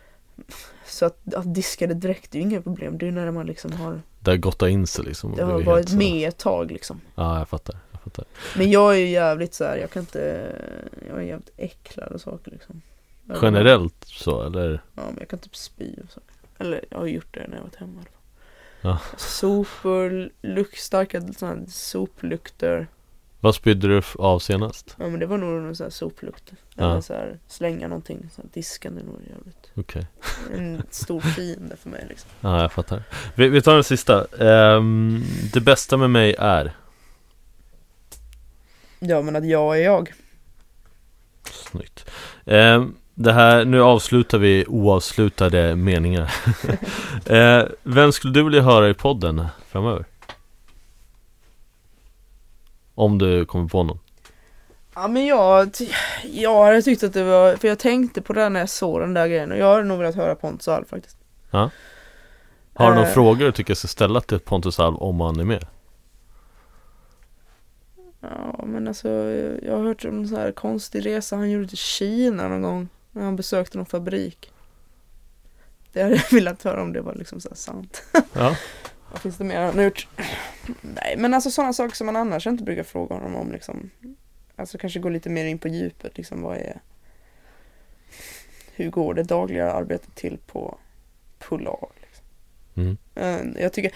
Så 0.86 1.07
att, 1.07 1.34
att 1.34 1.55
diska 1.55 1.86
det 1.86 1.95
direkt 1.95 2.34
är 2.34 2.38
ju 2.38 2.43
inga 2.45 2.62
problem, 2.62 2.99
det 2.99 3.05
är 3.05 3.07
ju 3.07 3.12
när 3.12 3.30
man 3.30 3.47
liksom 3.47 3.72
har 3.72 4.01
Det 4.20 4.30
har 4.30 4.36
gottat 4.38 4.68
in 4.68 4.86
sig 4.86 5.05
liksom 5.05 5.36
Det 5.36 5.45
har 5.45 5.62
varit 5.62 5.88
så- 5.88 5.97
med 5.97 6.28
ett 6.28 6.38
tag 6.38 6.70
liksom 6.70 7.01
Ja 7.14 7.38
jag 7.38 7.49
fattar, 7.49 7.76
jag 7.93 8.01
fattar 8.01 8.24
Men 8.57 8.70
jag 8.70 8.93
är 8.95 8.99
ju 8.99 9.09
jävligt 9.09 9.55
så 9.55 9.64
här, 9.64 9.76
jag 9.76 9.90
kan 9.90 10.01
inte 10.03 10.53
Jag 11.09 11.18
är 11.18 11.22
jävligt 11.22 11.51
äcklad 11.57 12.12
och 12.12 12.20
saker 12.20 12.51
liksom 12.51 12.82
Generellt 13.43 14.05
så 14.05 14.43
eller? 14.47 14.82
Ja 14.95 15.03
men 15.07 15.16
jag 15.18 15.28
kan 15.28 15.38
typ 15.38 15.57
spy 15.57 15.95
och 16.05 16.11
saker 16.11 16.34
Eller 16.59 16.84
jag 16.90 16.99
har 16.99 17.07
gjort 17.07 17.34
det 17.34 17.47
när 17.49 17.57
jag 17.57 17.62
varit 17.62 17.76
hemma. 17.76 18.01
Ja. 18.80 18.99
Sopor, 19.16 20.30
luk, 20.43 20.76
starka 20.76 21.20
sådana 21.20 21.57
här 21.61 21.64
soplukter 21.68 22.86
Vad 23.45 23.55
spydde 23.55 23.88
du 23.88 24.03
av 24.18 24.38
senast? 24.38 24.97
Ja 24.99 25.09
men 25.09 25.20
det 25.20 25.26
var 25.26 25.38
nog 25.38 25.62
någon 25.62 25.76
sån 25.76 25.84
här 25.84 25.90
soplukter 25.90 26.57
Ja. 26.74 26.90
Eller 26.90 27.01
så 27.01 27.12
här, 27.14 27.38
slänga 27.49 27.88
någonting, 27.88 28.30
så 28.36 28.43
här, 28.43 28.49
diskan 28.53 28.99
är 28.99 29.03
nog 29.03 29.20
jävligt 29.30 29.70
Okej. 29.74 30.07
En 30.55 30.82
stor 30.90 31.20
fiende 31.20 31.76
för 31.76 31.90
mig 31.90 32.07
liksom. 32.09 32.30
Ja 32.40 32.62
jag 32.62 32.72
fattar. 32.72 33.03
Vi, 33.34 33.49
vi 33.49 33.62
tar 33.62 33.74
den 33.74 33.84
sista. 33.84 34.26
Ehm, 34.38 35.22
Det 35.53 35.61
bästa 35.61 35.97
med 35.97 36.11
mig 36.11 36.34
är? 36.38 36.72
Ja 38.99 39.22
men 39.22 39.36
att 39.36 39.47
jag 39.49 39.78
är 39.78 39.84
jag. 39.84 40.12
Snyggt. 41.51 42.11
Ehm, 42.45 42.95
Det 43.14 43.32
här, 43.32 43.64
nu 43.64 43.82
avslutar 43.82 44.38
vi 44.38 44.64
oavslutade 44.68 45.76
meningar. 45.76 46.34
Ehm, 47.26 47.68
Vem 47.82 48.12
skulle 48.12 48.32
du 48.34 48.43
vilja 48.45 48.62
höra 48.62 48.90
i 48.90 48.95
podden 48.95 49.47
framöver? 49.68 50.05
Om 52.94 53.19
du 53.19 53.44
kommer 53.44 53.69
på 53.69 53.82
någon. 53.82 53.98
Ja 54.94 55.09
men 55.09 55.27
jag, 55.27 55.70
jag 56.24 56.64
hade 56.64 56.82
tyckt 56.82 57.02
att 57.02 57.12
det 57.12 57.24
var, 57.24 57.56
för 57.56 57.69
jag 57.69 57.78
tänkte 57.78 58.23
på 58.23 58.32
det 58.32 58.48
när 58.48 58.60
jag 58.60 58.69
såg 58.69 59.01
den 59.01 59.14
där 59.14 59.28
grejen 59.28 59.52
och 59.52 59.59
jag 59.59 59.70
hade 59.73 59.85
nog 59.85 59.98
velat 59.98 60.14
höra 60.14 60.35
Pontus 60.35 60.69
Alv 60.69 60.85
faktiskt. 60.85 61.16
Har 61.51 61.70
du 62.74 62.94
några 62.94 63.09
Eh. 63.09 63.14
frågor 63.14 63.44
du 63.44 63.52
tycker 63.52 63.70
jag 63.70 63.78
ska 63.78 63.89
ställa 63.89 64.20
till 64.20 64.40
Pontus 64.40 64.81
Alv 64.81 64.97
om 64.97 65.20
han 65.20 65.40
är 65.40 65.44
med? 65.44 65.66
Ja 68.20 68.64
men 68.66 68.89
alltså 68.89 69.09
jag 69.62 69.77
har 69.77 69.85
hört 69.85 70.05
om 70.05 70.19
en 70.19 70.28
sån 70.28 70.39
här 70.39 70.52
konstig 70.52 71.06
resa 71.06 71.36
han 71.36 71.51
gjorde 71.51 71.69
till 71.69 71.78
Kina 71.78 72.48
någon 72.48 72.62
gång 72.62 72.89
När 73.10 73.23
han 73.24 73.36
besökte 73.36 73.77
någon 73.78 73.86
fabrik. 73.86 74.52
Det 75.93 76.02
hade 76.02 76.14
jag 76.14 76.24
velat 76.32 76.62
höra 76.62 76.82
om 76.82 76.93
det 76.93 77.01
var 77.01 77.14
liksom 77.14 77.40
så 77.40 77.48
sant. 77.55 78.02
Ja, 78.32 78.56
Vad 79.12 79.20
finns 79.20 79.36
det 79.36 79.44
mer 79.44 79.60
han 79.60 79.76
har 79.76 79.84
gjort? 79.84 80.09
Nej 80.82 81.14
men 81.18 81.34
alltså 81.34 81.51
sådana 81.51 81.72
saker 81.72 81.97
som 81.97 82.06
man 82.06 82.16
annars 82.16 82.47
inte 82.47 82.64
brukar 82.64 82.82
fråga 82.82 83.14
honom 83.14 83.36
om 83.36 83.52
liksom 83.52 83.90
Alltså 84.56 84.78
kanske 84.78 85.01
gå 85.01 85.09
lite 85.09 85.30
mer 85.30 85.44
in 85.44 85.59
på 85.59 85.68
djupet 85.68 86.16
liksom 86.16 86.43
vad 86.43 86.56
är 86.56 86.80
Hur 88.74 88.90
går 88.90 89.14
det 89.14 89.22
dagliga 89.22 89.72
arbetet 89.72 90.14
till 90.14 90.39
på 90.47 90.78
Polar 91.39 91.89
liksom. 92.01 92.26
mm. 92.74 92.97
Eh, 93.14 93.62
Jag 93.62 93.72
tycker, 93.72 93.93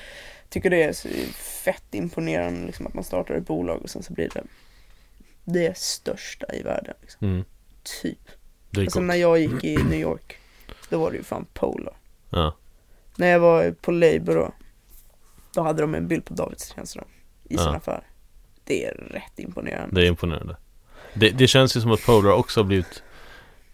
tycker 0.48 0.70
det 0.70 0.82
är 0.82 0.93
fett 1.32 1.94
imponerande 1.94 2.66
liksom 2.66 2.86
att 2.86 2.94
man 2.94 3.05
startar 3.05 3.34
ett 3.34 3.47
bolag 3.47 3.82
och 3.82 3.90
sen 3.90 4.02
så 4.02 4.12
blir 4.12 4.30
det 4.34 4.43
det 5.44 5.78
största 5.78 6.55
i 6.55 6.62
världen 6.62 6.94
liksom. 7.01 7.28
Mm. 7.28 7.44
Typ. 8.02 8.30
Alltså 8.78 9.01
när 9.01 9.14
jag 9.14 9.38
gick 9.38 9.64
i 9.64 9.76
New 9.76 10.01
York 10.01 10.38
Då 10.90 10.98
var 10.98 11.10
det 11.10 11.16
ju 11.16 11.22
fan 11.22 11.47
Polar 11.52 11.94
Ja, 12.30 12.56
När 13.16 13.26
jag 13.26 13.40
var 13.40 13.70
på 13.70 13.90
Labour 13.90 14.34
då 14.34 14.52
Då 15.57 15.62
hade 15.62 15.83
de 15.83 15.95
en 15.95 16.09
bild 16.09 16.24
på 16.24 16.35
David 16.35 16.61
Stenström 16.61 17.05
I 17.49 17.57
sin 17.57 17.66
Ja. 17.66 17.77
affär 17.77 18.03
Det 18.65 18.85
är 18.85 18.95
rätt 18.95 19.39
imponerande 19.39 20.01
det 20.01 20.07
är 20.07 20.09
imponerande 20.09 20.57
det, 21.15 21.31
det 21.31 21.47
känns 21.47 21.77
ju 21.77 21.81
som 21.81 21.91
att 21.93 22.07
Polar 22.07 22.33
också 22.33 22.61
har 22.61 22.65
blivit 22.65 23.03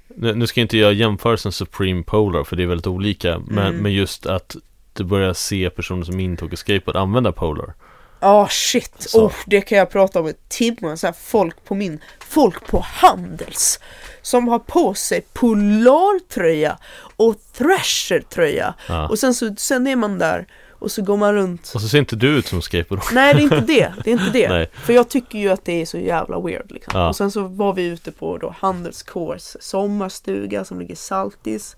nu, 0.08 0.34
nu 0.34 0.46
ska 0.46 0.60
jag 0.60 0.64
inte 0.64 0.76
göra 0.78 0.92
jämförelsen 0.92 1.52
Supreme 1.52 2.02
Polar 2.02 2.44
för 2.44 2.56
det 2.56 2.62
är 2.62 2.66
väldigt 2.66 2.86
olika 2.86 3.38
Men, 3.38 3.66
Mm. 3.66 3.76
men 3.82 3.92
just 3.92 4.26
att 4.26 4.56
du 4.92 5.04
börjar 5.04 5.32
se 5.32 5.70
personer 5.70 6.04
som 6.04 6.20
inte 6.20 6.44
åker 6.44 6.56
skateboard 6.56 6.96
använda 6.96 7.32
Polar 7.32 7.74
Ja 8.20 8.48
shit, 8.50 8.94
Så. 8.98 9.26
oh, 9.26 9.32
det 9.46 9.60
kan 9.60 9.78
jag 9.78 9.90
prata 9.90 10.20
om 10.20 10.28
i 10.28 10.34
timmar, 10.48 10.96
så 10.96 11.06
här, 11.06 11.14
folk 11.14 11.64
på 11.64 11.74
min, 11.74 12.00
folk 12.20 12.66
på 12.66 12.80
Handels 12.80 13.80
Som 14.22 14.48
har 14.48 14.58
på 14.58 14.94
sig 14.94 15.20
Polartröja 15.32 16.78
och 17.16 17.36
Thrasher-tröja 17.58 18.74
ja. 18.88 19.08
Och 19.08 19.18
sen 19.18 19.34
så, 19.34 19.54
sen 19.56 19.86
är 19.86 19.96
man 19.96 20.18
där 20.18 20.46
och 20.82 20.90
så 20.90 21.02
går 21.02 21.16
man 21.16 21.34
runt 21.34 21.72
Och 21.74 21.80
så 21.80 21.88
ser 21.88 21.98
inte 21.98 22.16
du 22.16 22.28
ut 22.28 22.46
som 22.46 22.62
skateboard 22.62 23.02
Nej 23.12 23.34
det 23.34 23.40
är 23.40 23.42
inte 23.42 23.60
det, 23.60 23.92
det 24.04 24.10
är 24.10 24.12
inte 24.12 24.30
det 24.30 24.48
Nej. 24.52 24.70
För 24.72 24.92
jag 24.92 25.08
tycker 25.08 25.38
ju 25.38 25.48
att 25.48 25.64
det 25.64 25.82
är 25.82 25.86
så 25.86 25.98
jävla 25.98 26.40
weird 26.40 26.70
liksom. 26.70 27.00
Ja. 27.00 27.08
Och 27.08 27.16
sen 27.16 27.30
så 27.30 27.42
var 27.42 27.72
vi 27.72 27.84
ute 27.84 28.12
på 28.12 28.38
då 28.38 28.54
Handelskårs 28.58 29.56
sommarstuga 29.60 30.64
som 30.64 30.78
ligger 30.78 30.92
i 30.92 30.96
Saltis 30.96 31.76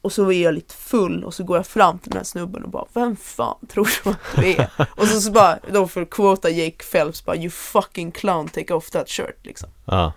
Och 0.00 0.12
så 0.12 0.32
är 0.32 0.42
jag 0.42 0.54
lite 0.54 0.74
full 0.74 1.24
och 1.24 1.34
så 1.34 1.44
går 1.44 1.56
jag 1.56 1.66
fram 1.66 1.98
till 1.98 2.10
den 2.10 2.16
här 2.16 2.24
snubben 2.24 2.64
och 2.64 2.70
bara 2.70 2.84
Vem 2.92 3.16
fan 3.16 3.66
tror 3.72 3.90
du 4.04 4.10
att 4.10 4.16
du 4.36 4.46
är? 4.50 4.70
och 4.96 5.06
så, 5.06 5.20
så 5.20 5.30
bara, 5.32 5.58
då 5.72 5.88
för 5.88 6.02
att 6.02 6.10
quota 6.10 6.50
Jake 6.50 6.84
Phelps 6.92 7.24
bara 7.24 7.36
You 7.36 7.50
fucking 7.50 8.12
clown, 8.12 8.48
take 8.48 8.74
off 8.74 8.90
that 8.90 9.08
shirt 9.08 9.46
liksom 9.46 9.68
Ja. 9.84 10.12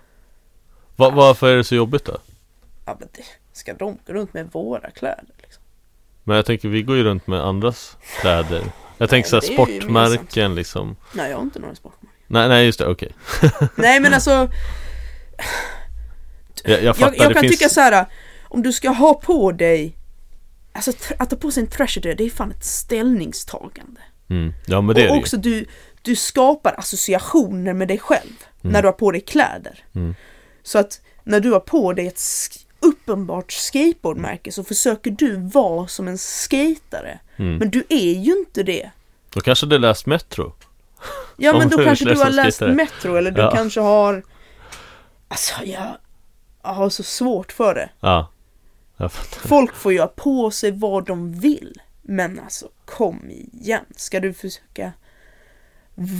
Va, 0.96 1.10
varför 1.10 1.48
är 1.48 1.56
det 1.56 1.64
så 1.64 1.74
jobbigt 1.74 2.04
då? 2.04 2.16
Ja 2.84 2.96
men 2.98 3.08
det, 3.12 3.24
ska 3.52 3.74
de 3.74 3.98
gå 4.06 4.12
runt 4.12 4.34
med 4.34 4.50
våra 4.52 4.90
kläder? 4.90 5.33
Men 6.24 6.36
jag 6.36 6.46
tänker, 6.46 6.68
vi 6.68 6.82
går 6.82 6.96
ju 6.96 7.04
runt 7.04 7.26
med 7.26 7.40
andras 7.44 7.96
kläder. 8.20 8.62
Jag 8.98 9.10
tänker 9.10 9.28
såhär 9.30 9.40
det 9.40 9.46
är 9.46 9.50
ju 9.50 9.80
sportmärken 9.80 10.54
liksom. 10.54 10.96
Nej 11.12 11.30
jag 11.30 11.36
har 11.36 11.42
inte 11.42 11.58
några 11.58 11.74
sportmärken 11.74 12.10
Nej, 12.26 12.48
nej 12.48 12.66
just 12.66 12.78
det, 12.78 12.86
okej. 12.86 13.12
Nej 13.76 14.00
men 14.00 14.14
alltså 14.14 14.50
Jag, 16.64 16.82
jag 16.82 16.96
fattar, 16.96 17.14
Jag, 17.16 17.24
jag 17.24 17.30
det 17.30 17.34
kan 17.34 17.40
finns... 17.40 17.52
tycka 17.58 17.68
så 17.68 17.80
här. 17.80 18.06
om 18.42 18.62
du 18.62 18.72
ska 18.72 18.88
ha 18.90 19.14
på 19.14 19.52
dig 19.52 19.96
Alltså 20.72 20.90
tr- 20.90 21.14
att 21.18 21.30
ta 21.30 21.36
på 21.36 21.50
sig 21.50 21.60
en 21.62 21.66
thrasher 21.66 22.00
det 22.14 22.24
är 22.24 22.30
fan 22.30 22.50
ett 22.50 22.64
ställningstagande. 22.64 24.00
Mm. 24.30 24.52
Ja 24.66 24.80
men 24.80 24.94
det 24.94 25.02
är 25.02 25.04
och 25.06 25.10
det 25.10 25.14
ju. 25.16 25.20
också 25.20 25.36
du, 25.36 25.66
du 26.02 26.16
skapar 26.16 26.74
associationer 26.78 27.72
med 27.74 27.88
dig 27.88 27.98
själv 27.98 28.32
när 28.60 28.82
du 28.82 28.88
har 28.88 28.92
på 28.92 29.10
dig 29.10 29.20
kläder. 29.20 29.84
Mm. 29.94 30.14
Så 30.62 30.78
att 30.78 31.00
när 31.24 31.40
du 31.40 31.50
har 31.52 31.60
på 31.60 31.92
dig 31.92 32.06
ett 32.06 32.16
sk- 32.16 32.63
uppenbart 32.84 33.52
skateboardmärke 33.52 34.52
så 34.52 34.64
försöker 34.64 35.10
du 35.10 35.36
vara 35.36 35.86
som 35.86 36.08
en 36.08 36.18
skatare. 36.18 37.18
Mm. 37.36 37.56
Men 37.56 37.70
du 37.70 37.84
är 37.88 38.12
ju 38.14 38.38
inte 38.38 38.62
det. 38.62 38.90
Då 39.34 39.40
kanske 39.40 39.66
du 39.66 39.78
läst 39.78 40.06
Metro? 40.06 40.52
Ja 41.36 41.58
men 41.58 41.68
då 41.68 41.84
kanske 41.84 42.04
du 42.04 42.18
har 42.18 42.30
läst 42.30 42.56
skatare. 42.56 42.74
Metro 42.74 43.16
eller 43.16 43.30
du 43.30 43.40
Ja. 43.40 43.50
kanske 43.54 43.80
har 43.80 44.22
Alltså 45.28 45.54
jag, 45.64 45.96
jag 46.62 46.70
har 46.70 46.90
så 46.90 47.02
svårt 47.02 47.52
för 47.52 47.74
det. 47.74 47.88
Ja. 48.00 48.30
Folk 49.28 49.74
får 49.74 49.92
ju 49.92 50.00
ha 50.00 50.06
på 50.06 50.50
sig 50.50 50.70
vad 50.70 51.06
de 51.06 51.32
vill. 51.40 51.80
Men 52.02 52.40
alltså 52.40 52.68
kom 52.84 53.30
igen. 53.30 53.84
Ska 53.96 54.20
du 54.20 54.32
försöka 54.34 54.92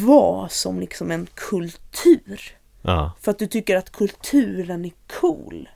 vara 0.05 0.49
som 0.49 0.81
liksom 0.81 1.11
en 1.11 1.27
kultur? 1.35 2.57
Ja. 2.83 3.13
För 3.21 3.31
att 3.31 3.39
du 3.39 3.47
tycker 3.47 3.77
att 3.77 3.93
kulturen 3.93 4.85
är 4.85 4.93
cool? 5.21 5.69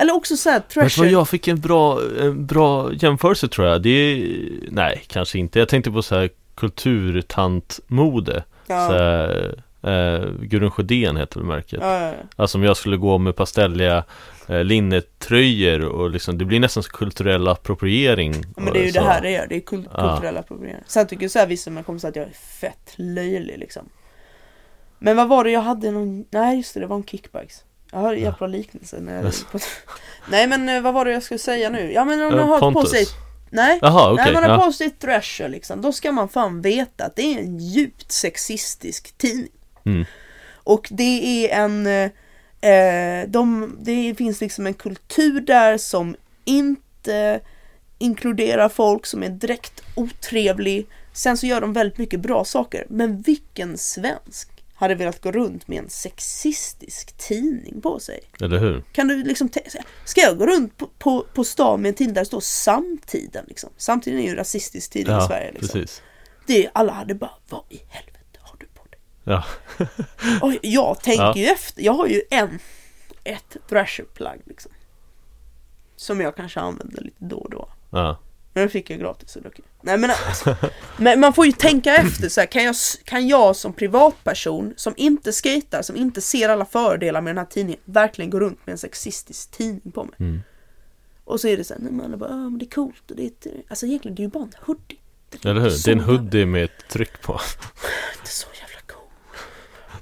Eller 0.00 0.14
också 0.14 0.36
såhär 0.36 0.62
du 0.74 0.88
vad, 0.98 1.08
jag 1.08 1.28
fick 1.28 1.48
en 1.48 1.60
bra, 1.60 2.00
en 2.20 2.46
bra 2.46 2.92
jämförelse 2.92 3.48
tror 3.48 3.66
jag. 3.68 3.82
Det 3.82 3.88
är, 3.90 4.38
nej 4.70 5.02
kanske 5.06 5.38
inte. 5.38 5.58
Jag 5.58 5.68
tänkte 5.68 5.90
på 5.90 6.02
så 6.02 6.14
här 6.14 6.30
kulturtantmode. 6.54 8.44
Så 8.66 8.72
Ja. 8.72 8.76
här, 8.88 9.54
eh, 9.82 10.30
Gudrun 10.40 10.70
Sjödén 10.70 11.16
heter 11.16 11.36
väl 11.40 11.46
märket. 11.46 11.78
Ja, 11.82 12.00
ja. 12.06 12.12
Alltså 12.36 12.58
om 12.58 12.64
jag 12.64 12.76
skulle 12.76 12.96
gå 12.96 13.18
med 13.18 13.36
pastelliga 13.36 14.04
eh, 14.48 14.64
linnetröjor 14.64 15.84
och 15.84 16.10
liksom, 16.10 16.38
det 16.38 16.44
blir 16.44 16.60
nästan 16.60 16.82
så 16.82 16.90
kulturell 16.90 17.48
appropriering. 17.48 18.34
Ja, 18.56 18.62
men 18.62 18.72
det 18.72 18.78
är 18.80 18.84
ju 18.84 18.92
så. 18.92 19.00
det 19.00 19.06
här 19.06 19.20
det 19.22 19.30
gör, 19.30 19.46
det 19.48 19.56
är 19.56 19.60
kul- 19.60 19.88
Ja. 19.94 20.10
kulturella 20.10 20.42
problem. 20.42 20.76
Sen 20.86 21.06
tycker 21.06 21.22
jag 21.24 21.30
såhär 21.30 21.46
vissa 21.46 21.70
man 21.70 21.84
kommer 21.84 21.98
säga 21.98 22.08
att 22.08 22.16
jag 22.16 22.26
är 22.28 22.32
fett 22.32 22.92
löjlig 22.96 23.58
liksom. 23.58 23.88
Men 24.98 25.16
vad 25.16 25.28
var 25.28 25.44
det 25.44 25.50
jag 25.50 25.60
hade 25.60 25.90
någon, 25.90 26.24
nej 26.30 26.56
just 26.56 26.74
det, 26.74 26.80
det 26.80 26.86
var 26.86 26.96
om 26.96 27.04
kickbikes. 27.04 27.64
Jag 27.92 27.98
har 27.98 28.14
en 28.14 28.20
jävla 28.20 28.46
liknelse 28.46 29.00
när 29.00 29.14
jag 29.14 29.24
Yes. 29.24 29.46
Nej 30.30 30.46
men 30.46 30.68
eh, 30.68 30.80
vad 30.80 30.94
var 30.94 31.04
det 31.04 31.12
jag 31.12 31.22
skulle 31.22 31.38
säga 31.38 31.70
nu? 31.70 31.92
Ja 31.92 32.04
men 32.04 32.22
om 32.22 32.36
man 32.36 32.48
har 32.48 32.58
på 32.58 32.72
Pontus. 32.72 32.90
sig 32.90 33.06
Nej, 33.50 33.78
Jaha 33.82 34.12
okej. 34.12 34.24
när 34.24 34.32
man 34.32 34.42
har 34.42 34.50
ja. 34.50 34.64
på 34.64 34.72
sig 34.72 34.90
thrasher 34.90 35.48
liksom, 35.48 35.80
då 35.80 35.92
ska 35.92 36.12
man 36.12 36.28
fan 36.28 36.60
veta 36.60 37.04
att 37.04 37.16
det 37.16 37.22
är 37.22 37.38
en 37.38 37.58
djupt 37.58 38.12
sexistisk 38.12 39.18
tidning. 39.18 39.52
Mm. 39.86 40.04
Och 40.54 40.88
det 40.90 41.46
är 41.46 41.64
en, 41.64 41.86
eh, 41.86 42.70
eh, 42.72 43.28
de, 43.28 43.76
det 43.80 44.14
finns 44.14 44.40
liksom 44.40 44.66
en 44.66 44.74
kultur 44.74 45.40
där 45.40 45.78
som 45.78 46.16
inte 46.44 47.40
inkluderar 47.98 48.68
folk 48.68 49.06
som 49.06 49.22
är 49.22 49.28
direkt 49.28 49.82
otrevlig. 49.94 50.86
Sen 51.12 51.38
så 51.38 51.46
gör 51.46 51.60
de 51.60 51.72
väldigt 51.72 51.98
mycket 51.98 52.20
bra 52.20 52.44
saker. 52.44 52.86
Men 52.88 53.20
vilken 53.20 53.78
svensk 53.78 54.57
hade 54.78 54.94
velat 54.94 55.22
gå 55.22 55.32
runt 55.32 55.68
med 55.68 55.78
en 55.78 55.90
sexistisk 55.90 57.16
tidning 57.16 57.80
på 57.80 58.00
sig? 58.00 58.20
Eller 58.40 58.58
hur? 58.58 58.82
Kan 58.92 59.08
du 59.08 59.22
liksom 59.24 59.50
ska 60.04 60.20
jag 60.20 60.38
gå 60.38 60.46
runt 60.46 60.76
på, 60.76 60.86
på, 60.98 61.26
på 61.34 61.44
stan 61.44 61.82
med 61.82 61.88
en 61.88 61.94
tidning 61.94 62.14
där 62.14 62.20
det 62.22 62.26
står 62.26 62.40
samtiden 62.40 63.44
liksom? 63.48 63.70
Samtiden 63.76 64.18
är 64.18 64.22
ju 64.22 64.28
en 64.30 64.36
rasistisk 64.36 64.90
tidning 64.90 65.12
i 65.16 65.18
Ja, 65.18 65.28
Sverige 65.28 65.52
liksom. 65.52 65.80
precis. 65.80 66.02
Det, 66.46 66.70
alla 66.74 66.92
hade 66.92 67.14
bara, 67.14 67.30
vad 67.48 67.62
i 67.68 67.80
helvete 67.88 68.38
har 68.40 68.56
du 68.58 68.66
på 68.66 68.84
dig? 68.90 69.00
Ja. 69.24 69.44
Och 70.42 70.52
jag 70.62 71.02
tänker 71.02 71.22
Ja. 71.24 71.36
ju 71.36 71.44
efter, 71.46 71.82
jag 71.82 71.92
har 71.92 72.06
ju 72.06 72.22
en, 72.30 72.58
ett 73.24 73.56
thrasher-plagg 73.68 74.40
liksom. 74.44 74.72
Som 75.96 76.20
jag 76.20 76.36
kanske 76.36 76.60
använder 76.60 77.02
lite 77.02 77.16
då 77.24 77.36
och 77.36 77.50
då. 77.50 77.68
Ja. 77.90 78.18
Men 78.58 78.66
det 78.66 78.72
fick 78.72 78.90
jag 78.90 78.98
gratis 78.98 79.36
okej. 79.46 79.64
Nej 79.82 79.98
men 79.98 80.10
alltså, 80.10 80.56
men 80.96 81.20
man 81.20 81.32
får 81.34 81.46
ju 81.46 81.52
tänka 81.52 81.96
efter 81.96 82.28
så 82.28 82.40
här, 82.40 82.46
kan 82.46 82.64
jag, 82.64 82.74
kan 83.04 83.28
jag 83.28 83.56
som 83.56 83.72
privatperson 83.72 84.74
som 84.76 84.94
inte 84.96 85.32
skejtar, 85.32 85.82
som 85.82 85.96
inte 85.96 86.20
ser 86.20 86.48
alla 86.48 86.64
fördelar 86.64 87.20
med 87.20 87.30
den 87.30 87.38
här 87.38 87.44
tidningen, 87.50 87.80
verkligen 87.84 88.30
gå 88.30 88.40
runt 88.40 88.66
med 88.66 88.72
en 88.72 88.78
sexistisk 88.78 89.50
tidning 89.50 89.92
på 89.92 90.04
mig? 90.04 90.14
Mm. 90.18 90.40
Och 91.24 91.40
så 91.40 91.48
är 91.48 91.56
det 91.56 91.64
så 91.64 91.74
här, 91.74 91.80
nej 91.80 91.92
men 91.92 92.06
alla 92.06 92.16
bara, 92.16 92.30
"Ja, 92.30 92.36
men 92.36 92.58
det 92.58 92.64
är 92.64 92.70
coolt 92.70 93.10
och 93.10 93.16
det 93.16 93.22
är 93.22 93.26
ett, 93.26 93.46
alltså 93.68 93.86
egentligen 93.86 94.14
det 94.14 94.20
är 94.22 94.24
ju 94.24 94.30
bara 94.30 94.42
en 94.44 94.52
hoodie. 94.66 94.98
Det 95.30 95.44
Eller 95.48 95.60
hur? 95.60 95.70
Det 95.70 95.88
är 95.88 95.92
en 95.92 96.00
hoodie 96.00 96.46
med 96.46 96.64
ett 96.64 96.88
tryck 96.90 97.22
på. 97.22 97.32
Inte 98.18 98.30
så 98.30 98.46
jävla 98.60 98.80
cool. 98.86 99.08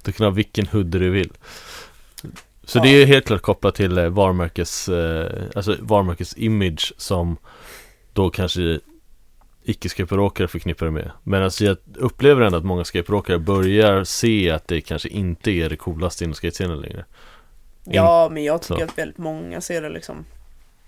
Du 0.02 0.12
kan 0.12 0.24
ha 0.26 0.30
vilken 0.30 0.66
hoodie 0.66 0.98
du 1.00 1.10
vill. 1.10 1.32
Så 2.64 2.78
Ja. 2.78 2.82
det 2.82 2.88
är 2.88 3.06
helt 3.06 3.26
klart 3.26 3.42
kopplat 3.42 3.74
till 3.74 3.98
eh, 3.98 4.08
varumärkes, 4.08 4.88
eh, 4.88 5.32
alltså 5.56 5.76
varumärkes 5.80 6.34
image 6.36 6.92
som 6.96 7.36
då 8.16 8.30
kanske 8.30 8.80
icke-skateboardåkare 9.62 10.48
förknippar 10.48 10.86
det 10.86 10.92
med. 10.92 11.10
Men 11.22 11.42
alltså 11.42 11.64
jag 11.64 11.76
upplever 11.94 12.42
ändå 12.42 12.58
att 12.58 12.64
många 12.64 12.84
skateboardåkare 12.84 13.38
börjar 13.38 14.04
se 14.04 14.50
att 14.50 14.68
det 14.68 14.80
kanske 14.80 15.08
inte 15.08 15.50
är 15.50 15.68
det 15.68 15.76
coolaste 15.76 16.24
inom 16.24 16.34
skatescenen 16.34 16.80
längre. 16.80 17.04
Ja, 17.84 18.28
men 18.32 18.44
jag 18.44 18.62
tycker 18.62 18.76
så. 18.76 18.84
att 18.84 18.98
väldigt 18.98 19.18
många 19.18 19.60
ser 19.60 19.82
det 19.82 19.88
liksom, 19.88 20.24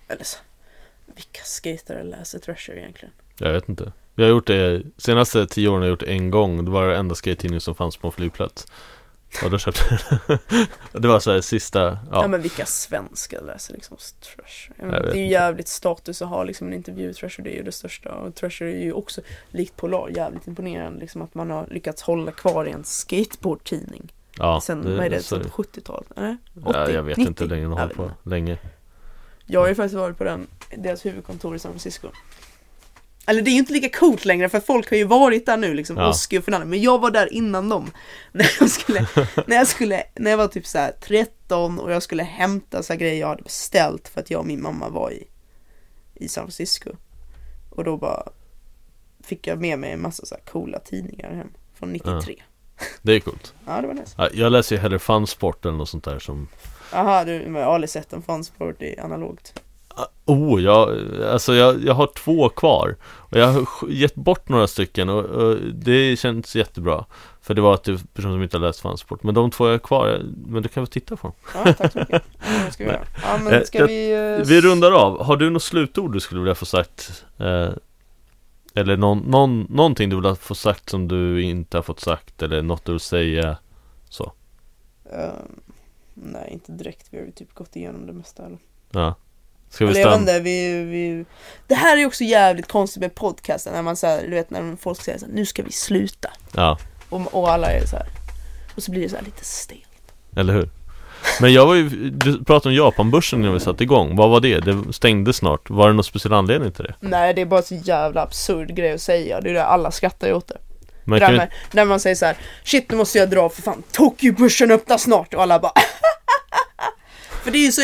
eller 0.09 0.25
så, 0.25 0.39
vilka 1.07 1.41
skatare 1.45 2.05
läser 2.05 2.39
Thrasher 2.39 2.77
egentligen? 2.77 3.13
Jag 3.39 3.53
vet 3.53 3.69
inte. 3.69 3.93
Jag 4.15 4.25
har 4.25 4.31
gjort 4.31 4.47
det, 4.47 4.83
senaste 4.97 5.47
tio 5.47 5.69
åren 5.69 5.79
har 5.79 5.87
jag 5.87 5.91
gjort 5.91 6.01
det 6.01 6.07
en 6.07 6.31
gång. 6.31 6.65
Det 6.65 6.71
var 6.71 6.89
det 6.89 6.97
enda 6.97 7.15
skate 7.15 7.61
som 7.61 7.75
fanns 7.75 7.97
på 7.97 8.09
en 8.09 8.13
flygplats. 8.13 8.67
Och 9.45 9.51
då 9.51 9.59
köpte 9.59 9.81
jag 9.91 10.19
det. 10.27 10.39
Det 11.01 11.09
var 11.09 11.21
så 11.21 11.33
här 11.33 11.41
sista, 11.41 11.81
Ja, 11.85 11.99
ja. 12.13 12.29
men 12.29 12.43
vilka 12.43 12.67
svenskar 12.67 13.41
läser 13.43 13.75
liksom 13.75 13.97
Thrasher? 14.21 14.73
Jag 14.77 14.87
Jag 14.87 14.93
det 14.93 14.99
är 14.99 15.03
ju 15.03 15.09
inte. 15.09 15.33
jävligt 15.33 15.69
status 15.69 16.23
att 16.23 16.29
ha 16.29 16.45
liksom 16.45 16.67
en 16.67 16.73
intervju 16.75 17.13
Thrasher, 17.15 17.43
det 17.45 17.51
är 17.51 17.57
ju 17.57 17.63
det 17.63 17.73
största. 17.73 18.13
Och 18.15 18.35
Thrasher 18.35 18.67
är 18.67 18.83
ju 18.85 18.93
också, 18.93 19.21
likt 19.51 19.77
Polar, 19.77 20.09
jävligt 20.17 20.47
imponerande 20.47 21.01
liksom 21.01 21.23
att 21.23 21.35
man 21.35 21.51
har 21.51 21.67
lyckats 21.71 22.03
hålla 22.03 22.33
kvar 22.33 22.65
i 22.69 22.71
en 22.71 22.85
skateboardtidning. 22.85 24.13
ja 24.39 24.61
Sen, 24.61 24.97
vad 24.97 25.07
är 25.07 25.11
det, 25.11 25.23
sen 25.23 25.43
70-talet? 25.43 26.09
Eller? 26.17 26.37
80? 26.65 26.71
ja, 26.75 26.91
jag 26.91 27.03
vet 27.03 27.17
90? 27.17 27.29
inte 27.29 27.45
hur 27.45 27.51
länge 27.51 27.63
de 27.63 27.73
har 27.73 27.89
på. 27.89 28.11
Länge. 28.23 28.59
Jag 29.47 29.61
har 29.61 29.69
ju 29.69 29.75
faktiskt 29.75 29.95
varit 29.95 30.19
på 30.19 30.25
den, 30.25 30.47
deras 30.77 31.07
huvudkontor 31.07 31.57
i 31.57 31.59
San 31.59 31.73
Francisco. 31.73 32.09
Eller 33.29 33.43
det 33.43 33.51
är 33.51 33.53
ju 33.53 33.59
inte 33.59 33.73
lika 33.73 33.99
coolt 33.99 34.25
längre 34.25 34.49
för 34.49 34.61
folk 34.61 34.91
har 34.91 34.97
ju 34.97 35.05
varit 35.05 35.47
där 35.47 35.57
nu 35.57 35.75
liksom, 35.75 35.97
Ja. 35.97 36.09
Oski 36.09 36.39
och 36.39 36.45
Fernando. 36.45 36.67
Men 36.67 36.83
jag 36.83 36.99
var 36.99 37.11
där 37.11 37.33
innan 37.33 37.69
dem. 37.69 37.91
När 38.33 38.51
jag 38.61 38.71
skulle, 38.71 39.07
när 39.47 39.57
jag 39.57 39.67
skulle, 39.67 40.03
när 40.15 40.31
jag 40.31 40.39
var 40.39 40.49
typ 40.49 40.67
så 40.67 40.79
här 40.79 40.93
13 41.01 41.81
och 41.81 41.93
jag 41.93 42.03
skulle 42.03 42.23
hämta 42.23 42.83
så 42.83 42.93
här 42.93 43.01
grejer 43.01 43.21
jag 43.21 43.29
hade 43.29 43.43
beställt 43.43 44.09
för 44.09 44.21
att 44.21 44.31
jag 44.31 44.41
och 44.41 44.47
min 44.47 44.63
mamma 44.63 44.89
var 44.89 45.11
i, 45.11 45.29
i 46.15 46.29
San 46.29 46.45
Francisco. 46.45 46.91
Och 47.71 47.85
då 47.85 47.97
bara 47.97 48.29
fick 49.25 49.47
jag 49.47 49.61
med 49.61 49.79
mig 49.79 49.93
en 49.93 50.03
massa 50.03 50.27
så 50.27 50.35
här 50.35 50.43
coola 50.53 50.79
tidningar 50.79 51.35
hem 51.35 51.49
från 51.75 51.93
93. 51.93 52.43
Det 53.03 53.13
är 53.13 53.21
coolt. 53.21 53.55
Ja, 53.67 53.81
det 53.81 53.87
var 53.87 53.95
nice. 53.95 54.15
Ja, 54.19 54.29
Jag 54.33 54.53
läser 54.53 54.77
ju 54.77 54.83
hellre 54.83 54.99
fansport 54.99 55.65
eller 55.65 55.77
något 55.77 55.89
sånt 55.89 56.05
där 56.05 56.19
som 56.19 56.49
Aha, 56.93 57.25
du, 57.25 57.53
har 57.53 57.61
aldrig 57.61 57.91
sett 57.91 58.13
en 58.13 58.23
fansport 58.23 58.83
i 58.83 58.99
analogt. 58.99 59.63
Oh, 60.25 60.62
jag, 60.62 60.99
alltså 61.33 61.55
jag, 61.55 61.85
jag 61.85 61.95
har 61.95 62.07
två 62.07 62.49
kvar 62.49 62.97
Och 63.05 63.37
jag 63.39 63.47
har 63.53 63.66
gett 63.91 64.15
bort 64.15 64.49
några 64.49 64.66
stycken 64.66 65.09
och, 65.09 65.25
och 65.25 65.57
det 65.75 66.19
känns 66.19 66.57
jättebra 66.57 67.05
För 67.41 67.55
det 67.55 67.61
var 67.61 67.75
att 67.75 67.85
det 67.85 67.93
är 67.93 68.01
personer 68.15 68.35
som 68.35 68.43
inte 68.43 68.57
har 68.57 68.62
läst 68.66 68.81
fansport 68.81 69.23
Men 69.23 69.35
de 69.35 69.51
två 69.51 69.66
jag 69.66 69.73
har 69.75 69.79
kvar, 69.79 70.20
men 70.47 70.62
du 70.62 70.69
kan 70.69 70.83
väl 70.83 70.89
titta 70.91 71.16
på 71.16 71.27
dem 71.27 71.37
Ja, 71.65 71.73
tack 71.75 71.93
så 71.93 71.99
mycket. 71.99 72.23
Ja, 72.39 72.65
det 72.66 72.73
ska 72.73 72.85
vi 72.85 72.91
göra. 72.91 73.05
Ja, 73.23 73.35
Eh, 73.35 73.43
men 73.43 73.66
ska 73.66 73.79
jag- 73.79 73.87
vi... 73.87 74.12
eh, 74.41 74.47
Vi 74.47 74.61
rundar 74.61 74.93
av, 74.93 75.25
har 75.25 75.37
du 75.37 75.51
något 75.51 75.62
slutord 75.62 76.12
du 76.12 76.20
skulle 76.20 76.41
vilja 76.41 76.55
få 76.55 76.66
sagt? 76.66 77.25
Eh, 77.39 77.69
eller 78.75 78.97
någon, 78.97 79.19
någon, 79.19 79.66
någonting 79.70 80.11
du 80.11 80.20
vill 80.20 80.35
få 80.35 80.55
sagt 80.55 80.89
som 80.91 81.09
du 81.09 81.43
inte 81.43 81.77
har 81.77 81.83
fått 81.83 82.01
sagt 82.01 82.43
Eller 82.43 82.62
något 82.62 82.85
du 82.85 82.93
vill 82.93 83.01
säga 83.01 83.57
Så, 84.09 84.33
Ehm, 85.12 85.61
nej, 86.15 86.51
inte 86.53 86.73
direkt. 86.73 87.07
Vi 87.11 87.19
har 87.19 87.25
ju 87.27 87.33
typ 87.33 87.55
gått 87.55 87.77
igenom 87.77 88.07
det 88.07 88.12
mesta. 88.12 88.43
Eller, 88.47 88.59
ja 88.91 89.15
Ska 89.70 89.86
vi 89.86 89.95
stanna? 89.95 90.15
inte, 90.15 90.40
vi, 90.40 90.85
vi... 90.85 91.24
Det 91.66 91.74
här 91.74 91.97
är 91.97 92.07
också 92.07 92.24
jävligt 92.24 92.69
konstigt 92.69 93.01
med 93.01 93.15
podcasten. 93.15 93.73
När 93.73 93.82
man 93.82 93.97
säger, 93.97 94.23
du 94.28 94.35
vet 94.35 94.51
när 94.51 94.77
folk 94.77 95.03
säger 95.03 95.19
så 95.19 95.27
här, 95.27 95.32
nu 95.32 95.47
ska 95.47 95.62
vi 95.62 95.73
sluta. 95.73 96.31
Ja, 96.55 96.78
Och, 97.09 97.35
och 97.35 97.51
alla 97.51 97.73
är 97.73 97.86
så 97.86 97.97
här. 97.97 98.07
Och 98.77 98.82
så 98.82 98.90
blir 98.90 99.03
det 99.03 99.09
så 99.09 99.16
här 99.16 99.24
lite 99.24 99.45
stelt. 99.45 99.82
eller 100.36 100.53
hur? 100.53 100.70
Men 101.40 101.53
jag 101.53 101.66
var 101.66 101.74
ju, 101.74 101.89
du 102.11 102.45
pratade 102.45 102.69
om 102.69 102.85
Japanbörsen 102.85 103.43
när 103.43 103.51
vi 103.51 103.61
satte 103.61 103.82
igång 103.82 104.16
Vad 104.16 104.31
var 104.31 104.40
det? 104.40 104.61
Det 104.61 104.93
stängde 104.93 105.32
snart 105.32 105.70
Var 105.70 105.89
det 105.89 105.95
någon 105.95 106.05
speciell 106.05 106.32
anledning 106.32 106.73
till 106.73 106.85
det? 106.85 106.95
Nej 107.01 107.35
det 107.35 107.40
är 107.40 107.47
bara 107.47 107.62
så 107.62 107.74
jävla 107.74 108.23
absurd 108.23 108.74
grej 108.74 108.93
att 108.93 109.01
säga, 109.01 109.40
det 109.40 109.51
är 109.51 109.55
det 109.55 109.65
alla 109.65 109.90
skrattar 109.90 110.32
åt 110.32 110.49
det. 110.49 110.57
Men 111.05 111.20
kan 111.20 111.35
med, 111.36 111.53
när 111.73 111.85
man 111.85 112.01
säger 112.01 112.16
så 112.16 112.27
här, 112.27 112.36
shit 112.65 112.90
nu 112.90 112.97
måste 112.97 113.19
jag 113.19 113.31
dra 113.31 113.49
för 113.49 113.62
fan, 113.62 113.82
Tokyobörsen 113.93 114.70
öppnar 114.70 114.99
snart 114.99 115.35
och 115.35 115.43
alla 115.43 115.59
bara 115.59 115.73
För 117.43 117.51
det 117.51 117.59
är 117.59 117.66
ju 117.66 117.73
så, 117.73 117.82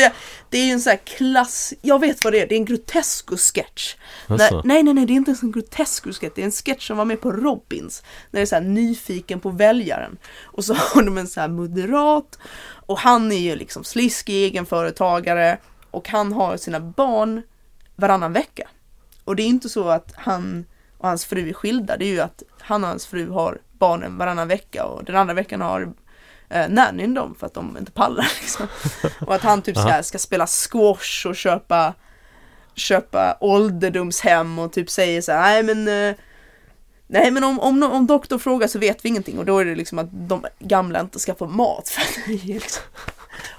det 0.55 0.59
är 0.59 0.65
ju 0.65 0.71
en 0.71 0.81
sån 0.81 0.91
här 0.91 0.99
klass, 1.05 1.73
jag 1.81 1.99
vet 1.99 2.23
vad 2.23 2.33
det 2.33 2.41
är, 2.41 2.47
det 2.47 2.55
är 2.55 2.59
en 2.59 2.65
Grotesco-sketch. 2.65 3.95
Alltså. 4.27 4.61
nej, 4.65 4.83
nej, 4.83 4.93
nej, 4.93 5.05
det 5.05 5.13
är 5.13 5.15
inte 5.15 5.31
ens 5.31 5.43
en 5.43 5.51
Grotesco-sketch, 5.51 6.31
det 6.35 6.41
är 6.41 6.45
en 6.45 6.51
sketch 6.51 6.87
som 6.87 6.97
var 6.97 7.05
med 7.05 7.21
på 7.21 7.31
Robins. 7.31 8.03
När 8.31 8.39
det 8.39 8.43
är 8.43 8.45
så 8.45 8.55
här 8.55 8.61
nyfiken 8.61 9.39
på 9.39 9.49
väljaren. 9.49 10.17
Och 10.43 10.65
så 10.65 10.73
har 10.93 11.03
de 11.03 11.17
en 11.17 11.27
så 11.27 11.41
här 11.41 11.47
moderat, 11.47 12.39
och 12.65 12.99
han 12.99 13.31
är 13.31 13.37
ju 13.37 13.55
liksom 13.55 13.83
sliskig 13.83 14.35
egenföretagare, 14.35 15.57
och 15.91 16.09
han 16.09 16.33
har 16.33 16.57
sina 16.57 16.79
barn 16.79 17.41
varannan 17.95 18.33
vecka. 18.33 18.67
Och 19.23 19.35
det 19.35 19.43
är 19.43 19.47
inte 19.47 19.69
så 19.69 19.89
att 19.89 20.13
han 20.15 20.65
och 20.97 21.07
hans 21.07 21.25
fru 21.25 21.49
är 21.49 21.53
skilda, 21.53 21.97
det 21.97 22.05
är 22.05 22.11
ju 22.11 22.19
att 22.19 22.43
han 22.59 22.83
och 22.83 22.89
hans 22.89 23.05
fru 23.05 23.29
har 23.29 23.61
barnen 23.71 24.17
varannan 24.17 24.47
vecka 24.47 24.85
och 24.85 25.03
den 25.03 25.15
andra 25.15 25.33
veckan 25.33 25.61
har 25.61 25.93
eh, 26.49 26.69
nannyn 26.69 27.13
dem 27.13 27.35
för 27.39 27.47
att 27.47 27.53
de 27.53 27.77
inte 27.77 27.91
pallar 27.91 28.31
liksom. 28.41 28.67
Och 29.19 29.35
att 29.35 29.41
han 29.41 29.61
typ 29.61 29.77
ska, 29.77 30.03
ska 30.03 30.17
spela 30.17 30.47
squash 30.47 31.27
och 31.27 31.35
köpa 31.35 31.93
köpa 32.75 33.37
ålderdomshem 33.39 34.59
och 34.59 34.73
typ 34.73 34.89
säger 34.89 35.21
så 35.21 35.31
här, 35.31 35.63
nej 35.63 35.75
men 35.75 36.09
eh, 36.09 36.15
Nej 37.07 37.31
men 37.31 37.43
om, 37.43 37.59
om, 37.59 37.83
om 37.83 38.07
doktorn 38.07 38.39
frågar 38.39 38.67
så 38.67 38.79
vet 38.79 39.05
vi 39.05 39.09
ingenting 39.09 39.39
och 39.39 39.45
då 39.45 39.59
är 39.59 39.65
det 39.65 39.75
liksom 39.75 39.99
att 39.99 40.07
de 40.11 40.45
gamla 40.59 40.99
inte 40.99 41.19
ska 41.19 41.35
få 41.35 41.47
mat. 41.47 41.89
För 41.89 42.01
att 42.33 42.45
liksom. 42.45 42.83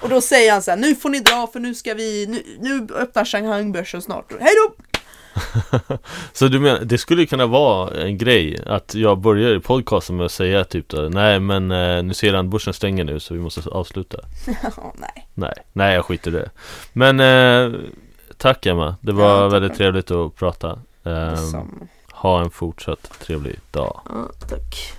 Och 0.02 0.08
då 0.08 0.20
säger 0.20 0.52
han 0.52 0.62
så 0.62 0.70
här, 0.70 0.78
nu 0.78 0.94
får 0.94 1.10
ni 1.10 1.20
dra 1.20 1.46
för 1.46 1.60
nu 1.60 1.74
ska 1.74 1.94
vi, 1.94 2.26
nu, 2.26 2.42
nu 2.60 2.94
öppnar 2.94 3.24
Shanghai-börsen 3.24 4.02
snart. 4.02 4.32
Hej 4.40 4.52
då! 4.54 4.95
Så 6.32 6.48
du 6.48 6.60
menar, 6.60 6.80
det 6.80 6.98
skulle 6.98 7.26
kunna 7.26 7.46
vara 7.46 7.94
en 8.02 8.18
grej 8.18 8.58
Att 8.66 8.94
jag 8.94 9.18
börjar 9.18 9.56
i 9.56 9.60
podcasten 9.60 10.16
med 10.16 10.26
att 10.26 10.32
säga 10.32 10.64
typ 10.64 10.88
då, 10.88 11.00
Nej 11.00 11.40
men 11.40 11.70
eh, 11.70 12.02
New 12.02 12.12
Zeeland 12.12 12.48
börsen 12.48 12.72
stänger 12.72 13.04
nu 13.04 13.20
så 13.20 13.34
vi 13.34 13.40
måste 13.40 13.70
avsluta 13.70 14.18
Ja, 14.62 14.94
nej. 14.96 15.28
Nej, 15.34 15.54
nej 15.72 15.94
jag 15.94 16.04
skiter 16.04 16.30
i 16.30 16.34
det 16.34 16.50
Men 16.92 17.20
eh, 17.20 17.80
Tack 18.36 18.66
Emma, 18.66 18.96
det 19.00 19.12
var 19.12 19.42
Ja, 19.42 19.48
väldigt 19.48 19.74
trevligt 19.74 20.10
att 20.10 20.34
prata 20.34 20.78
Detsamma. 21.02 21.88
Ha 22.12 22.40
en 22.44 22.50
fortsatt 22.50 23.18
trevlig 23.20 23.58
dag 23.70 24.00
Ja, 24.08 24.30
tack. 24.48 24.92